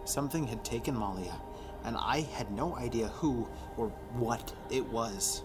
Something 0.05 0.47
had 0.47 0.63
taken 0.63 0.95
Malia, 0.95 1.35
and 1.83 1.97
I 1.97 2.21
had 2.21 2.51
no 2.51 2.75
idea 2.77 3.07
who 3.07 3.47
or 3.77 3.89
what 4.13 4.53
it 4.69 4.85
was. 4.87 5.43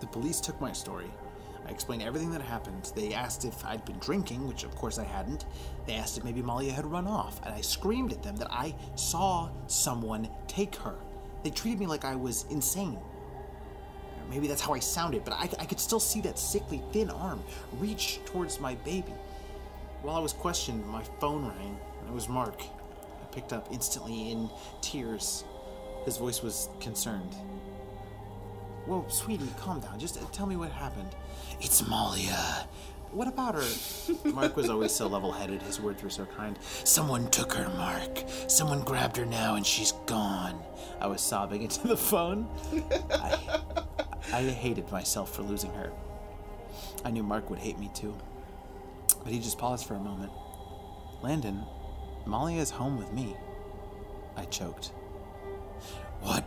The 0.00 0.06
police 0.06 0.40
took 0.40 0.60
my 0.60 0.72
story. 0.72 1.10
I 1.66 1.70
explained 1.70 2.02
everything 2.02 2.32
that 2.32 2.42
happened. 2.42 2.90
They 2.96 3.14
asked 3.14 3.44
if 3.44 3.64
I'd 3.64 3.84
been 3.84 3.98
drinking, 3.98 4.48
which 4.48 4.64
of 4.64 4.74
course 4.74 4.98
I 4.98 5.04
hadn't. 5.04 5.44
They 5.86 5.94
asked 5.94 6.18
if 6.18 6.24
maybe 6.24 6.42
Malia 6.42 6.72
had 6.72 6.86
run 6.86 7.06
off, 7.06 7.40
and 7.44 7.54
I 7.54 7.60
screamed 7.60 8.12
at 8.12 8.22
them 8.22 8.36
that 8.36 8.50
I 8.52 8.74
saw 8.96 9.48
someone 9.68 10.28
take 10.48 10.74
her. 10.76 10.96
They 11.42 11.50
treated 11.50 11.80
me 11.80 11.86
like 11.86 12.04
I 12.04 12.14
was 12.14 12.46
insane. 12.50 12.98
Maybe 14.30 14.46
that's 14.46 14.60
how 14.62 14.72
I 14.72 14.78
sounded, 14.78 15.24
but 15.24 15.34
I, 15.34 15.48
I 15.58 15.66
could 15.66 15.80
still 15.80 16.00
see 16.00 16.20
that 16.22 16.38
sickly, 16.38 16.82
thin 16.92 17.10
arm 17.10 17.42
reach 17.78 18.20
towards 18.24 18.60
my 18.60 18.74
baby. 18.76 19.12
While 20.02 20.16
I 20.16 20.20
was 20.20 20.32
questioned, 20.32 20.86
my 20.86 21.02
phone 21.20 21.46
rang, 21.46 21.78
it 22.06 22.12
was 22.12 22.28
Mark. 22.28 22.60
I 22.60 23.26
picked 23.34 23.52
up 23.52 23.68
instantly 23.70 24.32
in 24.32 24.48
tears. 24.80 25.44
His 26.04 26.16
voice 26.16 26.42
was 26.42 26.68
concerned. 26.80 27.34
Whoa, 28.86 29.04
sweetie, 29.08 29.48
calm 29.60 29.80
down. 29.80 29.98
Just 29.98 30.16
uh, 30.16 30.26
tell 30.32 30.46
me 30.46 30.56
what 30.56 30.72
happened. 30.72 31.14
It's 31.60 31.86
Malia. 31.86 32.66
What 33.12 33.28
about 33.28 33.54
her? 33.54 33.64
Mark 34.32 34.56
was 34.56 34.70
always 34.70 34.92
so 34.92 35.06
level 35.06 35.32
headed, 35.32 35.60
his 35.62 35.78
words 35.78 36.02
were 36.02 36.08
so 36.08 36.24
kind. 36.24 36.58
Someone 36.62 37.28
took 37.30 37.52
her, 37.52 37.68
Mark. 37.76 38.24
Someone 38.46 38.80
grabbed 38.80 39.18
her 39.18 39.26
now 39.26 39.56
and 39.56 39.66
she's 39.66 39.92
gone. 40.06 40.58
I 40.98 41.06
was 41.06 41.20
sobbing 41.20 41.62
into 41.62 41.86
the 41.86 41.96
phone. 41.96 42.48
I, 43.10 43.60
I 44.32 44.42
hated 44.44 44.90
myself 44.90 45.34
for 45.34 45.42
losing 45.42 45.72
her. 45.74 45.92
I 47.04 47.10
knew 47.10 47.22
Mark 47.22 47.50
would 47.50 47.58
hate 47.58 47.78
me 47.78 47.90
too. 47.94 48.16
But 49.22 49.32
he 49.32 49.40
just 49.40 49.58
paused 49.58 49.86
for 49.86 49.94
a 49.94 50.00
moment. 50.00 50.32
Landon, 51.22 51.64
Malia 52.24 52.60
is 52.60 52.70
home 52.70 52.96
with 52.96 53.12
me. 53.12 53.36
I 54.36 54.46
choked. 54.46 54.92
What? 56.20 56.44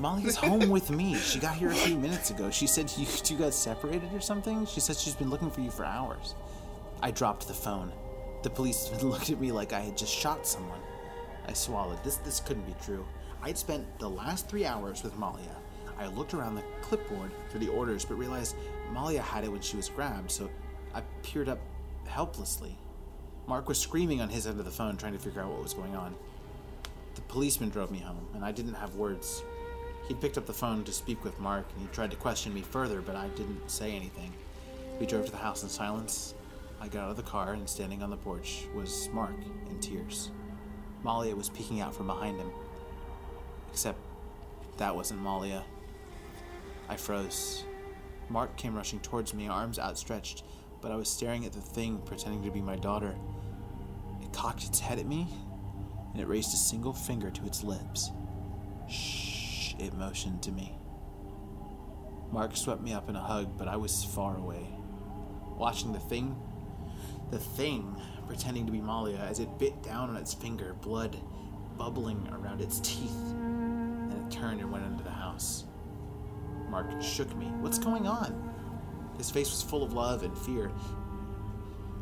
Molly's 0.00 0.34
home 0.34 0.70
with 0.70 0.90
me. 0.90 1.14
She 1.14 1.38
got 1.38 1.56
here 1.56 1.68
a 1.68 1.74
few 1.74 1.98
minutes 1.98 2.30
ago. 2.30 2.50
She 2.50 2.66
said 2.66 2.90
you 2.96 3.04
two 3.04 3.36
got 3.36 3.52
separated 3.52 4.14
or 4.14 4.20
something. 4.20 4.64
She 4.64 4.80
said 4.80 4.96
she's 4.96 5.14
been 5.14 5.28
looking 5.28 5.50
for 5.50 5.60
you 5.60 5.70
for 5.70 5.84
hours. 5.84 6.34
I 7.02 7.10
dropped 7.10 7.46
the 7.46 7.52
phone. 7.52 7.92
The 8.42 8.48
policeman 8.48 9.06
looked 9.10 9.28
at 9.28 9.38
me 9.38 9.52
like 9.52 9.74
I 9.74 9.80
had 9.80 9.98
just 9.98 10.14
shot 10.14 10.46
someone. 10.46 10.80
I 11.46 11.52
swallowed. 11.52 12.02
This 12.02 12.16
this 12.16 12.40
couldn't 12.40 12.64
be 12.64 12.74
true. 12.82 13.04
I'd 13.42 13.58
spent 13.58 13.98
the 13.98 14.08
last 14.08 14.48
three 14.48 14.64
hours 14.64 15.02
with 15.02 15.18
Malia. 15.18 15.54
I 15.98 16.06
looked 16.06 16.32
around 16.32 16.54
the 16.54 16.64
clipboard 16.80 17.30
for 17.50 17.58
the 17.58 17.68
orders, 17.68 18.06
but 18.06 18.14
realized 18.14 18.56
Malia 18.94 19.20
had 19.20 19.44
it 19.44 19.52
when 19.52 19.60
she 19.60 19.76
was 19.76 19.90
grabbed, 19.90 20.30
so 20.30 20.48
I 20.94 21.02
peered 21.22 21.50
up 21.50 21.58
helplessly. 22.06 22.74
Mark 23.46 23.68
was 23.68 23.78
screaming 23.78 24.22
on 24.22 24.30
his 24.30 24.46
end 24.46 24.58
of 24.60 24.64
the 24.64 24.70
phone, 24.70 24.96
trying 24.96 25.12
to 25.12 25.18
figure 25.18 25.42
out 25.42 25.50
what 25.50 25.62
was 25.62 25.74
going 25.74 25.94
on. 25.94 26.14
The 27.16 27.20
policeman 27.22 27.68
drove 27.68 27.90
me 27.90 27.98
home, 27.98 28.26
and 28.34 28.42
I 28.42 28.50
didn't 28.50 28.74
have 28.74 28.94
words. 28.94 29.42
He 30.08 30.14
picked 30.14 30.38
up 30.38 30.46
the 30.46 30.52
phone 30.52 30.84
to 30.84 30.92
speak 30.92 31.22
with 31.24 31.38
Mark, 31.38 31.66
and 31.72 31.82
he 31.82 31.94
tried 31.94 32.10
to 32.10 32.16
question 32.16 32.52
me 32.52 32.62
further, 32.62 33.00
but 33.00 33.16
I 33.16 33.28
didn't 33.28 33.70
say 33.70 33.92
anything. 33.92 34.32
We 34.98 35.06
drove 35.06 35.26
to 35.26 35.30
the 35.30 35.38
house 35.38 35.62
in 35.62 35.68
silence. 35.68 36.34
I 36.80 36.88
got 36.88 37.04
out 37.04 37.10
of 37.10 37.16
the 37.16 37.22
car, 37.22 37.52
and 37.52 37.68
standing 37.68 38.02
on 38.02 38.10
the 38.10 38.16
porch 38.16 38.66
was 38.74 39.08
Mark 39.12 39.34
in 39.68 39.78
tears. 39.80 40.30
Malia 41.02 41.34
was 41.36 41.48
peeking 41.50 41.80
out 41.80 41.94
from 41.94 42.06
behind 42.06 42.38
him. 42.38 42.50
Except 43.70 43.98
that 44.78 44.94
wasn't 44.94 45.20
Malia. 45.20 45.62
I 46.88 46.96
froze. 46.96 47.64
Mark 48.28 48.56
came 48.56 48.74
rushing 48.74 49.00
towards 49.00 49.32
me, 49.34 49.48
arms 49.48 49.78
outstretched, 49.78 50.42
but 50.80 50.90
I 50.90 50.96
was 50.96 51.08
staring 51.08 51.44
at 51.44 51.52
the 51.52 51.60
thing 51.60 51.98
pretending 52.04 52.42
to 52.44 52.50
be 52.50 52.60
my 52.60 52.76
daughter. 52.76 53.14
It 54.22 54.32
cocked 54.32 54.64
its 54.64 54.80
head 54.80 54.98
at 54.98 55.06
me, 55.06 55.28
and 56.12 56.20
it 56.20 56.26
raised 56.26 56.52
a 56.52 56.56
single 56.56 56.92
finger 56.92 57.30
to 57.30 57.46
its 57.46 57.62
lips. 57.62 58.10
Shh, 58.88 59.29
it 59.80 59.94
motioned 59.94 60.42
to 60.42 60.52
me. 60.52 60.76
Mark 62.32 62.56
swept 62.56 62.82
me 62.82 62.92
up 62.92 63.08
in 63.08 63.16
a 63.16 63.20
hug, 63.20 63.56
but 63.58 63.68
I 63.68 63.76
was 63.76 64.04
far 64.04 64.36
away. 64.36 64.66
Watching 65.56 65.92
the 65.92 65.98
thing, 65.98 66.36
the 67.30 67.38
thing 67.38 67.96
pretending 68.26 68.66
to 68.66 68.72
be 68.72 68.80
Malia 68.80 69.18
as 69.18 69.40
it 69.40 69.58
bit 69.58 69.82
down 69.82 70.10
on 70.10 70.16
its 70.16 70.32
finger, 70.32 70.74
blood 70.74 71.16
bubbling 71.76 72.28
around 72.32 72.60
its 72.60 72.78
teeth. 72.80 73.16
Then 73.30 74.24
it 74.26 74.30
turned 74.30 74.60
and 74.60 74.70
went 74.70 74.84
into 74.84 75.02
the 75.02 75.10
house. 75.10 75.64
Mark 76.68 77.02
shook 77.02 77.34
me. 77.36 77.46
What's 77.60 77.78
going 77.78 78.06
on? 78.06 78.54
His 79.18 79.30
face 79.30 79.50
was 79.50 79.62
full 79.62 79.82
of 79.82 79.92
love 79.92 80.22
and 80.22 80.36
fear. 80.38 80.70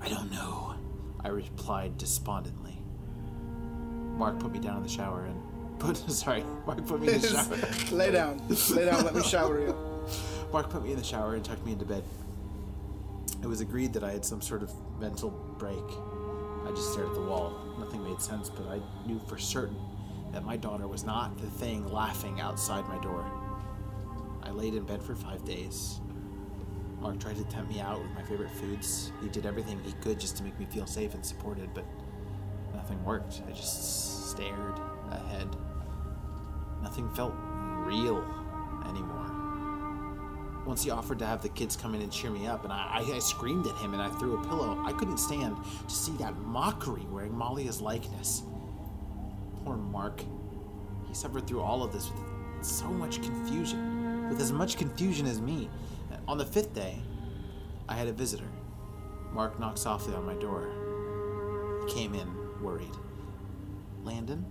I 0.00 0.08
don't 0.08 0.30
know, 0.30 0.74
I 1.24 1.28
replied 1.28 1.96
despondently. 1.96 2.78
Mark 4.16 4.38
put 4.38 4.52
me 4.52 4.58
down 4.58 4.76
in 4.76 4.82
the 4.82 4.88
shower 4.88 5.24
and 5.24 5.40
put 5.78 5.96
sorry, 6.10 6.44
Mark 6.66 6.84
put 6.86 7.00
me 7.00 7.12
in 7.12 7.20
the 7.20 7.28
shower. 7.28 7.96
Lay 7.96 8.10
down. 8.10 8.40
Lay 8.70 8.84
down. 8.84 9.04
Let 9.04 9.14
me 9.14 9.22
shower 9.22 9.60
you. 9.60 9.76
Mark 10.52 10.70
put 10.70 10.82
me 10.82 10.92
in 10.92 10.98
the 10.98 11.04
shower 11.04 11.34
and 11.34 11.44
tucked 11.44 11.64
me 11.64 11.72
into 11.72 11.84
bed. 11.84 12.02
It 13.42 13.46
was 13.46 13.60
agreed 13.60 13.92
that 13.92 14.02
I 14.02 14.12
had 14.12 14.24
some 14.24 14.40
sort 14.40 14.62
of 14.62 14.72
mental 14.98 15.30
break. 15.58 15.84
I 16.66 16.70
just 16.70 16.92
stared 16.92 17.08
at 17.08 17.14
the 17.14 17.22
wall. 17.22 17.58
Nothing 17.78 18.02
made 18.02 18.20
sense, 18.20 18.50
but 18.50 18.66
I 18.68 18.80
knew 19.06 19.20
for 19.28 19.38
certain 19.38 19.76
that 20.32 20.44
my 20.44 20.56
daughter 20.56 20.88
was 20.88 21.04
not 21.04 21.38
the 21.38 21.46
thing 21.46 21.86
laughing 21.92 22.40
outside 22.40 22.86
my 22.88 22.98
door. 23.02 23.24
I 24.42 24.50
laid 24.50 24.74
in 24.74 24.84
bed 24.84 25.02
for 25.02 25.14
five 25.14 25.44
days. 25.44 26.00
Mark 27.00 27.20
tried 27.20 27.36
to 27.36 27.44
tempt 27.44 27.70
me 27.70 27.80
out 27.80 28.00
with 28.00 28.10
my 28.12 28.22
favorite 28.22 28.50
foods. 28.50 29.12
He 29.22 29.28
did 29.28 29.46
everything 29.46 29.80
he 29.84 29.92
could 30.02 30.18
just 30.18 30.36
to 30.38 30.42
make 30.42 30.58
me 30.58 30.66
feel 30.66 30.86
safe 30.86 31.14
and 31.14 31.24
supported, 31.24 31.72
but 31.74 31.84
nothing 32.74 33.02
worked. 33.04 33.42
I 33.46 33.52
just 33.52 34.30
stared 34.30 34.80
ahead. 35.10 35.48
Nothing 36.88 37.10
felt 37.10 37.34
real 37.84 38.24
anymore. 38.88 39.30
Once 40.64 40.82
he 40.82 40.90
offered 40.90 41.18
to 41.18 41.26
have 41.26 41.42
the 41.42 41.50
kids 41.50 41.76
come 41.76 41.94
in 41.94 42.00
and 42.00 42.10
cheer 42.10 42.30
me 42.30 42.46
up, 42.46 42.64
and 42.64 42.72
I, 42.72 43.02
I, 43.14 43.18
screamed 43.18 43.66
at 43.66 43.76
him 43.76 43.92
and 43.92 44.00
I 44.00 44.08
threw 44.18 44.38
a 44.38 44.48
pillow. 44.48 44.82
I 44.86 44.92
couldn't 44.92 45.18
stand 45.18 45.58
to 45.86 45.94
see 45.94 46.12
that 46.12 46.34
mockery 46.38 47.04
wearing 47.10 47.36
Malia's 47.36 47.82
likeness. 47.82 48.42
Poor 49.66 49.76
Mark. 49.76 50.22
He 51.06 51.12
suffered 51.12 51.46
through 51.46 51.60
all 51.60 51.82
of 51.82 51.92
this 51.92 52.10
with 52.10 52.64
so 52.64 52.86
much 52.86 53.20
confusion, 53.20 54.30
with 54.30 54.40
as 54.40 54.50
much 54.50 54.78
confusion 54.78 55.26
as 55.26 55.42
me. 55.42 55.68
On 56.26 56.38
the 56.38 56.46
fifth 56.46 56.72
day, 56.72 57.02
I 57.86 57.96
had 57.96 58.08
a 58.08 58.14
visitor. 58.14 58.48
Mark 59.30 59.60
knocked 59.60 59.78
softly 59.78 60.14
on 60.14 60.24
my 60.24 60.36
door. 60.36 60.70
He 61.86 61.92
came 61.92 62.14
in, 62.14 62.62
worried. 62.62 62.96
Landon, 64.04 64.46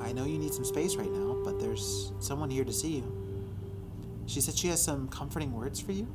I, 0.00 0.12
know 0.12 0.24
you 0.24 0.38
need 0.38 0.54
some 0.54 0.64
space 0.64 0.96
right 0.96 1.10
now, 1.10 1.36
but 1.44 1.60
there's 1.60 2.12
someone 2.18 2.50
here 2.50 2.64
to 2.64 2.72
see 2.72 2.96
you. 2.96 3.28
She 4.26 4.40
said 4.40 4.56
she 4.56 4.68
has 4.68 4.82
some 4.82 5.08
comforting 5.08 5.52
words 5.52 5.80
for 5.80 5.92
you. 5.92 6.06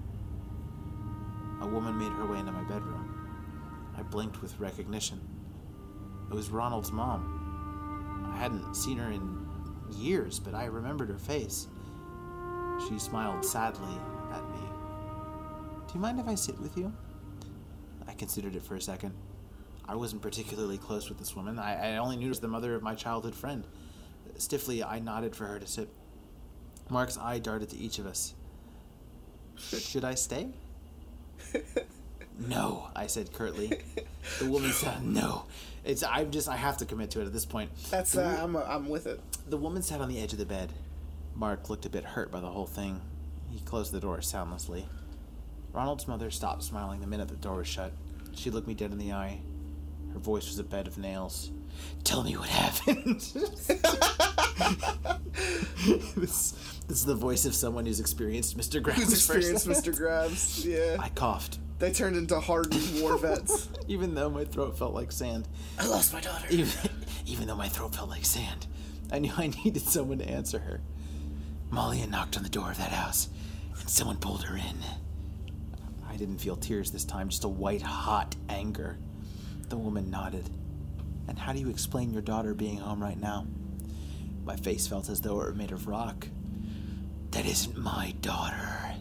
A 1.62 1.68
woman 1.68 1.98
made 1.98 2.12
her 2.12 2.26
way 2.26 2.40
into 2.40 2.52
my 2.52 2.64
bedroom. 2.64 3.10
I 3.98 4.04
blinked 4.04 4.42
with 4.42 4.60
recognition. 4.60 5.20
It 6.30 6.34
was 6.34 6.50
Ronald's 6.50 6.92
mom. 6.92 8.32
I 8.34 8.38
hadn't 8.38 8.76
seen 8.76 8.98
her 8.98 9.12
in 9.12 9.48
years, 9.92 10.40
but 10.40 10.56
I 10.56 10.66
remembered 10.66 11.10
her 11.10 11.18
face. 11.18 11.68
She 12.88 13.00
smiled 13.00 13.46
sadly 13.46 13.96
at 14.32 14.44
me. 14.50 14.60
Do 15.88 15.94
you 15.94 16.00
mind 16.00 16.20
if 16.20 16.28
I 16.28 16.36
sit 16.36 16.60
with 16.60 16.78
you? 16.78 16.92
I 18.08 18.14
considered 18.14 18.56
it 18.56 18.64
for 18.64 18.76
a 18.76 18.82
second. 18.82 19.14
I 19.88 19.96
wasn't 19.96 20.22
particularly 20.22 20.78
close 20.78 21.10
with 21.10 21.20
this 21.20 21.36
woman. 21.36 21.60
I, 21.60 21.96
I 21.96 21.98
only 21.98 22.16
knew 22.16 22.28
her 22.28 22.32
as 22.32 22.40
the 22.40 22.48
mother 22.48 22.76
of 22.76 22.82
my 22.82 22.96
childhood 22.96 23.36
friend. 23.36 23.66
Stiffly, 24.38 24.84
I 24.84 25.00
nodded 25.00 25.36
for 25.36 25.46
her 25.46 25.60
to 25.60 25.68
sit. 25.68 25.90
Mark's 26.90 27.18
eye 27.18 27.40
darted 27.40 27.70
to 27.70 27.78
each 27.78 28.00
of 28.00 28.06
us. 28.06 28.34
Should 29.58 30.04
I 30.04 30.16
stay? 30.16 30.50
no, 32.40 32.88
I 32.96 33.08
said 33.08 33.34
curtly. 33.34 33.82
The 34.40 34.50
woman 34.50 34.72
said 34.74 35.04
no. 35.04 35.46
It's 35.84 36.04
I'm 36.04 36.32
just 36.32 36.48
I 36.48 36.56
have 36.56 36.78
to 36.78 36.86
commit 36.86 37.12
to 37.12 37.22
it 37.22 37.26
at 37.26 37.34
this 37.34 37.46
point. 37.46 37.72
That's 37.92 38.18
uh, 38.18 38.40
I'm 38.42 38.56
I'm 38.56 38.90
with 38.90 39.06
it. 39.06 39.20
The 39.48 39.58
woman 39.58 39.82
sat 39.82 40.02
on 40.02 40.10
the 40.10 40.20
edge 40.20 40.34
of 40.34 40.40
the 40.40 40.46
bed. 40.46 40.72
Mark 41.36 41.70
looked 41.70 41.86
a 41.86 41.90
bit 41.90 42.04
hurt 42.04 42.32
by 42.32 42.40
the 42.40 42.48
whole 42.48 42.66
thing. 42.66 43.02
He 43.52 43.60
closed 43.60 43.92
the 43.92 44.00
door 44.00 44.22
soundlessly. 44.22 44.88
Ronald's 45.74 46.08
mother 46.08 46.30
stopped 46.32 46.64
smiling 46.64 47.02
the 47.02 47.08
minute 47.08 47.28
the 47.28 47.36
door 47.36 47.58
was 47.58 47.68
shut. 47.68 47.92
She 48.34 48.50
looked 48.50 48.68
me 48.68 48.74
dead 48.74 48.92
in 48.92 48.98
the 48.98 49.12
eye. 49.12 49.40
Her 50.14 50.20
voice 50.20 50.48
was 50.48 50.60
a 50.60 50.64
bed 50.64 50.88
of 50.88 50.98
nails. 50.98 51.52
Tell 52.04 52.24
me 52.24 52.38
what 52.38 52.50
happened. 52.50 53.20
this, 56.16 56.52
this 56.88 56.98
is 56.98 57.06
the 57.06 57.16
voice 57.16 57.46
of 57.46 57.56
someone 57.56 57.86
who's 57.86 58.00
experienced 58.00 58.58
Mr. 58.58 58.82
Grabs. 58.82 59.02
Who's 59.02 59.14
experienced 59.14 59.68
Mr. 59.68 59.96
Grabs? 59.98 60.66
Yeah. 60.66 60.98
I 61.00 61.10
coughed, 61.10 61.60
They 61.80 61.92
turned 61.92 62.16
into 62.16 62.40
hardened 62.40 63.02
war 63.02 63.18
vets. 63.18 63.70
even 63.88 64.14
though 64.14 64.30
my 64.30 64.46
throat 64.46 64.78
felt 64.78 64.94
like 64.94 65.12
sand. 65.12 65.48
I 65.80 65.88
lost 65.88 66.14
my 66.14 66.22
daughter. 66.22 66.46
Even, 66.50 66.92
even 67.26 67.48
though 67.48 67.56
my 67.56 67.68
throat 67.68 67.96
felt 67.96 68.10
like 68.10 68.26
sand, 68.26 68.68
I 69.12 69.20
knew 69.20 69.34
I 69.36 69.48
needed 69.48 69.82
someone 69.82 70.20
to 70.20 70.30
answer 70.30 70.60
her. 70.60 70.82
Molly 71.72 71.98
had 71.98 72.12
knocked 72.12 72.38
on 72.38 72.44
the 72.44 72.50
door 72.50 72.70
of 72.70 72.78
that 72.78 72.92
house, 72.92 73.30
and 73.80 73.90
someone 73.90 74.18
pulled 74.18 74.44
her 74.44 74.56
in. 74.56 74.78
I 76.08 76.16
didn't 76.18 76.38
feel 76.38 76.56
tears 76.56 76.92
this 76.92 77.04
time, 77.04 77.30
just 77.30 77.46
a 77.46 77.50
white 77.50 77.82
hot 77.82 78.36
anger. 78.48 79.00
The 79.74 79.80
woman 79.80 80.12
nodded. 80.12 80.48
And 81.28 81.40
how 81.40 81.52
do 81.52 81.58
you 81.58 81.72
explain 81.72 82.14
your 82.14 82.22
daughter 82.22 82.54
being 82.54 82.78
home 82.78 83.02
right 83.02 83.20
now? 83.20 83.48
My 84.46 84.56
face 84.56 84.86
felt 84.86 85.10
as 85.10 85.20
though 85.20 85.42
it 85.42 85.46
were 85.46 85.56
made 85.56 85.72
of 85.72 85.88
rock. 85.88 86.28
That 87.32 87.48
isn't 87.48 87.76
my 87.76 88.14
daughter. 88.22 88.94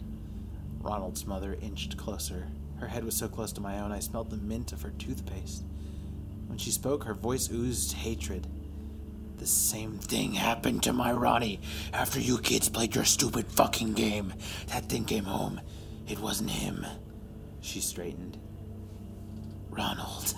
Ronald's 0.79 1.27
mother 1.27 1.55
inched 1.61 1.95
closer. 1.95 2.47
Her 2.79 2.87
head 2.87 3.05
was 3.05 3.15
so 3.15 3.27
close 3.27 3.51
to 3.53 3.61
my 3.61 3.81
own, 3.81 3.91
I 3.91 3.99
smelled 3.99 4.31
the 4.31 4.37
mint 4.37 4.73
of 4.73 4.81
her 4.81 4.89
toothpaste. 4.97 5.63
When 6.47 6.57
she 6.57 6.71
spoke, 6.71 7.03
her 7.03 7.13
voice 7.13 7.51
oozed 7.51 7.93
hatred. 7.93 8.47
The 9.37 9.45
same 9.45 9.99
thing 9.99 10.33
happened 10.33 10.81
to 10.83 10.91
my 10.91 11.11
Ronnie 11.11 11.59
after 11.93 12.19
you 12.19 12.39
kids 12.39 12.67
played 12.67 12.95
your 12.95 13.05
stupid 13.05 13.45
fucking 13.45 13.93
game. 13.93 14.33
That 14.69 14.89
thing 14.89 15.05
came 15.05 15.25
home. 15.25 15.61
It 16.07 16.17
wasn't 16.17 16.49
him. 16.49 16.83
She 17.61 17.79
straightened. 17.79 18.39
Ronald. 19.69 20.33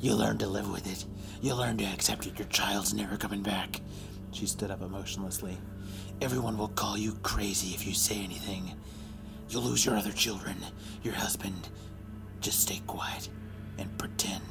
You 0.00 0.14
learn 0.14 0.38
to 0.38 0.46
live 0.46 0.70
with 0.70 0.86
it. 0.86 1.04
You 1.42 1.54
learn 1.54 1.76
to 1.78 1.84
accept 1.84 2.22
that 2.22 2.38
your 2.38 2.46
child's 2.48 2.94
never 2.94 3.16
coming 3.16 3.42
back. 3.42 3.80
She 4.30 4.46
stood 4.46 4.70
up 4.70 4.80
emotionlessly. 4.80 5.58
Everyone 6.20 6.56
will 6.56 6.68
call 6.68 6.96
you 6.96 7.14
crazy 7.24 7.74
if 7.74 7.84
you 7.84 7.94
say 7.94 8.22
anything. 8.22 8.74
You'll 9.48 9.62
lose 9.62 9.84
your 9.84 9.96
other 9.96 10.12
children, 10.12 10.56
your 11.02 11.14
husband. 11.14 11.68
Just 12.40 12.60
stay 12.60 12.80
quiet 12.86 13.28
and 13.78 13.98
pretend. 13.98 14.42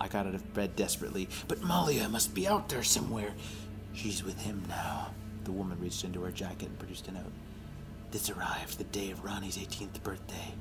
I 0.00 0.08
got 0.08 0.26
out 0.26 0.34
of 0.34 0.52
bed 0.52 0.74
desperately, 0.74 1.28
but 1.46 1.62
Malia 1.62 2.08
must 2.08 2.34
be 2.34 2.48
out 2.48 2.68
there 2.68 2.82
somewhere. 2.82 3.32
She's 3.92 4.24
with 4.24 4.40
him 4.40 4.64
now. 4.68 5.12
The 5.44 5.52
woman 5.52 5.78
reached 5.78 6.02
into 6.02 6.22
her 6.22 6.32
jacket 6.32 6.68
and 6.68 6.78
produced 6.78 7.06
a 7.06 7.12
note. 7.12 7.32
This 8.10 8.30
arrived 8.30 8.78
the 8.78 8.84
day 8.84 9.12
of 9.12 9.22
Ronnie's 9.22 9.58
18th 9.58 10.02
birthday. 10.02 10.54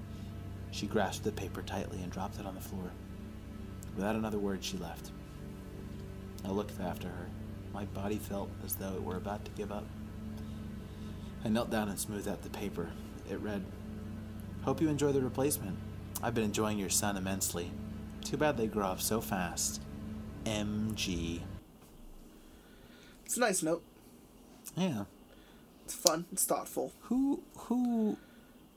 She 0.69 0.85
grasped 0.85 1.23
the 1.23 1.31
paper 1.31 1.63
tightly 1.63 2.03
and 2.03 2.11
dropped 2.11 2.39
it 2.39 2.45
on 2.45 2.53
the 2.53 2.61
floor. 2.61 2.91
Without 3.95 4.15
another 4.15 4.39
word, 4.39 4.63
she 4.63 4.77
left. 4.77 5.11
I 6.45 6.49
looked 6.49 6.79
after 6.79 7.07
her. 7.07 7.27
My 7.73 7.85
body 7.85 8.17
felt 8.17 8.49
as 8.65 8.75
though 8.75 8.93
it 8.95 9.03
were 9.03 9.17
about 9.17 9.45
to 9.45 9.51
give 9.51 9.71
up. 9.71 9.85
I 11.43 11.49
knelt 11.49 11.69
down 11.69 11.89
and 11.89 11.99
smoothed 11.99 12.27
out 12.27 12.41
the 12.41 12.49
paper. 12.49 12.89
It 13.29 13.39
read, 13.39 13.63
Hope 14.63 14.81
you 14.81 14.89
enjoy 14.89 15.11
the 15.11 15.21
replacement. 15.21 15.77
I've 16.21 16.35
been 16.35 16.43
enjoying 16.43 16.77
your 16.77 16.89
son 16.89 17.17
immensely. 17.17 17.71
Too 18.23 18.37
bad 18.37 18.57
they 18.57 18.67
grow 18.67 18.85
up 18.87 19.01
so 19.01 19.21
fast. 19.21 19.81
MG. 20.45 21.41
It's 23.25 23.37
a 23.37 23.39
nice 23.39 23.63
note. 23.63 23.83
Yeah. 24.75 25.05
It's 25.85 25.95
fun. 25.95 26.25
It's 26.31 26.45
thoughtful. 26.45 26.93
Who 27.03 27.41
who 27.57 28.17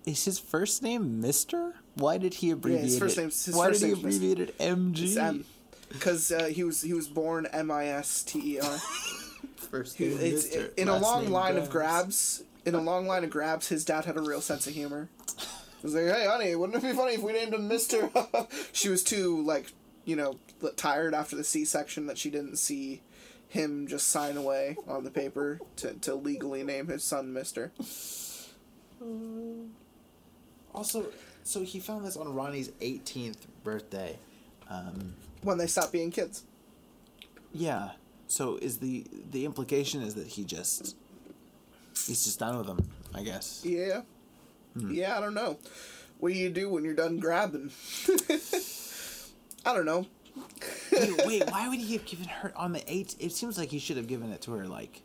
is 0.05 0.25
his 0.25 0.39
first 0.39 0.83
name 0.83 1.21
Mister? 1.21 1.75
Why 1.95 2.19
did 2.19 2.35
he 2.35 2.51
abbreviate 2.51 2.99
first 2.99 3.17
it? 3.19 3.21
name's- 3.23 3.45
his 3.45 3.55
Why 3.55 3.69
first 3.69 3.81
did 3.81 3.87
he 3.89 3.93
abbreviate 3.93 4.41
it 4.41 4.59
MG? 4.59 5.03
It's 5.03 5.17
M, 5.17 5.45
because 5.89 6.31
uh, 6.33 6.45
he 6.47 6.65
was 6.65 6.83
he 6.83 6.93
was 6.93 7.09
born 7.09 7.47
M 7.53 7.71
I 7.71 7.87
S 7.87 8.23
T 8.23 8.57
E 8.57 8.61
R. 8.61 8.79
First 9.57 9.97
He- 9.97 10.09
name 10.09 10.19
It's 10.21 10.45
Mister, 10.45 10.71
in 10.77 10.89
a 10.89 10.99
long 10.99 11.23
name 11.25 11.33
line 11.33 11.57
of 11.57 11.71
Grabs. 11.71 12.39
grabs. 12.39 12.43
In 12.67 12.75
a 12.75 12.81
long 12.81 13.07
line 13.07 13.25
of 13.25 13.31
grabs, 13.31 13.69
his 13.69 13.85
dad 13.85 14.05
had 14.07 14.17
a 14.17 14.23
real 14.23 14.41
sense 14.41 14.67
of 14.67 14.73
humor. 14.73 15.09
He 15.81 15.87
was 15.87 15.95
like, 15.95 16.05
"Hey, 16.07 16.27
honey, 16.27 16.55
wouldn't 16.55 16.83
it 16.83 16.87
be 16.87 16.95
funny 16.97 17.15
if 17.15 17.23
we 17.23 17.33
named 17.35 17.53
him 17.55 17.69
Mister?" 17.69 18.09
she 18.73 18.89
was 18.89 19.03
too 19.05 19.43
like, 19.43 19.73
you 20.07 20.17
know, 20.17 20.39
tired 20.77 21.13
after 21.15 21.37
the 21.37 21.45
C-section 21.45 22.07
that 22.07 22.17
she 22.19 22.31
didn't 22.31 22.57
see 22.57 23.03
him 23.49 23.87
just 23.87 24.09
sign 24.09 24.37
away 24.39 24.77
on 24.89 25.05
the 25.05 25.11
paper 25.11 25.61
to, 25.77 25.93
to 25.95 26.15
legally 26.15 26.63
name 26.63 26.87
his 26.89 27.05
son 27.05 27.33
Mister. 27.35 27.71
Also, 30.75 31.07
so 31.45 31.63
he 31.63 31.79
found 31.81 32.05
this 32.05 32.17
on 32.17 32.35
Ronnie's 32.35 32.69
18th 32.81 33.37
birthday. 33.63 34.19
Um, 34.69 35.15
When 35.43 35.59
they 35.59 35.67
stopped 35.67 35.93
being 35.93 36.11
kids. 36.11 36.43
yeah. 37.53 37.91
So 38.27 38.57
is 38.57 38.79
the 38.79 39.05
the 39.31 39.45
implication 39.45 40.01
is 40.03 40.15
that 40.15 40.27
he 40.27 40.45
just 40.45 40.97
he's 42.07 42.25
just 42.25 42.39
done 42.39 42.57
with 42.57 42.67
them, 42.67 42.89
I 43.15 43.23
guess. 43.23 43.61
Yeah. 43.65 44.01
Hmm. 44.73 44.93
Yeah, 44.93 45.17
I 45.17 45.21
don't 45.21 45.35
know. 45.35 45.59
What 46.19 46.33
do 46.33 46.39
you 46.39 46.49
do 46.51 46.71
when 46.71 46.85
you're 46.85 46.95
done 46.95 47.19
grabbing? 47.19 47.71
I 49.67 49.75
don't 49.75 49.85
know. 49.85 50.07
wait, 50.91 51.17
wait, 51.27 51.51
why 51.51 51.69
would 51.69 51.79
he 51.79 51.93
have 51.93 52.07
given 52.07 52.27
her 52.27 52.53
on 52.57 52.73
the 52.73 52.83
eight? 52.93 53.15
It 53.21 53.33
seems 53.33 53.59
like 53.59 53.69
he 53.69 53.79
should 53.79 53.99
have 53.99 54.07
given 54.09 54.33
it 54.33 54.41
to 54.43 54.53
her 54.53 54.67
like 54.67 55.03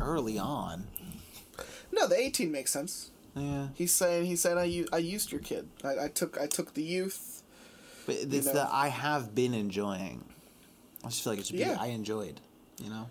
early 0.00 0.36
on. 0.38 0.88
No, 1.92 2.06
the 2.06 2.18
18 2.18 2.50
makes 2.52 2.70
sense. 2.72 3.10
Yeah, 3.36 3.68
He's 3.74 3.92
saying 3.92 4.26
he's 4.26 4.40
saying 4.42 4.58
I, 4.58 4.64
u- 4.64 4.88
I 4.92 4.98
used 4.98 5.30
your 5.30 5.40
kid. 5.40 5.68
I, 5.84 6.04
I 6.04 6.08
took 6.08 6.38
I 6.40 6.46
took 6.46 6.74
the 6.74 6.82
youth. 6.82 7.42
but 8.06 8.16
it's 8.16 8.46
know. 8.46 8.52
the 8.54 8.68
I 8.74 8.88
have 8.88 9.34
been 9.34 9.54
enjoying. 9.54 10.24
I 11.04 11.08
just 11.08 11.22
feel 11.22 11.32
like 11.34 11.40
it 11.40 11.46
should 11.46 11.54
be 11.56 11.60
Yeah. 11.60 11.76
I 11.78 11.88
enjoyed. 11.88 12.40
You 12.82 12.90
know, 12.90 13.06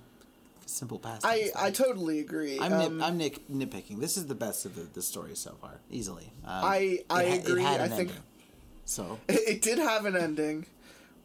simple 0.66 1.00
past. 1.00 1.26
I 1.26 1.40
tense 1.40 1.56
I 1.56 1.72
totally 1.72 2.20
agree. 2.20 2.60
I'm 2.60 2.74
Um, 2.74 2.98
nip, 2.98 3.08
I'm 3.08 3.18
nick, 3.18 3.48
nitpicking. 3.50 4.00
This 4.00 4.18
is 4.18 4.28
the 4.28 4.36
best 4.36 4.66
of 4.66 4.76
the, 4.76 4.82
the 4.84 5.02
story 5.02 5.36
so 5.36 5.56
far, 5.62 5.80
easily. 5.90 6.32
Um, 6.44 6.52
I- 6.66 7.00
I 7.10 7.24
it 7.24 7.48
agree. 7.48 7.64
It 7.64 7.68
I 7.68 7.74
an 7.86 7.90
think- 7.90 8.10
ending. 8.10 8.24
so. 8.86 9.20
it 9.30 9.62
did 9.62 9.78
have 9.78 10.06
an 10.06 10.16
ending. 10.18 10.66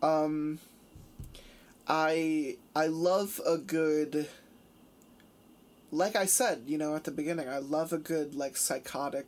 Um, 0.02 0.58
I 1.88 2.56
I 2.76 2.86
love 2.86 3.40
a 3.46 3.58
good. 3.58 4.28
Like 5.92 6.16
I 6.16 6.24
said, 6.24 6.62
you 6.66 6.78
know, 6.78 6.96
at 6.96 7.04
the 7.04 7.10
beginning, 7.10 7.48
I 7.48 7.58
love 7.58 7.92
a 7.92 7.98
good 7.98 8.34
like 8.34 8.56
psychotic, 8.56 9.26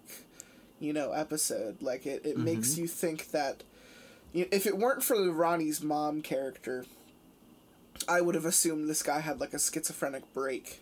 you 0.80 0.92
know, 0.92 1.12
episode. 1.12 1.80
Like 1.80 2.06
it, 2.06 2.24
it 2.24 2.38
makes 2.38 2.70
mm-hmm. 2.70 2.82
you 2.82 2.88
think 2.88 3.30
that, 3.30 3.62
you 4.32 4.42
know, 4.42 4.48
if 4.50 4.66
it 4.66 4.76
weren't 4.76 5.04
for 5.04 5.16
the 5.16 5.30
Ronnie's 5.30 5.82
mom 5.82 6.22
character, 6.22 6.86
I 8.08 8.20
would 8.22 8.34
have 8.34 8.46
assumed 8.46 8.88
this 8.88 9.02
guy 9.02 9.20
had 9.20 9.40
like 9.40 9.52
a 9.52 9.58
schizophrenic 9.58 10.32
break. 10.32 10.80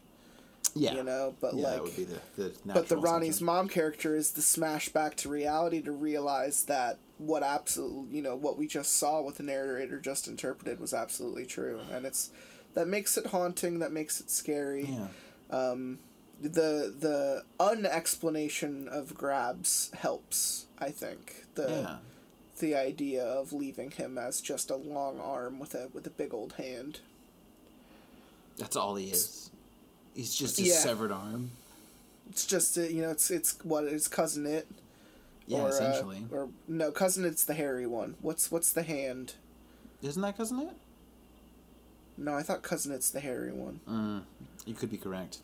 Yeah, 0.74 0.94
You 0.94 1.02
know, 1.02 1.34
but 1.38 1.52
yeah, 1.54 1.64
like, 1.64 1.74
that 1.74 1.82
would 1.82 1.96
be 1.96 2.04
the, 2.04 2.20
the 2.36 2.52
but 2.64 2.88
the 2.88 2.96
Ronnie's 2.96 3.42
mom 3.42 3.68
character 3.68 4.16
is 4.16 4.30
the 4.30 4.40
smash 4.40 4.88
back 4.88 5.16
to 5.16 5.28
reality 5.28 5.82
to 5.82 5.92
realize 5.92 6.62
that 6.64 6.98
what 7.18 7.42
absolute 7.42 8.10
you 8.10 8.22
know 8.22 8.34
what 8.34 8.59
we 8.59 8.66
just 8.66 8.96
saw 8.96 9.20
what 9.20 9.36
the 9.36 9.42
narrator 9.42 10.00
just 10.00 10.26
interpreted 10.26 10.80
was 10.80 10.92
absolutely 10.92 11.46
true 11.46 11.80
and 11.92 12.04
it's 12.04 12.30
that 12.74 12.88
makes 12.88 13.16
it 13.16 13.26
haunting 13.26 13.78
that 13.78 13.92
makes 13.92 14.20
it 14.20 14.30
scary 14.30 14.86
Yeah. 14.86 15.06
The 15.52 16.92
the 16.98 17.44
unexplanation 17.60 18.88
of 18.88 19.14
grabs 19.14 19.90
helps 19.98 20.66
i 20.78 20.90
think 20.90 21.44
the 21.54 21.68
Yeah. 21.68 21.96
the 22.58 22.74
idea 22.74 23.24
of 23.24 23.52
leaving 23.52 23.90
him 23.92 24.18
as 24.18 24.40
just 24.40 24.70
a 24.70 24.76
long 24.76 25.20
arm 25.20 25.58
with 25.58 25.74
a 25.74 25.88
with 25.92 26.06
a 26.06 26.10
big 26.10 26.32
old 26.34 26.54
hand 26.54 27.00
That's 28.58 28.76
all 28.76 28.96
he 28.96 29.06
is. 29.10 29.50
He's 30.14 30.34
just 30.34 30.58
a 30.58 30.62
Yeah. 30.62 30.74
severed 30.74 31.10
arm. 31.12 31.50
it's 32.30 32.44
just 32.46 32.76
uh, 32.78 32.82
you 32.82 33.02
know 33.02 33.10
it's 33.10 33.30
it's 33.30 33.58
what 33.64 33.84
it's 33.84 34.08
cousin 34.08 34.46
it 34.46 34.66
Yeah, 35.46 35.60
or, 35.62 35.66
uh, 35.66 35.68
essentially. 35.68 36.26
or 36.30 36.48
no 36.68 36.90
cousin 36.92 37.24
it's 37.24 37.44
the 37.44 37.54
hairy 37.54 37.86
one 37.86 38.16
what's 38.20 38.50
what's 38.50 38.72
the 38.72 38.82
hand 38.82 39.34
Isn't 40.02 40.22
that 40.22 40.36
cousin 40.36 40.58
it? 40.60 40.76
No, 42.18 42.34
I 42.36 42.42
thought 42.42 42.62
cousin 42.62 42.92
it's 42.92 43.10
the 43.10 43.20
hairy 43.20 43.52
one. 43.52 43.80
Mm, 43.88 44.22
you 44.66 44.74
could 44.74 44.90
be 44.90 44.97
correct. 44.98 45.39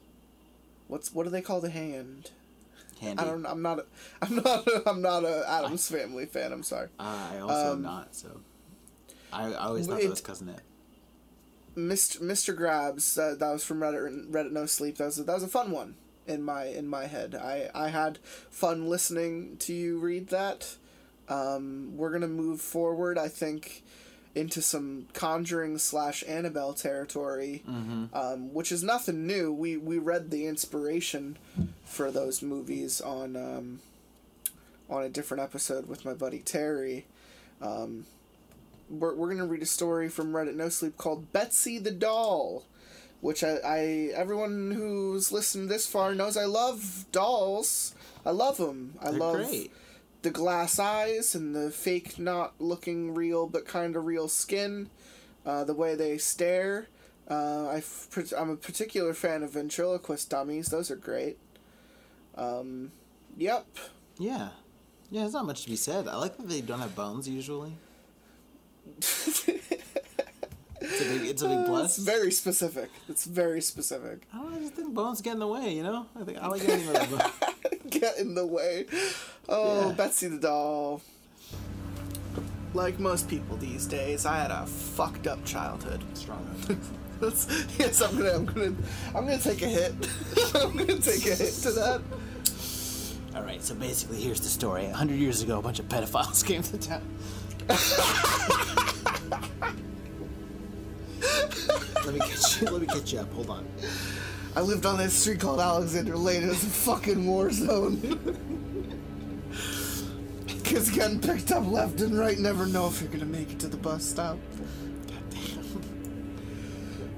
What's 0.87 1.13
what 1.13 1.25
do 1.25 1.31
they 1.31 1.43
call 1.43 1.61
the 1.61 1.71
hand? 1.71 2.31
Handy. 3.01 3.23
I 3.23 3.27
don't. 3.27 3.47
I'm 3.47 3.63
not. 3.63 3.79
A, 3.81 3.85
I'm 4.23 4.37
not. 4.37 4.67
A, 4.67 4.83
I'm 4.89 5.03
not 5.03 5.25
a 5.25 5.45
Addams 5.49 5.89
Family 5.89 6.27
fan. 6.27 6.53
I'm 6.53 6.63
sorry. 6.63 6.89
Uh, 6.99 7.29
I 7.35 7.39
also 7.39 7.55
am 7.73 7.73
Um, 7.77 7.83
not. 7.83 8.15
So. 8.15 8.41
I, 9.33 9.53
I 9.53 9.67
always 9.67 9.87
thought 9.87 10.01
it- 10.01 10.05
that 10.05 10.11
was 10.11 10.21
cousin 10.21 10.49
it. 10.49 10.61
Mr. 11.77 12.21
Mr. 12.21 12.57
Grabs. 12.57 13.17
Uh, 13.19 13.35
that 13.39 13.51
was 13.53 13.65
from 13.65 13.81
Reddit. 13.81 14.29
Reddit 14.31 14.53
No 14.53 14.67
Sleep. 14.67 14.97
That 14.97 15.05
was 15.07 15.19
a, 15.19 15.25
that 15.25 15.35
was 15.35 15.43
a 15.45 15.49
fun 15.49 15.71
one 15.71 15.95
in 16.27 16.43
my 16.43 16.65
in 16.65 16.89
my 16.89 17.07
head. 17.07 17.35
I 17.35 17.71
I 17.75 17.89
had 17.89 18.19
fun 18.51 18.89
listening 18.89 19.57
to 19.59 19.73
you 19.73 19.99
read 19.99 20.29
that. 20.29 20.77
Um, 21.29 21.93
we're 21.97 22.11
gonna 22.11 22.27
move 22.27 22.61
forward. 22.61 23.19
I 23.19 23.29
think 23.29 23.85
into 24.39 24.63
some 24.63 25.07
Conjuring 25.13 25.79
slash 25.79 26.23
Annabelle 26.29 26.73
territory, 26.73 27.63
um, 28.13 28.55
which 28.55 28.71
is 28.71 28.83
nothing 28.83 29.27
new. 29.27 29.53
We 29.53 29.77
we 29.77 29.99
read 29.99 30.31
the 30.31 30.47
inspiration 30.47 31.37
for 31.85 32.11
those 32.11 32.41
movies 32.43 33.01
on 33.01 33.37
um, 33.37 33.81
on 34.89 35.03
a 35.03 35.09
different 35.09 35.43
episode 35.43 35.87
with 35.89 36.05
my 36.05 36.15
buddy 36.15 36.39
Terry. 36.39 37.07
Um, 37.61 38.07
we're, 38.89 39.15
we're 39.15 39.29
gonna 39.31 39.47
read 39.47 39.63
a 39.63 39.67
story 39.67 40.09
from 40.09 40.33
Reddit 40.33 40.55
No 40.55 40.69
Sleep 40.69 40.97
called 40.97 41.33
Betsy 41.33 41.79
the 41.79 41.91
Doll, 41.91 42.65
which 43.21 43.43
I, 43.43 43.57
I 43.65 43.79
everyone 44.15 44.71
who's 44.71 45.33
listened 45.33 45.69
this 45.69 45.87
far 45.87 46.15
knows 46.15 46.37
I 46.37 46.45
love 46.45 47.07
dolls. 47.13 47.95
I 48.25 48.31
love 48.31 48.57
them. 48.57 48.95
I 49.01 49.11
They're 49.11 49.21
love 49.21 49.37
great. 49.37 49.73
The 50.29 50.35
glass 50.35 50.79
eyes 50.79 51.35
and 51.35 51.55
the 51.57 51.71
fake, 51.71 52.19
not 52.19 52.53
looking 52.59 53.15
real 53.15 53.47
but 53.47 53.65
kind 53.65 53.97
of 53.97 54.05
real 54.05 54.29
skin. 54.29 54.91
Uh, 55.47 55.65
the 55.65 55.73
way 55.73 55.95
they 55.95 56.19
stare. 56.19 56.89
Uh, 57.31 57.69
I 57.69 57.83
am 58.37 58.51
a 58.51 58.57
particular 58.57 59.15
fan 59.15 59.43
of 59.43 59.53
ventriloquist 59.53 60.29
dummies. 60.29 60.69
Those 60.69 60.91
are 60.91 60.97
great. 60.97 61.39
Um, 62.35 62.93
yep. 63.39 63.65
Yeah. 64.19 64.51
Yeah, 65.11 65.23
there's 65.23 65.33
not 65.33 65.47
much 65.47 65.63
to 65.63 65.71
be 65.71 65.77
said. 65.77 66.07
I 66.07 66.17
like 66.17 66.37
that 66.37 66.47
they 66.47 66.61
don't 66.61 66.81
have 66.81 66.95
bones 66.95 67.27
usually. 67.27 67.73
It's 70.81 71.01
a 71.01 71.05
big, 71.05 71.29
it's 71.29 71.43
a 71.43 71.49
big 71.49 71.59
uh, 71.59 71.65
plus. 71.67 71.99
It's 71.99 72.07
very 72.07 72.31
specific. 72.31 72.91
It's 73.09 73.25
very 73.25 73.61
specific. 73.61 74.23
I 74.33 74.39
don't 74.39 74.51
know, 74.53 74.57
I 74.57 74.61
just 74.61 74.75
think 74.75 74.95
bones 74.95 75.21
get 75.21 75.35
in 75.35 75.39
the 75.41 75.47
way, 75.47 75.75
you 75.75 75.83
know? 75.83 76.07
I 76.19 76.25
think 76.25 76.39
I 76.39 76.47
like 76.49 76.65
getting 76.67 76.87
rid 76.87 76.97
of 76.97 77.11
them. 77.11 77.31
Get 77.91 78.19
in 78.19 78.35
the 78.35 78.47
way. 78.47 78.87
Oh, 79.49 79.89
Yeah. 79.89 79.95
Betsy 79.95 80.29
the 80.29 80.39
doll. 80.39 81.01
Like 82.75 82.99
most 82.99 83.29
people 83.29 83.57
these 83.57 83.87
days, 83.87 84.27
I 84.27 84.37
had 84.39 84.51
a 84.51 84.67
fucked 84.67 85.27
up 85.27 85.45
childhood. 85.45 86.03
Strong. 86.15 86.47
Yes, 87.21 88.01
I'm 88.01 88.17
gonna, 88.17 88.31
I'm 88.31 88.45
gonna, 88.45 88.75
I'm 89.09 89.25
gonna 89.27 89.39
take 89.39 89.61
a 89.63 89.67
hit. 89.67 89.93
I'm 90.55 90.77
gonna 90.77 90.99
take 90.99 91.27
a 91.27 91.35
hit 91.35 91.53
to 91.63 91.73
that. 91.73 92.01
All 93.35 93.43
right, 93.43 93.61
so 93.61 93.75
basically, 93.75 94.21
here's 94.21 94.41
the 94.41 94.49
story. 94.49 94.85
A 94.85 94.95
hundred 94.95 95.17
years 95.19 95.43
ago, 95.43 95.59
a 95.59 95.63
bunch 95.63 95.81
of 95.81 95.87
pedophiles 95.89 96.45
came 96.47 96.63
to 96.63 96.79
town. 96.79 97.03
Let 102.05 102.15
me 102.15 102.21
catch 102.21 102.61
you. 102.61 102.69
Let 102.69 102.81
me 102.81 102.87
catch 102.87 103.13
you 103.13 103.21
up. 103.21 103.33
Hold 103.33 103.51
on. 103.51 103.67
I 104.57 104.61
lived 104.61 104.87
on 104.87 104.99
this 104.99 105.15
street 105.15 105.41
called 105.41 105.61
Alexander 105.61 106.17
Lane. 106.17 106.43
It 106.43 106.49
was 106.49 106.65
a 106.65 106.67
fucking 106.67 107.27
war 107.27 107.51
zone. 107.51 108.01
Kids 110.65 110.91
getting 110.91 111.21
picked 111.21 111.53
up 111.53 111.67
left 111.67 112.01
and 112.01 112.19
right. 112.19 112.39
Never 112.39 112.67
know 112.67 112.89
if 112.89 113.01
you're 113.01 113.11
gonna 113.11 113.25
make 113.25 113.53
it 113.53 113.61
to 113.61 113.69
the 113.69 113.77
bus 113.77 114.05
stop. 114.05 114.39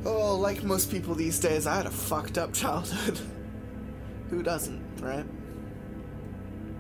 Oh, 0.05 0.37
like 0.37 0.63
most 0.63 0.91
people 0.91 1.15
these 1.15 1.39
days, 1.39 1.67
I 1.67 1.77
had 1.77 1.87
a 1.87 1.91
fucked 1.91 2.39
up 2.39 2.55
childhood. 2.55 3.19
Who 4.31 4.43
doesn't, 4.43 4.83
right? 5.01 5.27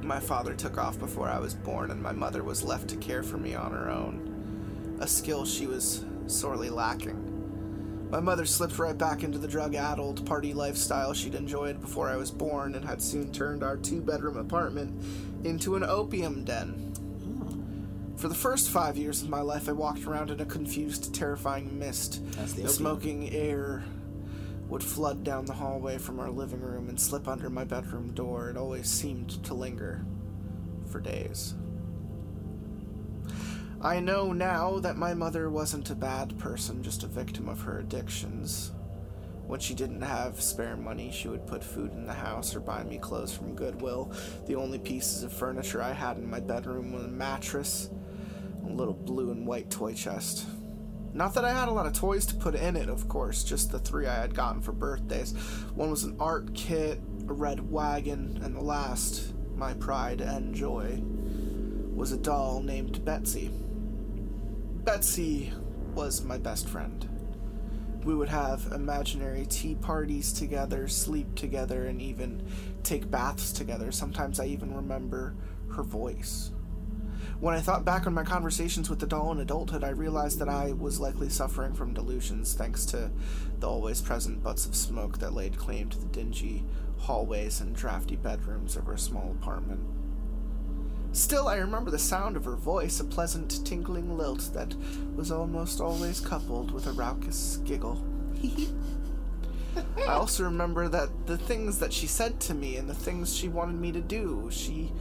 My 0.02 0.20
father 0.20 0.54
took 0.54 0.78
off 0.78 0.98
before 0.98 1.28
I 1.28 1.38
was 1.38 1.54
born, 1.54 1.90
and 1.90 2.02
my 2.02 2.12
mother 2.12 2.42
was 2.42 2.62
left 2.62 2.88
to 2.88 2.96
care 2.96 3.22
for 3.22 3.36
me 3.36 3.54
on 3.54 3.72
her 3.72 3.90
own. 3.90 4.96
A 5.00 5.06
skill 5.06 5.44
she 5.44 5.66
was 5.66 6.04
sorely 6.32 6.70
lacking. 6.70 8.08
My 8.10 8.20
mother 8.20 8.44
slipped 8.44 8.78
right 8.78 8.96
back 8.96 9.22
into 9.22 9.38
the 9.38 9.46
drug 9.46 9.74
addled 9.76 10.26
party 10.26 10.52
lifestyle 10.52 11.14
she'd 11.14 11.36
enjoyed 11.36 11.80
before 11.80 12.08
I 12.08 12.16
was 12.16 12.30
born 12.30 12.74
and 12.74 12.84
had 12.84 13.00
soon 13.00 13.32
turned 13.32 13.62
our 13.62 13.76
two 13.76 14.00
bedroom 14.00 14.36
apartment 14.36 15.00
into 15.44 15.76
an 15.76 15.84
opium 15.84 16.44
den. 16.44 16.92
For 18.16 18.28
the 18.28 18.34
first 18.34 18.68
five 18.68 18.98
years 18.98 19.22
of 19.22 19.30
my 19.30 19.40
life, 19.40 19.68
I 19.68 19.72
walked 19.72 20.04
around 20.04 20.30
in 20.30 20.40
a 20.40 20.44
confused, 20.44 21.14
terrifying 21.14 21.78
mist. 21.78 22.20
The 22.32 22.62
the 22.62 22.68
smoking 22.68 23.30
air 23.30 23.84
would 24.68 24.82
flood 24.82 25.24
down 25.24 25.46
the 25.46 25.52
hallway 25.52 25.96
from 25.98 26.20
our 26.20 26.30
living 26.30 26.60
room 26.60 26.88
and 26.88 27.00
slip 27.00 27.26
under 27.26 27.48
my 27.48 27.64
bedroom 27.64 28.12
door. 28.12 28.50
It 28.50 28.56
always 28.56 28.88
seemed 28.88 29.42
to 29.44 29.54
linger 29.54 30.04
for 30.90 31.00
days. 31.00 31.54
I 33.82 33.98
know 33.98 34.34
now 34.34 34.78
that 34.80 34.98
my 34.98 35.14
mother 35.14 35.48
wasn't 35.48 35.88
a 35.88 35.94
bad 35.94 36.38
person, 36.38 36.82
just 36.82 37.02
a 37.02 37.06
victim 37.06 37.48
of 37.48 37.62
her 37.62 37.78
addictions. 37.78 38.72
When 39.46 39.58
she 39.58 39.74
didn't 39.74 40.02
have 40.02 40.38
spare 40.42 40.76
money, 40.76 41.10
she 41.10 41.28
would 41.28 41.46
put 41.46 41.64
food 41.64 41.92
in 41.92 42.04
the 42.04 42.12
house 42.12 42.54
or 42.54 42.60
buy 42.60 42.84
me 42.84 42.98
clothes 42.98 43.34
from 43.34 43.54
Goodwill. 43.54 44.12
The 44.46 44.56
only 44.56 44.78
pieces 44.78 45.22
of 45.22 45.32
furniture 45.32 45.80
I 45.80 45.94
had 45.94 46.18
in 46.18 46.28
my 46.28 46.40
bedroom 46.40 46.92
were 46.92 47.06
a 47.06 47.08
mattress, 47.08 47.88
a 48.66 48.68
little 48.68 48.92
blue 48.92 49.30
and 49.30 49.46
white 49.46 49.70
toy 49.70 49.94
chest. 49.94 50.46
Not 51.14 51.32
that 51.32 51.46
I 51.46 51.52
had 51.54 51.68
a 51.68 51.72
lot 51.72 51.86
of 51.86 51.94
toys 51.94 52.26
to 52.26 52.34
put 52.34 52.54
in 52.54 52.76
it, 52.76 52.90
of 52.90 53.08
course, 53.08 53.42
just 53.44 53.72
the 53.72 53.78
three 53.78 54.06
I 54.06 54.20
had 54.20 54.34
gotten 54.34 54.60
for 54.60 54.72
birthdays. 54.72 55.32
One 55.74 55.90
was 55.90 56.04
an 56.04 56.16
art 56.20 56.54
kit, 56.54 57.00
a 57.26 57.32
red 57.32 57.70
wagon, 57.70 58.40
and 58.44 58.54
the 58.54 58.60
last, 58.60 59.32
my 59.56 59.72
pride 59.72 60.20
and 60.20 60.54
joy, 60.54 61.00
was 61.94 62.12
a 62.12 62.18
doll 62.18 62.62
named 62.62 63.06
Betsy. 63.06 63.50
Betsy 64.84 65.52
was 65.94 66.22
my 66.22 66.38
best 66.38 66.66
friend. 66.66 67.06
We 68.02 68.14
would 68.14 68.30
have 68.30 68.72
imaginary 68.72 69.44
tea 69.44 69.74
parties 69.74 70.32
together, 70.32 70.88
sleep 70.88 71.34
together, 71.34 71.86
and 71.86 72.00
even 72.00 72.42
take 72.82 73.10
baths 73.10 73.52
together. 73.52 73.92
Sometimes 73.92 74.40
I 74.40 74.46
even 74.46 74.74
remember 74.74 75.34
her 75.74 75.82
voice. 75.82 76.50
When 77.40 77.54
I 77.54 77.60
thought 77.60 77.84
back 77.84 78.06
on 78.06 78.14
my 78.14 78.24
conversations 78.24 78.88
with 78.88 79.00
the 79.00 79.06
doll 79.06 79.32
in 79.32 79.40
adulthood, 79.40 79.84
I 79.84 79.90
realized 79.90 80.38
that 80.38 80.48
I 80.48 80.72
was 80.72 80.98
likely 80.98 81.28
suffering 81.28 81.74
from 81.74 81.92
delusions 81.92 82.54
thanks 82.54 82.86
to 82.86 83.10
the 83.58 83.68
always 83.68 84.00
present 84.00 84.42
butts 84.42 84.64
of 84.64 84.74
smoke 84.74 85.18
that 85.18 85.34
laid 85.34 85.58
claim 85.58 85.90
to 85.90 85.98
the 85.98 86.06
dingy 86.06 86.64
hallways 86.98 87.60
and 87.60 87.74
drafty 87.74 88.16
bedrooms 88.16 88.76
of 88.76 88.88
our 88.88 88.96
small 88.96 89.30
apartment. 89.30 89.80
Still, 91.12 91.48
I 91.48 91.56
remember 91.56 91.90
the 91.90 91.98
sound 91.98 92.36
of 92.36 92.44
her 92.44 92.54
voice, 92.54 93.00
a 93.00 93.04
pleasant, 93.04 93.66
tinkling 93.66 94.16
lilt 94.16 94.50
that 94.54 94.74
was 95.16 95.32
almost 95.32 95.80
always 95.80 96.20
coupled 96.20 96.70
with 96.70 96.86
a 96.86 96.92
raucous 96.92 97.58
giggle. 97.64 98.04
I 100.06 100.12
also 100.12 100.44
remember 100.44 100.88
that 100.88 101.26
the 101.26 101.38
things 101.38 101.78
that 101.80 101.92
she 101.92 102.06
said 102.06 102.40
to 102.42 102.54
me 102.54 102.76
and 102.76 102.88
the 102.88 102.94
things 102.94 103.34
she 103.34 103.48
wanted 103.48 103.80
me 103.80 103.90
to 103.92 104.00
do, 104.00 104.48
she 104.52 104.92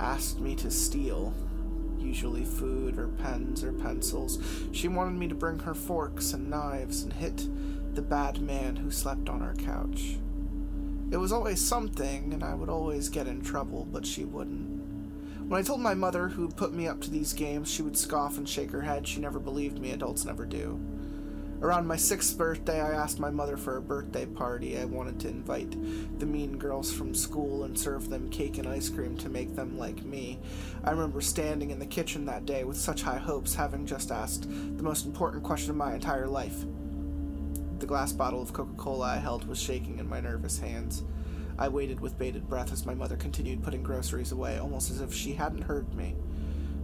asked 0.00 0.40
me 0.40 0.56
to 0.56 0.70
steal. 0.70 1.32
Usually 1.98 2.44
food 2.44 2.98
or 2.98 3.08
pens 3.08 3.64
or 3.64 3.72
pencils. 3.72 4.38
She 4.72 4.88
wanted 4.88 5.18
me 5.18 5.28
to 5.28 5.34
bring 5.34 5.60
her 5.60 5.74
forks 5.74 6.32
and 6.32 6.50
knives 6.50 7.02
and 7.02 7.12
hit 7.12 7.48
the 7.94 8.02
bad 8.02 8.40
man 8.40 8.76
who 8.76 8.90
slept 8.90 9.28
on 9.28 9.40
our 9.40 9.54
couch. 9.54 10.18
It 11.10 11.16
was 11.16 11.32
always 11.32 11.60
something, 11.60 12.32
and 12.32 12.42
I 12.42 12.54
would 12.54 12.68
always 12.68 13.08
get 13.08 13.28
in 13.28 13.40
trouble, 13.40 13.86
but 13.90 14.04
she 14.04 14.24
wouldn't. 14.24 14.73
When 15.46 15.60
I 15.60 15.62
told 15.62 15.80
my 15.80 15.92
mother 15.92 16.28
who 16.28 16.48
put 16.48 16.72
me 16.72 16.88
up 16.88 17.02
to 17.02 17.10
these 17.10 17.34
games, 17.34 17.70
she 17.70 17.82
would 17.82 17.98
scoff 17.98 18.38
and 18.38 18.48
shake 18.48 18.70
her 18.70 18.80
head. 18.80 19.06
She 19.06 19.20
never 19.20 19.38
believed 19.38 19.78
me, 19.78 19.90
adults 19.90 20.24
never 20.24 20.46
do. 20.46 20.80
Around 21.60 21.86
my 21.86 21.96
sixth 21.96 22.36
birthday, 22.38 22.80
I 22.80 22.92
asked 22.92 23.20
my 23.20 23.30
mother 23.30 23.58
for 23.58 23.76
a 23.76 23.82
birthday 23.82 24.24
party. 24.24 24.78
I 24.78 24.86
wanted 24.86 25.20
to 25.20 25.28
invite 25.28 25.70
the 26.18 26.24
mean 26.24 26.56
girls 26.56 26.90
from 26.90 27.14
school 27.14 27.64
and 27.64 27.78
serve 27.78 28.08
them 28.08 28.30
cake 28.30 28.56
and 28.56 28.66
ice 28.66 28.88
cream 28.88 29.18
to 29.18 29.28
make 29.28 29.54
them 29.54 29.78
like 29.78 30.02
me. 30.02 30.40
I 30.82 30.90
remember 30.90 31.20
standing 31.20 31.70
in 31.70 31.78
the 31.78 31.86
kitchen 31.86 32.24
that 32.24 32.46
day 32.46 32.64
with 32.64 32.78
such 32.78 33.02
high 33.02 33.18
hopes, 33.18 33.54
having 33.54 33.86
just 33.86 34.10
asked 34.10 34.48
the 34.48 34.82
most 34.82 35.04
important 35.04 35.42
question 35.42 35.70
of 35.70 35.76
my 35.76 35.94
entire 35.94 36.26
life. 36.26 36.64
The 37.80 37.86
glass 37.86 38.12
bottle 38.12 38.40
of 38.40 38.54
Coca 38.54 38.74
Cola 38.78 39.06
I 39.08 39.16
held 39.16 39.46
was 39.46 39.60
shaking 39.60 39.98
in 39.98 40.08
my 40.08 40.20
nervous 40.20 40.58
hands. 40.58 41.04
I 41.58 41.68
waited 41.68 42.00
with 42.00 42.18
bated 42.18 42.48
breath 42.48 42.72
as 42.72 42.84
my 42.84 42.94
mother 42.94 43.16
continued 43.16 43.62
putting 43.62 43.82
groceries 43.82 44.32
away, 44.32 44.58
almost 44.58 44.90
as 44.90 45.00
if 45.00 45.14
she 45.14 45.34
hadn't 45.34 45.62
heard 45.62 45.94
me. 45.94 46.16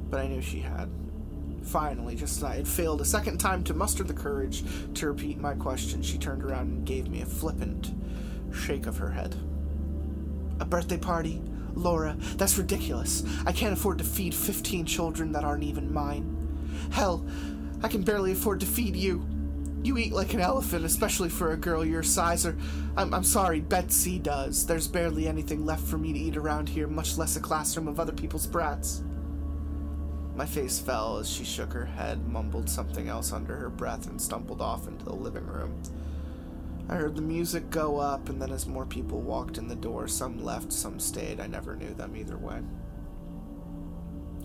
But 0.08 0.20
I 0.20 0.28
knew 0.28 0.40
she 0.40 0.60
had. 0.60 0.88
Finally, 1.62 2.16
just 2.16 2.38
as 2.38 2.44
I 2.44 2.56
had 2.56 2.68
failed 2.68 3.00
a 3.00 3.04
second 3.04 3.38
time 3.38 3.64
to 3.64 3.74
muster 3.74 4.02
the 4.04 4.14
courage 4.14 4.64
to 4.94 5.08
repeat 5.08 5.38
my 5.38 5.54
question, 5.54 6.02
she 6.02 6.18
turned 6.18 6.42
around 6.42 6.68
and 6.68 6.86
gave 6.86 7.08
me 7.08 7.22
a 7.22 7.26
flippant 7.26 7.92
shake 8.52 8.86
of 8.86 8.96
her 8.98 9.10
head. 9.10 9.36
A 10.60 10.64
birthday 10.64 10.98
party? 10.98 11.42
Laura, 11.74 12.16
that's 12.36 12.58
ridiculous. 12.58 13.24
I 13.46 13.52
can't 13.52 13.72
afford 13.72 13.98
to 13.98 14.04
feed 14.04 14.34
15 14.34 14.86
children 14.86 15.32
that 15.32 15.44
aren't 15.44 15.62
even 15.62 15.92
mine. 15.92 16.36
Hell, 16.90 17.24
I 17.82 17.88
can 17.88 18.02
barely 18.02 18.32
afford 18.32 18.60
to 18.60 18.66
feed 18.66 18.96
you. 18.96 19.26
You 19.82 19.96
eat 19.96 20.12
like 20.12 20.34
an 20.34 20.40
elephant, 20.40 20.84
especially 20.84 21.30
for 21.30 21.52
a 21.52 21.56
girl 21.56 21.84
your 21.84 22.02
size, 22.02 22.44
or 22.44 22.56
I'm, 22.96 23.14
I'm 23.14 23.24
sorry, 23.24 23.60
Betsy 23.60 24.18
does. 24.18 24.66
There's 24.66 24.86
barely 24.86 25.26
anything 25.26 25.64
left 25.64 25.86
for 25.86 25.96
me 25.96 26.12
to 26.12 26.18
eat 26.18 26.36
around 26.36 26.68
here, 26.68 26.86
much 26.86 27.16
less 27.16 27.36
a 27.36 27.40
classroom 27.40 27.88
of 27.88 27.98
other 27.98 28.12
people's 28.12 28.46
brats. 28.46 29.02
My 30.36 30.44
face 30.46 30.78
fell 30.78 31.18
as 31.18 31.30
she 31.30 31.44
shook 31.44 31.72
her 31.72 31.86
head, 31.86 32.28
mumbled 32.28 32.68
something 32.68 33.08
else 33.08 33.32
under 33.32 33.56
her 33.56 33.70
breath, 33.70 34.06
and 34.06 34.20
stumbled 34.20 34.60
off 34.60 34.86
into 34.86 35.04
the 35.04 35.14
living 35.14 35.46
room. 35.46 35.82
I 36.88 36.96
heard 36.96 37.16
the 37.16 37.22
music 37.22 37.70
go 37.70 37.98
up, 37.98 38.28
and 38.28 38.40
then 38.40 38.50
as 38.50 38.66
more 38.66 38.86
people 38.86 39.20
walked 39.20 39.58
in 39.58 39.68
the 39.68 39.76
door, 39.76 40.08
some 40.08 40.44
left, 40.44 40.72
some 40.72 40.98
stayed. 40.98 41.40
I 41.40 41.46
never 41.46 41.74
knew 41.74 41.94
them 41.94 42.16
either 42.16 42.36
way. 42.36 42.60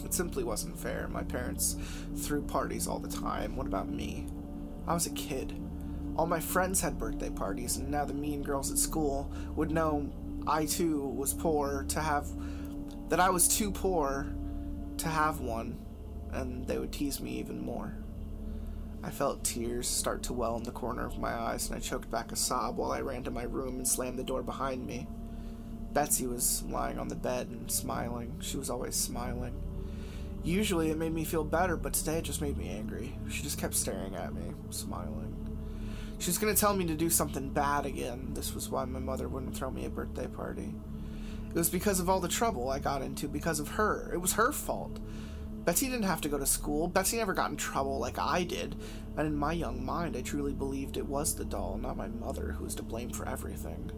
It 0.04 0.14
simply 0.14 0.44
wasn't 0.44 0.78
fair. 0.78 1.08
My 1.08 1.24
parents 1.24 1.76
threw 2.16 2.42
parties 2.42 2.88
all 2.88 3.00
the 3.00 3.10
time. 3.10 3.56
What 3.56 3.68
about 3.68 3.90
me? 3.90 4.28
I 4.88 4.94
was 4.94 5.08
a 5.08 5.12
kid. 5.12 5.54
All 6.16 6.28
my 6.28 6.40
friends 6.40 6.80
had 6.82 6.98
birthday 6.98 7.30
parties, 7.30 7.78
and 7.78 7.90
now 7.90 8.06
the 8.06 8.14
mean 8.14 8.42
girls 8.42 8.72
at 8.72 8.78
school 8.78 9.32
would 9.56 9.72
know 9.72 10.10
I 10.48 10.66
too 10.66 11.08
was 11.08 11.34
poor 11.34 11.86
to 11.90 12.00
have. 12.00 12.28
that 13.10 13.20
I 13.20 13.30
was 13.30 13.48
too 13.48 13.72
poor 13.72 14.28
to 14.98 15.08
have 15.08 15.42
one, 15.42 15.78
and 16.32 16.66
they 16.68 16.78
would 16.78 16.92
tease 16.92 17.20
me 17.20 17.32
even 17.40 17.64
more. 17.64 17.94
I 19.04 19.12
felt 19.12 19.44
tears 19.44 19.88
start 19.88 20.24
to 20.24 20.34
well 20.34 20.56
in 20.58 20.64
the 20.64 20.72
corner 20.72 21.06
of 21.06 21.20
my 21.20 21.34
eyes, 21.34 21.68
and 21.68 21.76
I 21.76 21.80
choked 21.80 22.10
back 22.10 22.32
a 22.32 22.36
sob 22.36 22.78
while 22.78 22.92
I 22.92 23.02
ran 23.02 23.24
to 23.26 23.32
my 23.32 23.44
room 23.44 23.76
and 23.76 23.88
slammed 23.88 24.18
the 24.18 24.24
door 24.24 24.42
behind 24.42 24.86
me. 24.86 25.08
Betsy 25.94 26.26
was 26.26 26.64
lying 26.64 26.98
on 26.98 27.08
the 27.08 27.16
bed 27.16 27.48
and 27.48 27.70
smiling. 27.70 28.36
She 28.42 28.58
was 28.58 28.70
always 28.70 28.96
smiling. 28.96 29.54
Usually 30.46 30.92
it 30.92 30.98
made 30.98 31.12
me 31.12 31.24
feel 31.24 31.44
better, 31.44 31.76
but 31.76 31.94
today 31.94 32.20
it 32.20 32.24
just 32.24 32.40
made 32.40 32.56
me 32.56 32.70
angry. 32.70 33.18
She 33.32 33.42
just 33.42 33.58
kept 33.58 33.74
staring 33.74 34.16
at 34.16 34.32
me, 34.32 34.54
smiling. 34.70 35.34
She 36.20 36.30
was 36.30 36.38
gonna 36.38 36.54
tell 36.54 36.76
me 36.76 36.86
to 36.86 36.94
do 36.94 37.10
something 37.10 37.50
bad 37.50 37.88
again. 37.88 38.30
This 38.36 38.54
was 38.54 38.70
why 38.70 38.86
my 38.86 39.00
mother 39.00 39.28
wouldn't 39.28 39.58
throw 39.58 39.72
me 39.72 39.86
a 39.86 39.90
birthday 39.90 40.28
party. 40.28 40.76
It 41.50 41.56
was 41.56 41.72
because 41.72 42.00
of 42.00 42.12
all 42.12 42.20
the 42.20 42.28
trouble 42.28 42.70
I 42.70 42.78
got 42.78 43.02
into 43.02 43.28
because 43.28 43.60
of 43.60 43.70
her. 43.70 44.12
It 44.14 44.20
was 44.20 44.34
her 44.34 44.52
fault. 44.52 45.00
Betsy 45.64 45.88
didn't 45.88 46.04
have 46.04 46.22
to 46.22 46.30
go 46.30 46.38
to 46.38 46.46
school. 46.46 46.88
Betsy 46.88 47.18
never 47.18 47.34
got 47.34 47.50
in 47.50 47.58
trouble 47.58 47.98
like 47.98 48.20
I 48.20 48.44
did. 48.44 48.76
And 49.18 49.26
in 49.26 49.36
my 49.36 49.54
young 49.54 49.84
mind, 49.84 50.16
I 50.16 50.22
truly 50.22 50.54
believed 50.54 50.96
it 50.96 51.08
was 51.08 51.34
the 51.34 51.46
doll, 51.46 51.80
not 51.82 51.98
my 51.98 52.08
mother, 52.08 52.52
who 52.52 52.66
was 52.66 52.76
to 52.76 52.84
blame 52.84 53.10
for 53.10 53.28
everything. 53.28 53.92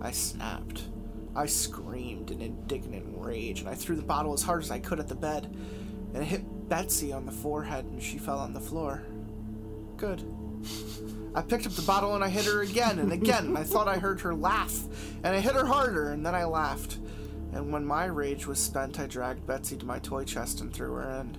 I 0.00 0.12
snapped. 0.12 0.84
I 1.34 1.46
screamed 1.46 2.30
in 2.30 2.40
indignant 2.40 3.06
rage, 3.16 3.60
and 3.60 3.68
I 3.68 3.74
threw 3.74 3.96
the 3.96 4.02
bottle 4.02 4.32
as 4.32 4.42
hard 4.42 4.62
as 4.62 4.70
I 4.70 4.78
could 4.78 5.00
at 5.00 5.08
the 5.08 5.14
bed. 5.14 5.54
And 6.14 6.22
it 6.22 6.26
hit 6.26 6.68
Betsy 6.68 7.12
on 7.12 7.26
the 7.26 7.32
forehead, 7.32 7.84
and 7.84 8.02
she 8.02 8.18
fell 8.18 8.38
on 8.38 8.52
the 8.52 8.60
floor. 8.60 9.02
Good. 9.96 10.24
I 11.34 11.42
picked 11.42 11.66
up 11.66 11.72
the 11.72 11.82
bottle 11.82 12.14
and 12.14 12.24
I 12.24 12.28
hit 12.28 12.44
her 12.44 12.62
again 12.62 12.98
and 12.98 13.12
again, 13.12 13.46
and 13.46 13.58
I 13.58 13.62
thought 13.62 13.88
I 13.88 13.98
heard 13.98 14.20
her 14.20 14.34
laugh. 14.34 14.84
And 15.22 15.34
I 15.34 15.40
hit 15.40 15.54
her 15.54 15.64
harder, 15.64 16.10
and 16.10 16.26
then 16.26 16.34
I 16.34 16.44
laughed. 16.44 16.98
And 17.52 17.72
when 17.72 17.84
my 17.84 18.04
rage 18.06 18.46
was 18.46 18.58
spent, 18.58 18.98
I 18.98 19.06
dragged 19.06 19.46
Betsy 19.46 19.76
to 19.76 19.86
my 19.86 19.98
toy 19.98 20.24
chest 20.24 20.60
and 20.60 20.72
threw 20.72 20.92
her 20.94 21.20
in. 21.20 21.36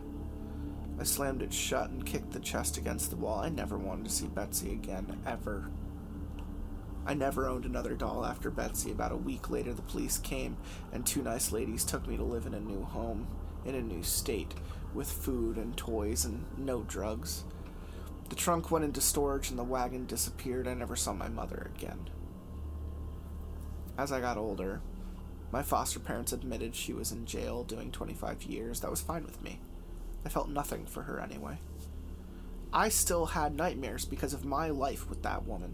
I 1.00 1.04
slammed 1.04 1.42
it 1.42 1.54
shut 1.54 1.90
and 1.90 2.06
kicked 2.06 2.32
the 2.32 2.40
chest 2.40 2.78
against 2.78 3.10
the 3.10 3.16
wall. 3.16 3.40
I 3.40 3.50
never 3.50 3.78
wanted 3.78 4.06
to 4.06 4.12
see 4.12 4.28
Betsy 4.28 4.74
again, 4.74 5.20
ever. 5.26 5.70
I 7.06 7.14
never 7.14 7.48
owned 7.48 7.66
another 7.66 7.96
doll 7.96 8.26
after 8.26 8.52
Betsy. 8.52 8.92
About 8.92 9.12
a 9.12 9.18
week 9.18 9.50
later, 9.50 9.74
the 9.74 9.82
police 9.82 10.18
came, 10.18 10.58
and 10.92 11.06
two 11.06 11.24
nice 11.24 11.52
ladies 11.52 11.84
took 11.84 12.08
me 12.08 12.16
to 12.18 12.24
live 12.24 12.46
in 12.46 12.54
a 12.54 12.60
new 12.60 12.84
home, 12.84 13.28
in 13.66 13.76
a 13.76 13.82
new 13.82 14.04
state, 14.04 14.54
with 14.94 15.12
food 15.12 15.58
and 15.58 15.76
toys 15.76 16.26
and 16.26 16.46
no 16.58 16.84
drugs. 16.84 17.44
The 18.30 18.36
trunk 18.36 18.72
went 18.72 18.86
into 18.86 19.02
storage 19.02 19.50
and 19.50 19.60
the 19.60 19.64
wagon 19.64 20.06
disappeared. 20.06 20.68
I 20.68 20.74
never 20.74 20.96
saw 20.96 21.14
my 21.14 21.28
mother 21.28 21.72
again. 21.76 22.10
As 23.98 24.12
I 24.12 24.22
got 24.22 24.38
older, 24.38 24.82
my 25.52 25.64
foster 25.64 26.00
parents 26.00 26.32
admitted 26.32 26.76
she 26.76 26.94
was 26.94 27.12
in 27.12 27.26
jail 27.26 27.64
doing 27.64 27.92
25 27.92 28.44
years. 28.44 28.80
That 28.80 28.92
was 28.92 29.02
fine 29.02 29.24
with 29.24 29.42
me. 29.42 29.60
I 30.26 30.30
felt 30.30 30.50
nothing 30.50 30.86
for 30.86 31.04
her 31.04 31.20
anyway. 31.20 31.60
I 32.72 32.88
still 32.88 33.26
had 33.26 33.56
nightmares 33.56 34.06
because 34.06 34.34
of 34.34 34.46
my 34.46 34.70
life 34.70 35.10
with 35.10 35.24
that 35.24 35.46
woman. 35.46 35.74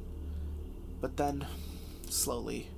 But 1.00 1.18
then, 1.18 1.46
slowly, 2.10 2.70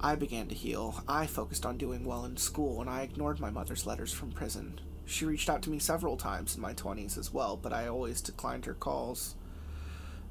I 0.00 0.14
began 0.14 0.48
to 0.48 0.54
heal. 0.54 1.02
I 1.08 1.26
focused 1.26 1.66
on 1.66 1.78
doing 1.78 2.04
well 2.04 2.24
in 2.24 2.36
school, 2.36 2.80
and 2.80 2.90
I 2.90 3.02
ignored 3.02 3.40
my 3.40 3.50
mother's 3.50 3.86
letters 3.86 4.12
from 4.12 4.32
prison. 4.32 4.80
She 5.06 5.24
reached 5.24 5.50
out 5.50 5.62
to 5.62 5.70
me 5.70 5.78
several 5.78 6.16
times 6.16 6.54
in 6.54 6.62
my 6.62 6.74
20s 6.74 7.18
as 7.18 7.32
well, 7.32 7.56
but 7.56 7.72
I 7.72 7.88
always 7.88 8.20
declined 8.20 8.64
her 8.66 8.74
calls. 8.74 9.34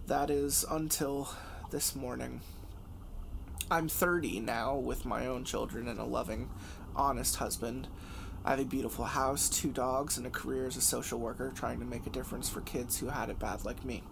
That 0.07 0.29
is 0.29 0.65
until 0.69 1.29
this 1.71 1.95
morning. 1.95 2.41
I'm 3.71 3.87
30 3.87 4.41
now 4.41 4.75
with 4.75 5.05
my 5.05 5.25
own 5.25 5.43
children 5.43 5.87
and 5.87 5.99
a 5.99 6.03
loving, 6.03 6.49
honest 6.95 7.37
husband. 7.37 7.87
I 8.45 8.51
have 8.51 8.59
a 8.59 8.65
beautiful 8.65 9.05
house, 9.05 9.49
two 9.49 9.71
dogs, 9.71 10.17
and 10.17 10.27
a 10.27 10.29
career 10.29 10.67
as 10.67 10.75
a 10.75 10.81
social 10.81 11.19
worker 11.19 11.51
trying 11.55 11.79
to 11.79 11.85
make 11.85 12.05
a 12.05 12.11
difference 12.11 12.49
for 12.49 12.61
kids 12.61 12.99
who 12.99 13.07
had 13.07 13.29
it 13.29 13.39
bad 13.39 13.63
like 13.63 13.85
me. 13.85 14.03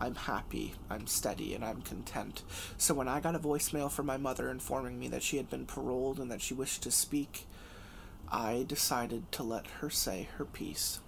I'm 0.00 0.14
happy, 0.14 0.74
I'm 0.88 1.06
steady, 1.06 1.54
and 1.54 1.64
I'm 1.64 1.82
content. 1.82 2.42
So 2.76 2.94
when 2.94 3.08
I 3.08 3.20
got 3.20 3.34
a 3.34 3.40
voicemail 3.40 3.90
from 3.90 4.06
my 4.06 4.16
mother 4.16 4.48
informing 4.48 4.98
me 4.98 5.08
that 5.08 5.22
she 5.22 5.36
had 5.36 5.50
been 5.50 5.66
paroled 5.66 6.18
and 6.18 6.30
that 6.30 6.40
she 6.40 6.54
wished 6.54 6.82
to 6.84 6.90
speak, 6.90 7.46
I 8.30 8.64
decided 8.68 9.30
to 9.32 9.42
let 9.42 9.66
her 9.80 9.90
say 9.90 10.28
her 10.36 10.44
piece. 10.44 11.00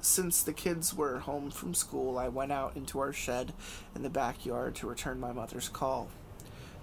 Since 0.00 0.42
the 0.42 0.52
kids 0.52 0.94
were 0.94 1.18
home 1.18 1.50
from 1.50 1.74
school, 1.74 2.16
I 2.16 2.28
went 2.28 2.52
out 2.52 2.76
into 2.76 3.00
our 3.00 3.12
shed 3.12 3.52
in 3.94 4.02
the 4.02 4.10
backyard 4.10 4.76
to 4.76 4.86
return 4.86 5.20
my 5.20 5.32
mother's 5.32 5.68
call. 5.68 6.08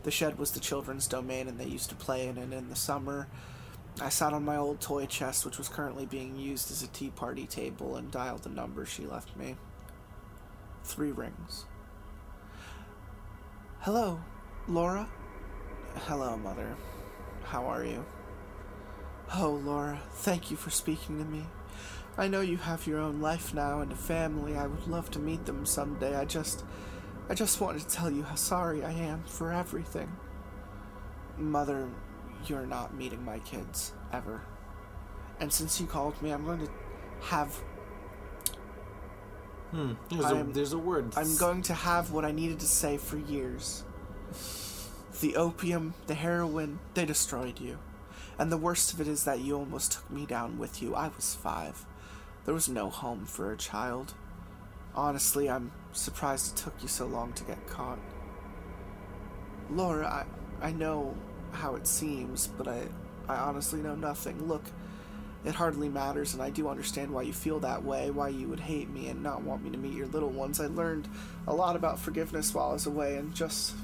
The 0.03 0.11
shed 0.11 0.37
was 0.37 0.51
the 0.51 0.59
children's 0.59 1.07
domain 1.07 1.47
and 1.47 1.57
they 1.57 1.65
used 1.65 1.89
to 1.89 1.95
play 1.95 2.27
in 2.27 2.37
it 2.37 2.51
in 2.51 2.69
the 2.69 2.75
summer. 2.75 3.27
I 4.01 4.09
sat 4.09 4.33
on 4.33 4.43
my 4.43 4.57
old 4.57 4.81
toy 4.81 5.05
chest, 5.05 5.45
which 5.45 5.57
was 5.57 5.69
currently 5.69 6.05
being 6.05 6.35
used 6.35 6.71
as 6.71 6.83
a 6.83 6.87
tea 6.87 7.11
party 7.11 7.45
table, 7.45 7.95
and 7.95 8.11
dialed 8.11 8.43
the 8.43 8.49
number 8.49 8.85
she 8.85 9.05
left 9.05 9.37
me. 9.37 9.55
Three 10.83 11.11
rings. 11.11 11.65
Hello, 13.79 14.19
Laura? 14.67 15.09
Hello, 15.95 16.37
Mother. 16.37 16.75
How 17.43 17.65
are 17.65 17.83
you? 17.83 18.05
Oh, 19.35 19.61
Laura, 19.63 20.01
thank 20.11 20.51
you 20.51 20.57
for 20.57 20.69
speaking 20.69 21.17
to 21.19 21.25
me. 21.25 21.45
I 22.17 22.27
know 22.27 22.41
you 22.41 22.57
have 22.57 22.85
your 22.85 22.99
own 22.99 23.21
life 23.21 23.53
now 23.53 23.81
and 23.81 23.91
a 23.91 23.95
family. 23.95 24.55
I 24.55 24.67
would 24.67 24.87
love 24.87 25.09
to 25.11 25.19
meet 25.19 25.45
them 25.45 25.65
someday. 25.65 26.15
I 26.15 26.25
just. 26.25 26.63
I 27.29 27.33
just 27.33 27.61
wanted 27.61 27.81
to 27.81 27.87
tell 27.87 28.11
you 28.11 28.23
how 28.23 28.35
sorry 28.35 28.83
I 28.83 28.91
am 28.91 29.23
for 29.23 29.53
everything. 29.53 30.11
Mother, 31.37 31.89
you're 32.45 32.65
not 32.65 32.93
meeting 32.93 33.23
my 33.23 33.39
kids, 33.39 33.93
ever. 34.11 34.41
And 35.39 35.51
since 35.51 35.79
you 35.79 35.87
called 35.87 36.21
me, 36.21 36.31
I'm 36.31 36.45
going 36.45 36.59
to 36.59 36.69
have. 37.21 37.57
Hmm. 39.73 39.93
There's, 40.09 40.23
a, 40.31 40.35
I'm- 40.35 40.53
there's 40.53 40.73
a 40.73 40.77
word. 40.77 41.13
I'm 41.17 41.35
going 41.37 41.63
to 41.63 41.73
have 41.73 42.11
what 42.11 42.25
I 42.25 42.31
needed 42.31 42.59
to 42.59 42.67
say 42.67 42.97
for 42.97 43.17
years. 43.17 43.83
The 45.19 45.35
opium, 45.35 45.93
the 46.07 46.13
heroin, 46.13 46.79
they 46.93 47.05
destroyed 47.05 47.59
you. 47.59 47.79
And 48.37 48.51
the 48.51 48.57
worst 48.57 48.93
of 48.93 49.01
it 49.01 49.07
is 49.07 49.23
that 49.25 49.39
you 49.39 49.55
almost 49.57 49.93
took 49.93 50.09
me 50.11 50.25
down 50.25 50.57
with 50.59 50.81
you. 50.81 50.95
I 50.95 51.09
was 51.15 51.35
five. 51.35 51.85
There 52.45 52.53
was 52.53 52.69
no 52.69 52.89
home 52.89 53.25
for 53.25 53.51
a 53.51 53.57
child. 53.57 54.13
Honestly, 54.95 55.49
I'm 55.49 55.71
surprised 55.91 56.53
it 56.53 56.61
took 56.61 56.73
you 56.81 56.87
so 56.87 57.05
long 57.07 57.33
to 57.33 57.43
get 57.43 57.65
caught. 57.67 57.99
Laura, 59.71 60.25
I, 60.61 60.67
I 60.67 60.71
know 60.71 61.15
how 61.51 61.75
it 61.75 61.87
seems, 61.87 62.47
but 62.47 62.67
I, 62.67 62.81
I 63.27 63.35
honestly 63.37 63.81
know 63.81 63.95
nothing. 63.95 64.47
Look, 64.47 64.63
it 65.45 65.55
hardly 65.55 65.89
matters, 65.89 66.33
and 66.33 66.41
I 66.41 66.49
do 66.49 66.69
understand 66.69 67.11
why 67.11 67.23
you 67.23 67.33
feel 67.33 67.59
that 67.59 67.83
way, 67.83 68.09
why 68.11 68.29
you 68.29 68.47
would 68.47 68.61
hate 68.61 68.89
me 68.89 69.09
and 69.09 69.21
not 69.21 69.43
want 69.43 69.63
me 69.63 69.69
to 69.71 69.77
meet 69.77 69.93
your 69.93 70.07
little 70.07 70.29
ones. 70.29 70.59
I 70.59 70.67
learned 70.67 71.07
a 71.47 71.53
lot 71.53 71.75
about 71.75 71.99
forgiveness 71.99 72.53
while 72.53 72.69
I 72.69 72.73
was 72.73 72.85
away, 72.85 73.17
and 73.17 73.33
just. 73.33 73.75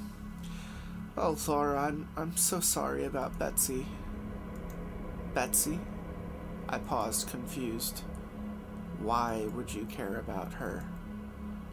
Oh, 1.17 1.37
Laura, 1.47 1.77
I'm, 1.77 2.07
I'm 2.15 2.37
so 2.37 2.61
sorry 2.61 3.03
about 3.03 3.37
Betsy. 3.37 3.85
Betsy? 5.33 5.79
I 6.69 6.77
paused, 6.77 7.27
confused. 7.27 8.03
Why 8.99 9.47
would 9.53 9.73
you 9.73 9.85
care 9.85 10.17
about 10.17 10.53
her? 10.53 10.83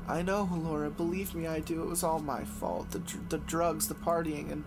I 0.08 0.22
know, 0.22 0.48
Laura, 0.52 0.90
believe 0.90 1.34
me, 1.34 1.46
I 1.46 1.60
do. 1.60 1.82
It 1.82 1.88
was 1.88 2.02
all 2.02 2.18
my 2.18 2.44
fault. 2.44 2.90
The, 2.90 3.00
dr- 3.00 3.28
the 3.28 3.38
drugs, 3.38 3.88
the 3.88 3.94
partying, 3.94 4.50
and 4.50 4.64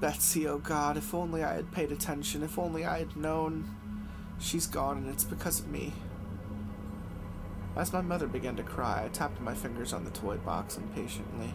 Betsy, 0.00 0.46
oh 0.46 0.58
God, 0.58 0.96
if 0.96 1.14
only 1.14 1.42
I 1.42 1.54
had 1.54 1.72
paid 1.72 1.90
attention, 1.90 2.42
if 2.42 2.58
only 2.58 2.84
I 2.84 3.00
had 3.00 3.16
known. 3.16 3.74
She's 4.38 4.66
gone, 4.66 4.98
and 4.98 5.08
it's 5.08 5.24
because 5.24 5.60
of 5.60 5.68
me. 5.68 5.92
As 7.76 7.92
my 7.92 8.00
mother 8.00 8.26
began 8.26 8.56
to 8.56 8.62
cry, 8.62 9.04
I 9.04 9.08
tapped 9.08 9.40
my 9.40 9.54
fingers 9.54 9.92
on 9.92 10.04
the 10.04 10.10
toy 10.10 10.36
box 10.36 10.76
impatiently. 10.76 11.54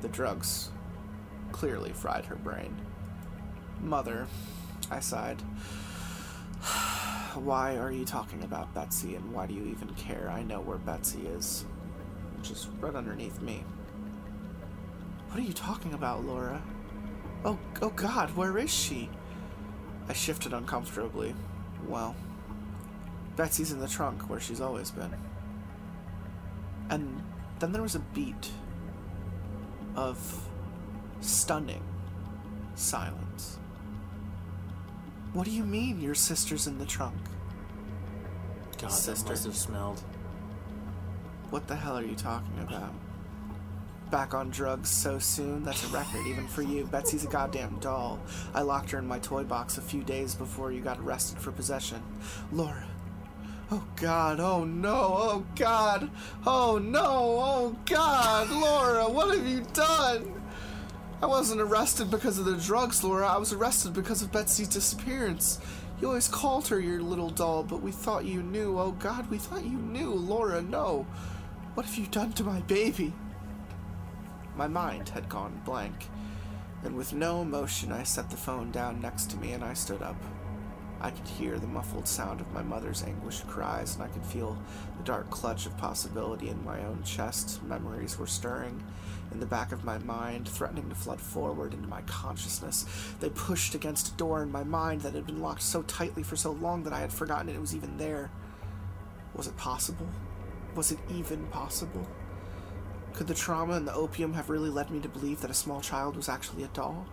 The 0.00 0.08
drugs 0.08 0.70
clearly 1.52 1.92
fried 1.92 2.24
her 2.26 2.36
brain. 2.36 2.74
Mother, 3.80 4.26
I 4.90 5.00
sighed. 5.00 5.40
Why 7.34 7.76
are 7.76 7.92
you 7.92 8.04
talking 8.04 8.42
about 8.42 8.74
Betsy, 8.74 9.14
and 9.14 9.32
why 9.32 9.46
do 9.46 9.54
you 9.54 9.64
even 9.66 9.94
care? 9.94 10.28
I 10.28 10.42
know 10.42 10.60
where 10.60 10.78
Betsy 10.78 11.26
is. 11.28 11.64
Just 12.42 12.68
right 12.80 12.94
underneath 12.94 13.40
me. 13.40 13.62
What 15.28 15.38
are 15.38 15.46
you 15.46 15.52
talking 15.52 15.94
about, 15.94 16.24
Laura? 16.24 16.60
Oh, 17.44 17.56
oh 17.82 17.90
God, 17.90 18.34
where 18.36 18.58
is 18.58 18.74
she? 18.74 19.08
I 20.08 20.12
shifted 20.12 20.52
uncomfortably. 20.52 21.36
Well, 21.88 22.14
Betsy's 23.36 23.72
in 23.72 23.80
the 23.80 23.88
trunk 23.88 24.28
where 24.28 24.40
she's 24.40 24.60
always 24.60 24.90
been. 24.90 25.14
And 26.88 27.22
then 27.58 27.72
there 27.72 27.82
was 27.82 27.94
a 27.94 28.00
beat 28.00 28.50
of 29.96 30.48
stunning 31.20 31.82
silence. 32.74 33.58
What 35.32 35.44
do 35.44 35.52
you 35.52 35.64
mean 35.64 36.00
your 36.00 36.14
sister's 36.14 36.66
in 36.66 36.78
the 36.78 36.86
trunk? 36.86 37.16
God, 38.78 38.90
Sister. 38.90 39.24
that 39.24 39.30
must 39.30 39.44
have 39.44 39.56
smelled. 39.56 40.02
What 41.50 41.68
the 41.68 41.76
hell 41.76 41.96
are 41.96 42.04
you 42.04 42.16
talking 42.16 42.58
about? 42.60 42.92
Back 44.10 44.34
on 44.34 44.50
drugs 44.50 44.90
so 44.90 45.20
soon? 45.20 45.62
That's 45.62 45.84
a 45.84 45.88
record, 45.88 46.26
even 46.26 46.48
for 46.48 46.62
you. 46.62 46.84
Betsy's 46.84 47.24
a 47.24 47.28
goddamn 47.28 47.78
doll. 47.78 48.18
I 48.54 48.62
locked 48.62 48.90
her 48.90 48.98
in 48.98 49.06
my 49.06 49.20
toy 49.20 49.44
box 49.44 49.78
a 49.78 49.80
few 49.80 50.02
days 50.02 50.34
before 50.34 50.72
you 50.72 50.80
got 50.80 50.98
arrested 50.98 51.38
for 51.38 51.52
possession. 51.52 52.02
Laura. 52.50 52.88
Oh 53.70 53.84
god, 53.94 54.40
oh 54.40 54.64
no, 54.64 54.90
oh 54.90 55.46
god, 55.54 56.10
oh 56.44 56.78
no, 56.78 57.06
oh 57.06 57.76
god, 57.86 58.50
Laura, 58.50 59.08
what 59.08 59.32
have 59.32 59.46
you 59.46 59.64
done? 59.72 60.42
I 61.22 61.26
wasn't 61.26 61.60
arrested 61.60 62.10
because 62.10 62.36
of 62.36 62.46
the 62.46 62.56
drugs, 62.56 63.04
Laura. 63.04 63.28
I 63.28 63.36
was 63.36 63.52
arrested 63.52 63.92
because 63.92 64.22
of 64.22 64.32
Betsy's 64.32 64.66
disappearance. 64.66 65.60
You 66.00 66.08
always 66.08 66.26
called 66.26 66.66
her 66.66 66.80
your 66.80 67.00
little 67.00 67.30
doll, 67.30 67.62
but 67.62 67.80
we 67.80 67.92
thought 67.92 68.24
you 68.24 68.42
knew. 68.42 68.76
Oh 68.76 68.90
God, 68.92 69.30
we 69.30 69.38
thought 69.38 69.64
you 69.64 69.78
knew. 69.78 70.14
Laura, 70.14 70.60
no. 70.62 71.06
What 71.74 71.86
have 71.86 71.96
you 71.96 72.06
done 72.06 72.32
to 72.32 72.42
my 72.42 72.58
baby? 72.62 73.12
My 74.60 74.68
mind 74.68 75.08
had 75.08 75.30
gone 75.30 75.62
blank, 75.64 76.10
and 76.84 76.94
with 76.94 77.14
no 77.14 77.40
emotion, 77.40 77.92
I 77.92 78.02
set 78.02 78.28
the 78.28 78.36
phone 78.36 78.70
down 78.70 79.00
next 79.00 79.30
to 79.30 79.38
me 79.38 79.52
and 79.52 79.64
I 79.64 79.72
stood 79.72 80.02
up. 80.02 80.22
I 81.00 81.12
could 81.12 81.26
hear 81.26 81.58
the 81.58 81.66
muffled 81.66 82.06
sound 82.06 82.42
of 82.42 82.52
my 82.52 82.62
mother's 82.62 83.02
anguished 83.02 83.46
cries, 83.46 83.94
and 83.94 84.04
I 84.04 84.08
could 84.08 84.22
feel 84.26 84.58
the 84.98 85.02
dark 85.02 85.30
clutch 85.30 85.64
of 85.64 85.78
possibility 85.78 86.50
in 86.50 86.62
my 86.62 86.84
own 86.84 87.02
chest. 87.04 87.62
Memories 87.62 88.18
were 88.18 88.26
stirring 88.26 88.84
in 89.32 89.40
the 89.40 89.46
back 89.46 89.72
of 89.72 89.82
my 89.82 89.96
mind, 89.96 90.46
threatening 90.46 90.90
to 90.90 90.94
flood 90.94 91.22
forward 91.22 91.72
into 91.72 91.88
my 91.88 92.02
consciousness. 92.02 92.84
They 93.18 93.30
pushed 93.30 93.74
against 93.74 94.12
a 94.12 94.16
door 94.18 94.42
in 94.42 94.52
my 94.52 94.62
mind 94.62 95.00
that 95.00 95.14
had 95.14 95.24
been 95.24 95.40
locked 95.40 95.62
so 95.62 95.80
tightly 95.84 96.22
for 96.22 96.36
so 96.36 96.52
long 96.52 96.82
that 96.82 96.92
I 96.92 97.00
had 97.00 97.14
forgotten 97.14 97.48
it 97.48 97.58
was 97.58 97.74
even 97.74 97.96
there. 97.96 98.30
Was 99.32 99.46
it 99.46 99.56
possible? 99.56 100.08
Was 100.74 100.92
it 100.92 100.98
even 101.08 101.46
possible? 101.46 102.06
Could 103.14 103.26
the 103.26 103.34
trauma 103.34 103.74
and 103.74 103.86
the 103.86 103.94
opium 103.94 104.34
have 104.34 104.50
really 104.50 104.70
led 104.70 104.90
me 104.90 105.00
to 105.00 105.08
believe 105.08 105.40
that 105.40 105.50
a 105.50 105.54
small 105.54 105.80
child 105.80 106.16
was 106.16 106.28
actually 106.28 106.62
a 106.62 106.68
doll? 106.68 107.06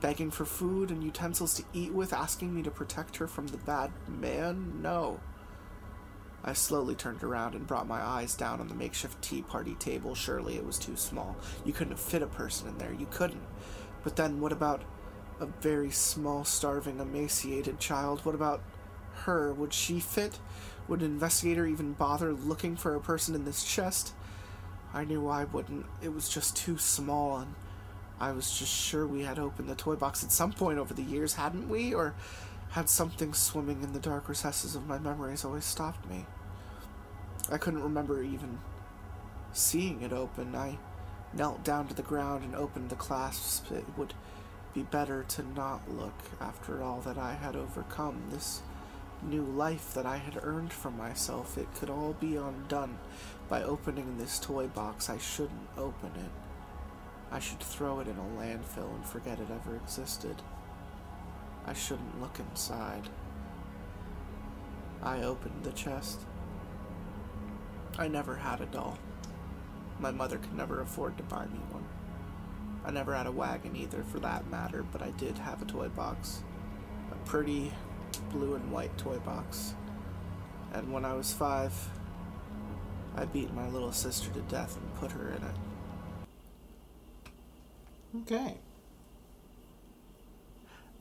Begging 0.00 0.30
for 0.30 0.44
food 0.44 0.90
and 0.90 1.04
utensils 1.04 1.54
to 1.54 1.64
eat 1.72 1.92
with, 1.92 2.12
asking 2.12 2.54
me 2.54 2.62
to 2.62 2.70
protect 2.70 3.16
her 3.18 3.26
from 3.26 3.46
the 3.46 3.58
bad 3.58 3.90
man? 4.08 4.80
No. 4.82 5.20
I 6.42 6.54
slowly 6.54 6.94
turned 6.94 7.22
around 7.22 7.54
and 7.54 7.66
brought 7.66 7.86
my 7.86 8.00
eyes 8.00 8.34
down 8.34 8.60
on 8.60 8.68
the 8.68 8.74
makeshift 8.74 9.20
tea 9.20 9.42
party 9.42 9.74
table. 9.74 10.14
Surely 10.14 10.56
it 10.56 10.64
was 10.64 10.78
too 10.78 10.96
small. 10.96 11.36
You 11.64 11.72
couldn't 11.72 11.92
have 11.92 12.00
fit 12.00 12.22
a 12.22 12.26
person 12.26 12.68
in 12.68 12.78
there. 12.78 12.94
You 12.94 13.06
couldn't. 13.10 13.42
But 14.02 14.16
then 14.16 14.40
what 14.40 14.52
about 14.52 14.82
a 15.38 15.46
very 15.46 15.90
small, 15.90 16.44
starving, 16.44 16.98
emaciated 16.98 17.78
child? 17.78 18.24
What 18.24 18.34
about 18.34 18.62
her? 19.24 19.52
Would 19.52 19.74
she 19.74 20.00
fit? 20.00 20.38
Would 20.88 21.00
an 21.00 21.06
investigator 21.06 21.66
even 21.66 21.92
bother 21.92 22.32
looking 22.32 22.74
for 22.74 22.94
a 22.94 23.00
person 23.00 23.34
in 23.34 23.44
this 23.44 23.62
chest? 23.62 24.14
I 24.92 25.04
knew 25.04 25.28
I 25.28 25.44
wouldn't. 25.44 25.86
It 26.02 26.12
was 26.12 26.28
just 26.28 26.56
too 26.56 26.78
small, 26.78 27.38
and 27.38 27.54
I 28.18 28.32
was 28.32 28.58
just 28.58 28.72
sure 28.72 29.06
we 29.06 29.22
had 29.22 29.38
opened 29.38 29.68
the 29.68 29.74
toy 29.74 29.94
box 29.94 30.24
at 30.24 30.32
some 30.32 30.52
point 30.52 30.78
over 30.78 30.94
the 30.94 31.02
years, 31.02 31.34
hadn't 31.34 31.68
we? 31.68 31.94
Or 31.94 32.14
had 32.70 32.88
something 32.88 33.32
swimming 33.34 33.82
in 33.82 33.92
the 33.92 34.00
dark 34.00 34.28
recesses 34.28 34.74
of 34.74 34.86
my 34.86 34.98
memories 34.98 35.44
always 35.44 35.64
stopped 35.64 36.08
me? 36.08 36.26
I 37.50 37.58
couldn't 37.58 37.82
remember 37.82 38.22
even 38.22 38.58
seeing 39.52 40.02
it 40.02 40.12
open. 40.12 40.54
I 40.54 40.78
knelt 41.32 41.64
down 41.64 41.88
to 41.88 41.94
the 41.94 42.02
ground 42.02 42.44
and 42.44 42.54
opened 42.54 42.90
the 42.90 42.96
clasps. 42.96 43.62
It 43.70 43.84
would 43.96 44.14
be 44.74 44.82
better 44.82 45.24
to 45.28 45.42
not 45.54 45.88
look 45.90 46.14
after 46.40 46.82
all 46.82 47.00
that 47.00 47.18
I 47.18 47.34
had 47.34 47.56
overcome. 47.56 48.22
This 48.30 48.62
new 49.22 49.42
life 49.42 49.92
that 49.94 50.06
I 50.06 50.16
had 50.16 50.38
earned 50.42 50.72
for 50.72 50.90
myself, 50.90 51.58
it 51.58 51.72
could 51.74 51.90
all 51.90 52.14
be 52.14 52.36
undone 52.36 52.98
by 53.50 53.64
opening 53.64 54.16
this 54.16 54.38
toy 54.38 54.68
box. 54.68 55.10
I 55.10 55.18
shouldn't 55.18 55.68
open 55.76 56.12
it. 56.14 56.30
I 57.32 57.40
should 57.40 57.60
throw 57.60 58.00
it 58.00 58.06
in 58.06 58.16
a 58.16 58.40
landfill 58.40 58.94
and 58.94 59.04
forget 59.04 59.40
it 59.40 59.48
ever 59.50 59.76
existed. 59.76 60.36
I 61.66 61.74
shouldn't 61.74 62.20
look 62.20 62.38
inside. 62.38 63.08
I 65.02 65.22
opened 65.22 65.64
the 65.64 65.72
chest. 65.72 66.20
I 67.98 68.06
never 68.08 68.36
had 68.36 68.60
a 68.60 68.66
doll. 68.66 68.98
My 69.98 70.12
mother 70.12 70.38
could 70.38 70.54
never 70.54 70.80
afford 70.80 71.16
to 71.18 71.24
buy 71.24 71.44
me 71.46 71.58
one. 71.70 71.84
I 72.84 72.90
never 72.90 73.14
had 73.14 73.26
a 73.26 73.32
wagon 73.32 73.76
either, 73.76 74.02
for 74.04 74.20
that 74.20 74.50
matter, 74.50 74.82
but 74.82 75.02
I 75.02 75.10
did 75.10 75.36
have 75.38 75.60
a 75.60 75.66
toy 75.66 75.88
box. 75.88 76.42
A 77.12 77.28
pretty 77.28 77.72
blue 78.30 78.54
and 78.54 78.72
white 78.72 78.96
toy 78.96 79.18
box. 79.18 79.74
And 80.72 80.92
when 80.92 81.04
I 81.04 81.14
was 81.14 81.32
five, 81.32 81.74
I 83.16 83.24
beat 83.24 83.52
my 83.54 83.68
little 83.68 83.92
sister 83.92 84.30
to 84.30 84.40
death 84.42 84.76
and 84.76 84.94
put 84.96 85.12
her 85.12 85.28
in 85.30 85.42
it. 85.42 85.54
Okay. 88.22 88.58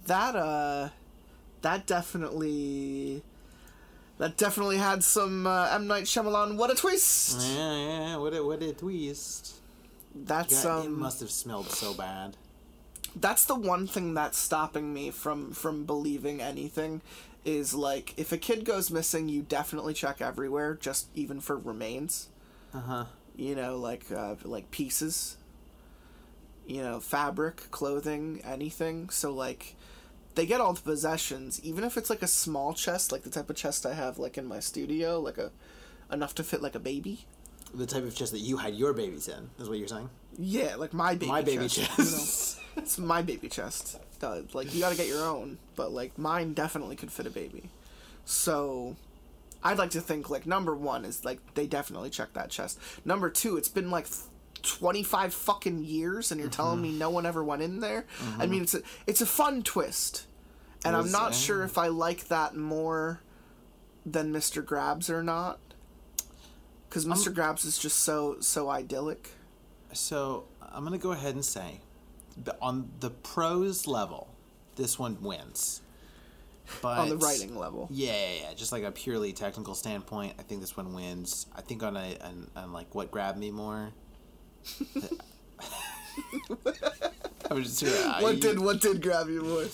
That, 0.06 0.36
uh, 0.36 0.90
that 1.62 1.86
definitely, 1.86 3.24
that 4.18 4.38
definitely 4.38 4.78
had 4.78 5.04
some 5.04 5.46
uh, 5.48 5.70
M. 5.72 5.88
Night 5.88 6.04
Shyamalan, 6.06 6.56
what 6.56 6.72
a 6.72 6.76
twist! 6.76 7.40
Yeah, 7.42 7.76
yeah. 7.76 8.16
What 8.18 8.34
a 8.34 8.44
what 8.44 8.62
a 8.64 8.74
twist. 8.74 9.56
That's, 10.16 10.64
God, 10.64 10.86
it 10.86 10.88
um, 10.88 11.00
must 11.00 11.20
have 11.20 11.30
smelled 11.30 11.70
so 11.70 11.94
bad. 11.94 12.36
that's 13.16 13.46
the 13.46 13.56
one 13.56 13.88
thing 13.88 14.14
that's 14.14 14.38
stopping 14.38 14.94
me 14.94 15.12
from 15.12 15.52
from 15.52 15.84
believing 15.86 16.42
anything 16.42 17.02
is 17.46 17.74
like 17.74 18.14
if 18.18 18.32
a 18.32 18.38
kid 18.38 18.66
goes 18.66 18.92
missing 18.92 19.30
you 19.30 19.42
definitely 19.42 19.94
check 19.94 20.22
everywhere 20.22 20.76
just 20.76 21.08
even 21.16 21.40
for 21.40 21.58
remains 21.58 22.30
Uh 22.74 22.80
huh. 22.82 23.06
you 23.36 23.56
know 23.56 23.78
like 23.78 24.06
uh, 24.12 24.36
like 24.44 24.70
pieces 24.72 25.38
you 26.68 26.82
know 26.82 27.00
fabric 27.00 27.72
clothing 27.72 28.42
anything 28.44 29.10
so 29.10 29.32
like 29.34 29.76
they 30.36 30.46
get 30.46 30.62
all 30.62 30.74
the 30.74 30.82
possessions 30.82 31.60
even 31.64 31.84
if 31.84 31.98
it's 31.98 32.10
like 32.10 32.22
a 32.22 32.28
small 32.28 32.74
chest 32.74 33.12
like 33.12 33.24
the 33.24 33.30
type 33.30 33.50
of 33.50 33.56
chest 33.56 33.86
i 33.86 33.94
have 33.94 34.18
like 34.20 34.38
in 34.38 34.46
my 34.46 34.60
studio 34.60 35.20
like 35.20 35.38
a 35.38 35.52
enough 36.12 36.36
to 36.36 36.44
fit 36.44 36.62
like 36.62 36.76
a 36.76 36.80
baby 36.80 37.26
The 37.74 37.86
type 37.86 38.04
of 38.04 38.16
chest 38.16 38.32
that 38.34 38.40
you 38.40 38.58
had 38.58 38.76
your 38.76 38.94
babies 38.94 39.28
in 39.28 39.50
is 39.60 39.70
what 39.70 39.78
you're 39.80 39.88
saying. 39.88 40.10
yeah 40.38 40.76
like 40.76 40.94
my 40.94 41.14
baby 41.16 41.32
My 41.32 41.42
baby 41.42 41.68
chest, 41.68 41.96
chest. 41.96 42.60
you 42.60 42.76
know? 42.76 42.82
it's 42.84 42.98
my 43.00 43.22
baby 43.22 43.48
chest 43.50 43.98
Uh, 44.22 44.42
like 44.54 44.74
you 44.74 44.82
got 44.82 44.92
to 44.92 44.98
get 44.98 45.08
your 45.08 45.24
own 45.24 45.58
but 45.76 45.92
like 45.92 46.18
mine 46.18 46.54
definitely 46.54 46.96
could 46.96 47.12
fit 47.12 47.26
a 47.26 47.30
baby. 47.30 47.70
So 48.26 48.96
i'd 49.62 49.78
like 49.78 49.90
to 49.90 50.00
think 50.00 50.30
like 50.30 50.46
number 50.46 50.74
one 50.74 51.04
is 51.04 51.26
like 51.26 51.40
they 51.56 51.68
definitely 51.68 52.10
checked 52.10 52.34
that 52.34 52.50
chest. 52.50 52.80
Number 53.06 53.30
two 53.30 53.58
it's 53.58 53.70
been 53.70 53.92
like 53.92 54.08
25 54.62 55.34
fucking 55.34 55.84
years 55.86 56.32
and 56.32 56.40
you're 56.40 56.50
telling 56.50 56.82
me 56.82 56.92
no 56.92 57.10
one 57.10 57.26
ever 57.26 57.44
went 57.44 57.62
in 57.62 57.80
there? 57.80 58.06
I 58.38 58.46
mean 58.46 58.64
it's 58.64 58.74
a 58.74 58.82
it's 59.08 59.22
a 59.22 59.26
fun 59.26 59.64
twist. 59.64 60.26
And 60.86 60.96
i'm 60.96 61.12
not 61.12 61.32
uh, 61.32 61.34
sure 61.34 61.64
if 61.64 61.78
i 61.78 61.88
like 61.88 62.28
that 62.30 62.56
more 62.56 63.22
than 64.06 64.32
mr 64.34 64.66
grabs 64.66 65.10
or 65.10 65.22
not 65.22 65.60
because 66.88 67.06
mr 67.06 67.34
grabs 67.34 67.66
is 67.66 67.78
just 67.78 68.00
so 68.00 68.38
so 68.40 68.70
idyllic. 68.70 69.32
So 69.94 70.46
I'm 70.62 70.84
gonna 70.84 70.98
go 70.98 71.12
ahead 71.12 71.36
and 71.36 71.44
say, 71.46 71.82
on 72.62 72.90
the 73.00 73.10
pros 73.10 73.88
level, 73.88 74.28
this 74.76 74.98
one 75.00 75.22
wins. 75.22 75.82
But 76.84 77.00
on 77.00 77.10
the 77.10 77.18
writing 77.18 77.56
level 77.58 77.88
Yeah, 77.92 78.12
yeah, 78.14 78.42
yeah. 78.44 78.54
Just 78.54 78.72
like 78.72 78.84
a 78.84 78.92
purely 78.92 79.34
technical 79.34 79.74
standpoint, 79.74 80.34
I 80.38 80.44
think 80.44 80.62
this 80.62 80.78
one 80.78 80.94
wins. 80.94 81.48
I 81.56 81.62
think 81.62 81.82
on 81.82 81.98
a 81.98 82.16
on, 82.24 82.48
on 82.56 82.72
like 82.74 82.94
what 82.94 83.10
grabbed 83.10 83.40
me 83.40 83.50
more. 83.50 83.90
I 87.50 87.54
was 87.54 87.80
just 87.80 88.06
I- 88.06 88.22
What 88.22 88.40
did 88.40 88.60
what 88.60 88.82
did 88.82 89.02
grab 89.02 89.28
you 89.30 89.42
more? 89.44 89.66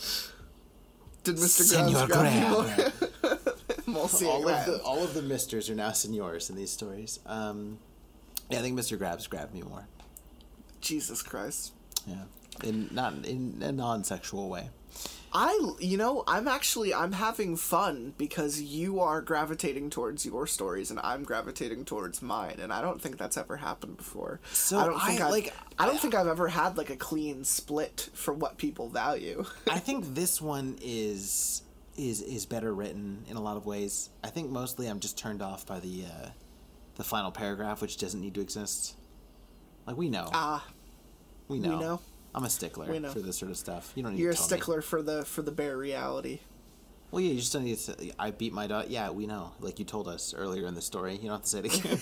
Did 1.24 1.36
Mr. 1.38 1.64
Senor 1.64 2.08
Grabs 2.08 2.12
grab 2.12 2.34
you 2.34 2.50
more? 2.50 3.96
All 3.98 4.48
of 4.50 4.66
the 4.66 4.82
all 4.84 5.04
of 5.04 5.14
the 5.14 5.22
misters 5.22 5.70
are 5.70 5.76
now 5.76 5.92
senors 5.92 6.50
in 6.50 6.56
these 6.56 6.70
stories. 6.72 7.20
Um, 7.26 7.80
yeah, 8.50 8.60
I 8.60 8.62
think 8.62 8.78
Mr. 8.78 8.98
Grabs 8.98 9.26
grabbed 9.28 9.54
me 9.54 9.62
more. 9.64 9.88
Jesus 10.82 11.22
Christ. 11.24 11.72
Yeah, 12.06 12.24
in 12.64 12.90
not 12.92 13.26
in 13.26 13.62
a 13.62 13.72
non-sexual 13.72 14.50
way. 14.50 14.70
I 15.38 15.74
you 15.80 15.98
know, 15.98 16.24
I'm 16.28 16.48
actually 16.48 16.94
I'm 16.94 17.12
having 17.12 17.58
fun 17.58 18.14
because 18.18 18.62
you 18.62 19.02
are 19.02 19.22
gravitating 19.22 19.90
towards 19.90 20.26
your 20.26 20.48
stories 20.48 20.90
and 20.92 21.00
I'm 21.04 21.24
gravitating 21.24 21.84
towards 21.84 22.22
mine 22.22 22.60
and 22.62 22.72
I 22.72 22.82
don't 22.82 23.02
think 23.02 23.18
that's 23.18 23.36
ever 23.36 23.58
happened 23.58 23.98
before. 23.98 24.40
So 24.54 24.78
I 24.80 24.86
don't 24.86 25.00
think 25.02 25.20
I, 25.22 25.26
I've, 25.26 25.32
like- 25.32 25.54
I 25.78 25.86
don't 25.88 26.00
think 26.00 26.16
I've 26.16 26.28
ever 26.28 26.48
had 26.48 26.78
like 26.78 26.90
a 26.90 26.96
clean 26.96 27.44
split 27.44 28.10
for 28.14 28.34
what 28.34 28.58
people 28.58 28.88
value. 28.88 29.44
I 29.70 29.80
think 29.80 30.14
this 30.16 30.42
one 30.42 30.78
is 30.82 31.64
is 31.98 32.22
is 32.22 32.46
better 32.46 32.74
written 32.74 33.26
in 33.30 33.36
a 33.36 33.42
lot 33.42 33.58
of 33.58 33.66
ways. 33.66 34.10
I 34.24 34.28
think 34.30 34.50
mostly 34.50 34.88
I'm 34.88 35.02
just 35.02 35.18
turned 35.18 35.42
off 35.42 35.66
by 35.66 35.82
the 35.82 36.06
uh, 36.06 36.30
the 36.96 37.04
final 37.04 37.32
paragraph, 37.32 37.82
which 37.82 37.98
doesn't 37.98 38.22
need 38.22 38.36
to 38.36 38.42
exist. 38.42 38.96
Like 39.86 39.98
we 39.98 40.08
know, 40.10 40.30
Ah, 40.32 40.66
we 41.50 41.60
know. 41.60 41.78
know. 41.80 42.00
I'm 42.36 42.44
a 42.44 42.50
stickler 42.50 42.86
for 43.10 43.20
this 43.20 43.38
sort 43.38 43.50
of 43.50 43.58
stuff. 43.58 43.92
You 43.96 44.04
don't 44.04 44.14
need 44.14 44.20
you're 44.22 44.32
a 44.32 44.36
tell 44.36 44.44
me. 44.44 44.48
stickler 44.48 44.82
for 44.82 45.02
the 45.02 45.24
for 45.26 45.42
the 45.42 45.52
bare 45.52 45.78
reality. 45.78 46.42
Well, 47.10 47.22
yeah, 47.22 47.32
you 47.32 47.40
just 47.40 47.54
don't 47.54 47.64
need 47.64 47.78
to. 47.78 47.82
Say, 47.82 48.12
I 48.20 48.32
beat 48.32 48.52
my 48.52 48.68
dog. 48.68 48.88
Yeah, 48.90 49.10
we 49.12 49.26
know. 49.26 49.54
Like 49.62 49.80
you 49.80 49.86
told 49.86 50.10
us 50.10 50.34
earlier 50.38 50.68
in 50.68 50.76
the 50.76 50.82
story. 50.82 51.14
You 51.16 51.30
don't 51.30 51.32
have 51.32 51.44
to 51.44 51.48
say 51.48 51.60
it 51.60 51.80
again. 51.80 52.00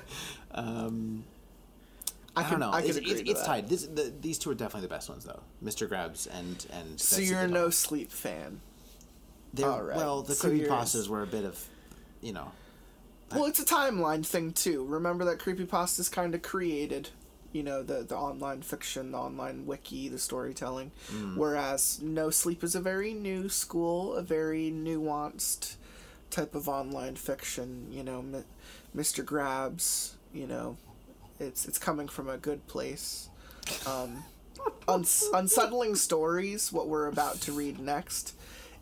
um, 0.52 1.24
I, 2.36 2.42
can- 2.42 2.50
don't 2.52 2.60
know. 2.60 2.70
I 2.70 2.80
it's 2.80 2.96
agree 2.96 3.10
it's, 3.12 3.30
it's 3.30 3.44
tied. 3.44 3.68
This, 3.68 3.86
the, 3.86 4.12
these 4.20 4.38
two 4.38 4.50
are 4.50 4.54
definitely 4.54 4.88
the 4.88 4.94
best 4.94 5.08
ones, 5.08 5.24
though. 5.24 5.42
Mr. 5.62 5.88
Grabs 5.88 6.26
and 6.26 6.64
and. 6.72 7.00
So 7.00 7.20
you're 7.20 7.40
a 7.40 7.48
no 7.48 7.70
sleep 7.70 8.10
fan. 8.10 8.60
They're, 9.52 9.68
Alright, 9.68 9.96
Well, 9.96 10.22
the 10.22 10.34
so 10.34 10.48
you're- 10.48 10.68
creepypastas 10.68 11.08
were 11.08 11.22
a 11.22 11.26
bit 11.26 11.44
of, 11.44 11.62
you 12.22 12.32
know. 12.32 12.52
Well, 13.32 13.46
it's 13.46 13.60
a 13.60 13.64
timeline 13.64 14.24
thing 14.24 14.52
too. 14.52 14.84
Remember 14.86 15.24
that 15.24 15.38
creepypastas 15.38 16.10
kind 16.10 16.34
of 16.34 16.42
created, 16.42 17.10
you 17.52 17.62
know, 17.62 17.82
the 17.82 18.02
the 18.02 18.16
online 18.16 18.62
fiction, 18.62 19.12
the 19.12 19.18
online 19.18 19.66
wiki, 19.66 20.08
the 20.08 20.18
storytelling. 20.18 20.92
Whereas 21.36 22.00
No 22.02 22.30
Sleep 22.30 22.62
is 22.62 22.74
a 22.74 22.80
very 22.80 23.12
new 23.14 23.48
school, 23.48 24.14
a 24.14 24.22
very 24.22 24.70
nuanced 24.70 25.74
type 26.30 26.54
of 26.54 26.68
online 26.68 27.16
fiction. 27.16 27.86
You 27.90 28.04
know, 28.04 28.18
M- 28.20 28.44
Mr. 28.96 29.24
Grabs. 29.24 30.16
You 30.32 30.46
know, 30.46 30.76
it's 31.40 31.66
it's 31.66 31.78
coming 31.78 32.08
from 32.08 32.28
a 32.28 32.36
good 32.38 32.66
place. 32.68 33.28
Um, 33.86 34.24
uns- 34.88 35.28
unsettling 35.34 35.96
stories. 35.96 36.72
What 36.72 36.88
we're 36.88 37.06
about 37.08 37.40
to 37.42 37.52
read 37.52 37.78
next 37.80 38.34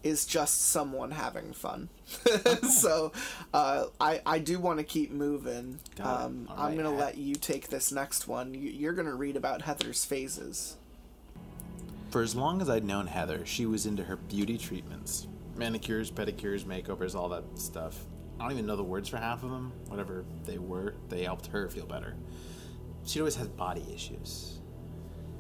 is 0.09 0.27
just 0.27 0.71
someone 0.71 1.13
having 1.13 1.53
fun. 1.53 1.89
so 2.71 3.13
uh, 3.55 3.85
I 4.01 4.21
I 4.27 4.39
do 4.39 4.59
want 4.59 4.79
to 4.79 4.85
keep 4.85 5.11
moving. 5.11 5.79
Um, 6.01 6.49
All 6.51 6.67
I'm 6.67 6.77
gonna 6.77 6.95
let 6.95 7.17
you 7.19 7.35
take 7.35 7.69
this 7.69 7.93
next 7.93 8.27
one. 8.27 8.55
You, 8.55 8.71
you're 8.71 8.95
gonna 8.95 9.15
read 9.15 9.37
about 9.37 9.63
Heather's 9.63 10.05
phases. 10.05 10.77
For 12.11 12.23
as 12.23 12.35
long 12.35 12.63
as 12.63 12.71
I'd 12.71 12.85
known 12.85 13.07
Heather, 13.07 13.45
she 13.45 13.67
was 13.67 13.85
into 13.85 14.03
her 14.05 14.17
beauty 14.17 14.57
treatments 14.57 15.29
manicures, 15.57 16.11
pedicures, 16.11 16.65
makeovers, 16.65 17.15
all 17.17 17.29
that 17.29 17.43
stuff. 17.57 17.99
I 18.39 18.45
don't 18.45 18.53
even 18.53 18.67
know 18.67 18.77
the 18.77 18.85
words 18.85 19.09
for 19.09 19.17
half 19.17 19.43
of 19.43 19.51
them. 19.51 19.73
Whatever 19.89 20.25
they 20.45 20.59
were, 20.59 20.95
they 21.09 21.25
helped 21.25 21.47
her 21.49 21.69
feel 21.69 21.87
better. 21.87 22.15
She 23.05 23.19
always 23.19 23.35
had 23.35 23.57
body 23.57 23.85
issues. 23.93 24.58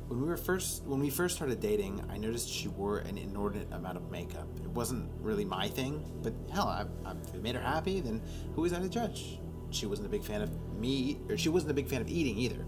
When 0.08 0.22
we 0.22 0.26
were 0.26 0.38
first 0.38 0.84
when 0.84 1.00
we 1.00 1.10
first 1.10 1.36
started 1.36 1.60
dating, 1.60 2.02
I 2.08 2.16
noticed 2.16 2.48
she 2.48 2.68
wore 2.68 3.00
an 3.00 3.18
inordinate 3.18 3.70
amount 3.72 3.98
of 3.98 4.10
makeup. 4.10 4.48
It 4.64 4.70
wasn't 4.70 5.10
really 5.20 5.44
my 5.44 5.68
thing, 5.68 6.02
but 6.22 6.32
hell, 6.50 6.66
I, 6.66 6.86
I, 7.06 7.12
if 7.12 7.34
it 7.34 7.42
made 7.42 7.54
her 7.54 7.60
happy, 7.60 8.00
then 8.00 8.22
who 8.54 8.62
was 8.62 8.72
I 8.72 8.80
to 8.80 8.88
judge? 8.88 9.38
She 9.68 9.84
wasn't 9.84 10.06
a 10.06 10.10
big 10.10 10.24
fan 10.24 10.40
of 10.40 10.50
me, 10.78 11.20
or 11.28 11.36
she 11.36 11.50
wasn't 11.50 11.72
a 11.72 11.74
big 11.74 11.88
fan 11.88 12.00
of 12.00 12.08
eating 12.08 12.38
either. 12.38 12.64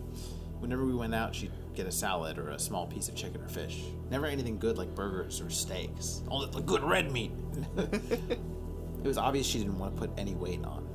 Whenever 0.59 0.85
we 0.85 0.95
went 0.95 1.15
out, 1.15 1.35
she'd 1.35 1.51
get 1.75 1.87
a 1.87 1.91
salad 1.91 2.37
or 2.37 2.51
a 2.51 2.59
small 2.59 2.87
piece 2.87 3.09
of 3.09 3.15
chicken 3.15 3.41
or 3.41 3.49
fish. 3.49 3.85
Never 4.11 4.27
anything 4.27 4.59
good 4.59 4.77
like 4.77 4.95
burgers 4.95 5.41
or 5.41 5.49
steaks. 5.49 6.23
Only 6.29 6.51
the 6.51 6.61
good 6.61 6.83
red 6.83 7.11
meat. 7.11 7.33
it 7.79 8.39
was 9.03 9.17
obvious 9.17 9.47
she 9.47 9.61
didn't 9.61 9.79
want 9.79 9.95
to 9.95 9.99
put 9.99 10.11
any 10.19 10.35
weight 10.35 10.63
on. 10.63 10.87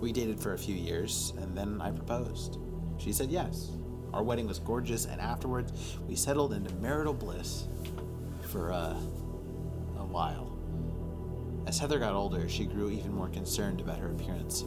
We 0.00 0.12
dated 0.12 0.38
for 0.38 0.52
a 0.52 0.58
few 0.58 0.74
years, 0.74 1.32
and 1.38 1.56
then 1.56 1.80
I 1.80 1.92
proposed. 1.92 2.58
She 2.98 3.10
said 3.10 3.30
yes. 3.30 3.70
Our 4.14 4.22
wedding 4.22 4.46
was 4.46 4.60
gorgeous, 4.60 5.06
and 5.06 5.20
afterwards, 5.20 5.98
we 6.06 6.14
settled 6.14 6.52
into 6.52 6.72
marital 6.76 7.12
bliss 7.12 7.66
for 8.42 8.72
uh, 8.72 8.94
a 9.98 10.06
while. 10.06 10.56
As 11.66 11.80
Heather 11.80 11.98
got 11.98 12.14
older, 12.14 12.48
she 12.48 12.64
grew 12.64 12.90
even 12.90 13.12
more 13.12 13.28
concerned 13.28 13.80
about 13.80 13.98
her 13.98 14.12
appearance. 14.12 14.64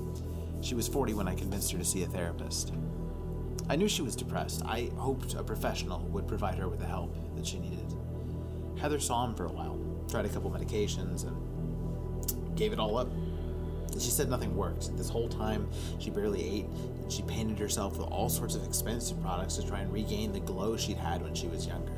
She 0.60 0.76
was 0.76 0.90
40 0.90 1.14
when 1.14 1.30
I 1.30 1.34
convinced 1.34 1.72
her 1.72 1.78
to 1.78 1.86
see 1.86 2.03
a 2.03 2.07
therapist. 2.07 2.74
I 3.69 3.78
knew 3.78 3.88
she 3.88 4.02
was 4.02 4.18
depressed. 4.18 4.64
I 4.65 4.91
hoped 4.98 5.36
a 5.36 5.44
professional 5.44 6.02
would 6.10 6.28
provide 6.28 6.57
her 6.57 6.68
with 6.68 6.80
the 6.80 6.86
help 6.86 7.15
that 7.38 7.48
she 7.48 7.57
needed. 7.57 7.95
Heather 8.78 8.99
saw 8.99 9.24
him 9.24 9.34
for 9.34 9.45
a 9.45 9.52
while, 9.53 9.80
tried 10.10 10.26
a 10.26 10.30
couple 10.30 10.52
medications, 10.52 11.26
and 11.26 12.57
gave 12.57 12.74
it 12.74 12.80
all 12.80 12.98
up. 12.98 13.10
She 13.94 14.11
said 14.11 14.30
nothing 14.30 14.57
worked. 14.57 14.95
This 14.98 15.07
whole 15.07 15.30
time, 15.30 15.69
she 15.99 16.10
barely 16.10 16.44
ate, 16.44 16.65
she 17.09 17.23
painted 17.23 17.59
herself 17.59 17.97
with 17.97 18.07
all 18.07 18.29
sorts 18.29 18.55
of 18.55 18.65
expensive 18.65 19.21
products 19.21 19.55
to 19.55 19.67
try 19.67 19.79
and 19.79 19.91
regain 19.91 20.31
the 20.31 20.39
glow 20.39 20.77
she'd 20.77 20.97
had 20.97 21.21
when 21.21 21.34
she 21.34 21.47
was 21.47 21.65
younger. 21.67 21.93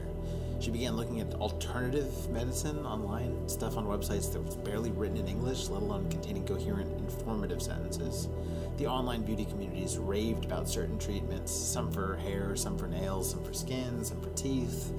She 0.59 0.71
began 0.71 0.97
looking 0.97 1.21
at 1.21 1.33
alternative 1.35 2.29
medicine 2.29 2.85
online, 2.85 3.47
stuff 3.47 3.77
on 3.77 3.85
websites 3.85 4.33
that 4.33 4.43
was 4.43 4.57
barely 4.57 4.91
written 4.91 5.15
in 5.15 5.27
English, 5.27 5.69
let 5.69 5.81
alone 5.81 6.09
containing 6.09 6.45
coherent, 6.45 6.91
informative 6.99 7.61
sentences. 7.61 8.27
The 8.77 8.85
online 8.85 9.21
beauty 9.21 9.45
communities 9.45 9.97
raved 9.97 10.43
about 10.43 10.67
certain 10.67 10.99
treatments, 10.99 11.53
some 11.53 11.89
for 11.91 12.17
hair, 12.17 12.57
some 12.57 12.77
for 12.77 12.87
nails, 12.87 13.31
some 13.31 13.43
for 13.43 13.53
skin, 13.53 14.03
some 14.03 14.19
for 14.21 14.29
teeth. 14.31 14.91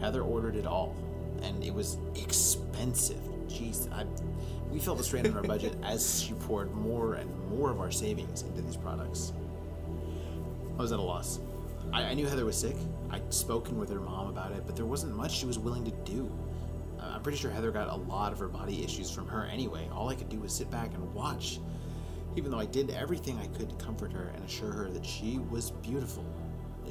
Heather 0.00 0.22
ordered 0.22 0.54
it 0.54 0.66
all, 0.66 0.94
and 1.42 1.64
it 1.64 1.74
was 1.74 1.98
expensive. 2.14 3.20
Jeez, 3.48 3.92
I, 3.92 4.06
we 4.70 4.78
felt 4.78 4.98
the 4.98 5.04
strain 5.04 5.26
on 5.26 5.36
our 5.36 5.42
budget 5.42 5.74
as 5.82 6.22
she 6.22 6.34
poured 6.34 6.72
more 6.74 7.14
and 7.14 7.28
more 7.48 7.70
of 7.70 7.80
our 7.80 7.90
savings 7.90 8.42
into 8.42 8.62
these 8.62 8.76
products. 8.76 9.32
I 10.78 10.82
was 10.82 10.92
at 10.92 11.00
a 11.00 11.02
loss. 11.02 11.40
I, 11.92 12.04
I 12.04 12.14
knew 12.14 12.26
Heather 12.26 12.44
was 12.44 12.56
sick. 12.56 12.76
I'd 13.10 13.34
spoken 13.34 13.78
with 13.78 13.90
her 13.90 13.98
mom 13.98 14.28
about 14.28 14.52
it, 14.52 14.62
but 14.64 14.76
there 14.76 14.84
wasn't 14.86 15.16
much 15.16 15.36
she 15.36 15.44
was 15.46 15.58
willing 15.58 15.84
to 15.84 15.90
do. 16.10 16.30
Uh, 17.00 17.14
I'm 17.14 17.22
pretty 17.22 17.38
sure 17.38 17.50
Heather 17.50 17.72
got 17.72 17.88
a 17.88 17.96
lot 17.96 18.32
of 18.32 18.38
her 18.38 18.46
body 18.46 18.84
issues 18.84 19.10
from 19.10 19.26
her 19.26 19.46
anyway. 19.46 19.88
All 19.92 20.08
I 20.08 20.14
could 20.14 20.28
do 20.28 20.38
was 20.38 20.52
sit 20.52 20.70
back 20.70 20.94
and 20.94 21.12
watch, 21.14 21.58
even 22.36 22.52
though 22.52 22.60
I 22.60 22.66
did 22.66 22.90
everything 22.90 23.38
I 23.38 23.46
could 23.58 23.70
to 23.70 23.84
comfort 23.84 24.12
her 24.12 24.30
and 24.34 24.44
assure 24.44 24.70
her 24.70 24.88
that 24.90 25.04
she 25.04 25.40
was 25.50 25.72
beautiful. 25.82 26.24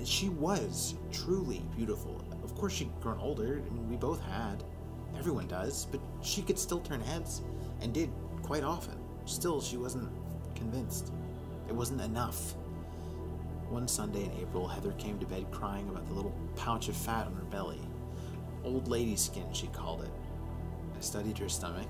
She 0.03 0.29
was 0.29 0.95
truly 1.11 1.63
beautiful. 1.75 2.21
Of 2.43 2.55
course, 2.55 2.73
she'd 2.73 2.91
grown 2.99 3.19
older. 3.19 3.63
I 3.65 3.73
mean, 3.73 3.89
we 3.89 3.95
both 3.95 4.21
had. 4.21 4.65
Everyone 5.17 5.47
does, 5.47 5.87
but 5.89 6.01
she 6.21 6.41
could 6.41 6.59
still 6.59 6.79
turn 6.81 6.99
heads, 6.99 7.41
and 7.81 7.93
did 7.93 8.09
quite 8.41 8.63
often. 8.63 8.97
Still, 9.25 9.61
she 9.61 9.77
wasn't 9.77 10.09
convinced. 10.55 11.13
It 11.69 11.73
wasn't 11.73 12.01
enough. 12.01 12.53
One 13.69 13.87
Sunday 13.87 14.23
in 14.23 14.31
April, 14.39 14.65
Heather 14.65 14.93
came 14.93 15.19
to 15.19 15.25
bed 15.25 15.45
crying 15.51 15.89
about 15.89 16.07
the 16.07 16.13
little 16.13 16.33
pouch 16.55 16.87
of 16.87 16.95
fat 16.95 17.27
on 17.27 17.33
her 17.35 17.43
belly. 17.43 17.81
Old 18.63 18.87
lady 18.87 19.17
skin, 19.17 19.45
she 19.51 19.67
called 19.67 20.03
it. 20.03 20.11
I 20.97 21.01
studied 21.01 21.37
her 21.39 21.49
stomach. 21.49 21.89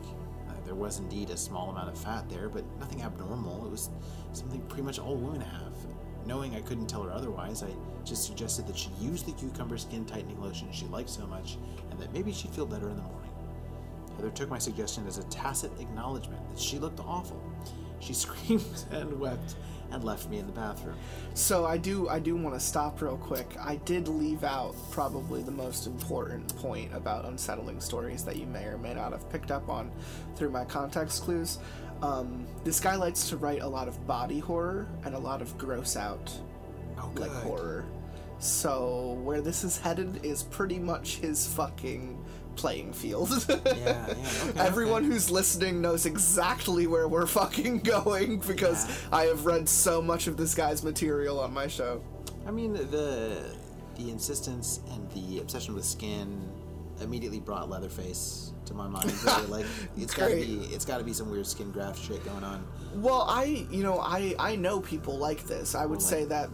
Uh, 0.50 0.54
there 0.66 0.74
was 0.74 0.98
indeed 0.98 1.30
a 1.30 1.38
small 1.38 1.70
amount 1.70 1.90
of 1.90 1.98
fat 1.98 2.28
there, 2.30 2.50
but 2.50 2.64
nothing 2.80 3.04
abnormal. 3.04 3.68
It 3.68 3.72
was 3.72 3.92
something 4.34 4.60
pretty 4.62 4.84
much 4.84 4.98
all 4.98 5.16
women 5.16 5.42
have. 5.42 5.74
Knowing 6.26 6.56
I 6.56 6.62
couldn't 6.62 6.88
tell 6.88 7.04
her 7.04 7.12
otherwise, 7.12 7.62
I 7.62 7.70
just 8.04 8.26
suggested 8.26 8.66
that 8.66 8.78
she 8.78 8.90
use 9.00 9.22
the 9.22 9.32
cucumber 9.34 9.78
skin 9.78 10.04
tightening 10.04 10.42
lotion 10.42 10.72
she 10.72 10.88
liked 10.88 11.12
so 11.12 11.28
much, 11.28 11.58
and 11.92 12.00
that 12.00 12.12
maybe 12.12 12.34
she'd 12.34 12.52
feel 12.56 12.66
better 12.66 12.90
in 12.90 12.96
the 12.96 13.04
morning. 13.04 13.32
Heather 14.16 14.32
took 14.32 14.50
my 14.50 14.58
suggestion 14.58 15.06
as 15.06 15.20
a 15.20 15.24
tacit 15.26 15.72
acknowledgement 15.80 16.50
that 16.50 16.60
she 16.60 16.80
looked 16.80 17.00
awful. 17.02 17.40
She 18.00 18.14
screamed 18.16 18.86
and 18.90 19.20
wept 19.20 19.56
and 19.92 20.04
left 20.04 20.30
me 20.30 20.40
in 20.40 20.46
the 20.46 20.52
bathroom. 20.52 20.96
So 21.34 21.66
I 21.66 21.78
do 21.78 22.10
I 22.10 22.20
do 22.20 22.36
want 22.36 22.56
to 22.56 22.60
stop 22.60 23.02
real 23.02 23.18
quick. 23.18 23.48
I 23.60 23.78
did 23.78 24.08
leave 24.08 24.44
out 24.44 24.76
probably 24.92 25.42
the 25.42 25.52
most 25.52 25.88
important 25.88 26.56
point 26.58 26.94
about 26.94 27.26
unsettling 27.26 27.80
stories 27.80 28.24
that 28.26 28.38
you 28.38 28.46
may 28.46 28.66
or 28.66 28.78
may 28.78 28.94
not 28.94 29.12
have 29.12 29.30
picked 29.30 29.52
up 29.52 29.70
on 29.70 29.92
through 30.36 30.50
my 30.52 30.66
context 30.66 31.24
clues. 31.24 31.60
Um, 32.02 32.46
this 32.64 32.80
guy 32.80 32.96
likes 32.96 33.30
to 33.30 33.38
write 33.38 33.62
a 33.62 33.68
lot 33.68 33.88
of 33.88 34.06
body 34.06 34.40
horror 34.40 34.88
and 35.04 35.16
a 35.16 35.20
lot 35.20 35.42
of 35.42 35.58
gross 35.58 35.96
out 35.96 36.32
Oh, 37.00 37.12
like 37.16 37.32
horror. 37.32 37.86
So 38.40 39.20
where 39.24 39.42
this 39.42 39.64
is 39.64 39.78
headed 39.80 40.24
is 40.24 40.44
pretty 40.44 40.80
much 40.80 41.18
his 41.18 41.48
fucking 41.54 42.24
playing 42.58 42.92
field. 42.94 43.30
Yeah, 43.48 43.56
yeah, 43.78 44.06
okay, 44.50 44.60
Everyone 44.60 45.04
okay. 45.04 45.14
who's 45.14 45.32
listening 45.32 45.82
knows 45.82 46.06
exactly 46.06 46.88
where 46.88 47.08
we're 47.08 47.26
fucking 47.28 47.80
going 47.96 48.40
because 48.40 48.88
Yeah. 48.88 48.96
I 49.18 49.24
have 49.26 49.46
read 49.46 49.70
so 49.70 50.02
much 50.02 50.28
of 50.28 50.36
this 50.36 50.54
guy's 50.54 50.84
material 50.84 51.40
on 51.40 51.54
my 51.54 51.68
show. 51.68 52.02
I 52.46 52.52
mean, 52.52 52.74
the 52.74 53.56
the 53.96 54.12
insistence 54.12 54.82
and 54.92 55.10
the 55.12 55.40
obsession 55.40 55.74
with 55.74 55.86
skin 55.86 56.48
immediately 57.02 57.40
brought 57.40 57.70
Leatherface 57.70 58.54
to 58.66 58.74
my 58.74 58.88
mind. 58.88 59.12
Really, 59.24 59.46
like 59.48 59.66
it's 59.98 60.14
got 60.14 60.30
to 60.30 60.36
be 60.36 60.60
it's 60.74 60.86
got 60.86 60.98
to 60.98 61.04
be 61.04 61.14
some 61.14 61.30
weird 61.32 61.48
skin 61.48 61.72
graft 61.72 62.00
shit 62.04 62.24
going 62.26 62.44
on. 62.44 62.66
Well, 62.96 63.26
I, 63.28 63.68
you 63.70 63.84
know, 63.84 64.00
I, 64.00 64.34
I 64.40 64.56
know 64.56 64.80
people 64.80 65.18
like 65.18 65.44
this. 65.46 65.76
I 65.76 65.86
would 65.86 66.00
Well, 66.00 66.08
say 66.08 66.26
that 66.26 66.50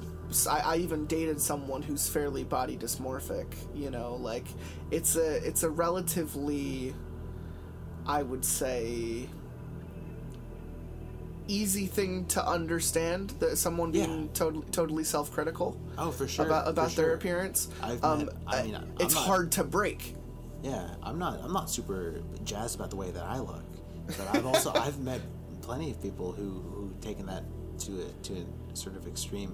I, 0.48 0.60
I 0.60 0.76
even 0.78 1.06
dated 1.06 1.40
someone 1.42 1.82
who's 1.82 2.08
fairly 2.10 2.44
body 2.44 2.78
dysmorphic. 2.78 3.48
You 3.76 3.90
know, 3.92 4.16
like 4.16 4.46
it's 4.92 5.16
a 5.16 5.46
it's 5.48 5.64
a 5.64 5.70
relatively, 5.70 6.94
I 8.06 8.24
would 8.24 8.44
say, 8.46 9.28
easy 11.48 11.86
thing 11.88 12.26
to 12.26 12.46
understand 12.48 13.32
that 13.40 13.58
someone 13.58 13.92
being 13.92 14.24
Yeah. 14.24 14.28
totally 14.34 14.66
totally 14.72 15.04
self 15.04 15.32
critical 15.32 15.78
Oh, 15.98 16.12
for 16.12 16.28
sure. 16.28 16.46
about 16.46 16.68
about 16.68 16.92
their 16.92 17.14
appearance. 17.14 17.68
I've 17.82 18.04
um, 18.04 18.26
met- 18.26 18.36
I 18.48 18.64
mean, 18.64 18.76
I'm 18.76 18.92
it's 19.00 19.14
not- 19.16 19.26
hard 19.26 19.52
to 19.54 19.64
break. 19.64 20.16
Yeah, 20.64 20.96
I'm 21.04 21.20
not 21.20 21.40
I'm 21.44 21.52
not 21.54 21.70
super 21.70 22.22
jazzed 22.46 22.76
about 22.76 22.90
the 22.90 22.96
way 22.96 23.12
that 23.12 23.24
I 23.24 23.40
look, 23.40 23.64
but 24.08 24.22
I've 24.34 24.46
also 24.46 24.72
I've 24.76 25.00
met 25.00 25.20
plenty 25.62 25.92
of 25.92 26.02
people 26.02 26.32
who 26.32 26.62
who 26.62 26.94
taken 27.02 27.26
that 27.26 27.44
to 27.80 28.02
a 28.02 28.24
to 28.24 28.34
a 28.72 28.76
sort 28.76 28.96
of 28.96 29.06
extreme. 29.08 29.54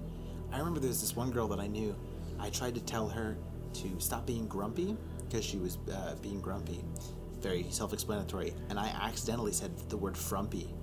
I 0.52 0.58
remember 0.58 0.80
there 0.80 0.88
was 0.88 1.00
this 1.00 1.14
one 1.16 1.30
girl 1.30 1.48
that 1.48 1.60
I 1.60 1.66
knew. 1.66 1.94
I 2.38 2.50
tried 2.50 2.74
to 2.74 2.80
tell 2.80 3.08
her 3.08 3.36
to 3.74 3.88
stop 4.00 4.26
being 4.26 4.46
grumpy 4.48 4.96
because 5.28 5.44
she 5.44 5.58
was 5.58 5.78
uh, 5.92 6.14
being 6.22 6.40
grumpy, 6.40 6.82
very 7.40 7.66
self-explanatory, 7.70 8.54
and 8.68 8.78
I 8.78 8.88
accidentally 9.02 9.52
said 9.52 9.70
the 9.88 9.96
word 9.96 10.16
frumpy. 10.16 10.74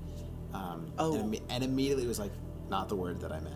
Um, 0.53 0.91
Oh. 0.98 1.15
and, 1.15 1.34
imme- 1.34 1.41
and 1.49 1.64
immediately 1.64 2.07
was 2.07 2.19
like, 2.19 2.31
not 2.69 2.88
the 2.89 2.95
word 2.95 3.19
that 3.22 3.31
I 3.31 3.39
meant. 3.41 3.56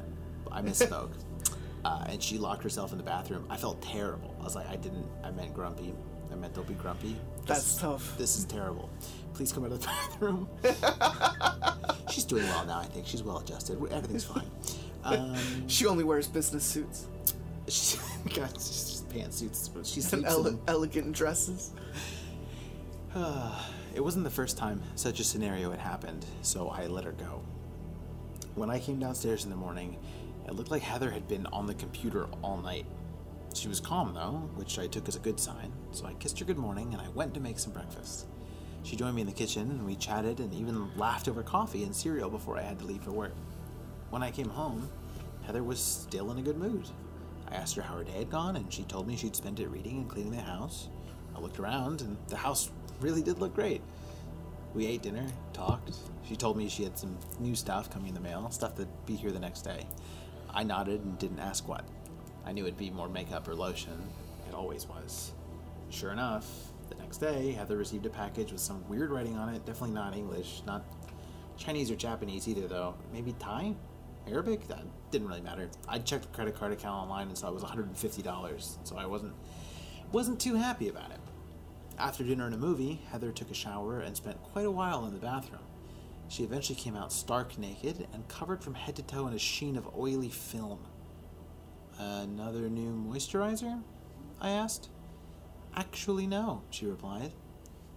I 0.51 0.61
misspoke. 0.61 1.11
uh, 1.85 2.05
and 2.09 2.21
she 2.21 2.38
locked 2.38 2.63
herself 2.63 2.91
in 2.91 2.97
the 2.97 3.03
bathroom. 3.03 3.45
I 3.49 3.55
felt 3.57 3.81
terrible. 3.81 4.35
I 4.39 4.43
was 4.43 4.55
like, 4.55 4.67
I 4.67 4.75
didn't. 4.75 5.07
I 5.23 5.31
meant 5.31 5.53
grumpy. 5.53 5.93
I 6.31 6.35
meant 6.35 6.53
don't 6.53 6.67
be 6.67 6.73
grumpy. 6.75 7.15
This 7.39 7.47
That's 7.47 7.75
tough. 7.77 8.17
This 8.17 8.38
is 8.38 8.45
terrible. 8.45 8.89
Please 9.33 9.51
come 9.53 9.63
out 9.65 9.71
of 9.71 9.79
the 9.81 9.88
bathroom. 10.11 10.49
She's 12.11 12.25
doing 12.25 12.43
well 12.43 12.65
now. 12.65 12.79
I 12.79 12.85
think 12.85 13.07
she's 13.07 13.23
well 13.23 13.38
adjusted. 13.38 13.77
Everything's 13.91 14.25
fine. 14.25 14.43
Um, 15.03 15.36
She 15.68 15.86
only 15.88 16.03
wears 16.03 16.28
business 16.28 16.64
suits 16.64 17.07
she, 17.68 17.98
God, 18.36 18.49
she's 18.56 18.90
just 18.90 19.10
pantsuits. 19.10 19.69
but 19.73 19.86
She 19.86 20.02
and 20.15 20.26
ele- 20.26 20.48
in. 20.48 20.60
elegant 20.68 21.14
dresses. 21.14 21.72
It 23.94 24.02
wasn't 24.02 24.23
the 24.23 24.30
first 24.32 24.57
time 24.57 24.82
such 24.95 25.19
a 25.19 25.23
scenario 25.26 25.69
had 25.69 25.80
happened, 25.82 26.26
so 26.41 26.69
I 26.69 26.88
let 26.88 27.03
her 27.03 27.11
go. 27.11 27.41
When 28.56 28.69
I 28.69 28.80
came 28.80 28.99
downstairs 28.99 29.44
in 29.44 29.49
the 29.49 29.57
morning, 29.57 29.98
it 30.48 30.53
looked 30.56 30.72
like 30.72 30.82
Heather 30.82 31.11
had 31.11 31.28
been 31.28 31.45
on 31.48 31.68
the 31.68 31.73
computer 31.73 32.28
all 32.41 32.56
night. 32.57 32.86
She 33.53 33.68
was 33.68 33.82
calm, 33.82 34.14
though, 34.14 34.49
which 34.56 34.80
I 34.80 34.88
took 34.88 35.10
as 35.10 35.18
a 35.18 35.19
good 35.19 35.41
sign, 35.41 35.73
so 35.91 36.06
I 36.06 36.14
kissed 36.14 36.40
her 36.40 36.45
good 36.45 36.57
morning 36.57 36.94
and 36.94 37.02
I 37.02 37.10
went 37.10 37.34
to 37.34 37.41
make 37.41 37.60
some 37.60 37.73
breakfast. 37.73 38.28
She 38.84 38.95
joined 38.95 39.15
me 39.15 39.22
in 39.22 39.28
the 39.28 39.34
kitchen 39.34 39.69
and 39.69 39.86
we 39.86 39.95
chatted 39.98 40.40
and 40.40 40.53
even 40.53 40.90
laughed 40.98 41.28
over 41.28 41.44
coffee 41.44 41.84
and 41.84 41.94
cereal 41.94 42.30
before 42.30 42.57
I 42.57 42.61
had 42.61 42.80
to 42.80 42.86
leave 42.86 43.03
for 43.03 43.11
work. 43.11 43.34
When 44.11 44.23
I 44.23 44.29
came 44.29 44.49
home, 44.49 44.89
Heather 45.43 45.63
was 45.63 45.79
still 45.79 46.31
in 46.31 46.38
a 46.38 46.41
good 46.41 46.57
mood. 46.57 46.85
I 47.49 47.55
asked 47.55 47.77
her 47.77 47.81
how 47.81 47.95
her 47.95 48.03
day 48.03 48.19
had 48.19 48.29
gone, 48.29 48.57
and 48.57 48.71
she 48.71 48.83
told 48.83 49.07
me 49.07 49.15
she'd 49.15 49.38
spent 49.38 49.61
it 49.61 49.69
reading 49.69 49.99
and 49.99 50.09
cleaning 50.09 50.33
the 50.33 50.41
house. 50.41 50.89
I 51.33 51.39
looked 51.39 51.59
around, 51.59 52.01
and 52.01 52.17
the 52.27 52.35
house 52.35 52.71
really 52.99 53.21
did 53.21 53.39
look 53.39 53.55
great. 53.55 53.81
We 54.73 54.85
ate 54.85 55.01
dinner, 55.01 55.25
talked. 55.53 55.95
She 56.27 56.35
told 56.35 56.57
me 56.57 56.67
she 56.67 56.83
had 56.83 56.97
some 56.97 57.17
new 57.39 57.55
stuff 57.55 57.89
coming 57.89 58.09
in 58.09 58.13
the 58.13 58.19
mail, 58.19 58.51
stuff 58.51 58.75
that'd 58.75 58.91
be 59.05 59.15
here 59.15 59.31
the 59.31 59.39
next 59.39 59.61
day. 59.61 59.88
I 60.53 60.63
nodded 60.63 61.05
and 61.05 61.17
didn't 61.17 61.39
ask 61.39 61.65
what. 61.69 61.85
I 62.45 62.51
knew 62.51 62.63
it'd 62.63 62.77
be 62.77 62.89
more 62.89 63.07
makeup 63.07 63.47
or 63.47 63.55
lotion. 63.55 63.97
It 64.49 64.53
always 64.53 64.88
was. 64.88 65.31
Sure 65.89 66.11
enough, 66.11 66.47
the 66.89 66.95
next 66.95 67.19
day, 67.19 67.53
Heather 67.53 67.77
received 67.77 68.05
a 68.05 68.09
package 68.09 68.51
with 68.51 68.59
some 68.59 68.88
weird 68.89 69.09
writing 69.09 69.38
on 69.38 69.47
it. 69.47 69.65
Definitely 69.65 69.95
not 69.95 70.17
English, 70.17 70.63
not 70.67 70.83
Chinese 71.55 71.89
or 71.89 71.95
Japanese 71.95 72.49
either, 72.49 72.67
though. 72.67 72.95
Maybe 73.13 73.33
Thai? 73.39 73.75
Arabic? 74.27 74.68
That 74.68 74.84
didn't 75.11 75.27
really 75.27 75.41
matter. 75.41 75.69
I 75.88 75.99
checked 75.99 76.23
the 76.23 76.35
credit 76.35 76.56
card 76.56 76.72
account 76.72 77.03
online 77.03 77.27
and 77.27 77.38
saw 77.38 77.49
it 77.49 77.53
was 77.53 77.64
$150, 77.64 78.77
so 78.84 78.98
I 78.98 79.06
wasn't 79.06 79.34
wasn't 80.11 80.39
too 80.39 80.56
happy 80.56 80.89
about 80.89 81.11
it. 81.11 81.19
After 81.98 82.23
dinner 82.23 82.45
and 82.45 82.56
a 82.56 82.57
movie, 82.57 83.02
Heather 83.11 83.31
took 83.31 83.49
a 83.49 83.53
shower 83.53 83.99
and 84.02 84.15
spent 84.15 84.41
quite 84.43 84.65
a 84.65 84.72
while 84.72 85.06
in 85.06 85.14
the 85.14 85.19
bathroom. 85.19 85.61
She 86.27 86.43
eventually 86.43 86.80
came 86.80 86.95
out 86.95 87.11
stark 87.14 87.57
naked 87.57 88.07
and 88.14 88.27
covered 88.27 88.64
from 88.64 88.73
head 88.73 88.95
to 88.95 89.03
toe 89.03 89.27
in 89.27 89.34
a 89.34 89.39
sheen 89.39 89.76
of 89.76 89.88
oily 89.98 90.30
film. 90.30 90.80
Another 91.98 92.69
new 92.69 92.93
moisturizer? 92.93 93.81
I 94.39 94.49
asked. 94.49 94.89
Actually, 95.76 96.27
no, 96.27 96.64
she 96.72 96.85
replied. 96.85 97.34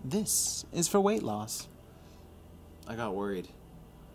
This 0.05 0.64
is 0.72 0.86
for 0.86 1.01
weight 1.01 1.22
loss. 1.22 1.68
I 2.86 2.96
got 2.96 3.14
worried. 3.14 3.48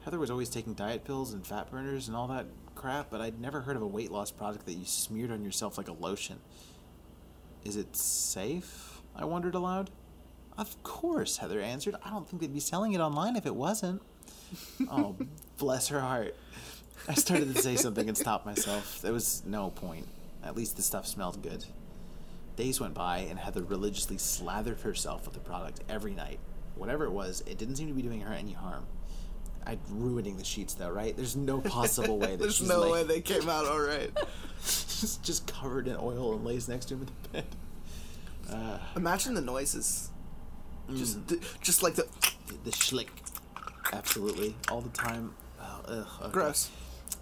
Heather 0.10 0.18
was 0.18 0.31
always 0.31 0.49
taking 0.49 0.73
diet 0.73 1.06
pills 1.06 1.34
and 1.34 1.45
fat 1.45 1.69
burners 1.69 2.07
and 2.07 2.18
all 2.18 2.27
that 2.30 2.48
crap, 2.73 3.11
but 3.11 3.22
I'd 3.22 3.40
never 3.40 3.61
heard 3.61 3.76
of 3.76 3.84
a 3.84 3.88
weight 3.88 4.10
loss 4.10 4.31
product 4.31 4.65
that 4.65 4.73
you 4.73 4.84
smeared 4.84 5.30
on 5.30 5.44
yourself 5.44 5.77
like 5.77 5.88
a 5.88 5.94
lotion. 5.94 6.40
Is 7.64 7.76
it 7.76 7.95
safe? 7.95 9.02
I 9.15 9.26
wondered 9.26 9.53
aloud. 9.53 9.91
Of 10.57 10.81
course, 10.81 11.38
Heather 11.38 11.61
answered. 11.61 11.94
I 12.03 12.10
don't 12.10 12.27
think 12.27 12.41
they'd 12.41 12.52
be 12.52 12.60
selling 12.60 12.94
it 12.94 12.99
online 12.99 13.36
if 13.36 13.45
it 13.45 13.53
wasn't. 13.53 14.02
oh, 14.90 15.15
bless 15.60 15.90
her 15.90 15.99
heart. 15.99 16.36
I 17.07 17.14
started 17.14 17.53
to 17.53 17.61
say 17.61 17.76
something 17.76 18.07
and 18.07 18.18
stopped 18.18 18.48
myself. 18.48 19.03
There 19.03 19.14
was 19.14 19.44
no 19.45 19.69
point. 19.69 20.07
At 20.44 20.56
least 20.56 20.76
the 20.76 20.81
stuff 20.81 21.06
smelled 21.06 21.44
good. 21.44 21.65
Days 22.56 22.81
went 22.81 22.95
by, 22.95 23.19
and 23.19 23.38
Heather 23.38 23.61
religiously 23.61 24.18
slathered 24.18 24.80
herself 24.80 25.26
with 25.26 25.36
the 25.36 25.40
product 25.40 25.81
every 25.88 26.15
night. 26.15 26.40
Whatever 26.73 27.06
it 27.06 27.11
was, 27.11 27.44
it 27.45 27.60
didn't 27.60 27.76
seem 27.76 27.90
to 27.90 27.94
be 27.94 28.02
doing 28.02 28.22
her 28.22 28.34
any 28.34 28.53
harm. 28.53 28.88
I'm 29.70 29.80
ruining 29.90 30.38
the 30.38 30.44
sheets, 30.44 30.74
though, 30.74 30.90
right? 30.90 31.16
There's 31.16 31.36
no 31.36 31.62
possible 31.62 32.18
way 32.18 32.28
that 32.32 32.40
There's 32.40 32.62
no 32.62 32.80
lay- 32.82 32.91
way 32.91 33.04
they 33.04 33.22
came 33.22 33.48
out 33.48 33.66
all 33.66 33.80
right. 33.80 34.12
just, 34.64 35.24
just 35.24 35.48
covered 35.48 35.88
in 35.88 35.96
oil 35.96 36.34
and 36.34 36.44
lays 36.46 36.68
next 36.68 36.86
to 36.86 36.96
him 36.96 37.02
in 37.02 37.08
the 37.24 37.30
bed. 37.30 37.46
Uh, 38.52 38.78
Imagine 38.96 39.34
the 39.36 39.41
noises. 39.41 40.10
Just, 40.96 41.20
mm. 41.20 41.28
th- 41.28 41.41
just 41.62 41.84
like 41.84 41.94
the 41.96 42.08
The 42.64 42.72
schlick. 42.72 43.08
Absolutely. 43.94 44.56
All 44.72 44.82
the 44.82 44.90
time. 44.90 45.34
Oh, 45.62 45.82
ugh, 45.88 46.08
okay. 46.24 46.32
gross. 46.32 46.70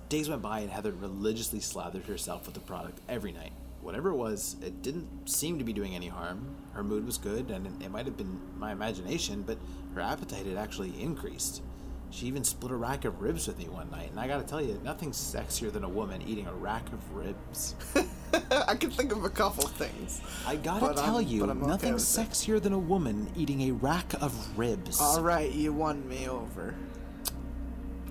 Days 0.10 0.30
went 0.30 0.42
by 0.42 0.62
and 0.62 0.72
Heather 0.72 0.94
religiously 0.94 1.60
slathered 1.60 2.06
herself 2.06 2.46
with 2.46 2.54
the 2.54 2.62
product 2.62 3.00
every 3.10 3.34
night. 3.34 3.52
Whatever 3.82 4.10
it 4.10 4.16
was, 4.16 4.56
it 4.62 4.82
didn't 4.82 5.30
seem 5.30 5.58
to 5.60 5.64
be 5.66 5.74
doing 5.74 5.96
any 5.96 6.08
harm. 6.08 6.56
Her 6.74 6.84
mood 6.84 7.06
was 7.06 7.18
good, 7.18 7.52
and 7.52 7.82
it 7.82 7.92
might 7.92 8.06
have 8.06 8.18
been 8.18 8.40
my 8.58 8.72
imagination, 8.72 9.44
but 9.46 9.58
her 9.96 10.02
appetite 10.02 10.46
had 10.46 10.58
actually 10.58 11.00
increased. 11.02 11.62
She 12.10 12.26
even 12.28 12.44
split 12.44 12.72
a 12.72 12.76
rack 12.76 13.04
of 13.06 13.22
ribs 13.22 13.48
with 13.48 13.58
me 13.60 13.68
one 13.68 13.92
night, 13.92 14.10
and 14.12 14.20
I 14.20 14.28
gotta 14.28 14.44
tell 14.44 14.62
you, 14.62 14.80
nothing's 14.84 15.18
sexier 15.18 15.72
than 15.72 15.84
a 15.84 15.90
woman 15.90 16.22
eating 16.26 16.48
a 16.48 16.54
rack 16.54 16.88
of 16.94 17.14
ribs. 17.14 17.76
I 18.52 18.76
can 18.76 18.92
think 18.92 19.12
of 19.12 19.24
a 19.26 19.30
couple 19.30 19.68
things. 19.68 20.22
I 20.46 20.56
gotta 20.56 20.94
tell 20.94 21.18
I'm- 21.18 21.28
you, 21.28 21.44
I'm 21.44 21.62
okay 21.64 21.68
nothing's 21.68 22.18
it. 22.18 22.22
sexier 22.30 22.62
than 22.62 22.72
a 22.74 22.80
woman 22.80 23.30
eating 23.36 23.62
a 23.64 23.72
rack 23.72 24.14
of 24.22 24.58
ribs. 24.58 25.02
All 25.02 25.22
right, 25.22 25.52
you 25.52 25.74
won 25.74 26.08
me 26.08 26.28
over. 26.30 26.74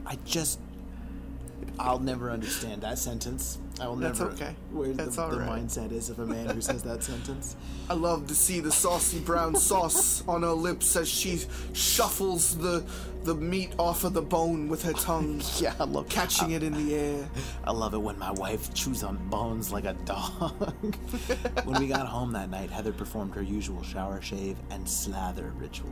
I 0.05 0.19
just. 0.25 0.61
I'll 1.79 1.99
never 1.99 2.31
understand 2.31 2.83
that 2.83 2.99
sentence. 2.99 3.59
I 3.79 3.89
will 3.89 3.97
That's 3.97 4.21
never. 4.21 4.33
okay. 4.33 4.55
Where 4.71 4.93
That's 4.93 5.17
the, 5.17 5.23
all 5.23 5.31
the 5.31 5.41
right. 5.41 5.63
mindset 5.63 5.93
is 5.93 6.09
of 6.09 6.19
a 6.19 6.27
man 6.27 6.49
who 6.49 6.61
says 6.61 6.83
that 6.85 7.03
sentence. 7.03 7.57
I 7.91 7.95
love 7.95 8.27
to 8.29 8.35
see 8.35 8.61
the 8.61 8.73
saucy 8.73 9.19
brown 9.21 9.55
sauce 9.55 10.25
on 10.27 10.43
her 10.43 10.53
lips 10.53 10.97
as 10.97 11.09
she 11.09 11.41
shuffles 11.75 12.57
the 12.57 12.85
the 13.25 13.35
meat 13.35 13.73
off 13.77 14.05
of 14.05 14.13
the 14.15 14.23
bone 14.23 14.69
with 14.69 14.85
her 14.85 14.93
tongue, 14.93 15.43
Yeah, 15.59 15.75
I 15.81 15.85
love 15.85 16.09
catching 16.09 16.53
it 16.53 16.63
in 16.63 16.73
the 16.73 16.95
air. 16.95 17.29
I 17.65 17.73
love 17.73 17.93
it 17.93 17.99
when 17.99 18.17
my 18.21 18.31
wife 18.31 18.73
chews 18.73 19.03
on 19.03 19.17
bones 19.29 19.73
like 19.73 19.85
a 19.85 19.95
dog. 20.05 20.53
when 21.65 21.81
we 21.81 21.89
got 21.89 22.07
home 22.07 22.31
that 22.33 22.51
night, 22.51 22.71
Heather 22.71 22.93
performed 22.93 23.35
her 23.35 23.43
usual 23.43 23.83
shower, 23.83 24.23
shave, 24.23 24.57
and 24.71 24.89
slather 24.89 25.53
ritual. 25.59 25.91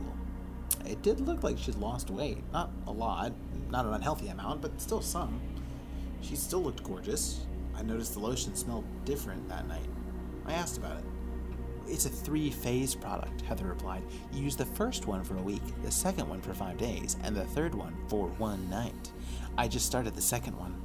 It 0.85 1.01
did 1.01 1.19
look 1.19 1.43
like 1.43 1.57
she'd 1.57 1.75
lost 1.75 2.09
weight. 2.09 2.41
Not 2.53 2.71
a 2.87 2.91
lot, 2.91 3.33
not 3.69 3.85
an 3.85 3.93
unhealthy 3.93 4.29
amount, 4.29 4.61
but 4.61 4.79
still 4.79 5.01
some. 5.01 5.41
She 6.21 6.37
still 6.37 6.63
looked 6.63 6.83
gorgeous. 6.83 7.45
I 7.77 7.83
noticed 7.83 8.13
the 8.13 8.19
lotion 8.19 8.55
smelled 8.55 8.85
different 9.05 9.47
that 9.49 9.67
night. 9.67 9.89
I 10.45 10.53
asked 10.53 10.77
about 10.77 10.97
it. 10.97 11.03
It's 11.87 12.05
a 12.05 12.09
three 12.09 12.49
phase 12.49 12.95
product, 12.95 13.41
Heather 13.41 13.65
replied. 13.65 14.03
You 14.33 14.43
use 14.43 14.55
the 14.55 14.65
first 14.65 15.05
one 15.05 15.23
for 15.23 15.37
a 15.37 15.41
week, 15.41 15.61
the 15.83 15.91
second 15.91 16.27
one 16.27 16.41
for 16.41 16.53
five 16.53 16.77
days, 16.77 17.15
and 17.23 17.35
the 17.35 17.45
third 17.45 17.75
one 17.75 17.95
for 18.07 18.27
one 18.37 18.67
night. 18.69 19.11
I 19.57 19.67
just 19.67 19.85
started 19.85 20.15
the 20.15 20.21
second 20.21 20.57
one. 20.57 20.81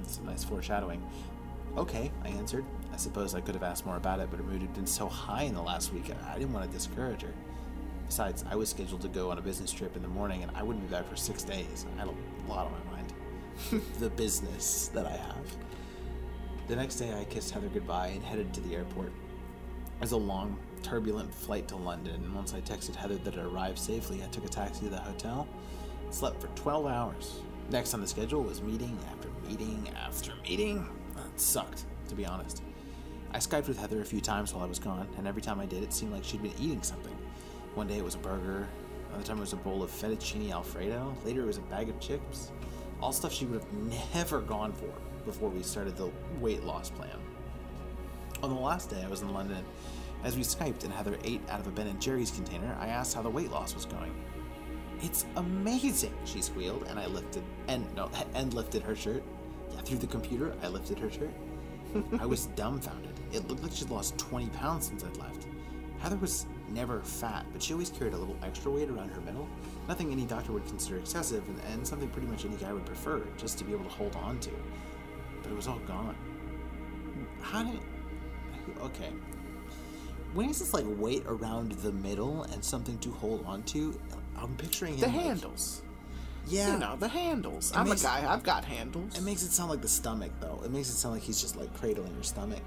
It's 0.00 0.18
a 0.18 0.22
nice 0.22 0.44
foreshadowing. 0.44 1.02
Okay, 1.76 2.12
I 2.24 2.28
answered. 2.28 2.64
I 2.92 2.96
suppose 2.96 3.34
I 3.34 3.40
could 3.40 3.54
have 3.54 3.64
asked 3.64 3.84
more 3.84 3.96
about 3.96 4.20
it, 4.20 4.28
but 4.30 4.38
her 4.38 4.44
mood 4.44 4.62
had 4.62 4.72
been 4.74 4.86
so 4.86 5.08
high 5.08 5.42
in 5.42 5.54
the 5.54 5.62
last 5.62 5.92
week, 5.92 6.12
I 6.28 6.38
didn't 6.38 6.52
want 6.52 6.70
to 6.70 6.76
discourage 6.76 7.22
her. 7.22 7.34
Besides, 8.06 8.44
I 8.48 8.54
was 8.54 8.68
scheduled 8.68 9.00
to 9.00 9.08
go 9.08 9.30
on 9.30 9.38
a 9.38 9.42
business 9.42 9.72
trip 9.72 9.96
in 9.96 10.02
the 10.02 10.08
morning, 10.08 10.42
and 10.42 10.52
I 10.54 10.62
wouldn't 10.62 10.88
be 10.88 10.94
back 10.94 11.08
for 11.08 11.16
six 11.16 11.42
days. 11.42 11.86
I 11.96 12.00
had 12.00 12.08
a 12.08 12.48
lot 12.48 12.66
on 12.66 12.72
my 12.72 12.96
mind. 12.96 13.12
the 13.98 14.10
business 14.10 14.90
that 14.94 15.06
I 15.06 15.16
have. 15.16 15.56
The 16.66 16.76
next 16.76 16.96
day, 16.96 17.12
I 17.12 17.24
kissed 17.24 17.50
Heather 17.50 17.68
goodbye 17.68 18.06
and 18.08 18.22
headed 18.22 18.54
to 18.54 18.60
the 18.62 18.74
airport. 18.74 19.08
It 19.08 20.00
was 20.00 20.12
a 20.12 20.16
long, 20.16 20.56
turbulent 20.82 21.34
flight 21.34 21.68
to 21.68 21.76
London, 21.76 22.14
and 22.14 22.34
once 22.34 22.54
I 22.54 22.62
texted 22.62 22.96
Heather 22.96 23.16
that 23.16 23.36
I 23.36 23.42
arrived 23.42 23.78
safely, 23.78 24.22
I 24.22 24.28
took 24.28 24.46
a 24.46 24.48
taxi 24.48 24.84
to 24.84 24.88
the 24.88 24.96
hotel, 24.96 25.46
slept 26.08 26.40
for 26.40 26.48
12 26.56 26.86
hours. 26.86 27.40
Next 27.70 27.92
on 27.92 28.00
the 28.00 28.06
schedule 28.06 28.42
was 28.42 28.62
meeting 28.62 28.98
after 29.12 29.28
meeting 29.46 29.90
after 29.94 30.32
meeting. 30.48 30.88
That 31.16 31.38
sucked, 31.38 31.84
to 32.08 32.14
be 32.14 32.24
honest. 32.24 32.62
I 33.34 33.38
Skyped 33.38 33.68
with 33.68 33.78
Heather 33.78 34.00
a 34.00 34.04
few 34.04 34.22
times 34.22 34.54
while 34.54 34.64
I 34.64 34.66
was 34.66 34.78
gone, 34.78 35.06
and 35.18 35.28
every 35.28 35.42
time 35.42 35.60
I 35.60 35.66
did, 35.66 35.82
it 35.82 35.92
seemed 35.92 36.12
like 36.12 36.24
she'd 36.24 36.42
been 36.42 36.54
eating 36.58 36.82
something. 36.82 37.16
One 37.74 37.88
day 37.88 37.98
it 37.98 38.04
was 38.04 38.14
a 38.14 38.18
burger, 38.18 38.66
another 39.10 39.24
time 39.24 39.36
it 39.36 39.40
was 39.40 39.52
a 39.52 39.56
bowl 39.56 39.82
of 39.82 39.90
fettuccine 39.90 40.50
alfredo, 40.50 41.14
later 41.26 41.42
it 41.42 41.46
was 41.46 41.58
a 41.58 41.62
bag 41.62 41.90
of 41.90 42.00
chips. 42.00 42.52
All 43.02 43.12
stuff 43.12 43.34
she 43.34 43.44
would 43.44 43.60
have 43.60 43.72
never 44.14 44.40
gone 44.40 44.72
for 44.72 44.86
before 45.24 45.48
we 45.48 45.62
started 45.62 45.96
the 45.96 46.10
weight 46.40 46.62
loss 46.64 46.90
plan. 46.90 47.18
On 48.42 48.54
the 48.54 48.60
last 48.60 48.90
day 48.90 49.02
I 49.04 49.08
was 49.08 49.22
in 49.22 49.32
London, 49.32 49.64
as 50.22 50.36
we 50.36 50.42
Skyped 50.42 50.84
and 50.84 50.92
Heather 50.92 51.18
ate 51.24 51.40
out 51.50 51.60
of 51.60 51.66
a 51.66 51.70
Ben 51.70 51.86
and 51.86 52.00
Jerry's 52.00 52.30
container, 52.30 52.76
I 52.80 52.88
asked 52.88 53.14
how 53.14 53.22
the 53.22 53.30
weight 53.30 53.50
loss 53.50 53.74
was 53.74 53.84
going. 53.84 54.14
It's 55.00 55.26
amazing, 55.36 56.14
she 56.24 56.40
squealed, 56.40 56.86
and 56.88 56.98
I 56.98 57.06
lifted 57.06 57.42
and 57.68 57.86
no 57.94 58.10
and 58.34 58.54
lifted 58.54 58.82
her 58.82 58.96
shirt. 58.96 59.22
Yeah, 59.70 59.80
through 59.82 59.98
the 59.98 60.06
computer, 60.06 60.54
I 60.62 60.68
lifted 60.68 60.98
her 60.98 61.10
shirt. 61.10 61.32
I 62.20 62.26
was 62.26 62.46
dumbfounded. 62.56 63.12
It 63.32 63.48
looked 63.48 63.62
like 63.62 63.72
she'd 63.72 63.90
lost 63.90 64.18
20 64.18 64.48
pounds 64.50 64.86
since 64.86 65.04
I'd 65.04 65.16
left. 65.16 65.46
Heather 65.98 66.16
was 66.16 66.46
never 66.70 67.00
fat, 67.02 67.46
but 67.52 67.62
she 67.62 67.72
always 67.72 67.90
carried 67.90 68.14
a 68.14 68.16
little 68.16 68.36
extra 68.42 68.70
weight 68.70 68.90
around 68.90 69.10
her 69.10 69.20
middle. 69.20 69.48
Nothing 69.88 70.12
any 70.12 70.26
doctor 70.26 70.52
would 70.52 70.66
consider 70.66 70.98
excessive, 70.98 71.46
and, 71.48 71.60
and 71.72 71.86
something 71.86 72.08
pretty 72.08 72.26
much 72.26 72.44
any 72.44 72.56
guy 72.56 72.72
would 72.72 72.84
prefer, 72.84 73.22
just 73.36 73.58
to 73.58 73.64
be 73.64 73.72
able 73.72 73.84
to 73.84 73.90
hold 73.90 74.14
on 74.16 74.38
to. 74.40 74.50
But 75.44 75.52
it 75.52 75.54
was 75.56 75.68
all 75.68 75.78
gone. 75.86 76.16
How 77.40 77.62
did. 77.62 77.78
Okay. 78.82 79.10
When 80.32 80.50
is 80.50 80.58
this 80.58 80.74
like 80.74 80.84
weight 80.98 81.22
around 81.28 81.70
the 81.72 81.92
middle 81.92 82.42
and 82.44 82.64
something 82.64 82.98
to 82.98 83.12
hold 83.12 83.44
on 83.46 83.62
to? 83.64 83.96
I'm 84.36 84.56
picturing. 84.56 84.96
The 84.96 85.06
like- 85.06 85.14
handles. 85.14 85.82
yeah. 86.48 86.72
You 86.72 86.78
know, 86.80 86.96
the 86.96 87.06
handles. 87.08 87.72
I'm 87.76 87.88
makes- 87.88 88.00
a 88.02 88.06
guy. 88.06 88.26
I've 88.32 88.42
got 88.42 88.64
handles. 88.64 89.16
It 89.16 89.22
makes 89.22 89.42
it 89.44 89.52
sound 89.52 89.70
like 89.70 89.80
the 89.82 89.88
stomach, 89.88 90.32
though. 90.40 90.60
It 90.64 90.72
makes 90.72 90.88
it 90.88 90.94
sound 90.94 91.14
like 91.14 91.22
he's 91.22 91.40
just 91.40 91.54
like 91.56 91.72
cradling 91.78 92.12
your 92.14 92.24
stomach. 92.24 92.62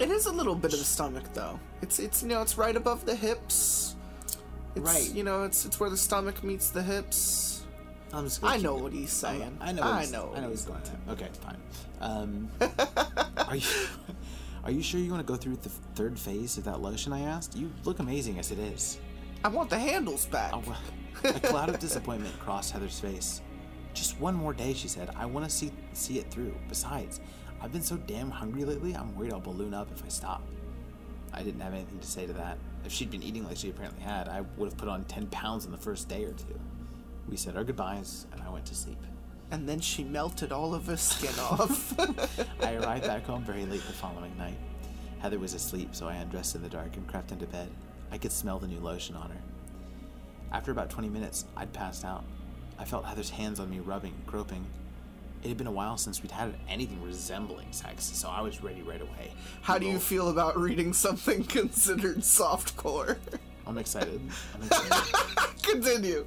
It 0.00 0.10
is 0.10 0.26
a 0.26 0.32
little 0.32 0.54
bit 0.56 0.72
of 0.72 0.78
the 0.80 0.84
stomach, 0.84 1.24
though. 1.34 1.60
It's 1.82 1.98
it's 2.00 2.22
you 2.22 2.28
know 2.28 2.42
it's 2.42 2.58
right 2.58 2.74
above 2.76 3.04
the 3.06 3.14
hips. 3.14 3.94
It's, 4.74 4.84
Right. 4.84 5.10
You 5.14 5.22
know 5.24 5.44
it's 5.44 5.64
it's 5.64 5.78
where 5.78 5.88
the 5.88 5.96
stomach 5.96 6.42
meets 6.42 6.70
the 6.70 6.82
hips. 6.82 7.55
I'm 8.12 8.24
just. 8.24 8.40
Gonna 8.40 8.54
I 8.54 8.56
know 8.58 8.74
what 8.74 8.92
he's 8.92 9.12
saying. 9.12 9.58
I 9.60 9.72
know. 9.72 9.82
What 9.82 9.92
I 9.92 10.00
he's, 10.00 10.12
know. 10.12 10.32
I 10.34 10.40
know 10.40 10.50
he's 10.50 10.64
going 10.64 10.82
to. 10.82 11.12
Okay, 11.12 11.28
fine. 11.40 11.56
Um, 12.00 12.50
are 13.48 13.56
you? 13.56 13.68
Are 14.64 14.72
you 14.72 14.82
sure 14.82 14.98
you 14.98 15.12
want 15.12 15.24
to 15.24 15.32
go 15.32 15.36
through 15.36 15.56
the 15.56 15.68
third 15.68 16.18
phase 16.18 16.58
of 16.58 16.64
that 16.64 16.80
lotion? 16.80 17.12
I 17.12 17.20
asked. 17.20 17.56
You 17.56 17.70
look 17.84 18.00
amazing 18.00 18.38
as 18.40 18.50
it 18.50 18.58
is. 18.58 18.98
I 19.44 19.48
want 19.48 19.70
the 19.70 19.78
handles 19.78 20.26
back. 20.26 20.52
Oh, 20.54 20.76
a 21.22 21.40
cloud 21.40 21.68
of 21.68 21.78
disappointment 21.78 22.36
crossed 22.40 22.72
Heather's 22.72 22.98
face. 22.98 23.42
Just 23.94 24.18
one 24.18 24.34
more 24.34 24.52
day, 24.52 24.74
she 24.74 24.88
said. 24.88 25.10
I 25.16 25.24
want 25.26 25.48
to 25.48 25.50
see 25.50 25.70
see 25.92 26.18
it 26.18 26.30
through. 26.30 26.54
Besides, 26.68 27.20
I've 27.60 27.72
been 27.72 27.82
so 27.82 27.96
damn 27.96 28.30
hungry 28.30 28.64
lately. 28.64 28.94
I'm 28.94 29.14
worried 29.16 29.32
I'll 29.32 29.40
balloon 29.40 29.72
up 29.72 29.88
if 29.94 30.04
I 30.04 30.08
stop. 30.08 30.42
I 31.32 31.42
didn't 31.42 31.60
have 31.60 31.72
anything 31.72 31.98
to 31.98 32.06
say 32.06 32.26
to 32.26 32.32
that. 32.32 32.58
If 32.84 32.92
she'd 32.92 33.10
been 33.10 33.22
eating 33.22 33.44
like 33.44 33.56
she 33.56 33.70
apparently 33.70 34.02
had, 34.02 34.28
I 34.28 34.42
would 34.56 34.66
have 34.68 34.76
put 34.76 34.88
on 34.88 35.04
ten 35.04 35.26
pounds 35.28 35.64
in 35.64 35.70
the 35.70 35.78
first 35.78 36.08
day 36.08 36.24
or 36.24 36.32
two. 36.32 36.58
We 37.28 37.36
said 37.36 37.56
our 37.56 37.64
goodbyes, 37.64 38.26
and 38.32 38.42
I 38.42 38.50
went 38.50 38.66
to 38.66 38.74
sleep. 38.74 38.98
And 39.50 39.68
then 39.68 39.80
she 39.80 40.04
melted 40.04 40.52
all 40.52 40.74
of 40.74 40.86
her 40.86 40.96
skin 40.96 41.38
off. 41.40 41.94
I 42.62 42.74
arrived 42.74 43.06
back 43.06 43.24
home 43.24 43.44
very 43.44 43.64
late 43.64 43.84
the 43.86 43.92
following 43.92 44.36
night. 44.36 44.56
Heather 45.20 45.38
was 45.38 45.54
asleep, 45.54 45.90
so 45.92 46.08
I 46.08 46.14
undressed 46.14 46.54
in 46.54 46.62
the 46.62 46.68
dark 46.68 46.96
and 46.96 47.06
crept 47.06 47.32
into 47.32 47.46
bed. 47.46 47.68
I 48.10 48.18
could 48.18 48.32
smell 48.32 48.58
the 48.58 48.66
new 48.66 48.80
lotion 48.80 49.16
on 49.16 49.30
her. 49.30 49.40
After 50.52 50.70
about 50.70 50.90
20 50.90 51.08
minutes, 51.08 51.44
I'd 51.56 51.72
passed 51.72 52.04
out. 52.04 52.24
I 52.78 52.84
felt 52.84 53.04
Heather's 53.04 53.30
hands 53.30 53.58
on 53.58 53.70
me 53.70 53.80
rubbing, 53.80 54.14
groping. 54.26 54.64
It 55.42 55.48
had 55.48 55.58
been 55.58 55.66
a 55.66 55.72
while 55.72 55.96
since 55.96 56.22
we'd 56.22 56.32
had 56.32 56.54
anything 56.68 57.02
resembling 57.02 57.70
sex, 57.72 58.04
so 58.04 58.28
I 58.28 58.40
was 58.40 58.62
ready 58.62 58.82
right 58.82 59.00
away. 59.00 59.32
How 59.62 59.78
do 59.78 59.86
you 59.86 59.98
feel 59.98 60.28
about 60.28 60.58
reading 60.58 60.92
something 60.92 61.44
considered 61.48 62.18
softcore? 62.18 63.16
I'm 63.66 63.78
excited. 63.78 64.20
I'm 64.54 64.62
excited. 64.66 65.62
Continue. 65.62 66.26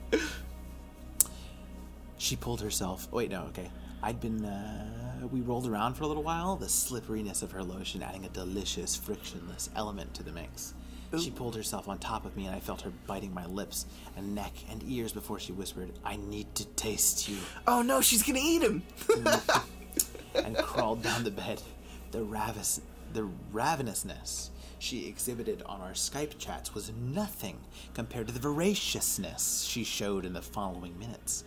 She 2.19 2.35
pulled 2.35 2.61
herself. 2.61 3.11
Wait, 3.11 3.31
no, 3.31 3.43
okay. 3.45 3.71
I'd 4.03 4.19
been. 4.19 4.45
Uh, 4.45 5.27
we 5.31 5.41
rolled 5.41 5.67
around 5.67 5.95
for 5.95 6.03
a 6.03 6.07
little 6.07 6.23
while, 6.23 6.55
the 6.55 6.69
slipperiness 6.69 7.41
of 7.41 7.51
her 7.51 7.63
lotion 7.63 8.03
adding 8.03 8.25
a 8.25 8.29
delicious, 8.29 8.95
frictionless 8.95 9.69
element 9.75 10.13
to 10.13 10.23
the 10.23 10.31
mix. 10.31 10.73
She 11.17 11.31
pulled 11.31 11.55
herself 11.55 11.89
on 11.89 11.97
top 11.97 12.25
of 12.25 12.37
me, 12.37 12.45
and 12.45 12.55
I 12.55 12.59
felt 12.59 12.81
her 12.81 12.91
biting 13.07 13.33
my 13.33 13.47
lips 13.47 13.87
and 14.15 14.35
neck 14.35 14.53
and 14.69 14.83
ears 14.87 15.11
before 15.11 15.39
she 15.39 15.51
whispered, 15.51 15.91
I 16.05 16.17
need 16.17 16.53
to 16.55 16.65
taste 16.65 17.27
you, 17.27 17.37
Oh 17.65 17.81
no, 17.81 17.99
she's 17.99 18.21
gonna 18.21 18.39
eat 18.41 18.61
him. 18.61 18.83
and 20.35 20.55
crawled 20.57 21.01
down 21.01 21.23
the 21.23 21.31
bed. 21.31 21.63
The, 22.11 22.19
ravis- 22.19 22.81
the 23.13 23.27
ravenousness 23.51 24.49
she 24.77 25.07
exhibited 25.07 25.63
on 25.65 25.81
our 25.81 25.93
Skype 25.93 26.37
chats 26.37 26.75
was 26.75 26.91
nothing 26.91 27.59
compared 27.95 28.27
to 28.27 28.33
the 28.33 28.39
voraciousness 28.39 29.63
she 29.63 29.83
showed 29.83 30.25
in 30.25 30.33
the 30.33 30.41
following 30.43 30.97
minutes. 30.99 31.43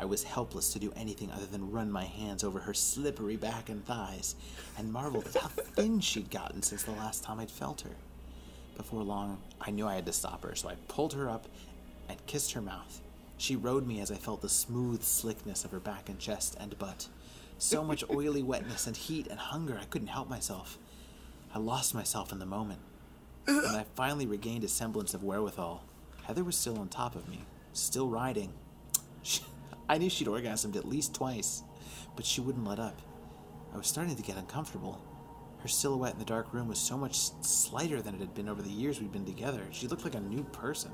I 0.00 0.06
was 0.06 0.24
helpless 0.24 0.72
to 0.72 0.78
do 0.78 0.94
anything 0.96 1.30
other 1.30 1.44
than 1.44 1.70
run 1.70 1.92
my 1.92 2.04
hands 2.04 2.42
over 2.42 2.58
her 2.60 2.72
slippery 2.72 3.36
back 3.36 3.68
and 3.68 3.84
thighs 3.84 4.34
and 4.78 4.90
marveled 4.90 5.26
at 5.26 5.36
how 5.36 5.48
thin 5.48 6.00
she'd 6.00 6.30
gotten 6.30 6.62
since 6.62 6.84
the 6.84 6.92
last 6.92 7.22
time 7.22 7.38
I'd 7.38 7.50
felt 7.50 7.82
her. 7.82 7.90
Before 8.78 9.02
long, 9.02 9.42
I 9.60 9.70
knew 9.70 9.86
I 9.86 9.96
had 9.96 10.06
to 10.06 10.12
stop 10.14 10.42
her, 10.42 10.54
so 10.54 10.70
I 10.70 10.76
pulled 10.88 11.12
her 11.12 11.28
up 11.28 11.48
and 12.08 12.24
kissed 12.24 12.52
her 12.52 12.62
mouth. 12.62 13.02
She 13.36 13.56
rode 13.56 13.86
me 13.86 14.00
as 14.00 14.10
I 14.10 14.14
felt 14.14 14.40
the 14.40 14.48
smooth 14.48 15.02
slickness 15.02 15.66
of 15.66 15.70
her 15.70 15.80
back 15.80 16.08
and 16.08 16.18
chest 16.18 16.56
and 16.58 16.78
butt. 16.78 17.08
So 17.58 17.84
much 17.84 18.02
oily 18.10 18.42
wetness 18.42 18.86
and 18.86 18.96
heat 18.96 19.26
and 19.26 19.38
hunger, 19.38 19.78
I 19.78 19.84
couldn't 19.84 20.08
help 20.08 20.30
myself. 20.30 20.78
I 21.54 21.58
lost 21.58 21.94
myself 21.94 22.32
in 22.32 22.38
the 22.38 22.46
moment. 22.46 22.80
When 23.44 23.66
I 23.66 23.84
finally 23.96 24.26
regained 24.26 24.64
a 24.64 24.68
semblance 24.68 25.12
of 25.12 25.22
wherewithal, 25.22 25.84
Heather 26.22 26.44
was 26.44 26.56
still 26.56 26.78
on 26.78 26.88
top 26.88 27.16
of 27.16 27.28
me, 27.28 27.40
still 27.74 28.08
riding. 28.08 28.54
She, 29.22 29.42
I 29.90 29.98
knew 29.98 30.08
she'd 30.08 30.28
orgasmed 30.28 30.76
at 30.76 30.88
least 30.88 31.16
twice, 31.16 31.64
but 32.14 32.24
she 32.24 32.40
wouldn't 32.40 32.64
let 32.64 32.78
up. 32.78 33.02
I 33.74 33.76
was 33.76 33.88
starting 33.88 34.14
to 34.14 34.22
get 34.22 34.36
uncomfortable. 34.36 35.04
Her 35.58 35.66
silhouette 35.66 36.12
in 36.12 36.20
the 36.20 36.24
dark 36.24 36.54
room 36.54 36.68
was 36.68 36.78
so 36.78 36.96
much 36.96 37.18
slighter 37.40 38.00
than 38.00 38.14
it 38.14 38.20
had 38.20 38.32
been 38.32 38.48
over 38.48 38.62
the 38.62 38.70
years 38.70 39.00
we'd 39.00 39.10
been 39.10 39.24
together. 39.24 39.62
She 39.72 39.88
looked 39.88 40.04
like 40.04 40.14
a 40.14 40.20
new 40.20 40.44
person. 40.44 40.92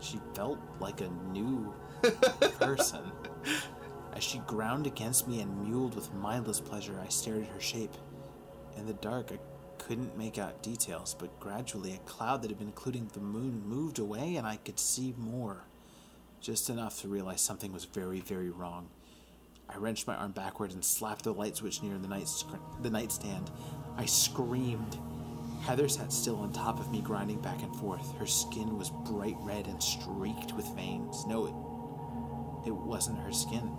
She 0.00 0.18
felt 0.34 0.58
like 0.80 1.00
a 1.00 1.10
new 1.30 1.72
person. 2.58 3.02
As 4.12 4.24
she 4.24 4.38
ground 4.38 4.88
against 4.88 5.28
me 5.28 5.40
and 5.40 5.68
mewled 5.68 5.94
with 5.94 6.12
mindless 6.14 6.58
pleasure, 6.60 7.00
I 7.00 7.10
stared 7.10 7.44
at 7.44 7.50
her 7.50 7.60
shape. 7.60 7.94
In 8.76 8.84
the 8.84 8.94
dark, 8.94 9.30
I 9.30 9.38
couldn't 9.78 10.18
make 10.18 10.38
out 10.38 10.60
details, 10.60 11.14
but 11.16 11.38
gradually 11.38 11.94
a 11.94 11.98
cloud 11.98 12.42
that 12.42 12.50
had 12.50 12.58
been 12.58 12.66
including 12.66 13.08
the 13.12 13.20
moon 13.20 13.62
moved 13.64 14.00
away 14.00 14.34
and 14.34 14.44
I 14.44 14.56
could 14.56 14.80
see 14.80 15.14
more. 15.16 15.68
Just 16.44 16.68
enough 16.68 17.00
to 17.00 17.08
realize 17.08 17.40
something 17.40 17.72
was 17.72 17.86
very, 17.86 18.20
very 18.20 18.50
wrong. 18.50 18.90
I 19.66 19.78
wrenched 19.78 20.06
my 20.06 20.14
arm 20.14 20.32
backward 20.32 20.72
and 20.72 20.84
slapped 20.84 21.24
the 21.24 21.32
light 21.32 21.56
switch 21.56 21.82
near 21.82 21.96
the, 21.96 22.06
night 22.06 22.28
the 22.82 22.90
nightstand. 22.90 23.50
I 23.96 24.04
screamed. 24.04 24.98
Heather 25.62 25.88
sat 25.88 26.12
still 26.12 26.36
on 26.36 26.52
top 26.52 26.78
of 26.78 26.92
me, 26.92 27.00
grinding 27.00 27.40
back 27.40 27.62
and 27.62 27.74
forth. 27.76 28.14
Her 28.18 28.26
skin 28.26 28.76
was 28.76 28.90
bright 28.90 29.38
red 29.40 29.68
and 29.68 29.82
streaked 29.82 30.52
with 30.52 30.66
veins. 30.76 31.24
No, 31.26 31.46
it, 31.46 32.68
it 32.68 32.74
wasn't 32.74 33.20
her 33.20 33.32
skin. 33.32 33.74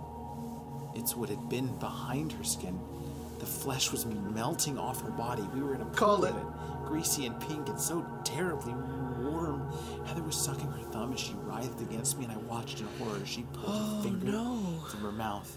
It's 0.96 1.14
what 1.14 1.28
had 1.28 1.48
been 1.48 1.68
behind 1.78 2.32
her 2.32 2.42
skin. 2.42 2.80
The 3.38 3.46
flesh 3.46 3.92
was 3.92 4.06
melting 4.06 4.76
off 4.76 5.02
her 5.02 5.12
body. 5.12 5.44
We 5.54 5.62
were 5.62 5.76
in 5.76 5.82
a 5.82 5.84
pool 5.84 5.94
Called 5.94 6.24
of 6.24 6.36
it. 6.36 6.88
greasy 6.88 7.26
and 7.26 7.40
pink 7.42 7.68
and 7.68 7.80
so 7.80 8.04
terribly. 8.24 8.74
Heather 10.06 10.22
was 10.22 10.36
sucking 10.36 10.70
her 10.70 10.82
thumb 10.90 11.12
as 11.12 11.20
she 11.20 11.34
writhed 11.44 11.80
against 11.80 12.18
me, 12.18 12.24
and 12.24 12.32
I 12.32 12.36
watched 12.38 12.80
in 12.80 12.86
horror. 12.98 13.18
as 13.22 13.28
She 13.28 13.42
pulled 13.52 13.96
her 13.96 14.02
finger 14.02 14.26
no. 14.32 14.82
from 14.90 15.00
her 15.00 15.12
mouth, 15.12 15.56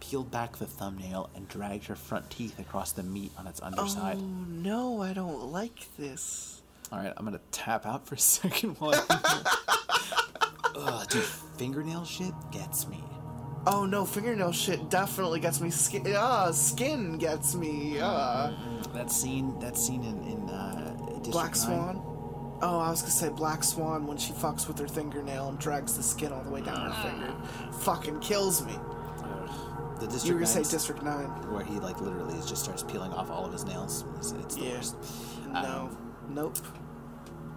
peeled 0.00 0.30
back 0.30 0.56
the 0.56 0.66
thumbnail, 0.66 1.30
and 1.34 1.48
dragged 1.48 1.86
her 1.86 1.94
front 1.96 2.30
teeth 2.30 2.58
across 2.58 2.92
the 2.92 3.02
meat 3.02 3.32
on 3.38 3.46
its 3.46 3.60
underside. 3.62 4.16
Oh 4.18 4.24
no, 4.48 5.02
I 5.02 5.12
don't 5.12 5.52
like 5.52 5.86
this. 5.96 6.62
All 6.90 6.98
right, 6.98 7.12
I'm 7.16 7.24
gonna 7.24 7.40
tap 7.52 7.84
out 7.86 8.06
for 8.06 8.14
a 8.14 8.18
second 8.38 8.76
while. 8.78 9.04
Ugh, 10.76 11.08
dude, 11.08 11.22
fingernail 11.56 12.04
shit 12.04 12.32
gets 12.52 12.86
me. 12.88 13.02
Oh 13.66 13.84
no, 13.84 14.04
fingernail 14.06 14.52
shit 14.52 14.88
definitely 14.88 15.40
gets 15.40 15.60
me. 15.60 15.70
Skin, 15.70 16.04
ah, 16.16 16.50
skin 16.52 17.18
gets 17.18 17.54
me. 17.54 17.98
Ah, 18.00 18.52
That 18.94 19.10
scene, 19.10 19.58
that 19.60 19.76
scene 19.76 20.04
in 20.04 20.22
in 20.26 20.48
uh, 20.48 20.94
Black 21.30 21.50
9, 21.50 21.54
Swan. 21.54 22.17
Oh, 22.60 22.78
I 22.80 22.90
was 22.90 23.00
gonna 23.02 23.12
say 23.12 23.28
Black 23.28 23.62
Swan 23.62 24.06
when 24.06 24.16
she 24.16 24.32
fucks 24.32 24.66
with 24.66 24.78
her 24.80 24.88
fingernail 24.88 25.48
and 25.48 25.58
drags 25.58 25.96
the 25.96 26.02
skin 26.02 26.32
all 26.32 26.42
the 26.42 26.50
way 26.50 26.60
down 26.60 26.90
her 26.90 27.08
finger. 27.08 27.32
Fucking 27.80 28.20
kills 28.20 28.64
me. 28.66 28.72
The 30.00 30.06
District 30.06 30.26
You 30.26 30.34
were 30.34 30.40
gonna 30.40 30.46
say 30.46 30.60
9's 30.60 30.70
District 30.70 31.02
Nine? 31.02 31.26
where 31.52 31.64
he 31.64 31.78
like 31.80 32.00
literally 32.00 32.34
just 32.46 32.62
starts 32.62 32.82
peeling 32.82 33.12
off 33.12 33.30
all 33.30 33.44
of 33.44 33.52
his 33.52 33.64
nails. 33.64 34.04
It's, 34.16 34.32
it's 34.32 34.54
the 34.56 34.62
Yeah. 34.64 34.74
worst. 34.74 34.96
No. 35.52 35.58
Um, 35.58 36.14
nope. 36.28 36.58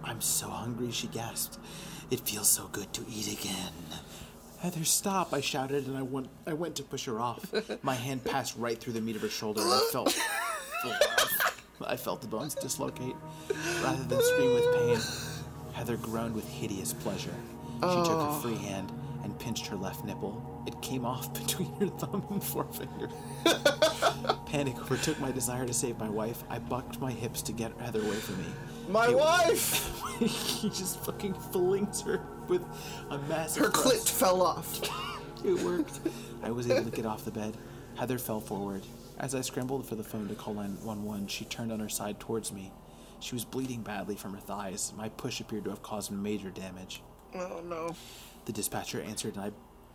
I'm 0.04 0.20
so 0.20 0.48
hungry, 0.48 0.90
she 0.90 1.06
gasped. 1.08 1.58
It 2.10 2.20
feels 2.20 2.48
so 2.48 2.68
good 2.72 2.92
to 2.94 3.04
eat 3.08 3.32
again. 3.40 3.72
Heather, 4.58 4.84
stop! 4.84 5.32
I 5.32 5.40
shouted, 5.40 5.86
and 5.86 5.96
I 5.96 6.02
went. 6.02 6.28
I 6.46 6.52
went 6.52 6.76
to 6.76 6.82
push 6.84 7.04
her 7.06 7.18
off. 7.20 7.52
My 7.82 7.94
hand 7.94 8.22
passed 8.24 8.56
right 8.56 8.78
through 8.78 8.92
the 8.92 9.00
meat 9.00 9.16
of 9.16 9.22
her 9.22 9.28
shoulder, 9.28 9.60
and 9.62 9.72
I 9.72 9.80
felt. 9.92 10.16
I 11.86 11.96
felt 11.96 12.20
the 12.20 12.28
bones 12.28 12.54
dislocate. 12.54 13.16
Rather 13.82 14.02
than 14.04 14.22
scream 14.22 14.54
with 14.54 14.74
pain, 14.74 14.98
Heather 15.72 15.96
groaned 15.96 16.34
with 16.34 16.48
hideous 16.48 16.92
pleasure. 16.92 17.34
She 17.74 17.80
took 17.80 18.20
her 18.20 18.40
free 18.40 18.54
oh. 18.54 18.58
hand 18.58 18.92
and 19.24 19.38
pinched 19.38 19.66
her 19.66 19.76
left 19.76 20.04
nipple. 20.04 20.64
It 20.66 20.80
came 20.82 21.04
off 21.04 21.32
between 21.40 21.72
her 21.80 21.86
thumb 21.88 22.24
and 22.30 22.42
forefinger. 22.42 23.08
Panic 24.46 24.78
overtook 24.78 25.18
my 25.18 25.32
desire 25.32 25.66
to 25.66 25.72
save 25.72 25.98
my 25.98 26.08
wife. 26.08 26.44
I 26.50 26.58
bucked 26.58 27.00
my 27.00 27.10
hips 27.10 27.42
to 27.42 27.52
get 27.52 27.72
Heather 27.80 28.00
away 28.00 28.16
from 28.16 28.38
me. 28.38 28.48
My 28.88 29.08
It- 29.08 29.16
wife. 29.16 30.00
he 30.18 30.68
just 30.68 31.00
fucking 31.00 31.34
flings 31.34 32.02
her 32.02 32.20
with 32.48 32.62
a 33.10 33.18
massive 33.18 33.64
Her 33.64 33.70
clit 33.70 34.08
fell 34.08 34.42
off. 34.42 34.80
It 35.44 35.60
worked. 35.62 36.00
I 36.42 36.50
was 36.50 36.70
able 36.70 36.84
to 36.84 36.96
get 36.96 37.06
off 37.06 37.24
the 37.24 37.30
bed. 37.30 37.56
Heather 37.96 38.18
fell 38.18 38.40
forward. 38.40 38.82
As 39.18 39.34
I 39.34 39.40
scrambled 39.40 39.86
for 39.86 39.94
the 39.94 40.02
phone 40.02 40.28
to 40.28 40.34
call 40.34 40.54
911, 40.54 41.28
she 41.28 41.44
turned 41.44 41.70
on 41.72 41.80
her 41.80 41.88
side 41.88 42.18
towards 42.18 42.52
me. 42.52 42.72
She 43.20 43.34
was 43.34 43.44
bleeding 43.44 43.82
badly 43.82 44.16
from 44.16 44.34
her 44.34 44.40
thighs. 44.40 44.92
My 44.96 45.08
push 45.10 45.40
appeared 45.40 45.64
to 45.64 45.70
have 45.70 45.82
caused 45.82 46.10
major 46.10 46.50
damage. 46.50 47.02
Oh 47.34 47.60
no. 47.64 47.94
The 48.46 48.52
dispatcher 48.52 49.00
answered, 49.00 49.36
and 49.36 49.44
I 49.44 49.50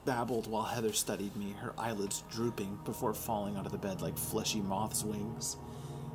babbled 0.06 0.48
while 0.48 0.64
Heather 0.64 0.94
studied 0.94 1.36
me, 1.36 1.54
her 1.60 1.74
eyelids 1.78 2.24
drooping 2.32 2.80
before 2.86 3.14
falling 3.14 3.58
onto 3.58 3.70
the 3.70 3.78
bed 3.78 4.02
like 4.02 4.18
fleshy 4.18 4.62
moth's 4.62 5.04
wings. 5.04 5.58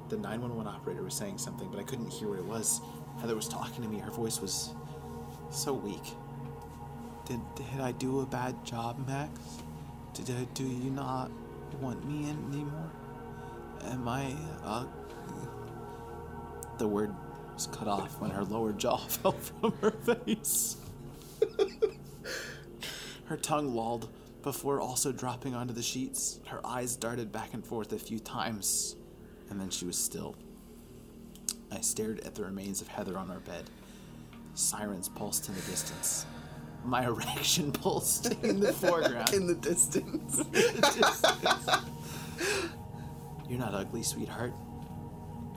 The 0.08 0.16
911 0.16 0.66
operator 0.72 1.02
was 1.02 1.14
saying 1.14 1.38
something, 1.38 1.68
but 1.70 1.78
I 1.78 1.82
couldn't 1.82 2.10
hear 2.10 2.28
what 2.28 2.38
it 2.38 2.44
was. 2.44 2.80
Heather 3.20 3.36
was 3.36 3.48
talking 3.48 3.82
to 3.82 3.88
me. 3.88 3.98
Her 3.98 4.10
voice 4.10 4.40
was 4.40 4.70
so 5.50 5.74
weak. 5.74 6.02
Did, 7.26 7.40
did 7.54 7.80
I 7.80 7.92
do 7.92 8.20
a 8.20 8.26
bad 8.26 8.64
job, 8.64 9.06
Max? 9.06 9.38
Did, 10.14 10.30
I- 10.30 10.44
do 10.54 10.64
you 10.64 10.90
not 10.90 11.30
want 11.80 12.04
me 12.06 12.30
anymore? 12.30 12.90
Am 13.84 14.08
I, 14.08 14.34
uh... 14.64 14.84
The 16.78 16.88
word 16.88 17.14
was 17.54 17.66
cut 17.66 17.88
off 17.88 18.20
when 18.20 18.30
her 18.30 18.44
lower 18.44 18.72
jaw 18.72 18.96
fell 19.08 19.32
from 19.32 19.72
her 19.80 19.90
face. 19.90 20.76
Her 23.26 23.36
tongue 23.36 23.74
lolled 23.74 24.10
before 24.42 24.80
also 24.80 25.12
dropping 25.12 25.54
onto 25.54 25.72
the 25.72 25.82
sheets. 25.82 26.40
Her 26.46 26.60
eyes 26.66 26.96
darted 26.96 27.32
back 27.32 27.54
and 27.54 27.64
forth 27.64 27.92
a 27.92 27.98
few 27.98 28.18
times, 28.18 28.96
and 29.48 29.60
then 29.60 29.70
she 29.70 29.86
was 29.86 29.96
still. 29.96 30.34
I 31.70 31.80
stared 31.80 32.20
at 32.20 32.34
the 32.34 32.44
remains 32.44 32.82
of 32.82 32.88
Heather 32.88 33.16
on 33.16 33.30
our 33.30 33.40
bed. 33.40 33.70
Sirens 34.54 35.08
pulsed 35.08 35.48
in 35.48 35.54
the 35.54 35.62
distance. 35.62 36.26
My 36.84 37.06
erection 37.06 37.72
pulsed 37.82 38.32
in 38.42 38.60
the 38.60 38.72
foreground. 38.72 39.30
In 39.32 39.46
the 39.46 39.54
distance. 39.54 40.42
You're 43.48 43.58
not 43.58 43.74
ugly, 43.74 44.02
sweetheart. 44.02 44.52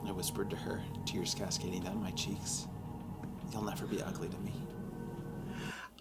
I 0.06 0.12
whispered 0.12 0.50
to 0.50 0.56
her, 0.56 0.80
tears 1.04 1.34
cascading 1.34 1.82
down 1.82 2.00
my 2.00 2.12
cheeks. 2.12 2.68
You'll 3.52 3.64
never 3.64 3.86
be 3.86 4.00
ugly 4.02 4.28
to 4.28 4.38
me. 4.38 4.52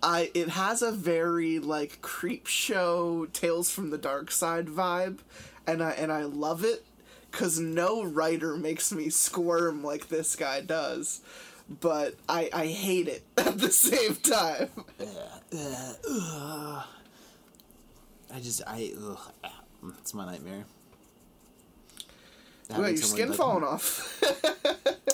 I 0.03 0.29
it 0.33 0.49
has 0.49 0.81
a 0.81 0.91
very 0.91 1.57
like 1.59 2.01
Creepshow 2.01 3.31
Tales 3.33 3.71
from 3.71 3.89
the 3.89 3.97
Dark 3.97 4.29
Side 4.29 4.67
vibe, 4.67 5.19
and 5.65 5.81
I 5.81 5.91
and 5.91 6.11
I 6.11 6.23
love 6.23 6.63
it 6.63 6.85
because 7.31 7.59
no 7.59 8.03
writer 8.03 8.55
makes 8.55 8.91
me 8.91 9.09
squirm 9.09 9.83
like 9.83 10.09
this 10.09 10.35
guy 10.35 10.61
does, 10.61 11.21
but 11.69 12.15
I 12.27 12.49
I 12.53 12.67
hate 12.67 13.07
it 13.07 13.23
at 13.37 13.57
the 13.57 13.71
same 13.71 14.15
time. 14.15 14.69
I 18.33 18.39
just, 18.41 18.61
I, 18.67 18.91
ugh, 19.01 19.17
ah, 19.45 19.61
it's 19.99 20.13
my 20.13 20.25
nightmare. 20.25 20.65
Wait, 22.75 22.95
your 22.95 22.97
skin 22.97 23.29
like, 23.29 23.37
falling 23.37 23.63
off. 23.63 24.21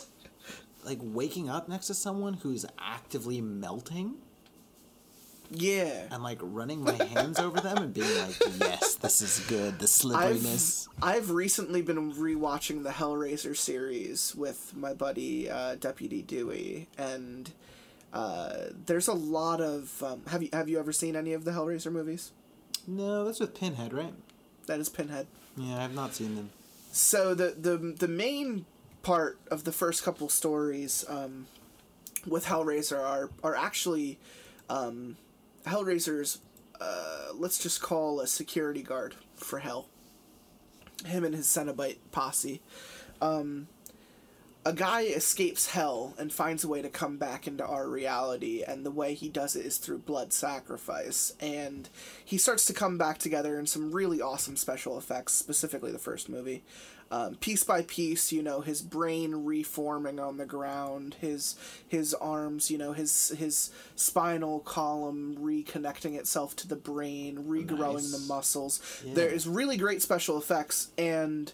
Like 0.84 0.99
waking 1.02 1.49
up 1.49 1.69
next 1.69 1.88
to 1.88 1.94
someone 1.94 2.34
who's 2.34 2.65
actively 2.80 3.40
melting. 3.40 4.15
Yeah. 5.53 6.07
and 6.11 6.23
like 6.23 6.40
running 6.41 6.84
my 6.84 6.94
hands 7.03 7.40
over 7.40 7.60
them 7.60 7.78
and 7.78 7.94
being 7.94 8.18
like, 8.18 8.36
"Yes, 8.60 8.95
this 8.95 9.22
is 9.22 9.40
good." 9.48 9.80
The 9.80 9.84
I've, 9.84 9.90
slipperiness. 9.90 10.88
I've 11.02 11.30
recently 11.32 11.82
been 11.82 12.14
rewatching 12.14 12.84
the 12.84 12.91
Hellraiser 12.91 13.56
series 13.56 14.34
with 14.36 14.73
my 14.76 14.94
buddy 14.94 15.49
uh, 15.49 15.76
Deputy 15.76 16.22
Dewey, 16.22 16.88
and 16.98 17.52
uh, 18.14 18.53
there's 18.86 19.07
a 19.07 19.14
lot 19.14 19.61
of. 19.61 20.02
Um, 20.03 20.22
have 20.28 20.41
you 20.41 20.49
have 20.53 20.69
you 20.69 20.80
ever 20.80 20.94
seen 20.94 21.15
any 21.15 21.34
of 21.34 21.44
the 21.44 21.52
Hellraiser 21.52 21.91
movies? 21.91 22.32
No, 22.88 23.26
that's 23.26 23.40
with 23.40 23.53
Pinhead, 23.53 23.94
right? 23.94 24.14
That 24.68 24.80
is 24.80 24.90
Pinhead. 24.90 25.28
Yeah, 25.57 25.78
I 25.78 25.82
have 25.82 25.94
not 25.94 26.15
seen 26.15 26.36
them. 26.36 26.49
So 26.91 27.34
the 27.34 27.56
the 27.60 27.78
the 27.78 28.07
main 28.07 28.65
part 29.03 29.40
of 29.49 29.64
the 29.64 29.72
first 29.72 30.03
couple 30.03 30.30
stories 30.30 31.03
um, 31.07 31.48
with 32.26 32.45
Hellraiser 32.45 32.99
are 32.99 33.30
are 33.44 33.56
actually 33.56 34.19
um, 34.69 35.18
Hellraiser's. 35.65 36.39
Uh, 36.79 37.27
let's 37.35 37.61
just 37.61 37.81
call 37.81 38.19
a 38.19 38.27
security 38.27 38.81
guard 38.81 39.15
for 39.35 39.59
Hell. 39.59 39.88
Him 41.05 41.23
and 41.23 41.35
his 41.35 41.47
Cenobite 41.47 41.97
posse. 42.11 42.61
Um, 43.21 43.67
a 44.63 44.73
guy 44.73 45.01
escapes 45.01 45.71
Hell 45.71 46.13
and 46.19 46.31
finds 46.31 46.63
a 46.63 46.67
way 46.67 46.81
to 46.81 46.89
come 46.89 47.17
back 47.17 47.47
into 47.47 47.65
our 47.65 47.88
reality, 47.88 48.63
and 48.63 48.85
the 48.85 48.91
way 48.91 49.15
he 49.15 49.27
does 49.27 49.55
it 49.55 49.65
is 49.65 49.77
through 49.77 49.99
blood 49.99 50.33
sacrifice. 50.33 51.33
And 51.39 51.89
he 52.23 52.38
starts 52.38 52.65
to 52.65 52.73
come 52.73 52.97
back 52.97 53.17
together 53.17 53.57
in 53.59 53.65
some 53.65 53.91
really 53.91 54.21
awesome 54.21 54.55
special 54.55 54.97
effects, 54.97 55.33
specifically 55.33 55.91
the 55.91 55.97
first 55.97 56.29
movie. 56.29 56.63
Um, 57.13 57.35
piece 57.35 57.65
by 57.65 57.81
piece, 57.81 58.31
you 58.31 58.41
know, 58.41 58.61
his 58.61 58.81
brain 58.81 59.43
reforming 59.43 60.17
on 60.17 60.38
the 60.38 60.45
ground, 60.45 61.17
his 61.19 61.55
his 61.85 62.13
arms, 62.13 62.71
you 62.71 62.77
know, 62.77 62.93
his 62.93 63.29
his 63.38 63.69
spinal 63.95 64.61
column 64.61 65.35
reconnecting 65.38 66.15
itself 66.17 66.55
to 66.55 66.67
the 66.69 66.77
brain, 66.77 67.43
regrowing 67.49 67.95
Nice. 67.95 68.11
the 68.13 68.33
muscles. 68.33 69.01
Yeah. 69.05 69.13
There 69.15 69.29
is 69.29 69.45
really 69.45 69.75
great 69.75 70.01
special 70.01 70.38
effects, 70.38 70.91
and 70.97 71.51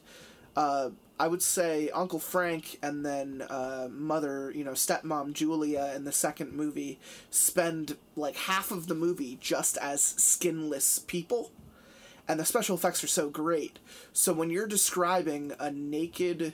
uh, 0.56 0.92
I 1.20 1.28
would 1.28 1.42
say 1.42 1.90
Uncle 1.90 2.20
Frank 2.20 2.78
and 2.84 3.04
then 3.04 3.42
uh, 3.50 3.88
mother, 3.92 4.52
you 4.54 4.64
know, 4.64 4.74
stepmom 4.74 5.34
Julia 5.34 5.92
in 5.96 6.04
the 6.04 6.12
second 6.12 6.54
movie 6.54 7.00
spend 7.32 7.98
like 8.16 8.36
half 8.36 8.70
of 8.70 8.86
the 8.86 8.94
movie 8.96 9.40
just 9.42 9.78
as 9.78 10.02
skinless 10.04 11.00
people. 11.00 11.52
And 12.28 12.40
the 12.40 12.46
special 12.46 12.76
effects 12.76 13.04
are 13.04 13.08
so 13.08 13.30
great. 13.30 13.80
So 14.12 14.34
when 14.34 14.50
you're 14.50 14.68
describing 14.68 15.54
a 15.60 15.72
naked 15.72 16.54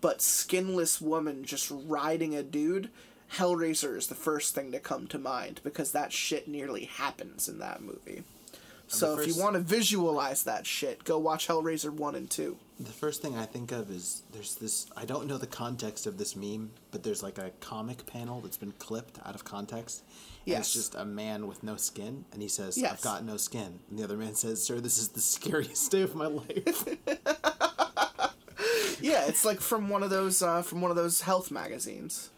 but 0.00 0.22
skinless 0.22 1.00
woman 1.00 1.44
just 1.44 1.70
riding 1.70 2.34
a 2.34 2.42
dude, 2.42 2.90
Hellraiser 3.36 3.96
is 3.96 4.08
the 4.08 4.14
first 4.14 4.54
thing 4.54 4.72
to 4.72 4.78
come 4.78 5.06
to 5.08 5.18
mind 5.18 5.60
because 5.64 5.92
that 5.92 6.12
shit 6.12 6.46
nearly 6.46 6.84
happens 6.84 7.48
in 7.48 7.58
that 7.58 7.82
movie. 7.82 8.24
So 8.88 9.18
if 9.18 9.26
you 9.26 9.40
want 9.40 9.54
to 9.54 9.60
visualize 9.60 10.42
that 10.42 10.66
shit, 10.66 11.04
go 11.04 11.18
watch 11.18 11.48
Hellraiser 11.48 11.90
1 11.90 12.14
and 12.14 12.28
2. 12.28 12.58
The 12.78 12.90
first 12.90 13.22
thing 13.22 13.38
I 13.38 13.46
think 13.46 13.72
of 13.72 13.90
is 13.90 14.22
there's 14.32 14.56
this. 14.56 14.86
I 14.94 15.06
don't 15.06 15.26
know 15.26 15.38
the 15.38 15.46
context 15.46 16.06
of 16.06 16.18
this 16.18 16.36
meme, 16.36 16.72
but 16.90 17.02
there's 17.02 17.22
like 17.22 17.38
a 17.38 17.52
comic 17.60 18.04
panel 18.04 18.42
that's 18.42 18.58
been 18.58 18.72
clipped 18.72 19.18
out 19.24 19.34
of 19.34 19.44
context. 19.44 20.02
Yes. 20.44 20.60
It's 20.60 20.72
just 20.74 20.94
a 20.96 21.04
man 21.04 21.46
with 21.46 21.62
no 21.62 21.76
skin, 21.76 22.24
and 22.32 22.42
he 22.42 22.48
says, 22.48 22.76
Yes. 22.76 22.92
"I've 22.92 23.00
got 23.02 23.24
no 23.24 23.36
skin," 23.36 23.78
and 23.88 23.98
the 23.98 24.04
other 24.04 24.16
man 24.16 24.34
says, 24.34 24.62
"Sir, 24.62 24.80
this 24.80 24.98
is 24.98 25.08
the 25.08 25.20
scariest 25.20 25.90
day 25.92 26.02
of 26.02 26.14
my 26.14 26.26
life." 26.26 26.88
Yeah, 29.00 29.26
it's 29.26 29.44
like 29.44 29.60
from 29.60 29.88
one 29.88 30.04
of 30.04 30.10
those 30.10 30.42
uh, 30.42 30.62
from 30.62 30.80
one 30.80 30.92
of 30.92 30.96
those 30.96 31.22
health 31.22 31.50
magazines. 31.50 32.30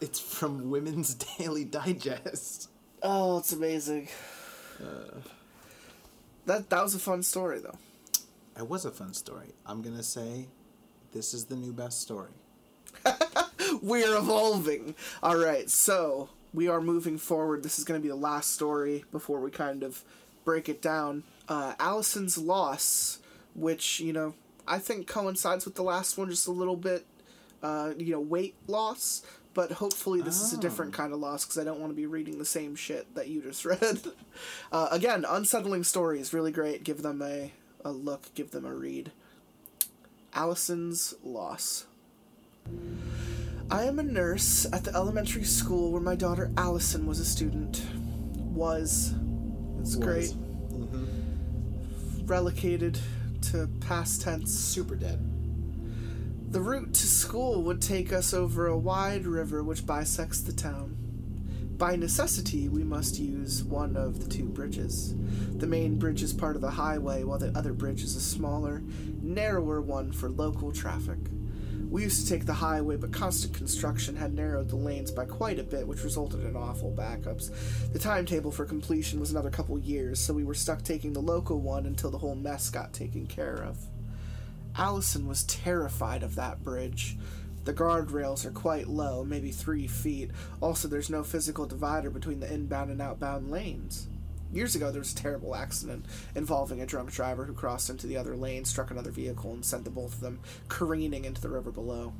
it's 0.00 0.18
from 0.20 0.70
Women's 0.70 1.14
Daily 1.38 1.64
Digest. 1.64 2.70
Oh, 3.02 3.38
it's 3.38 3.52
amazing. 3.52 4.08
that 6.46 6.70
that 6.70 6.82
was 6.82 6.94
a 6.94 6.98
fun 6.98 7.22
story 7.22 7.60
though. 7.60 7.76
It 8.56 8.66
was 8.68 8.84
a 8.86 8.90
fun 8.90 9.12
story. 9.12 9.48
I'm 9.66 9.82
gonna 9.82 10.02
say, 10.02 10.48
this 11.12 11.34
is 11.34 11.44
the 11.46 11.56
new 11.56 11.72
best 11.74 12.00
story. 12.00 12.30
We're 13.82 14.16
evolving. 14.16 14.94
All 15.22 15.36
right, 15.36 15.68
so 15.70 16.28
we 16.52 16.68
are 16.68 16.80
moving 16.80 17.18
forward. 17.18 17.62
This 17.62 17.78
is 17.78 17.84
going 17.84 17.98
to 17.98 18.02
be 18.02 18.08
the 18.08 18.14
last 18.16 18.52
story 18.52 19.04
before 19.12 19.40
we 19.40 19.50
kind 19.50 19.82
of 19.82 20.02
break 20.44 20.68
it 20.68 20.82
down. 20.82 21.24
Uh, 21.48 21.74
Allison's 21.78 22.36
loss, 22.36 23.18
which 23.54 24.00
you 24.00 24.12
know 24.12 24.34
I 24.66 24.78
think 24.78 25.06
coincides 25.06 25.64
with 25.64 25.74
the 25.74 25.82
last 25.82 26.18
one 26.18 26.28
just 26.30 26.46
a 26.46 26.52
little 26.52 26.76
bit. 26.76 27.06
Uh, 27.62 27.92
you 27.96 28.12
know, 28.12 28.20
weight 28.20 28.56
loss. 28.66 29.22
But 29.54 29.70
hopefully 29.72 30.22
this 30.22 30.40
is 30.40 30.54
a 30.54 30.56
different 30.56 30.94
kind 30.94 31.12
of 31.12 31.20
loss 31.20 31.44
because 31.44 31.58
I 31.58 31.64
don't 31.64 31.78
want 31.78 31.92
to 31.92 31.94
be 31.94 32.06
reading 32.06 32.38
the 32.38 32.44
same 32.44 32.74
shit 32.74 33.14
that 33.14 33.28
you 33.28 33.42
just 33.42 33.64
read. 33.66 34.00
uh, 34.72 34.88
again, 34.90 35.26
unsettling 35.28 35.84
stories, 35.84 36.32
really 36.32 36.50
great. 36.50 36.84
Give 36.84 37.02
them 37.02 37.20
a, 37.20 37.52
a 37.84 37.92
look, 37.92 38.34
give 38.34 38.50
them 38.52 38.64
a 38.64 38.74
read. 38.74 39.12
Allison's 40.32 41.12
loss. 41.22 41.84
I 43.72 43.84
am 43.84 43.98
a 43.98 44.02
nurse 44.02 44.66
at 44.70 44.84
the 44.84 44.94
elementary 44.94 45.44
school 45.44 45.92
where 45.92 46.02
my 46.02 46.14
daughter 46.14 46.52
Allison 46.58 47.06
was 47.06 47.20
a 47.20 47.24
student. 47.24 47.82
Was. 48.36 49.14
It's 49.80 49.96
great. 49.96 50.34
Mm-hmm. 50.68 52.26
Relegated 52.26 52.98
to 53.50 53.70
past 53.80 54.20
tense. 54.20 54.52
Super 54.52 54.94
dead. 54.94 55.20
The 56.52 56.60
route 56.60 56.92
to 56.92 57.06
school 57.06 57.62
would 57.62 57.80
take 57.80 58.12
us 58.12 58.34
over 58.34 58.66
a 58.66 58.76
wide 58.76 59.24
river 59.24 59.62
which 59.62 59.86
bisects 59.86 60.42
the 60.42 60.52
town. 60.52 60.94
By 61.78 61.96
necessity, 61.96 62.68
we 62.68 62.84
must 62.84 63.18
use 63.18 63.64
one 63.64 63.96
of 63.96 64.22
the 64.22 64.28
two 64.28 64.50
bridges. 64.50 65.14
The 65.56 65.66
main 65.66 65.98
bridge 65.98 66.22
is 66.22 66.34
part 66.34 66.56
of 66.56 66.60
the 66.60 66.72
highway, 66.72 67.24
while 67.24 67.38
the 67.38 67.56
other 67.56 67.72
bridge 67.72 68.02
is 68.02 68.16
a 68.16 68.20
smaller, 68.20 68.82
narrower 69.22 69.80
one 69.80 70.12
for 70.12 70.28
local 70.28 70.72
traffic. 70.72 71.16
We 71.92 72.04
used 72.04 72.26
to 72.26 72.32
take 72.32 72.46
the 72.46 72.54
highway, 72.54 72.96
but 72.96 73.12
constant 73.12 73.52
construction 73.52 74.16
had 74.16 74.32
narrowed 74.32 74.70
the 74.70 74.76
lanes 74.76 75.10
by 75.10 75.26
quite 75.26 75.58
a 75.58 75.62
bit, 75.62 75.86
which 75.86 76.04
resulted 76.04 76.42
in 76.42 76.56
awful 76.56 76.90
backups. 76.90 77.50
The 77.92 77.98
timetable 77.98 78.50
for 78.50 78.64
completion 78.64 79.20
was 79.20 79.30
another 79.30 79.50
couple 79.50 79.78
years, 79.78 80.18
so 80.18 80.32
we 80.32 80.42
were 80.42 80.54
stuck 80.54 80.82
taking 80.82 81.12
the 81.12 81.20
local 81.20 81.60
one 81.60 81.84
until 81.84 82.10
the 82.10 82.16
whole 82.16 82.34
mess 82.34 82.70
got 82.70 82.94
taken 82.94 83.26
care 83.26 83.56
of. 83.56 83.76
Allison 84.74 85.26
was 85.26 85.44
terrified 85.44 86.22
of 86.22 86.34
that 86.36 86.64
bridge. 86.64 87.18
The 87.64 87.74
guardrails 87.74 88.46
are 88.46 88.52
quite 88.52 88.88
low, 88.88 89.22
maybe 89.22 89.50
three 89.50 89.86
feet. 89.86 90.30
Also, 90.62 90.88
there's 90.88 91.10
no 91.10 91.22
physical 91.22 91.66
divider 91.66 92.08
between 92.08 92.40
the 92.40 92.50
inbound 92.50 92.90
and 92.90 93.02
outbound 93.02 93.50
lanes. 93.50 94.08
Years 94.52 94.74
ago, 94.74 94.90
there 94.90 95.00
was 95.00 95.12
a 95.12 95.16
terrible 95.16 95.56
accident 95.56 96.04
involving 96.34 96.82
a 96.82 96.86
drunk 96.86 97.10
driver 97.10 97.46
who 97.46 97.54
crossed 97.54 97.88
into 97.88 98.06
the 98.06 98.18
other 98.18 98.36
lane, 98.36 98.66
struck 98.66 98.90
another 98.90 99.10
vehicle, 99.10 99.52
and 99.52 99.64
sent 99.64 99.84
the 99.84 99.90
both 99.90 100.14
of 100.14 100.20
them 100.20 100.40
careening 100.68 101.24
into 101.24 101.40
the 101.40 101.48
river 101.48 101.70
below. 101.70 102.12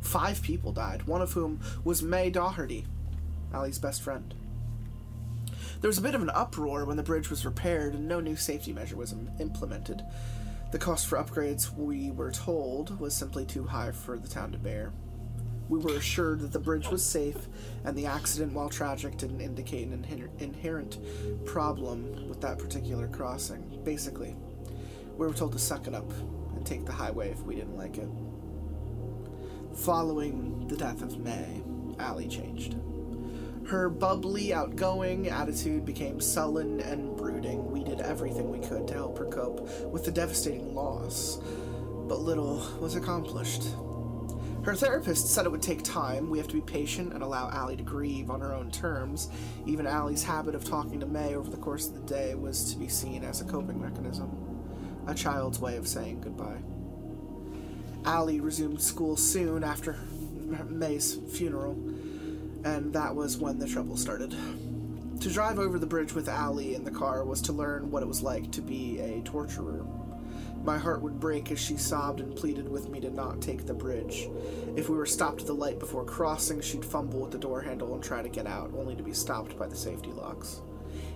Five 0.00 0.42
people 0.42 0.72
died, 0.72 1.04
one 1.08 1.22
of 1.22 1.32
whom 1.32 1.60
was 1.84 2.02
May 2.02 2.30
Doherty, 2.30 2.86
Allie's 3.52 3.80
best 3.80 4.02
friend. 4.02 4.32
There 5.80 5.88
was 5.88 5.98
a 5.98 6.02
bit 6.02 6.14
of 6.14 6.22
an 6.22 6.30
uproar 6.30 6.84
when 6.84 6.96
the 6.96 7.02
bridge 7.02 7.28
was 7.28 7.44
repaired 7.44 7.94
and 7.94 8.06
no 8.06 8.20
new 8.20 8.36
safety 8.36 8.72
measure 8.72 8.96
was 8.96 9.12
im- 9.12 9.30
implemented. 9.40 10.02
The 10.70 10.78
cost 10.78 11.08
for 11.08 11.18
upgrades, 11.18 11.76
we 11.76 12.12
were 12.12 12.30
told, 12.30 12.98
was 13.00 13.14
simply 13.14 13.44
too 13.44 13.64
high 13.64 13.90
for 13.90 14.16
the 14.16 14.28
town 14.28 14.52
to 14.52 14.58
bear. 14.58 14.92
We 15.72 15.78
were 15.78 15.96
assured 15.96 16.40
that 16.40 16.52
the 16.52 16.58
bridge 16.58 16.90
was 16.90 17.02
safe, 17.02 17.48
and 17.86 17.96
the 17.96 18.04
accident, 18.04 18.52
while 18.52 18.68
tragic, 18.68 19.16
didn't 19.16 19.40
indicate 19.40 19.88
an 19.88 20.06
inher- 20.06 20.28
inherent 20.38 20.98
problem 21.46 22.28
with 22.28 22.42
that 22.42 22.58
particular 22.58 23.08
crossing. 23.08 23.80
Basically, 23.82 24.36
we 25.16 25.26
were 25.26 25.32
told 25.32 25.52
to 25.52 25.58
suck 25.58 25.86
it 25.86 25.94
up 25.94 26.10
and 26.54 26.66
take 26.66 26.84
the 26.84 26.92
highway 26.92 27.30
if 27.30 27.42
we 27.44 27.54
didn't 27.54 27.78
like 27.78 27.96
it. 27.96 28.08
Following 29.74 30.68
the 30.68 30.76
death 30.76 31.00
of 31.00 31.18
May, 31.20 31.62
Allie 31.98 32.28
changed. 32.28 32.76
Her 33.66 33.88
bubbly, 33.88 34.52
outgoing 34.52 35.30
attitude 35.30 35.86
became 35.86 36.20
sullen 36.20 36.80
and 36.80 37.16
brooding. 37.16 37.70
We 37.70 37.82
did 37.82 38.02
everything 38.02 38.50
we 38.50 38.58
could 38.58 38.86
to 38.88 38.94
help 38.94 39.16
her 39.16 39.24
cope 39.24 39.66
with 39.86 40.04
the 40.04 40.12
devastating 40.12 40.74
loss, 40.74 41.38
but 42.08 42.20
little 42.20 42.62
was 42.78 42.94
accomplished. 42.94 43.62
Her 44.64 44.76
therapist 44.76 45.26
said 45.26 45.44
it 45.44 45.50
would 45.50 45.62
take 45.62 45.82
time. 45.82 46.30
We 46.30 46.38
have 46.38 46.46
to 46.48 46.54
be 46.54 46.60
patient 46.60 47.12
and 47.12 47.22
allow 47.22 47.50
Allie 47.50 47.76
to 47.76 47.82
grieve 47.82 48.30
on 48.30 48.40
her 48.40 48.54
own 48.54 48.70
terms. 48.70 49.28
Even 49.66 49.88
Allie's 49.88 50.22
habit 50.22 50.54
of 50.54 50.64
talking 50.64 51.00
to 51.00 51.06
May 51.06 51.34
over 51.34 51.50
the 51.50 51.56
course 51.56 51.88
of 51.88 51.94
the 51.94 52.14
day 52.14 52.36
was 52.36 52.72
to 52.72 52.78
be 52.78 52.86
seen 52.86 53.24
as 53.24 53.40
a 53.40 53.44
coping 53.44 53.80
mechanism, 53.80 54.30
a 55.08 55.14
child's 55.14 55.58
way 55.58 55.76
of 55.76 55.88
saying 55.88 56.20
goodbye. 56.20 56.62
Allie 58.04 58.40
resumed 58.40 58.80
school 58.80 59.16
soon 59.16 59.64
after 59.64 59.96
May's 60.68 61.16
funeral, 61.36 61.72
and 62.64 62.92
that 62.92 63.16
was 63.16 63.38
when 63.38 63.58
the 63.58 63.66
trouble 63.66 63.96
started. 63.96 64.30
To 65.20 65.30
drive 65.30 65.58
over 65.58 65.78
the 65.78 65.86
bridge 65.86 66.12
with 66.12 66.28
Allie 66.28 66.76
in 66.76 66.84
the 66.84 66.90
car 66.90 67.24
was 67.24 67.40
to 67.42 67.52
learn 67.52 67.90
what 67.90 68.02
it 68.02 68.08
was 68.08 68.22
like 68.22 68.52
to 68.52 68.60
be 68.60 69.00
a 69.00 69.22
torturer. 69.22 69.84
My 70.64 70.78
heart 70.78 71.02
would 71.02 71.18
break 71.18 71.50
as 71.50 71.58
she 71.58 71.76
sobbed 71.76 72.20
and 72.20 72.36
pleaded 72.36 72.68
with 72.68 72.88
me 72.88 73.00
to 73.00 73.10
not 73.10 73.40
take 73.40 73.66
the 73.66 73.74
bridge. 73.74 74.28
If 74.76 74.88
we 74.88 74.96
were 74.96 75.06
stopped 75.06 75.40
at 75.40 75.46
the 75.48 75.54
light 75.54 75.80
before 75.80 76.04
crossing, 76.04 76.60
she'd 76.60 76.84
fumble 76.84 77.20
with 77.20 77.32
the 77.32 77.38
door 77.38 77.60
handle 77.60 77.94
and 77.94 78.02
try 78.02 78.22
to 78.22 78.28
get 78.28 78.46
out, 78.46 78.72
only 78.76 78.94
to 78.94 79.02
be 79.02 79.12
stopped 79.12 79.58
by 79.58 79.66
the 79.66 79.76
safety 79.76 80.12
locks. 80.12 80.60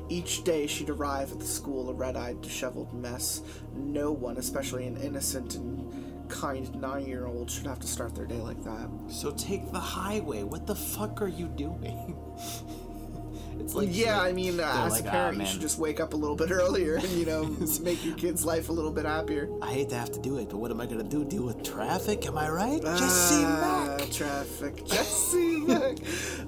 Each 0.08 0.42
day 0.42 0.66
she'd 0.66 0.90
arrive 0.90 1.32
at 1.32 1.38
the 1.38 1.46
school 1.46 1.90
a 1.90 1.94
red 1.94 2.16
eyed, 2.16 2.40
disheveled 2.40 2.92
mess. 2.92 3.42
No 3.74 4.10
one, 4.10 4.36
especially 4.36 4.86
an 4.86 4.96
innocent 4.96 5.54
and 5.54 6.28
kind 6.28 6.72
nine 6.80 7.06
year 7.06 7.26
old, 7.26 7.48
should 7.50 7.66
have 7.66 7.80
to 7.80 7.86
start 7.86 8.14
their 8.14 8.26
day 8.26 8.40
like 8.40 8.62
that. 8.64 8.88
So 9.08 9.30
take 9.32 9.70
the 9.70 9.80
highway. 9.80 10.42
What 10.42 10.66
the 10.66 10.74
fuck 10.76 11.22
are 11.22 11.28
you 11.28 11.46
doing? 11.46 12.16
it's 13.60 13.74
like 13.74 13.88
yeah, 13.90 14.20
I 14.20 14.32
mean, 14.32 14.60
uh, 14.60 14.84
as 14.86 14.92
like, 14.92 15.04
a 15.04 15.08
"Ah, 15.08 15.10
parent, 15.10 15.38
you 15.38 15.46
should 15.46 15.60
just 15.60 15.78
wake 15.78 16.00
up 16.00 16.14
a 16.14 16.16
little 16.16 16.36
bit 16.36 16.50
earlier 16.60 16.96
and, 16.96 17.08
you 17.10 17.26
know, 17.26 17.44
make 17.82 18.04
your 18.04 18.14
kid's 18.16 18.44
life 18.44 18.68
a 18.68 18.72
little 18.72 18.90
bit 18.92 19.04
happier. 19.04 19.48
I 19.62 19.72
hate 19.72 19.88
to 19.90 19.96
have 19.96 20.10
to 20.12 20.20
do 20.20 20.38
it, 20.38 20.48
but 20.48 20.58
what 20.58 20.70
am 20.70 20.80
I 20.80 20.86
gonna 20.86 21.02
do? 21.04 21.24
Deal 21.24 21.42
with 21.44 21.62
traffic? 21.62 22.26
Am 22.26 22.36
I 22.38 22.48
right? 22.48 22.82
Jessie 22.82 23.42
Ah, 23.44 23.96
Mack. 23.98 24.10
Traffic. 24.10 24.84
Jessie 24.86 25.56
Mack. 25.66 25.96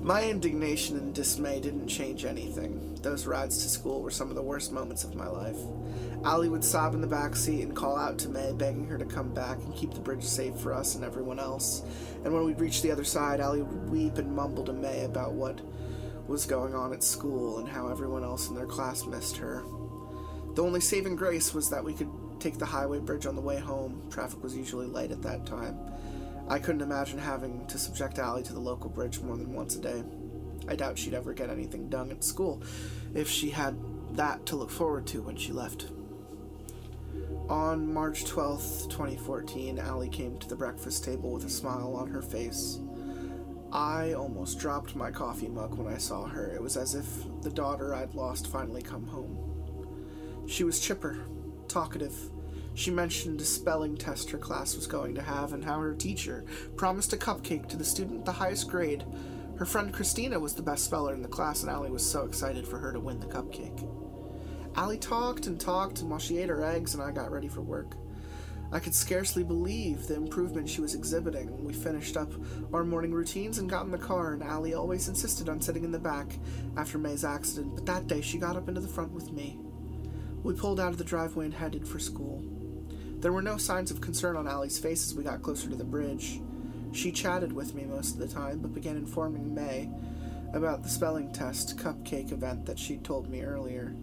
My 0.01 0.25
indignation 0.25 0.97
and 0.97 1.15
dismay 1.15 1.61
didn't 1.61 1.89
change 1.89 2.25
anything. 2.25 2.99
Those 3.03 3.27
rides 3.27 3.63
to 3.63 3.69
school 3.69 4.03
were 4.03 4.11
some 4.11 4.31
of 4.31 4.37
the 4.37 4.43
worst 4.43 4.73
moments 4.73 5.05
of 5.05 5.15
my 5.15 5.27
life. 5.29 5.57
Allie 6.25 6.49
would 6.49 6.65
sob 6.65 6.95
in 6.95 7.01
the 7.01 7.07
back 7.07 7.37
seat 7.37 7.63
and 7.63 7.77
call 7.77 7.97
out 7.97 8.19
to 8.19 8.29
May, 8.29 8.53
begging 8.53 8.87
her 8.87 8.99
to 8.99 9.05
come 9.05 9.33
back 9.33 9.59
and 9.59 9.73
keep 9.77 9.95
the 9.95 10.01
bridge 10.01 10.25
safe 10.25 10.57
for 10.57 10.75
us 10.75 10.97
and 10.97 11.05
everyone 11.05 11.39
else. 11.39 11.83
And 12.25 12.35
when 12.35 12.45
we'd 12.45 12.59
reach 12.59 12.83
the 12.83 12.91
other 12.91 13.05
side, 13.05 13.39
Allie 13.41 13.63
would 13.63 13.89
weep 13.89 14.19
and 14.19 14.35
mumble 14.35 14.65
to 14.65 14.73
May 14.73 15.05
about 15.05 15.33
what 15.35 15.61
was 16.29 16.45
going 16.45 16.75
on 16.75 16.93
at 16.93 17.03
school 17.03 17.59
and 17.59 17.69
how 17.69 17.89
everyone 17.89 18.23
else 18.23 18.49
in 18.49 18.55
their 18.55 18.67
class 18.67 19.07
missed 19.07 19.37
her. 19.39 19.65
The 20.55 20.63
only 20.63 20.81
saving 20.81 21.17
grace 21.17 21.55
was 21.55 21.71
that 21.71 21.83
we 21.83 21.95
could 21.95 22.11
take 22.39 22.59
the 22.59 22.67
highway 22.67 23.01
bridge 23.01 23.27
on 23.27 23.35
the 23.35 23.41
way 23.41 23.59
home. 23.59 24.03
Traffic 24.11 24.43
was 24.43 24.57
usually 24.57 24.87
light 24.87 25.11
at 25.11 25.23
that 25.23 25.47
time. 25.47 25.79
I 26.49 26.59
couldn't 26.59 26.83
imagine 26.83 27.19
having 27.19 27.67
to 27.67 27.79
subject 27.79 28.19
Allie 28.19 28.43
to 28.45 28.53
the 28.53 28.61
local 28.61 28.91
bridge 28.91 29.21
more 29.21 29.37
than 29.37 29.53
once 29.53 29.77
a 29.77 29.81
day. 29.81 30.03
I 30.69 30.77
doubt 30.77 30.99
she'd 30.99 31.15
ever 31.15 31.33
get 31.33 31.51
anything 31.51 31.89
done 31.89 32.11
at 32.11 32.23
school 32.23 32.63
if 33.15 33.29
she 33.29 33.51
had 33.51 33.77
that 34.17 34.45
to 34.47 34.57
look 34.57 34.71
forward 34.71 35.07
to 35.09 35.23
when 35.23 35.37
she 35.37 35.53
left. 35.53 35.89
On 37.49 37.93
March 37.93 38.25
12th, 38.25 38.91
2014, 38.91 39.79
Allie 39.79 40.11
came 40.11 40.39
to 40.39 40.49
the 40.49 40.57
breakfast 40.57 41.05
table 41.05 41.33
with 41.33 41.47
a 41.47 41.51
smile 41.51 41.95
on 41.97 42.09
her 42.09 42.21
face. 42.21 42.79
I 43.73 44.15
almost 44.15 44.59
dropped 44.59 44.97
my 44.97 45.11
coffee 45.11 45.49
mug 45.49 45.75
when 45.75 45.93
I 45.93 45.99
saw 45.99 46.25
her. 46.25 46.51
It 46.51 46.63
was 46.63 46.77
as 46.77 46.95
if 46.95 47.07
the 47.43 47.51
daughter 47.51 47.95
I'd 47.95 48.15
lost 48.15 48.47
finally 48.47 48.81
come 48.81 49.07
home. 49.07 50.47
She 50.47 50.65
was 50.65 50.81
chipper, 50.81 51.19
talkative. 51.69 52.17
She 52.73 52.91
mentioned 52.91 53.41
a 53.41 53.45
spelling 53.45 53.97
test 53.97 54.31
her 54.31 54.39
class 54.39 54.75
was 54.75 54.87
going 54.87 55.15
to 55.17 55.23
have 55.23 55.53
and 55.53 55.65
how 55.65 55.81
her 55.81 55.95
teacher 55.95 56.47
promised 56.77 57.13
a 57.13 57.17
cupcake 57.17 57.69
to 57.69 57.77
the 57.77 57.85
student 57.85 58.19
with 58.19 58.25
the 58.25 58.33
highest 58.33 58.71
grade. 58.71 59.05
Her 59.59 59.67
friend 59.67 59.93
Christina 59.93 60.39
was 60.39 60.55
the 60.55 60.63
best 60.63 60.85
speller 60.85 61.13
in 61.13 61.21
the 61.21 61.29
class, 61.29 61.63
and 61.63 61.71
Allie 61.71 61.91
was 61.91 62.09
so 62.09 62.25
excited 62.25 62.67
for 62.67 62.79
her 62.79 62.93
to 62.93 63.01
win 63.01 63.21
the 63.21 63.27
cupcake. 63.27 63.87
Allie 64.77 64.97
talked 64.97 65.47
and 65.47 65.61
talked, 65.61 66.01
and 66.01 66.09
while 66.09 66.21
she 66.21 66.39
ate 66.39 66.49
her 66.49 66.65
eggs 66.65 66.95
and 66.95 67.03
I 67.03 67.11
got 67.11 67.33
ready 67.33 67.49
for 67.49 67.61
work. 67.61 67.97
I 68.71 68.81
could 68.81 68.95
scarcely 68.95 69.43
believe 69.43 70.07
the 70.07 70.17
improvement 70.17 70.69
she 70.69 70.83
was 70.83 70.95
exhibiting. 70.95 71.65
We 71.65 71.73
finished 71.73 72.17
up 72.17 72.31
our 72.73 72.85
morning 72.85 73.13
routines 73.13 73.59
and 73.59 73.71
got 73.71 73.87
in 73.87 73.91
the 73.91 73.99
car, 73.99 74.35
and 74.35 74.43
Allie 74.43 74.75
always 74.75 75.09
insisted 75.09 75.49
on 75.49 75.61
sitting 75.61 75.85
in 75.85 75.93
the 75.93 75.99
back 75.99 76.39
after 76.77 76.99
May's 76.99 77.25
accident, 77.25 77.75
but 77.75 77.87
that 77.87 78.07
day 78.07 78.21
she 78.21 78.37
got 78.37 78.57
up 78.57 78.69
into 78.69 78.83
the 78.83 78.89
front 78.89 79.13
with 79.13 79.33
me. 79.33 79.59
We 80.43 80.53
pulled 80.55 80.81
out 80.81 80.91
of 80.93 80.99
the 80.99 81.05
driveway 81.05 81.47
and 81.47 81.55
headed 81.55 81.89
for 81.89 81.99
school. 81.99 82.45
There 83.21 83.33
were 83.33 83.43
no 83.43 83.57
signs 83.57 83.91
of 83.91 84.01
concern 84.01 84.37
on 84.37 84.47
Allie's 84.47 84.79
face 84.79 85.07
as 85.07 85.15
we 85.15 85.25
got 85.25 85.43
closer 85.43 85.69
to 85.71 85.77
the 85.77 85.85
bridge. 85.85 86.41
She 86.93 87.11
chatted 87.11 87.53
with 87.53 87.75
me 87.75 87.85
most 87.85 88.15
of 88.15 88.19
the 88.21 88.29
time, 88.29 88.61
but 88.61 88.75
began 88.75 88.97
informing 88.97 89.55
May 89.55 89.91
about 90.53 90.83
the 90.83 90.89
spelling 90.89 91.33
test 91.33 91.77
cupcake 91.79 92.33
event 92.33 92.67
that 92.67 92.79
she'd 92.79 93.05
told 93.05 93.29
me 93.29 93.43
earlier. 93.43 93.95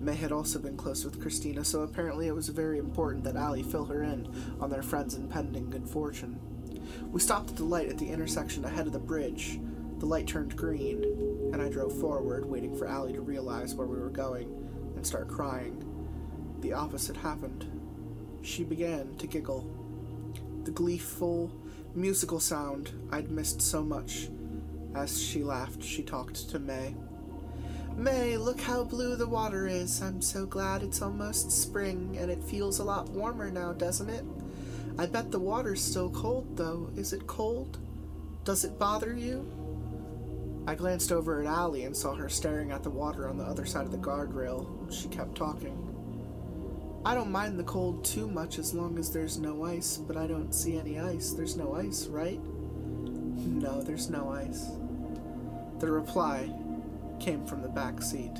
May 0.00 0.14
had 0.14 0.32
also 0.32 0.58
been 0.58 0.78
close 0.78 1.04
with 1.04 1.20
Christina, 1.20 1.62
so 1.62 1.82
apparently 1.82 2.26
it 2.26 2.34
was 2.34 2.48
very 2.48 2.78
important 2.78 3.22
that 3.24 3.36
Allie 3.36 3.62
fill 3.62 3.84
her 3.84 4.02
in 4.02 4.26
on 4.58 4.70
their 4.70 4.82
friend's 4.82 5.14
impending 5.14 5.68
good 5.68 5.86
fortune. 5.86 6.40
We 7.12 7.20
stopped 7.20 7.50
at 7.50 7.56
the 7.56 7.64
light 7.64 7.90
at 7.90 7.98
the 7.98 8.08
intersection 8.08 8.64
ahead 8.64 8.86
of 8.86 8.94
the 8.94 8.98
bridge. 8.98 9.60
The 9.98 10.06
light 10.06 10.26
turned 10.26 10.56
green, 10.56 11.04
and 11.52 11.60
I 11.60 11.68
drove 11.68 11.92
forward, 12.00 12.46
waiting 12.46 12.74
for 12.74 12.88
Allie 12.88 13.12
to 13.12 13.20
realize 13.20 13.74
where 13.74 13.86
we 13.86 13.98
were 13.98 14.08
going 14.08 14.48
and 14.96 15.06
start 15.06 15.28
crying. 15.28 15.84
The 16.60 16.72
opposite 16.72 17.18
happened. 17.18 17.70
She 18.40 18.64
began 18.64 19.16
to 19.16 19.26
giggle. 19.26 19.70
The 20.64 20.70
gleeful, 20.70 21.52
musical 21.94 22.40
sound 22.40 22.92
I'd 23.10 23.30
missed 23.30 23.60
so 23.60 23.82
much. 23.82 24.30
As 24.94 25.22
she 25.22 25.44
laughed, 25.44 25.82
she 25.82 26.02
talked 26.02 26.48
to 26.48 26.58
May. 26.58 26.94
May, 27.96 28.36
look 28.36 28.60
how 28.60 28.84
blue 28.84 29.16
the 29.16 29.28
water 29.28 29.66
is. 29.66 30.00
I'm 30.00 30.22
so 30.22 30.46
glad 30.46 30.82
it's 30.82 31.02
almost 31.02 31.50
spring, 31.50 32.16
and 32.18 32.30
it 32.30 32.42
feels 32.42 32.78
a 32.78 32.84
lot 32.84 33.10
warmer 33.10 33.50
now, 33.50 33.72
doesn't 33.72 34.08
it? 34.08 34.24
I 34.98 35.06
bet 35.06 35.30
the 35.30 35.38
water's 35.38 35.82
still 35.82 36.10
cold, 36.10 36.56
though. 36.56 36.90
Is 36.96 37.12
it 37.12 37.26
cold? 37.26 37.78
Does 38.44 38.64
it 38.64 38.78
bother 38.78 39.14
you? 39.14 39.46
I 40.66 40.74
glanced 40.74 41.12
over 41.12 41.40
at 41.40 41.46
Allie 41.46 41.84
and 41.84 41.96
saw 41.96 42.14
her 42.14 42.28
staring 42.28 42.70
at 42.70 42.82
the 42.82 42.90
water 42.90 43.28
on 43.28 43.38
the 43.38 43.44
other 43.44 43.66
side 43.66 43.84
of 43.84 43.92
the 43.92 43.98
guardrail. 43.98 44.92
She 44.92 45.08
kept 45.08 45.34
talking. 45.34 45.86
I 47.04 47.14
don't 47.14 47.32
mind 47.32 47.58
the 47.58 47.64
cold 47.64 48.04
too 48.04 48.28
much 48.28 48.58
as 48.58 48.74
long 48.74 48.98
as 48.98 49.10
there's 49.10 49.38
no 49.38 49.64
ice, 49.64 49.96
but 49.96 50.16
I 50.16 50.26
don't 50.26 50.52
see 50.52 50.76
any 50.76 51.00
ice. 51.00 51.32
There's 51.32 51.56
no 51.56 51.74
ice, 51.74 52.06
right? 52.06 52.40
No, 52.44 53.80
there's 53.80 54.10
no 54.10 54.30
ice. 54.30 54.66
The 55.78 55.90
reply 55.90 56.52
came 57.20 57.46
from 57.46 57.62
the 57.62 57.68
back 57.68 58.02
seat. 58.02 58.32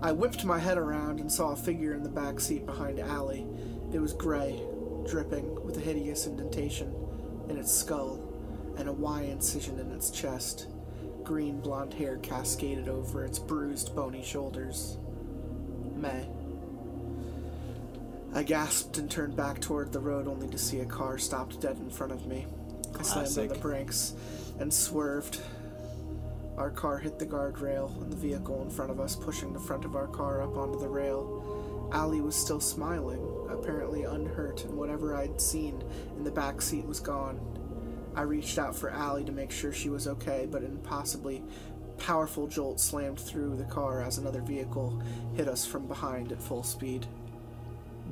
I 0.00 0.12
whipped 0.12 0.44
my 0.44 0.58
head 0.58 0.78
around 0.78 1.20
and 1.20 1.30
saw 1.30 1.52
a 1.52 1.56
figure 1.56 1.94
in 1.94 2.02
the 2.02 2.08
back 2.08 2.40
seat 2.40 2.64
behind 2.64 3.00
Allie. 3.00 3.46
It 3.92 3.98
was 3.98 4.12
gray, 4.12 4.60
dripping, 5.08 5.64
with 5.64 5.76
a 5.76 5.80
hideous 5.80 6.26
indentation 6.26 6.94
in 7.48 7.58
its 7.58 7.72
skull 7.72 8.20
and 8.76 8.88
a 8.88 8.92
Y 8.92 9.22
incision 9.22 9.78
in 9.78 9.90
its 9.92 10.10
chest. 10.10 10.66
Green 11.22 11.60
blonde 11.60 11.94
hair 11.94 12.18
cascaded 12.18 12.88
over 12.88 13.24
its 13.24 13.38
bruised, 13.38 13.96
bony 13.96 14.22
shoulders. 14.22 14.98
May. 15.94 16.28
I 18.34 18.42
gasped 18.42 18.98
and 18.98 19.10
turned 19.10 19.34
back 19.34 19.60
toward 19.60 19.92
the 19.92 20.00
road 20.00 20.28
only 20.28 20.48
to 20.48 20.58
see 20.58 20.80
a 20.80 20.84
car 20.84 21.16
stopped 21.16 21.60
dead 21.60 21.78
in 21.78 21.88
front 21.88 22.12
of 22.12 22.26
me. 22.26 22.46
I 22.98 23.02
slammed 23.02 23.38
on 23.38 23.48
the 23.48 23.62
brakes 23.62 24.14
and 24.58 24.72
swerved. 24.72 25.40
Our 26.56 26.70
car 26.70 26.98
hit 26.98 27.18
the 27.18 27.26
guardrail 27.26 28.00
and 28.00 28.10
the 28.10 28.16
vehicle 28.16 28.62
in 28.62 28.70
front 28.70 28.90
of 28.90 28.98
us, 28.98 29.14
pushing 29.14 29.52
the 29.52 29.60
front 29.60 29.84
of 29.84 29.94
our 29.94 30.06
car 30.06 30.42
up 30.42 30.56
onto 30.56 30.78
the 30.78 30.88
rail. 30.88 31.90
Allie 31.92 32.22
was 32.22 32.34
still 32.34 32.60
smiling, 32.60 33.22
apparently 33.50 34.04
unhurt, 34.04 34.64
and 34.64 34.74
whatever 34.74 35.14
I'd 35.14 35.40
seen 35.40 35.82
in 36.16 36.24
the 36.24 36.30
back 36.30 36.62
seat 36.62 36.86
was 36.86 36.98
gone. 36.98 37.38
I 38.14 38.22
reached 38.22 38.58
out 38.58 38.74
for 38.74 38.88
Allie 38.88 39.24
to 39.24 39.32
make 39.32 39.50
sure 39.50 39.72
she 39.72 39.90
was 39.90 40.08
okay, 40.08 40.48
but 40.50 40.62
an 40.62 40.70
impossibly 40.70 41.44
powerful 41.98 42.46
jolt 42.46 42.80
slammed 42.80 43.20
through 43.20 43.56
the 43.56 43.64
car 43.64 44.02
as 44.02 44.18
another 44.18 44.40
vehicle 44.40 45.02
hit 45.34 45.48
us 45.48 45.66
from 45.66 45.86
behind 45.86 46.32
at 46.32 46.42
full 46.42 46.62
speed. 46.62 47.06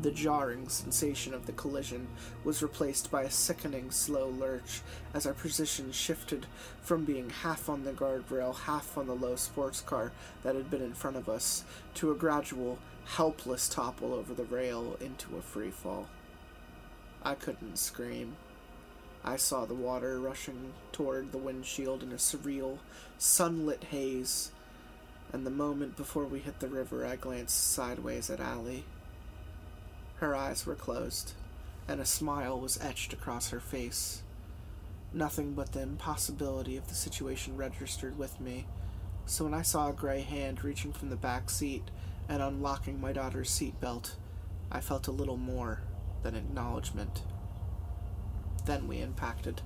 The 0.02 0.10
jarring 0.10 0.68
sensation 0.68 1.32
of 1.32 1.46
the 1.46 1.52
collision 1.52 2.08
was 2.42 2.62
replaced 2.62 3.10
by 3.10 3.22
a 3.22 3.30
sickening 3.30 3.90
slow 3.90 4.28
lurch 4.28 4.82
as 5.14 5.26
our 5.26 5.32
position 5.32 5.92
shifted 5.92 6.46
from 6.82 7.04
being 7.04 7.30
half 7.30 7.68
on 7.68 7.84
the 7.84 7.92
guardrail, 7.92 8.54
half 8.54 8.98
on 8.98 9.06
the 9.06 9.14
low 9.14 9.36
sports 9.36 9.80
car 9.80 10.12
that 10.42 10.56
had 10.56 10.70
been 10.70 10.82
in 10.82 10.94
front 10.94 11.16
of 11.16 11.28
us, 11.28 11.64
to 11.94 12.10
a 12.10 12.14
gradual, 12.14 12.78
helpless 13.04 13.68
topple 13.68 14.12
over 14.12 14.34
the 14.34 14.44
rail 14.44 14.96
into 15.00 15.36
a 15.36 15.42
free 15.42 15.70
fall. 15.70 16.08
I 17.22 17.34
couldn't 17.34 17.78
scream. 17.78 18.36
I 19.24 19.36
saw 19.36 19.64
the 19.64 19.74
water 19.74 20.20
rushing 20.20 20.74
toward 20.92 21.32
the 21.32 21.38
windshield 21.38 22.02
in 22.02 22.12
a 22.12 22.16
surreal, 22.16 22.78
sunlit 23.16 23.84
haze, 23.84 24.50
and 25.32 25.46
the 25.46 25.50
moment 25.50 25.96
before 25.96 26.24
we 26.24 26.40
hit 26.40 26.60
the 26.60 26.68
river, 26.68 27.06
I 27.06 27.16
glanced 27.16 27.72
sideways 27.72 28.28
at 28.28 28.40
Allie. 28.40 28.84
Her 30.24 30.34
eyes 30.34 30.64
were 30.64 30.74
closed, 30.74 31.34
and 31.86 32.00
a 32.00 32.06
smile 32.06 32.58
was 32.58 32.80
etched 32.80 33.12
across 33.12 33.50
her 33.50 33.60
face. 33.60 34.22
Nothing 35.12 35.52
but 35.52 35.72
the 35.72 35.82
impossibility 35.82 36.78
of 36.78 36.88
the 36.88 36.94
situation 36.94 37.58
registered 37.58 38.16
with 38.16 38.40
me, 38.40 38.64
so 39.26 39.44
when 39.44 39.52
I 39.52 39.60
saw 39.60 39.90
a 39.90 39.92
gray 39.92 40.22
hand 40.22 40.64
reaching 40.64 40.94
from 40.94 41.10
the 41.10 41.16
back 41.16 41.50
seat 41.50 41.90
and 42.26 42.40
unlocking 42.40 42.98
my 42.98 43.12
daughter's 43.12 43.50
seat 43.50 43.78
belt, 43.82 44.16
I 44.72 44.80
felt 44.80 45.08
a 45.08 45.12
little 45.12 45.36
more 45.36 45.82
than 46.22 46.34
acknowledgement. 46.34 47.20
Then 48.64 48.88
we 48.88 49.02
impacted. 49.02 49.60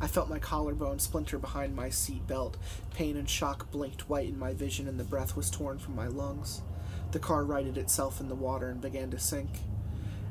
I 0.00 0.08
felt 0.08 0.28
my 0.28 0.40
collarbone 0.40 0.98
splinter 0.98 1.38
behind 1.38 1.76
my 1.76 1.90
seat 1.90 2.26
belt. 2.26 2.56
Pain 2.92 3.16
and 3.16 3.30
shock 3.30 3.70
blinked 3.70 4.08
white 4.08 4.30
in 4.30 4.36
my 4.36 4.52
vision, 4.52 4.88
and 4.88 4.98
the 4.98 5.04
breath 5.04 5.36
was 5.36 5.48
torn 5.48 5.78
from 5.78 5.94
my 5.94 6.08
lungs. 6.08 6.62
The 7.12 7.18
car 7.18 7.44
righted 7.44 7.76
itself 7.76 8.20
in 8.20 8.28
the 8.28 8.34
water 8.34 8.68
and 8.68 8.80
began 8.80 9.10
to 9.10 9.18
sink. 9.18 9.50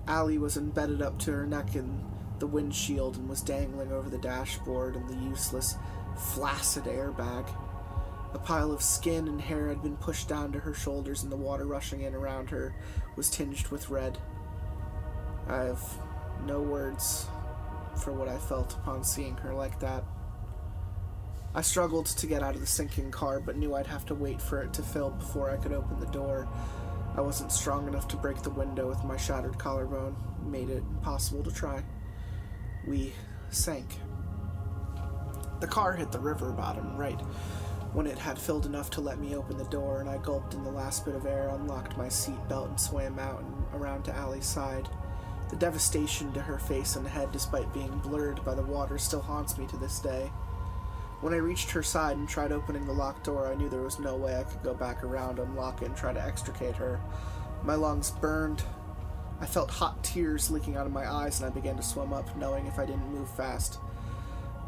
Allie 0.07 0.37
was 0.37 0.57
embedded 0.57 1.01
up 1.01 1.19
to 1.19 1.31
her 1.31 1.45
neck 1.45 1.75
in 1.75 2.03
the 2.39 2.47
windshield 2.47 3.17
and 3.17 3.29
was 3.29 3.41
dangling 3.41 3.91
over 3.91 4.09
the 4.09 4.17
dashboard 4.17 4.95
in 4.95 5.05
the 5.07 5.29
useless, 5.29 5.75
flaccid 6.17 6.85
airbag. 6.85 7.47
A 8.33 8.39
pile 8.39 8.71
of 8.71 8.81
skin 8.81 9.27
and 9.27 9.41
hair 9.41 9.67
had 9.67 9.81
been 9.81 9.97
pushed 9.97 10.29
down 10.29 10.51
to 10.53 10.59
her 10.59 10.73
shoulders, 10.73 11.23
and 11.23 11.31
the 11.31 11.37
water 11.37 11.65
rushing 11.65 12.01
in 12.01 12.15
around 12.15 12.49
her 12.51 12.75
was 13.15 13.29
tinged 13.29 13.67
with 13.67 13.89
red. 13.89 14.17
I 15.47 15.63
have 15.63 15.83
no 16.45 16.61
words 16.61 17.27
for 17.97 18.13
what 18.13 18.29
I 18.29 18.37
felt 18.37 18.73
upon 18.73 19.03
seeing 19.03 19.35
her 19.37 19.53
like 19.53 19.79
that. 19.79 20.03
I 21.55 21.61
struggled 21.61 22.05
to 22.05 22.27
get 22.27 22.43
out 22.43 22.53
of 22.53 22.61
the 22.61 22.67
sinking 22.67 23.09
car, 23.09 23.39
but 23.39 23.57
knew 23.57 23.73
I'd 23.73 23.87
have 23.87 24.05
to 24.07 24.15
wait 24.15 24.39
for 24.39 24.61
it 24.61 24.71
to 24.73 24.83
fill 24.83 25.09
before 25.09 25.49
I 25.49 25.57
could 25.57 25.71
open 25.71 25.99
the 25.99 26.05
door. 26.07 26.47
I 27.17 27.21
wasn't 27.21 27.51
strong 27.51 27.87
enough 27.87 28.07
to 28.09 28.17
break 28.17 28.41
the 28.43 28.51
window 28.51 28.87
with 28.87 29.03
my 29.03 29.17
shattered 29.17 29.57
collarbone, 29.57 30.15
made 30.45 30.69
it 30.69 30.83
impossible 30.95 31.43
to 31.43 31.51
try. 31.51 31.83
We 32.87 33.13
sank. 33.49 33.87
The 35.59 35.67
car 35.67 35.93
hit 35.93 36.11
the 36.11 36.19
river 36.19 36.51
bottom 36.51 36.95
right 36.95 37.19
when 37.93 38.05
it 38.05 38.19
had 38.19 38.37
filled 38.37 38.67
enough 38.67 38.91
to 38.91 39.01
let 39.01 39.19
me 39.19 39.35
open 39.35 39.57
the 39.57 39.63
door, 39.65 39.99
and 39.99 40.09
I 40.09 40.19
gulped 40.19 40.53
in 40.53 40.63
the 40.63 40.69
last 40.69 41.03
bit 41.03 41.15
of 41.15 41.25
air, 41.25 41.49
unlocked 41.49 41.97
my 41.97 42.07
seat 42.07 42.47
belt, 42.47 42.69
and 42.69 42.79
swam 42.79 43.17
out 43.17 43.41
and 43.41 43.81
around 43.81 44.03
to 44.03 44.15
Allie's 44.15 44.45
side. 44.45 44.87
The 45.49 45.55
devastation 45.55 46.31
to 46.33 46.41
her 46.41 46.59
face 46.59 46.95
and 46.95 47.07
head, 47.07 47.31
despite 47.31 47.73
being 47.73 47.97
blurred 47.97 48.45
by 48.45 48.53
the 48.53 48.61
water, 48.61 48.99
still 48.99 49.21
haunts 49.21 49.57
me 49.57 49.65
to 49.67 49.77
this 49.77 49.99
day. 49.99 50.31
When 51.21 51.33
I 51.33 51.37
reached 51.37 51.71
her 51.71 51.83
side 51.83 52.15
and 52.15 52.29
tried 52.29 52.53
opening 52.53 52.85
the 52.85 52.93
locked 52.93 53.25
door, 53.25 53.47
I 53.47 53.55
knew 53.55 53.67
there 53.67 53.81
was 53.81 53.99
no 53.99 54.15
way 54.15 54.37
I 54.37 54.43
could 54.43 54.63
go 54.63 54.73
back 54.73 55.03
around, 55.03 55.37
unlock 55.37 55.81
it, 55.81 55.85
and 55.85 55.95
try 55.95 56.13
to 56.13 56.25
extricate 56.25 56.75
her. 56.75 56.99
My 57.63 57.75
lungs 57.75 58.11
burned. 58.11 58.63
I 59.41 59.45
felt 59.45 59.69
hot 59.69 60.01
tears 60.01 60.49
leaking 60.49 60.77
out 60.77 60.85
of 60.85 60.93
my 60.93 61.11
eyes, 61.11 61.39
and 61.39 61.49
I 61.49 61.53
began 61.53 61.75
to 61.75 61.83
swim 61.83 62.13
up, 62.13 62.35
knowing 62.37 62.67
if 62.67 62.79
I 62.79 62.85
didn't 62.85 63.13
move 63.13 63.29
fast, 63.29 63.79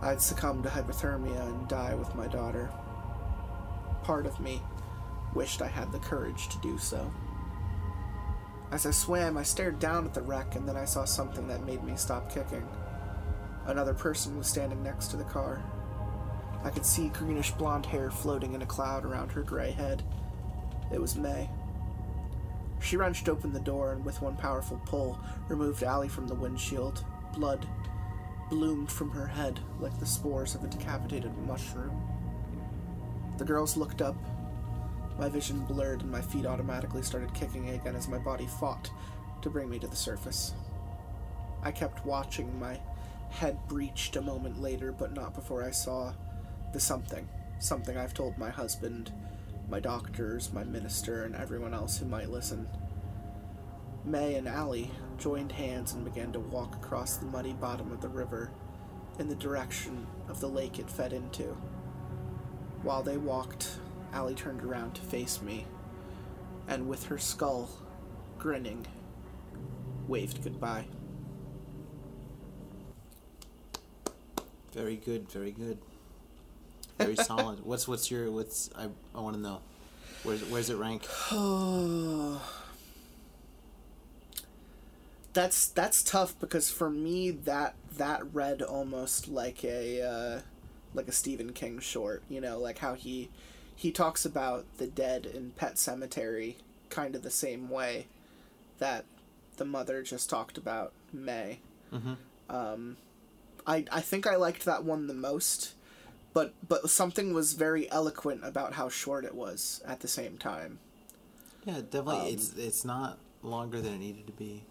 I'd 0.02 0.22
succumb 0.22 0.61
to 0.64 0.69
hypothermia 0.69 1.41
and 1.41 1.68
die 1.68 1.95
with 1.95 2.15
my 2.15 2.28
daughter. 2.28 2.69
Part 4.03 4.26
of 4.26 4.40
me 4.40 4.61
wished 5.34 5.61
I 5.61 5.68
had 5.68 5.91
the 5.91 5.99
courage 5.99 6.49
to 6.49 6.57
do 6.57 6.78
so. 6.78 7.14
As 8.72 8.86
I 8.86 8.91
swam, 8.91 9.38
I 9.38 9.44
stared 9.44 9.80
down 9.80 10.06
at 10.06 10.14
the 10.14 10.22
wreck, 10.22 10.56
and 10.56 10.68
then 10.68 10.76
I 10.76 10.86
saw 10.86 11.06
something 11.06 11.48
that 11.48 11.65
made 11.65 11.84
me 11.84 11.95
stop 11.95 12.34
kicking. 12.34 12.68
Another 13.65 13.94
person 13.94 14.38
was 14.38 14.48
standing 14.48 14.82
next 14.84 15.07
to 15.10 15.18
the 15.18 15.23
car. 15.23 15.64
I 16.64 16.70
could 16.70 16.86
see 16.86 17.10
greenish 17.10 17.52
blonde 17.52 17.86
hair 17.86 18.12
floating 18.12 18.54
in 18.54 18.62
a 18.62 18.68
cloud 18.68 19.06
around 19.06 19.32
her 19.32 19.42
gray 19.42 19.72
head. 19.72 20.04
It 20.92 21.02
was 21.02 21.16
May. 21.16 21.50
She 22.80 22.98
wrenched 22.98 23.30
open 23.30 23.54
the 23.54 23.60
door 23.60 23.94
and, 23.94 24.04
with 24.04 24.22
one 24.22 24.36
powerful 24.36 24.82
pull, 24.86 25.20
removed 25.48 25.84
Allie 25.84 26.10
from 26.10 26.28
the 26.28 26.36
windshield. 26.36 27.06
Blood 27.34 27.68
bloomed 28.50 28.92
from 28.92 29.10
her 29.12 29.28
head 29.28 29.60
like 29.80 29.98
the 30.00 30.06
spores 30.06 30.56
of 30.56 30.64
a 30.64 30.68
decapitated 30.68 31.36
mushroom. 31.48 32.02
The 33.38 33.46
girls 33.46 33.78
looked 33.78 34.02
up. 34.02 34.16
My 35.18 35.30
vision 35.30 35.62
blurred 35.62 36.02
and 36.02 36.12
my 36.12 36.22
feet 36.22 36.46
automatically 36.46 37.02
started 37.02 37.34
kicking 37.34 37.70
again 37.70 37.96
as 37.96 38.08
my 38.08 38.18
body 38.18 38.48
fought 38.48 38.92
to 39.42 39.50
bring 39.50 39.70
me 39.70 39.80
to 39.80 39.88
the 39.88 39.96
surface. 39.96 40.54
I 41.64 41.72
kept 41.72 42.06
watching, 42.06 42.60
my 42.60 42.80
head 43.30 43.58
breached 43.68 44.16
a 44.16 44.22
moment 44.22 44.62
later, 44.62 44.92
but 44.92 45.14
not 45.14 45.34
before 45.34 45.64
I 45.64 45.72
saw 45.72 46.14
the 46.73 46.80
something. 46.80 47.27
Something 47.60 47.98
I've 47.98 48.14
told 48.14 48.38
my 48.38 48.49
husband, 48.49 49.11
my 49.69 49.80
doctors, 49.80 50.52
my 50.52 50.64
minister, 50.64 51.23
and 51.23 51.35
everyone 51.35 51.73
else 51.73 51.98
who 51.98 52.06
might 52.06 52.30
listen. 52.30 52.68
May 54.03 54.35
and 54.35 54.48
Allie 54.48 54.91
joined 55.18 55.52
hands 55.52 55.93
and 55.93 56.03
began 56.03 56.31
to 56.34 56.39
walk 56.39 56.76
across 56.76 57.18
the 57.18 57.27
muddy 57.27 57.53
bottom 57.53 57.91
of 57.91 58.02
the 58.02 58.10
river 58.10 58.52
in 59.19 59.30
the 59.30 59.35
direction 59.35 60.07
of 60.27 60.39
the 60.39 60.49
lake 60.49 60.80
it 60.80 60.89
fed 60.89 61.14
into. 61.14 61.56
While 62.81 63.03
they 63.03 63.18
walked, 63.18 63.77
Allie 64.11 64.34
turned 64.34 64.64
around 64.64 64.95
to 64.95 65.02
face 65.02 65.41
me, 65.41 65.65
and 66.68 66.89
with 66.89 67.06
her 67.06 67.19
skull 67.19 67.69
grinning, 68.39 68.88
waved 70.07 70.43
goodbye. 70.43 70.85
Very 74.73 74.95
good, 74.95 75.30
very 75.30 75.52
good. 75.52 75.77
Very 77.03 77.15
solid. 77.15 77.65
What's 77.65 77.88
what's 77.88 78.11
your 78.11 78.32
what's 78.32 78.69
I 78.78 78.90
I 79.15 79.19
want 79.19 79.36
to 79.36 79.41
know. 79.41 79.61
Where's 80.23 80.44
where's 80.45 80.69
it 80.69 80.76
rank? 80.76 81.07
that's 85.34 85.68
that's 85.68 86.03
tough 86.03 86.38
because 86.40 86.69
for 86.69 86.90
me 86.90 87.32
that 87.32 87.76
that 87.98 88.22
read 88.34 88.61
almost 88.61 89.28
like 89.28 89.64
a 89.64 90.02
uh, 90.02 90.41
like 90.94 91.07
a 91.07 91.11
Stephen 91.11 91.53
King 91.53 91.80
short. 91.80 92.23
You 92.30 92.41
know, 92.41 92.60
like 92.60 92.80
how 92.80 92.94
he 92.94 93.30
he 93.76 93.91
talks 93.91 94.26
about 94.26 94.65
the 94.78 94.88
dead 94.88 95.26
in 95.26 95.52
Pet 95.52 95.76
Sematary 95.76 96.56
kind 96.90 97.15
of 97.15 97.23
the 97.23 97.32
same 97.32 97.69
way 97.69 98.07
that 98.80 99.06
the 99.57 99.65
mother 99.65 100.03
just 100.03 100.30
talked 100.30 100.57
about 100.57 100.91
May. 101.14 101.60
Um, 102.49 102.98
I 103.65 103.86
I 103.91 104.02
think 104.02 104.28
I 104.28 104.36
liked 104.36 104.65
that 104.65 104.84
one 104.84 105.07
the 105.07 105.14
most, 105.14 105.73
but 106.34 106.53
but 106.68 106.90
something 106.90 107.34
was 107.34 107.53
very 107.53 107.90
eloquent 107.91 108.41
about 108.44 108.74
how 108.74 108.90
short 108.90 109.26
it 109.26 109.36
was 109.36 109.82
at 109.86 109.99
the 109.99 110.08
same 110.08 110.38
time. 110.38 110.80
Yeah, 111.66 111.82
definitely. 111.82 112.20
Um, 112.20 112.28
it's 112.28 112.53
it's 112.58 112.86
not 112.86 113.20
longer 113.44 113.82
than 113.82 113.94
it 113.94 113.99
needed 113.99 114.28
to 114.28 114.34
be. 114.34 114.64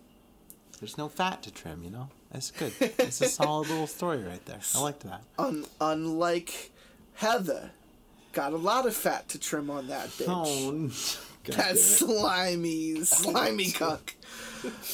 There's 0.81 0.97
no 0.97 1.09
fat 1.09 1.43
to 1.43 1.51
trim, 1.51 1.83
you 1.85 1.91
know. 1.91 2.09
That's 2.33 2.51
good. 2.51 2.73
It's 2.81 3.21
a 3.21 3.29
solid 3.29 3.69
little 3.69 3.87
story 3.87 4.23
right 4.23 4.45
there. 4.47 4.61
I 4.75 4.81
liked 4.81 5.01
that. 5.01 5.23
Un- 5.39 5.67
unlike 5.79 6.71
Heather, 7.15 7.73
got 8.33 8.55
a 8.55 8.57
lot 8.57 8.87
of 8.87 8.97
fat 8.97 9.29
to 9.31 9.39
trim 9.39 9.69
on 9.69 9.89
that 9.89 10.09
oh, 10.27 10.73
bitch. 10.73 11.19
Oh, 11.19 11.31
God 11.45 11.57
that 11.57 11.79
slimy, 11.79 13.05
slimy 13.05 13.73
cuck. 13.73 14.15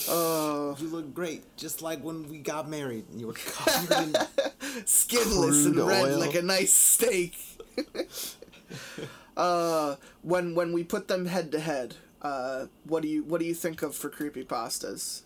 Oh, 0.09 0.77
You 0.79 0.89
look 0.89 1.15
great, 1.15 1.45
just 1.57 1.83
like 1.83 2.01
when 2.03 2.29
we 2.29 2.39
got 2.39 2.69
married. 2.69 3.05
and 3.11 3.21
You 3.21 3.29
were 3.29 3.33
covered 3.35 4.09
in 4.09 4.17
skinless 4.87 5.67
and 5.67 5.77
red 5.77 6.05
oil. 6.13 6.19
like 6.19 6.35
a 6.35 6.43
nice 6.43 6.73
steak. 6.73 7.37
uh, 9.37 9.97
when 10.23 10.55
when 10.55 10.73
we 10.73 10.85
put 10.85 11.09
them 11.09 11.27
head 11.27 11.53
to 11.53 11.61
head, 11.61 11.97
uh, 12.23 12.67
what 12.85 13.03
do 13.03 13.09
you 13.09 13.23
what 13.25 13.41
do 13.41 13.47
you 13.47 13.55
think 13.55 13.83
of 13.83 13.95
for 13.95 14.09
creepy 14.09 14.45
pastas? 14.45 15.23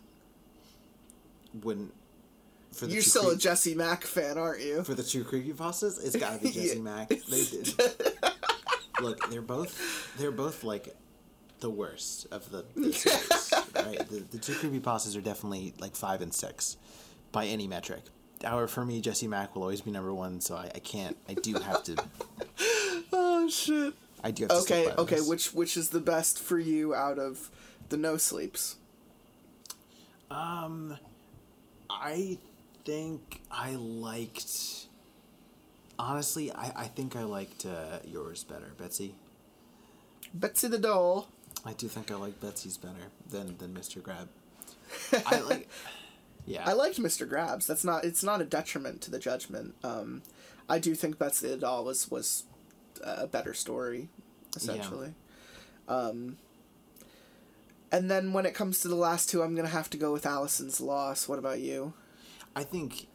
when. 1.62 1.90
For 2.72 2.86
the 2.86 2.92
You're 2.92 3.02
still 3.02 3.30
a 3.30 3.36
Jessie 3.36 3.74
Mack 3.74 4.04
fan, 4.04 4.38
aren't 4.38 4.62
you? 4.62 4.84
for 4.84 4.94
the 4.94 5.02
two 5.02 5.24
creepy 5.24 5.52
pastas, 5.52 5.98
it's 6.04 6.14
gotta 6.14 6.38
be 6.40 6.50
Jessie 6.52 6.76
Yeah. 6.76 6.82
Mack. 6.82 7.08
They 7.08 7.44
did. 7.44 7.74
Look, 9.00 9.28
they're 9.28 9.42
both 9.42 10.16
they're 10.18 10.30
both 10.30 10.62
like 10.62 10.94
the 11.60 11.70
worst 11.70 12.26
of 12.30 12.50
the, 12.50 12.64
the 12.74 12.92
series, 12.92 13.52
right? 13.74 13.98
The, 14.08 14.24
the 14.30 14.38
two 14.38 14.54
creepypastas 14.54 15.16
are 15.16 15.20
definitely 15.20 15.74
like 15.78 15.94
five 15.94 16.22
and 16.22 16.32
six 16.32 16.76
by 17.32 17.46
any 17.46 17.66
metric. 17.66 18.02
However, 18.42 18.68
for 18.68 18.84
me, 18.84 19.00
Jessie 19.00 19.28
Mack 19.28 19.54
will 19.54 19.62
always 19.62 19.82
be 19.82 19.90
number 19.90 20.14
one, 20.14 20.40
so 20.40 20.56
I, 20.56 20.70
I 20.74 20.78
can't. 20.78 21.16
I 21.28 21.34
do 21.34 21.54
have 21.54 21.82
to. 21.84 21.96
Oh 23.12 23.48
shit. 23.48 23.94
I 24.22 24.30
do 24.30 24.44
have 24.44 24.50
to. 24.50 24.56
Okay, 24.56 24.92
okay. 24.92 25.16
this. 25.16 25.28
Which 25.28 25.52
which 25.52 25.76
is 25.76 25.88
the 25.88 26.00
best 26.00 26.38
for 26.38 26.58
you 26.58 26.94
out 26.94 27.18
of 27.18 27.50
the 27.88 27.96
no 27.96 28.18
sleeps? 28.18 28.76
Um, 30.30 30.96
I 31.88 32.38
think 32.84 33.40
I 33.50 33.74
liked. 33.74 34.86
Honestly, 35.98 36.52
I, 36.52 36.72
I 36.76 36.84
think 36.84 37.16
I 37.16 37.22
liked 37.22 37.66
uh, 37.66 37.98
yours 38.04 38.44
better, 38.44 38.72
Betsy. 38.78 39.14
Betsy 40.32 40.68
the 40.68 40.78
doll. 40.78 41.28
I 41.64 41.72
do 41.72 41.88
think 41.88 42.10
I 42.10 42.14
like 42.14 42.40
Betsy's 42.40 42.76
better 42.76 43.10
than 43.28 43.56
than 43.58 43.74
Mr. 43.74 44.02
Grab. 44.02 44.28
I 45.26 45.40
like. 45.40 45.68
Yeah. 46.46 46.64
I 46.66 46.72
liked 46.72 46.98
Mr. 46.98 47.28
Grabs. 47.28 47.66
That's 47.66 47.84
not. 47.84 48.04
It's 48.04 48.24
not 48.24 48.40
a 48.40 48.44
detriment 48.44 49.02
to 49.02 49.10
the 49.10 49.18
judgment. 49.18 49.74
Um, 49.84 50.22
I 50.68 50.78
do 50.78 50.94
think 50.94 51.18
Betsy 51.18 51.48
the 51.48 51.56
doll 51.56 51.84
was 51.84 52.10
was 52.10 52.44
a 53.02 53.26
better 53.26 53.54
story, 53.54 54.08
essentially. 54.56 55.14
Um, 55.88 56.38
and 57.92 58.10
then 58.10 58.32
when 58.32 58.46
it 58.46 58.54
comes 58.54 58.80
to 58.80 58.88
the 58.88 58.94
last 58.94 59.28
two, 59.28 59.42
I'm 59.42 59.54
gonna 59.54 59.68
have 59.68 59.90
to 59.90 59.96
go 59.98 60.12
with 60.12 60.24
Allison's 60.24 60.80
loss. 60.80 61.28
What 61.28 61.38
about 61.38 61.60
you? 61.60 61.92
I 62.56 62.64
think 62.64 63.06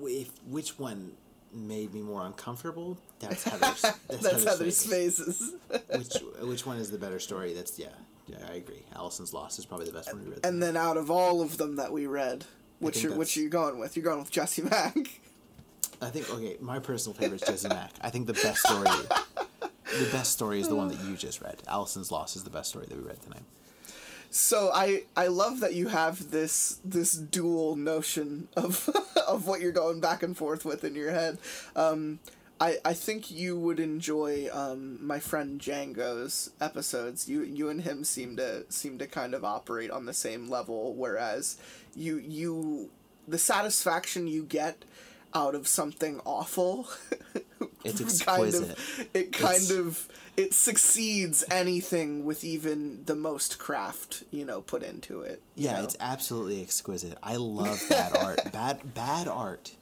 if 0.00 0.30
which 0.46 0.78
one 0.78 1.12
made 1.52 1.92
me 1.94 2.02
more 2.02 2.24
uncomfortable, 2.24 2.98
that's 3.18 3.44
Heather's. 3.50 3.82
That's, 3.82 4.22
That's 4.22 4.44
Heather's 4.44 4.86
Phases. 4.86 5.54
Phases. 5.68 5.82
Which 5.96 6.46
which 6.46 6.66
one 6.66 6.76
is 6.78 6.90
the 6.90 6.98
better 6.98 7.18
story? 7.18 7.52
That's 7.52 7.78
yeah. 7.78 7.88
Yeah, 8.26 8.36
I 8.48 8.54
agree. 8.54 8.84
Allison's 8.94 9.34
loss 9.34 9.58
is 9.58 9.64
probably 9.66 9.86
the 9.86 9.92
best 9.92 10.12
one 10.12 10.22
we 10.24 10.30
read. 10.30 10.40
and 10.44 10.62
then 10.62 10.76
out 10.76 10.96
of 10.96 11.10
all 11.10 11.42
of 11.42 11.56
them 11.56 11.76
that 11.76 11.90
we 11.92 12.06
read, 12.06 12.44
which 12.78 13.02
you're 13.02 13.16
which 13.16 13.36
are 13.36 13.40
you 13.40 13.48
going 13.48 13.78
with? 13.80 13.96
You're 13.96 14.04
going 14.04 14.20
with 14.20 14.30
Jessie 14.30 14.62
Mack. 14.62 14.96
I 16.00 16.10
think 16.10 16.30
okay, 16.32 16.56
my 16.60 16.78
personal 16.78 17.14
favorite 17.14 17.42
is 17.42 17.48
Jessie 17.48 17.68
Mack. 17.68 17.90
I 18.00 18.10
think 18.10 18.26
the 18.28 18.32
best 18.34 18.60
story, 18.60 18.84
the 19.98 20.08
best 20.12 20.32
story 20.32 20.60
is 20.60 20.68
the 20.68 20.76
one 20.76 20.88
that 20.88 21.00
you 21.04 21.16
just 21.16 21.40
read. 21.42 21.56
Allison's 21.66 22.12
loss 22.12 22.36
is 22.36 22.44
the 22.44 22.50
best 22.50 22.70
story 22.70 22.86
that 22.88 22.96
we 22.96 23.02
read 23.02 23.20
tonight. 23.22 23.42
So 24.30 24.70
I 24.72 25.04
I 25.16 25.26
love 25.26 25.58
that 25.60 25.74
you 25.74 25.88
have 25.88 26.30
this 26.30 26.78
this 26.84 27.12
dual 27.12 27.74
notion 27.74 28.48
of 28.56 28.88
of 29.28 29.46
what 29.46 29.60
you're 29.60 29.72
going 29.72 30.00
back 30.00 30.22
and 30.22 30.36
forth 30.36 30.64
with 30.64 30.84
in 30.84 30.94
your 30.94 31.10
head. 31.10 31.38
Um, 31.74 32.20
I 32.60 32.78
I 32.84 32.92
think 32.94 33.30
you 33.32 33.58
would 33.58 33.80
enjoy 33.80 34.48
um, 34.52 35.04
my 35.04 35.18
friend 35.18 35.60
Django's 35.60 36.50
episodes. 36.60 37.28
You 37.28 37.42
you 37.42 37.68
and 37.70 37.80
him 37.80 38.04
seem 38.04 38.36
to 38.36 38.64
seem 38.68 38.98
to 38.98 39.08
kind 39.08 39.34
of 39.34 39.44
operate 39.44 39.90
on 39.90 40.06
the 40.06 40.14
same 40.14 40.48
level, 40.48 40.94
whereas 40.94 41.56
you 41.96 42.18
you 42.18 42.90
the 43.26 43.38
satisfaction 43.38 44.28
you 44.28 44.44
get 44.44 44.84
out 45.34 45.54
of 45.56 45.66
something 45.66 46.20
awful 46.24 46.88
It's 47.84 48.22
kind 48.22 48.44
exquisite. 48.46 48.70
of 48.78 49.06
it 49.14 49.32
kind 49.32 49.54
It's- 49.56 49.70
of 49.70 50.08
it 50.36 50.54
succeeds 50.54 51.44
anything 51.50 52.24
with 52.24 52.44
even 52.44 53.04
the 53.04 53.14
most 53.16 53.58
craft 53.58 54.22
you 54.30 54.44
know 54.44 54.60
put 54.62 54.82
into 54.82 55.20
it 55.22 55.42
Yeah, 55.54 55.78
know? 55.78 55.84
it's 55.84 55.96
absolutely 56.00 56.62
exquisite. 56.62 57.16
I 57.22 57.36
love 57.36 57.82
bad 57.90 58.16
art. 58.16 58.52
Bad 58.52 58.94
bad 58.94 59.28
art 59.28 59.72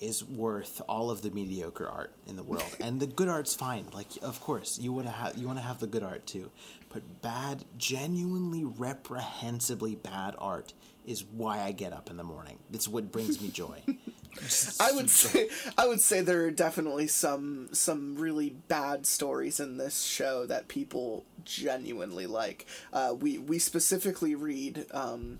is 0.00 0.24
worth 0.24 0.82
all 0.88 1.10
of 1.10 1.22
the 1.22 1.30
mediocre 1.30 1.88
art 1.88 2.12
in 2.26 2.36
the 2.36 2.42
world. 2.42 2.64
And 2.80 2.98
the 3.00 3.06
good 3.06 3.28
art's 3.28 3.54
fine. 3.54 3.86
Like 3.94 4.08
of 4.22 4.40
course, 4.40 4.78
you 4.78 4.92
want 4.92 5.06
to 5.06 5.12
have 5.12 5.36
you 5.38 5.46
want 5.46 5.58
to 5.58 5.64
have 5.64 5.78
the 5.80 5.86
good 5.86 6.02
art 6.02 6.26
too. 6.26 6.50
But 6.92 7.02
bad, 7.22 7.64
genuinely 7.78 8.64
reprehensibly 8.64 9.94
bad 9.94 10.34
art 10.38 10.72
is 11.06 11.24
why 11.24 11.60
I 11.60 11.72
get 11.72 11.92
up 11.92 12.10
in 12.10 12.16
the 12.16 12.24
morning. 12.24 12.58
It's 12.72 12.88
what 12.88 13.12
brings 13.12 13.40
me 13.40 13.48
joy. 13.48 13.82
I 14.80 14.90
would 14.92 15.10
say 15.10 15.48
I 15.78 15.86
would 15.86 16.00
say 16.00 16.20
there 16.20 16.44
are 16.44 16.50
definitely 16.50 17.06
some 17.06 17.68
some 17.72 18.16
really 18.16 18.50
bad 18.68 19.06
stories 19.06 19.60
in 19.60 19.76
this 19.76 20.02
show 20.02 20.44
that 20.46 20.66
people 20.66 21.24
genuinely 21.44 22.26
like. 22.26 22.66
Uh, 22.92 23.14
we 23.18 23.38
we 23.38 23.58
specifically 23.60 24.34
read 24.34 24.86
um, 24.90 25.38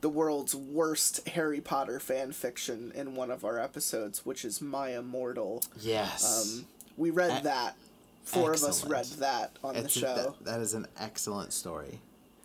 the 0.00 0.08
world's 0.08 0.54
worst 0.54 1.28
Harry 1.28 1.60
Potter 1.60 2.00
fan 2.00 2.32
fiction 2.32 2.92
in 2.94 3.14
one 3.14 3.30
of 3.30 3.44
our 3.44 3.58
episodes, 3.58 4.24
which 4.24 4.42
is 4.46 4.62
My 4.62 4.96
Immortal. 4.96 5.62
Yes. 5.78 6.24
Um, 6.58 6.66
we 6.96 7.10
read 7.10 7.40
E- 7.40 7.44
that. 7.44 7.76
Four 8.24 8.52
of 8.54 8.62
us 8.62 8.86
read 8.86 9.04
that 9.18 9.56
on 9.62 9.74
the 9.74 9.80
It's 9.80 9.96
a- 9.96 9.98
show. 9.98 10.14
that- 10.38 10.44
that 10.46 10.60
is 10.60 10.72
an 10.72 10.86
excellent 10.98 11.52
story. 11.52 12.00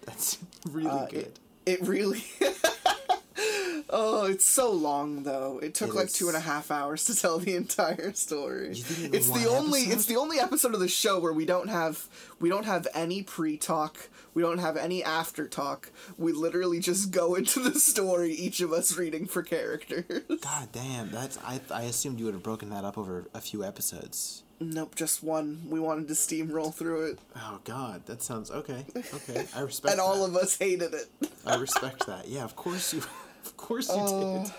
That's 0.05 0.39
really 0.69 0.89
Uh, 0.89 1.05
good. 1.05 1.19
it, 1.19 1.39
it 1.65 1.81
really. 1.87 2.23
oh, 3.89 4.25
it's 4.25 4.45
so 4.45 4.71
long 4.71 5.23
though. 5.23 5.59
It 5.61 5.73
took 5.73 5.89
It 5.89 5.95
like 5.95 6.05
is. 6.07 6.13
two 6.13 6.27
and 6.27 6.37
a 6.37 6.41
half 6.41 6.71
hours 6.71 7.05
to 7.05 7.15
tell 7.15 7.37
the 7.37 7.55
entire 7.63 8.13
story. 8.13 8.71
It 8.71 9.13
It's 9.13 9.29
the 9.29 9.47
only. 9.49 9.81
episode? 9.81 9.93
It's 9.93 10.05
the 10.05 10.17
only 10.17 10.39
episode 10.39 10.73
of 10.73 10.79
the 10.79 10.87
show 10.87 11.19
where 11.19 11.33
we 11.33 11.45
don't 11.45 11.69
have 11.69 12.07
we 12.39 12.49
don't 12.49 12.65
have 12.65 12.87
any 12.93 13.23
pre 13.23 13.57
talk. 13.57 14.09
We 14.33 14.41
don't 14.41 14.57
have 14.57 14.75
any 14.75 15.01
after 15.03 15.47
talk. 15.47 15.91
We 16.17 16.33
literally 16.33 16.79
just 16.79 17.11
go 17.11 17.35
into 17.39 17.59
the 17.61 17.79
story, 17.79 18.33
each 18.33 18.59
of 18.61 18.73
us 18.73 18.97
reading 18.97 19.27
for 19.27 19.43
characters. 19.43 20.23
God 20.41 20.69
damn, 20.71 21.09
that's 21.11 21.37
I 21.43 21.59
I 21.71 21.83
assumed 21.83 22.19
you 22.19 22.25
would 22.25 22.33
have 22.33 22.43
broken 22.43 22.69
that 22.71 22.83
up 22.83 22.97
over 22.97 23.27
a 23.33 23.41
few 23.41 23.63
episodes. 23.63 24.43
Nope, 24.59 24.95
just 24.95 25.23
one. 25.23 25.63
We 25.69 25.79
wanted 25.79 26.07
to 26.09 26.13
steamroll 26.13 26.73
through 26.73 27.11
it, 27.11 27.19
Oh 27.35 27.59
God, 27.63 28.05
that 28.07 28.21
sounds 28.21 28.51
okay. 28.51 28.85
Okay, 29.13 29.45
I 29.55 29.59
respect. 29.61 29.91
and 29.93 30.01
all 30.01 30.19
that. 30.27 30.29
of 30.29 30.35
us 30.43 30.57
hated 30.57 30.93
it. 30.93 31.09
I 31.45 31.55
respect 31.55 32.07
that. 32.07 32.27
Yeah, 32.27 32.43
of 32.43 32.55
course 32.55 32.93
you, 32.93 32.99
of 33.45 33.57
course 33.57 33.89
you 33.89 33.95
Oh. 33.97 34.43
did. 34.43 34.51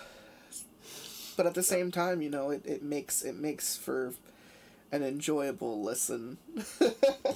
but 1.36 1.46
at 1.46 1.54
the 1.54 1.62
same 1.62 1.90
time, 1.90 2.22
you 2.22 2.30
know, 2.30 2.50
it, 2.50 2.64
it 2.64 2.82
makes 2.82 3.22
it 3.22 3.36
makes 3.36 3.76
for 3.76 4.14
an 4.92 5.02
enjoyable 5.02 5.82
listen. 5.82 6.38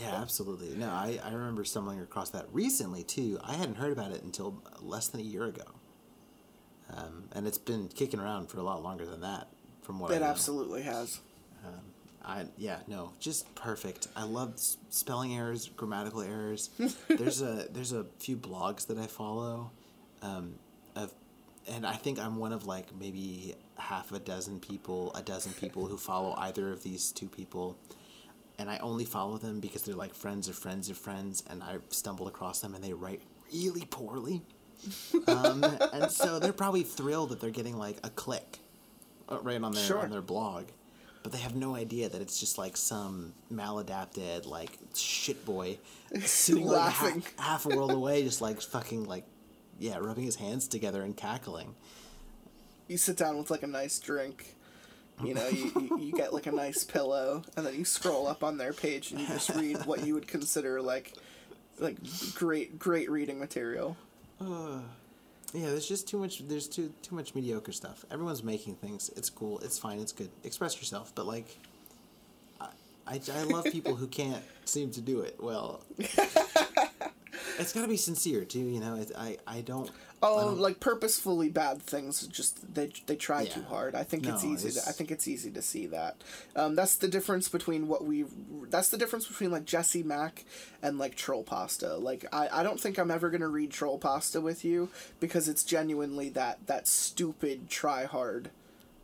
Yeah, 0.00 0.14
absolutely. 0.14 0.74
No, 0.78 0.88
I 0.88 1.18
I 1.22 1.32
remember 1.32 1.62
stumbling 1.64 2.00
across 2.00 2.30
that 2.30 2.46
recently 2.52 3.02
too. 3.02 3.38
I 3.44 3.52
hadn't 3.54 3.74
heard 3.74 3.92
about 3.92 4.12
it 4.12 4.22
until 4.22 4.62
less 4.80 5.08
than 5.08 5.20
a 5.20 5.24
year 5.24 5.44
ago. 5.44 5.64
Um, 6.96 7.24
and 7.32 7.46
it's 7.46 7.58
been 7.58 7.88
kicking 7.88 8.18
around 8.18 8.48
for 8.48 8.58
a 8.58 8.62
lot 8.62 8.82
longer 8.82 9.04
than 9.04 9.20
that, 9.20 9.48
from 9.82 9.98
what 10.00 10.10
I 10.10 10.16
It 10.16 10.20
know. 10.20 10.26
absolutely 10.26 10.82
has. 10.82 11.20
I 12.24 12.44
yeah 12.58 12.78
no 12.86 13.12
just 13.18 13.52
perfect. 13.54 14.08
I 14.14 14.24
love 14.24 14.54
s- 14.54 14.76
spelling 14.90 15.34
errors, 15.36 15.70
grammatical 15.76 16.20
errors. 16.20 16.70
there's 17.08 17.40
a 17.42 17.66
there's 17.72 17.92
a 17.92 18.04
few 18.18 18.36
blogs 18.36 18.86
that 18.88 18.98
I 18.98 19.06
follow, 19.06 19.70
um, 20.22 20.54
of, 20.96 21.12
and 21.68 21.86
I 21.86 21.94
think 21.94 22.18
I'm 22.18 22.36
one 22.36 22.52
of 22.52 22.66
like 22.66 22.86
maybe 22.98 23.54
half 23.78 24.12
a 24.12 24.18
dozen 24.18 24.60
people, 24.60 25.12
a 25.14 25.22
dozen 25.22 25.52
people 25.54 25.86
who 25.86 25.96
follow 25.96 26.34
either 26.36 26.70
of 26.70 26.82
these 26.82 27.10
two 27.10 27.28
people, 27.28 27.78
and 28.58 28.68
I 28.68 28.76
only 28.78 29.06
follow 29.06 29.38
them 29.38 29.58
because 29.60 29.82
they're 29.82 29.94
like 29.94 30.14
friends 30.14 30.46
of 30.48 30.56
friends 30.56 30.90
of 30.90 30.98
friends, 30.98 31.42
and 31.48 31.62
I 31.62 31.78
stumbled 31.88 32.28
across 32.28 32.60
them 32.60 32.74
and 32.74 32.84
they 32.84 32.92
write 32.92 33.22
really 33.52 33.86
poorly, 33.90 34.42
um, 35.26 35.64
and 35.94 36.10
so 36.10 36.38
they're 36.38 36.52
probably 36.52 36.82
thrilled 36.82 37.30
that 37.30 37.40
they're 37.40 37.50
getting 37.50 37.78
like 37.78 37.96
a 38.04 38.10
click, 38.10 38.58
uh, 39.30 39.38
right 39.40 39.62
on 39.62 39.72
their 39.72 39.82
Sure. 39.84 40.00
on 40.00 40.10
their 40.10 40.20
blog 40.22 40.64
but 41.22 41.32
they 41.32 41.38
have 41.38 41.54
no 41.54 41.74
idea 41.74 42.08
that 42.08 42.20
it's 42.20 42.40
just 42.40 42.58
like 42.58 42.76
some 42.76 43.34
maladapted 43.52 44.46
like 44.46 44.78
shit 44.94 45.44
boy 45.44 45.78
sitting 46.20 46.66
like 46.66 46.92
half, 46.92 47.38
half 47.38 47.66
a 47.66 47.68
world 47.68 47.90
away 48.00 48.22
just 48.22 48.40
like 48.40 48.60
fucking 48.60 49.04
like 49.04 49.24
yeah 49.78 49.98
rubbing 49.98 50.24
his 50.24 50.36
hands 50.36 50.66
together 50.68 51.02
and 51.02 51.16
cackling 51.16 51.74
You 52.88 52.96
sit 52.96 53.16
down 53.16 53.38
with 53.38 53.50
like 53.50 53.62
a 53.62 53.68
nice 53.68 53.98
drink. 53.98 54.56
You 55.22 55.34
know, 55.34 55.48
you, 55.48 55.70
you, 55.78 55.98
you 56.00 56.12
get 56.12 56.32
like 56.32 56.46
a 56.46 56.50
nice 56.52 56.82
pillow, 56.82 57.42
and 57.54 57.66
then 57.66 57.74
you 57.74 57.84
scroll 57.84 58.26
up 58.26 58.42
on 58.42 58.56
their 58.56 58.72
page 58.72 59.10
and 59.10 59.20
you 59.20 59.26
just 59.26 59.50
read 59.50 59.84
what 59.84 60.06
you 60.06 60.14
would 60.14 60.26
consider 60.26 60.80
like 60.80 61.12
like 61.78 61.96
great 62.34 62.78
great 62.78 63.10
reading 63.10 63.38
material. 63.38 63.96
yeah 65.52 65.66
there's 65.66 65.88
just 65.88 66.08
too 66.08 66.18
much 66.18 66.46
there's 66.46 66.68
too 66.68 66.92
too 67.02 67.14
much 67.14 67.34
mediocre 67.34 67.72
stuff. 67.72 68.04
Everyone's 68.10 68.42
making 68.42 68.76
things. 68.76 69.10
It's 69.16 69.30
cool. 69.30 69.58
It's 69.60 69.78
fine. 69.78 69.98
It's 69.98 70.12
good. 70.12 70.30
Express 70.44 70.76
yourself. 70.76 71.12
But 71.14 71.26
like 71.26 71.56
i 72.60 72.68
i, 73.06 73.20
I 73.32 73.42
love 73.44 73.64
people 73.64 73.94
who 73.94 74.06
can't 74.06 74.44
seem 74.64 74.90
to 74.92 75.00
do 75.00 75.20
it 75.20 75.36
well. 75.40 75.82
It's 77.58 77.74
got 77.74 77.82
to 77.82 77.88
be 77.88 77.98
sincere 77.98 78.46
too 78.46 78.60
you 78.60 78.80
know? 78.80 78.94
It, 78.96 79.12
i 79.16 79.36
i 79.46 79.60
don't 79.60 79.90
Oh, 80.22 80.48
like 80.48 80.80
purposefully 80.80 81.48
bad 81.48 81.80
things. 81.80 82.26
Just 82.26 82.74
they 82.74 82.92
they 83.06 83.16
try 83.16 83.46
too 83.46 83.62
hard. 83.62 83.94
I 83.94 84.02
think 84.02 84.26
it's 84.26 84.44
No, 84.44 84.50
easy. 84.52 84.70
To, 84.72 84.80
I 84.86 84.92
think 84.92 85.10
it's 85.10 85.26
easy 85.26 85.50
to 85.50 85.62
see 85.62 85.86
that. 85.86 86.16
Um, 86.54 86.74
that's 86.74 86.96
the 86.96 87.08
difference 87.08 87.48
between 87.48 87.88
what 87.88 88.04
we. 88.04 88.26
That's 88.68 88.90
the 88.90 88.98
difference 88.98 89.26
between 89.26 89.50
like 89.50 89.64
Jessie 89.64 90.02
Mack 90.02 90.44
and 90.82 90.98
like 90.98 91.14
Troll 91.16 91.42
Pasta. 91.42 91.96
Like 91.96 92.26
I, 92.34 92.48
I 92.52 92.62
don't 92.62 92.78
think 92.78 92.98
I'm 92.98 93.10
ever 93.10 93.30
gonna 93.30 93.48
read 93.48 93.70
Troll 93.70 93.98
Pasta 93.98 94.42
with 94.42 94.62
you 94.62 94.90
because 95.20 95.48
it's 95.48 95.64
genuinely 95.64 96.28
that 96.30 96.66
that 96.66 96.86
stupid 96.86 97.70
try 97.70 98.04
hard 98.04 98.50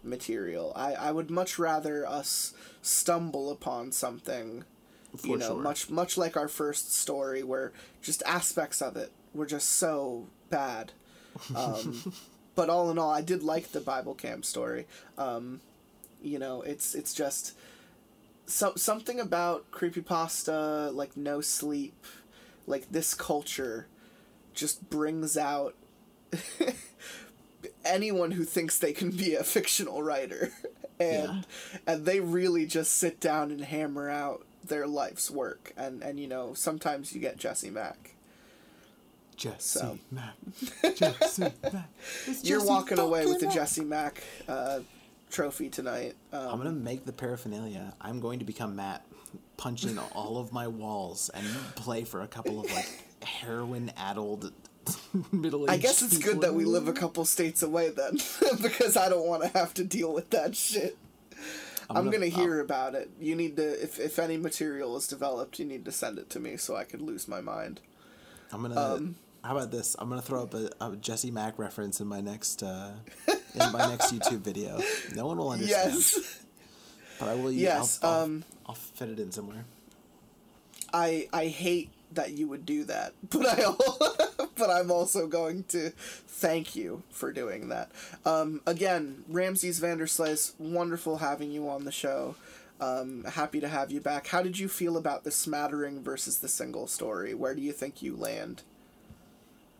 material. 0.02 0.72
I 0.76 0.94
I 0.94 1.12
would 1.12 1.30
much 1.30 1.58
rather 1.58 2.06
us 2.06 2.52
stumble 2.82 3.50
upon 3.50 3.90
something. 3.92 4.64
you 5.12 5.18
For 5.18 5.38
know, 5.38 5.46
sure. 5.54 5.62
much 5.62 5.88
much 5.90 6.18
like 6.18 6.36
our 6.36 6.48
first 6.48 6.94
story, 6.94 7.42
where 7.42 7.72
just 8.02 8.22
aspects 8.26 8.82
of 8.82 8.96
it 8.96 9.12
were 9.34 9.46
just 9.46 9.70
so 9.70 10.26
bad. 10.50 10.92
Um, 11.54 12.12
but 12.54 12.70
all 12.70 12.90
in 12.90 12.98
all, 12.98 13.10
I 13.10 13.20
did 13.20 13.42
like 13.42 13.72
the 13.72 13.80
Bible 13.80 14.14
camp 14.14 14.44
story. 14.44 14.86
Um, 15.18 15.60
you 16.22 16.38
know, 16.38 16.62
it's 16.62 16.94
it's 16.94 17.14
just 17.14 17.54
so, 18.46 18.72
something 18.76 19.20
about 19.20 19.70
creepypasta, 19.70 20.94
like 20.94 21.16
no 21.16 21.40
sleep, 21.40 22.06
like 22.66 22.90
this 22.90 23.14
culture, 23.14 23.86
just 24.54 24.88
brings 24.88 25.36
out 25.36 25.74
anyone 27.84 28.32
who 28.32 28.44
thinks 28.44 28.78
they 28.78 28.92
can 28.92 29.10
be 29.10 29.34
a 29.34 29.44
fictional 29.44 30.02
writer, 30.02 30.52
and 31.00 31.46
and 31.86 32.06
they 32.06 32.20
really 32.20 32.66
just 32.66 32.94
sit 32.94 33.20
down 33.20 33.50
and 33.50 33.60
hammer 33.62 34.08
out 34.08 34.44
their 34.64 34.86
life's 34.86 35.30
work. 35.30 35.72
And 35.76 36.02
and 36.02 36.18
you 36.18 36.26
know, 36.28 36.54
sometimes 36.54 37.12
you 37.12 37.20
get 37.20 37.36
Jessie 37.36 37.70
Mack. 37.70 38.15
Jessie 39.36 39.78
So. 39.80 39.98
Mack. 40.10 40.34
Jessie 40.94 41.42
Mack. 41.72 41.88
You're 42.42 42.58
Jessie 42.60 42.68
walking 42.68 42.98
away 42.98 43.26
with 43.26 43.40
the 43.40 43.46
Mack. 43.46 43.54
Jessie 43.54 43.84
Mack 43.84 44.22
uh, 44.48 44.80
trophy 45.30 45.68
tonight. 45.68 46.14
Um, 46.32 46.48
I'm 46.48 46.56
gonna 46.58 46.72
make 46.72 47.04
the 47.04 47.12
paraphernalia. 47.12 47.94
I'm 48.00 48.20
going 48.20 48.38
to 48.38 48.44
become 48.44 48.76
Matt, 48.76 49.04
punch 49.56 49.84
in 49.84 49.98
all 50.12 50.38
of 50.38 50.52
my 50.52 50.66
walls 50.68 51.30
and 51.34 51.46
play 51.74 52.04
for 52.04 52.22
a 52.22 52.26
couple 52.28 52.60
of 52.60 52.72
like 52.72 52.88
heroin-addled 53.22 54.52
middle-aged. 55.32 55.70
I 55.72 55.76
guess 55.78 56.00
it's 56.02 56.18
good 56.18 56.40
that 56.42 56.54
we 56.54 56.64
live 56.64 56.86
a 56.88 56.92
couple 56.92 57.24
states 57.24 57.62
away 57.62 57.90
then, 57.90 58.18
because 58.62 58.96
I 58.96 59.08
don't 59.08 59.26
want 59.26 59.42
to 59.42 59.48
have 59.58 59.74
to 59.74 59.84
deal 59.84 60.12
with 60.12 60.30
that 60.30 60.54
shit. 60.56 60.96
I'm, 61.88 61.96
gonna- 62.06 62.10
gonna, 62.12 62.26
hear 62.26 62.60
about 62.60 62.94
it. 62.94 63.10
You 63.20 63.36
need 63.36 63.56
to, 63.56 63.82
if 63.82 63.98
if 64.00 64.18
any 64.18 64.36
material 64.36 64.96
is 64.96 65.06
developed, 65.06 65.58
you 65.58 65.64
need 65.64 65.84
to 65.84 65.92
send 65.92 66.18
it 66.18 66.28
to 66.30 66.40
me 66.40 66.56
so 66.56 66.74
I 66.76 66.84
could 66.84 67.00
lose 67.00 67.28
my 67.28 67.40
mind. 67.40 67.80
I'm 68.52 68.62
gonna. 68.62 68.80
um, 68.80 69.16
how 69.46 69.56
about 69.56 69.70
this? 69.70 69.94
I'm 69.98 70.08
gonna 70.08 70.22
throw 70.22 70.42
up 70.42 70.54
a, 70.54 70.70
a 70.80 70.96
Jessie 70.96 71.30
Mack 71.30 71.58
reference 71.58 72.00
in 72.00 72.08
my 72.08 72.20
next 72.20 72.62
uh, 72.62 72.92
in 73.28 73.72
my 73.72 73.86
next 73.86 74.12
YouTube 74.12 74.40
video. 74.40 74.80
No 75.14 75.26
one 75.26 75.38
will 75.38 75.50
understand, 75.50 75.92
Yes, 75.94 76.44
but 77.20 77.28
I 77.28 77.34
will. 77.34 77.52
Yes, 77.52 78.00
I'll, 78.02 78.10
I'll, 78.10 78.24
um, 78.24 78.44
I'll 78.66 78.74
fit 78.74 79.08
it 79.08 79.20
in 79.20 79.30
somewhere. 79.30 79.64
I 80.92 81.28
I 81.32 81.46
hate 81.46 81.90
that 82.12 82.32
you 82.32 82.48
would 82.48 82.66
do 82.66 82.84
that, 82.84 83.12
but 83.30 83.46
I 83.46 84.46
but 84.56 84.70
I'm 84.70 84.90
also 84.90 85.28
going 85.28 85.62
to 85.64 85.90
thank 85.90 86.74
you 86.74 87.04
for 87.10 87.32
doing 87.32 87.68
that. 87.68 87.92
Um, 88.24 88.62
again, 88.66 89.24
Ramses 89.28 89.80
Vanderslice, 89.80 90.58
wonderful 90.58 91.18
having 91.18 91.52
you 91.52 91.68
on 91.68 91.84
the 91.84 91.92
show. 91.92 92.34
Um, 92.78 93.24
happy 93.24 93.60
to 93.60 93.68
have 93.68 93.90
you 93.90 94.00
back. 94.00 94.26
How 94.26 94.42
did 94.42 94.58
you 94.58 94.68
feel 94.68 94.96
about 94.96 95.24
the 95.24 95.30
smattering 95.30 96.02
versus 96.02 96.40
the 96.40 96.48
single 96.48 96.86
story? 96.86 97.32
Where 97.32 97.54
do 97.54 97.62
you 97.62 97.72
think 97.72 98.02
you 98.02 98.14
land? 98.16 98.62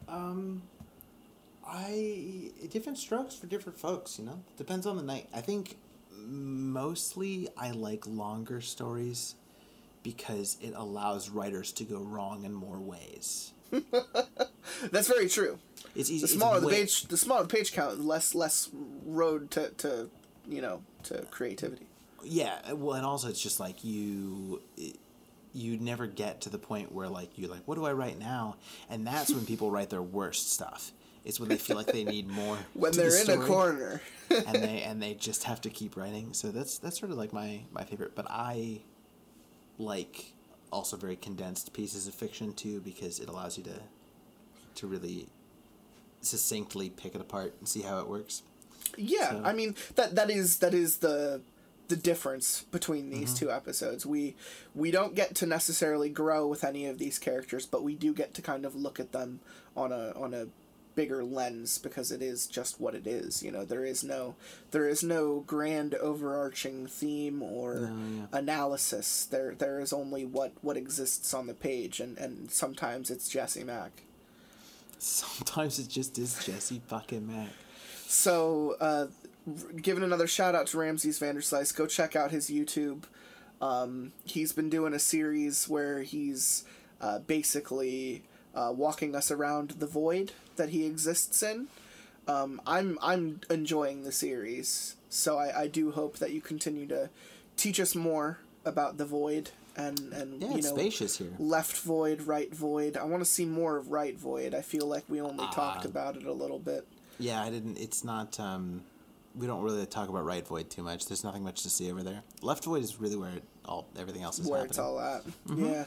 Um, 0.09 0.63
I 1.67 2.51
different 2.71 2.99
strokes 2.99 3.35
for 3.35 3.47
different 3.47 3.79
folks. 3.79 4.19
You 4.19 4.27
know, 4.27 4.41
depends 4.57 4.87
on 4.87 4.97
the 4.97 5.03
night. 5.03 5.29
I 5.35 5.41
think 5.41 5.77
mostly 6.17 7.49
I 7.57 7.73
like 7.73 8.07
longer 8.07 8.61
stories 8.61 9.35
because 10.03 10.57
it 10.61 10.73
allows 10.77 11.31
writers 11.31 11.73
to 11.73 11.85
go 11.85 11.99
wrong 11.99 12.45
in 12.45 12.55
more 12.55 12.79
ways. 12.79 13.53
That's 14.93 15.09
very 15.09 15.29
true. 15.29 15.59
It's 15.97 16.11
easy. 16.11 16.21
The 16.23 16.29
smaller 16.29 16.61
the 16.61 16.69
page, 16.69 17.03
the 17.05 17.17
smaller 17.17 17.43
the 17.43 17.49
page 17.49 17.73
count, 17.73 18.01
less 18.05 18.35
less 18.35 18.71
road 19.05 19.51
to, 19.53 19.71
to 19.79 20.11
you 20.49 20.61
know 20.61 20.83
to 21.05 21.23
creativity. 21.31 21.87
Yeah, 22.23 22.73
well, 22.73 22.97
and 22.97 23.07
also 23.07 23.29
it's 23.29 23.41
just 23.41 23.59
like 23.61 23.85
you. 23.85 24.63
You 25.57 25.79
never 25.79 26.07
get 26.07 26.43
to 26.43 26.51
the 26.51 26.59
point 26.59 26.93
where 26.93 27.09
like 27.09 27.31
you're 27.37 27.51
like, 27.51 27.63
what 27.65 27.77
do 27.77 27.87
I 27.87 27.93
write 27.93 28.19
now? 28.19 28.57
And 28.91 29.07
that's 29.07 29.33
when 29.33 29.47
people 29.47 29.71
write 29.71 29.89
their 29.91 30.03
worst 30.03 30.53
stuff. 30.53 30.93
It's 31.25 31.41
when 31.41 31.49
they 31.49 31.57
feel 31.57 31.77
like 31.77 31.87
they 31.87 32.05
need 32.05 32.29
more. 32.29 32.59
when 32.75 32.93
they're 32.93 33.21
in 33.21 33.31
a 33.31 33.45
corner. 33.45 34.01
and 34.31 34.55
they 34.63 34.83
and 34.87 35.03
they 35.03 35.15
just 35.15 35.45
have 35.45 35.61
to 35.63 35.71
keep 35.71 35.97
writing. 35.97 36.33
So 36.35 36.51
that's 36.53 36.79
that's 36.79 36.99
sort 37.01 37.11
of 37.11 37.19
like 37.19 37.33
my 37.33 37.61
my 37.73 37.85
favorite. 37.85 38.15
But 38.15 38.27
I 38.31 38.83
like 39.79 40.33
also 40.71 40.97
very 40.97 41.17
condensed 41.17 41.73
pieces 41.73 42.07
of 42.07 42.15
fiction 42.15 42.53
too 42.53 42.81
because 42.81 43.19
it 43.19 43.29
allows 43.29 43.57
you 43.57 43.65
to 43.65 43.81
to 44.77 44.87
really 44.87 45.27
succinctly 46.21 46.91
pick 46.91 47.15
it 47.15 47.21
apart 47.21 47.55
and 47.61 47.69
see 47.69 47.83
how 47.83 47.99
it 48.01 48.09
works. 48.09 48.43
Yeah, 48.97 49.31
So- 49.31 49.43
I 49.45 49.53
mean 49.53 49.75
that 49.95 50.15
that 50.17 50.31
is 50.31 50.59
that 50.59 50.75
is 50.75 50.99
the 50.99 51.41
the 51.89 51.97
difference 51.97 52.63
between 52.71 53.11
these 53.11 53.31
Mm-hmm. 53.31 53.47
two 53.47 53.51
episodes. 53.51 54.05
We 54.07 54.35
we 54.75 54.91
don't 54.91 55.15
get 55.15 55.35
to 55.37 55.47
necessarily 55.47 56.09
grow 56.09 56.47
with 56.47 56.65
any 56.65 56.87
of 56.87 56.99
these 56.99 57.19
characters, 57.19 57.67
but 57.67 57.83
we 57.83 57.95
do 57.95 58.13
get 58.13 58.35
to 58.35 58.43
kind 58.43 58.65
of 58.65 58.75
look 58.75 58.99
at 59.01 59.13
them 59.13 59.41
on 59.77 59.93
a 59.93 60.13
on 60.17 60.35
a 60.35 60.47
bigger 60.95 61.23
lens 61.23 61.77
because 61.77 62.11
it 62.11 62.23
is 62.23 62.47
just 62.47 62.81
what 62.81 62.95
it 62.95 63.07
is. 63.07 63.43
You 63.43 63.53
know, 63.53 63.65
there 63.67 63.85
is 63.85 64.03
no 64.03 64.35
there 64.71 64.89
is 64.89 65.03
no 65.03 65.41
grand 65.47 65.95
overarching 65.95 66.87
theme 66.87 67.43
or 67.43 67.75
No, 67.75 67.97
yeah. 68.33 68.39
analysis. 68.39 69.27
There 69.27 69.55
there 69.55 69.79
is 69.81 69.93
only 69.93 70.25
what 70.25 70.53
what 70.63 70.77
exists 70.77 71.35
on 71.35 71.47
the 71.47 71.55
page 71.55 72.01
and 72.01 72.17
and 72.19 72.51
sometimes 72.51 73.11
it's 73.11 73.29
Jessie 73.29 73.65
Mack. 73.65 74.03
Sometimes 74.99 75.79
it 75.79 75.89
just 75.89 76.19
is 76.19 76.43
Jessie 76.45 76.81
fucking 76.89 77.27
Mack. 77.27 77.51
So, 78.09 78.77
uh, 78.81 79.09
giving 79.81 80.03
another 80.03 80.27
shout 80.27 80.55
out 80.55 80.67
to 80.69 80.79
Ramses 80.79 81.19
Vanderslice, 81.21 81.75
go 81.75 81.87
check 81.87 82.17
out 82.17 82.31
his 82.31 82.51
YouTube. 82.51 83.05
Um, 83.61 84.13
he's 84.25 84.53
been 84.53 84.69
doing 84.69 84.93
a 84.93 84.99
series 84.99 85.69
where 85.69 86.03
he's 86.03 86.65
uh, 87.01 87.21
basically 87.21 88.23
uh, 88.55 88.73
walking 88.75 89.15
us 89.15 89.31
around 89.31 89.71
the 89.79 89.87
void 89.87 90.33
that 90.57 90.71
he 90.71 90.85
exists 90.85 91.43
in. 91.43 91.69
Um, 92.29 92.61
I'm 92.67 92.99
I'm 93.01 93.41
enjoying 93.51 94.03
the 94.03 94.11
series, 94.13 94.97
so 95.09 95.39
I, 95.39 95.63
I 95.63 95.67
do 95.69 95.93
hope 95.93 96.19
that 96.19 96.33
you 96.33 96.41
continue 96.41 96.87
to 96.89 97.09
teach 97.57 97.79
us 97.79 97.95
more 97.95 98.41
about 98.65 98.99
the 98.99 99.05
void 99.07 99.51
and 99.77 100.13
and 100.13 100.43
Yeah, 100.43 100.49
you 100.57 100.63
know 100.63 100.75
spacious 100.75 101.19
here. 101.19 101.33
left 101.39 101.77
void, 101.79 102.23
right 102.23 102.53
void. 102.53 102.97
I 102.97 103.05
want 103.05 103.23
to 103.23 103.31
see 103.31 103.45
more 103.47 103.77
of 103.77 103.91
right 103.93 104.19
void. 104.19 104.55
I 104.55 104.61
feel 104.63 104.87
like 104.87 105.05
we 105.09 105.21
only 105.21 105.47
talked 105.53 105.85
about 105.85 106.17
it 106.17 106.25
a 106.25 106.33
little 106.33 106.59
bit. 106.59 106.87
Yeah, 107.19 107.43
I 107.43 107.49
didn't. 107.51 107.79
It's 107.79 108.03
not. 108.03 108.39
um 108.41 108.83
We 109.37 109.47
don't 109.47 109.63
really 109.63 109.85
talk 109.87 110.09
about 110.09 110.25
right 110.25 110.47
void 110.47 110.71
too 110.71 110.83
much. 110.83 111.07
There's 111.07 111.25
nothing 111.25 111.43
much 111.45 111.63
to 111.63 111.71
see 111.71 111.91
over 111.91 112.03
there. 112.03 112.23
Left 112.43 112.65
void 112.65 112.83
is 112.83 113.01
really 113.01 113.17
where 113.17 113.31
it 113.31 113.43
all 113.65 113.87
everything 113.99 114.23
else 114.23 114.39
is 114.39 114.49
where 114.49 114.61
happening. 114.61 114.71
it's 114.71 114.79
all 114.79 115.01
at. 115.01 115.25
Mm-hmm. 115.49 115.67
Yeah, 115.67 115.85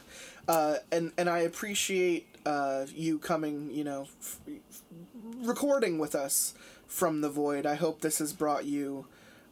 uh, 0.47 0.75
and 0.91 1.11
and 1.17 1.29
I 1.29 1.39
appreciate 1.39 2.27
uh, 2.45 2.85
you 2.93 3.17
coming. 3.19 3.71
You 3.71 3.83
know, 3.83 4.07
f- 4.21 4.39
recording 5.41 5.97
with 5.99 6.15
us 6.15 6.53
from 6.87 7.21
the 7.21 7.29
void. 7.29 7.65
I 7.65 7.75
hope 7.75 8.01
this 8.01 8.19
has 8.19 8.33
brought 8.33 8.65
you 8.65 9.05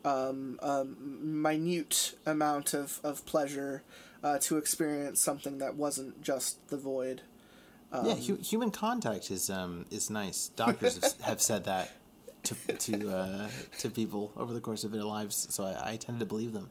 um, 0.06 0.60
a 0.61 0.84
minute 0.86 2.15
amount 2.26 2.74
of 2.74 2.99
of 3.03 3.26
pleasure 3.26 3.84
uh, 4.24 4.38
to 4.40 4.57
experience 4.57 5.19
something 5.22 5.57
that 5.60 5.76
wasn't 5.76 6.22
just 6.22 6.68
the 6.69 6.78
void. 6.78 7.22
yeah, 8.03 8.15
hu- 8.15 8.36
human 8.36 8.69
contact 8.72 9.32
is 9.32 9.49
um 9.49 9.86
is 9.90 10.10
nice. 10.10 10.49
Doctors 10.49 11.02
have, 11.03 11.22
have 11.22 11.41
said 11.41 11.64
that 11.65 11.91
to 12.48 12.74
to 12.74 13.10
uh, 13.10 13.48
to 13.80 13.90
people 13.90 14.32
over 14.38 14.53
the 14.53 14.61
course 14.61 14.84
of 14.84 14.91
their 14.91 15.03
lives, 15.03 15.48
so 15.49 15.65
I, 15.65 15.91
I 15.91 15.95
tend 15.98 16.19
to 16.19 16.26
believe 16.26 16.53
them. 16.53 16.69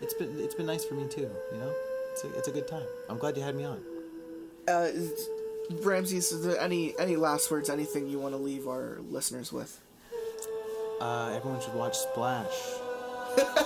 It's 0.00 0.14
been 0.14 0.38
it's 0.40 0.54
been 0.54 0.66
nice 0.66 0.84
for 0.84 0.94
me 0.94 1.06
too. 1.08 1.30
You 1.52 1.58
know, 1.58 1.72
it's 2.12 2.24
a, 2.24 2.38
it's 2.38 2.48
a 2.48 2.50
good 2.50 2.68
time. 2.68 2.86
I'm 3.08 3.18
glad 3.18 3.36
you 3.36 3.42
had 3.42 3.54
me 3.54 3.64
on. 3.64 3.80
Uh, 4.68 4.88
Ramses, 5.82 6.32
is 6.32 6.44
there 6.44 6.60
any 6.60 6.94
any 6.98 7.16
last 7.16 7.50
words? 7.50 7.68
Anything 7.70 8.08
you 8.08 8.18
want 8.18 8.34
to 8.34 8.40
leave 8.40 8.66
our 8.68 8.98
listeners 9.10 9.52
with? 9.52 9.80
Uh, 11.00 11.34
everyone 11.36 11.60
should 11.60 11.74
watch 11.74 11.96
Splash. 11.96 12.56
that's, 13.36 13.56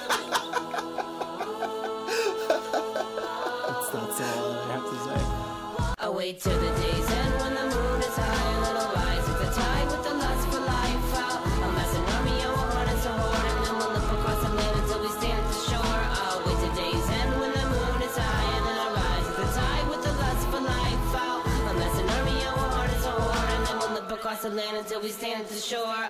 that's 3.91 4.21
all 4.21 4.53
I 4.53 4.73
have 4.73 4.85
to 4.85 4.97
say. 5.05 5.95
I 5.99 6.09
wait 6.09 6.41
till 6.41 6.59
the 6.59 6.71
day's 6.81 6.90
land 24.49 24.77
until 24.79 25.01
we 25.03 25.11
stand 25.11 25.43
at 25.43 25.49
the 25.49 25.61
shore. 25.61 26.09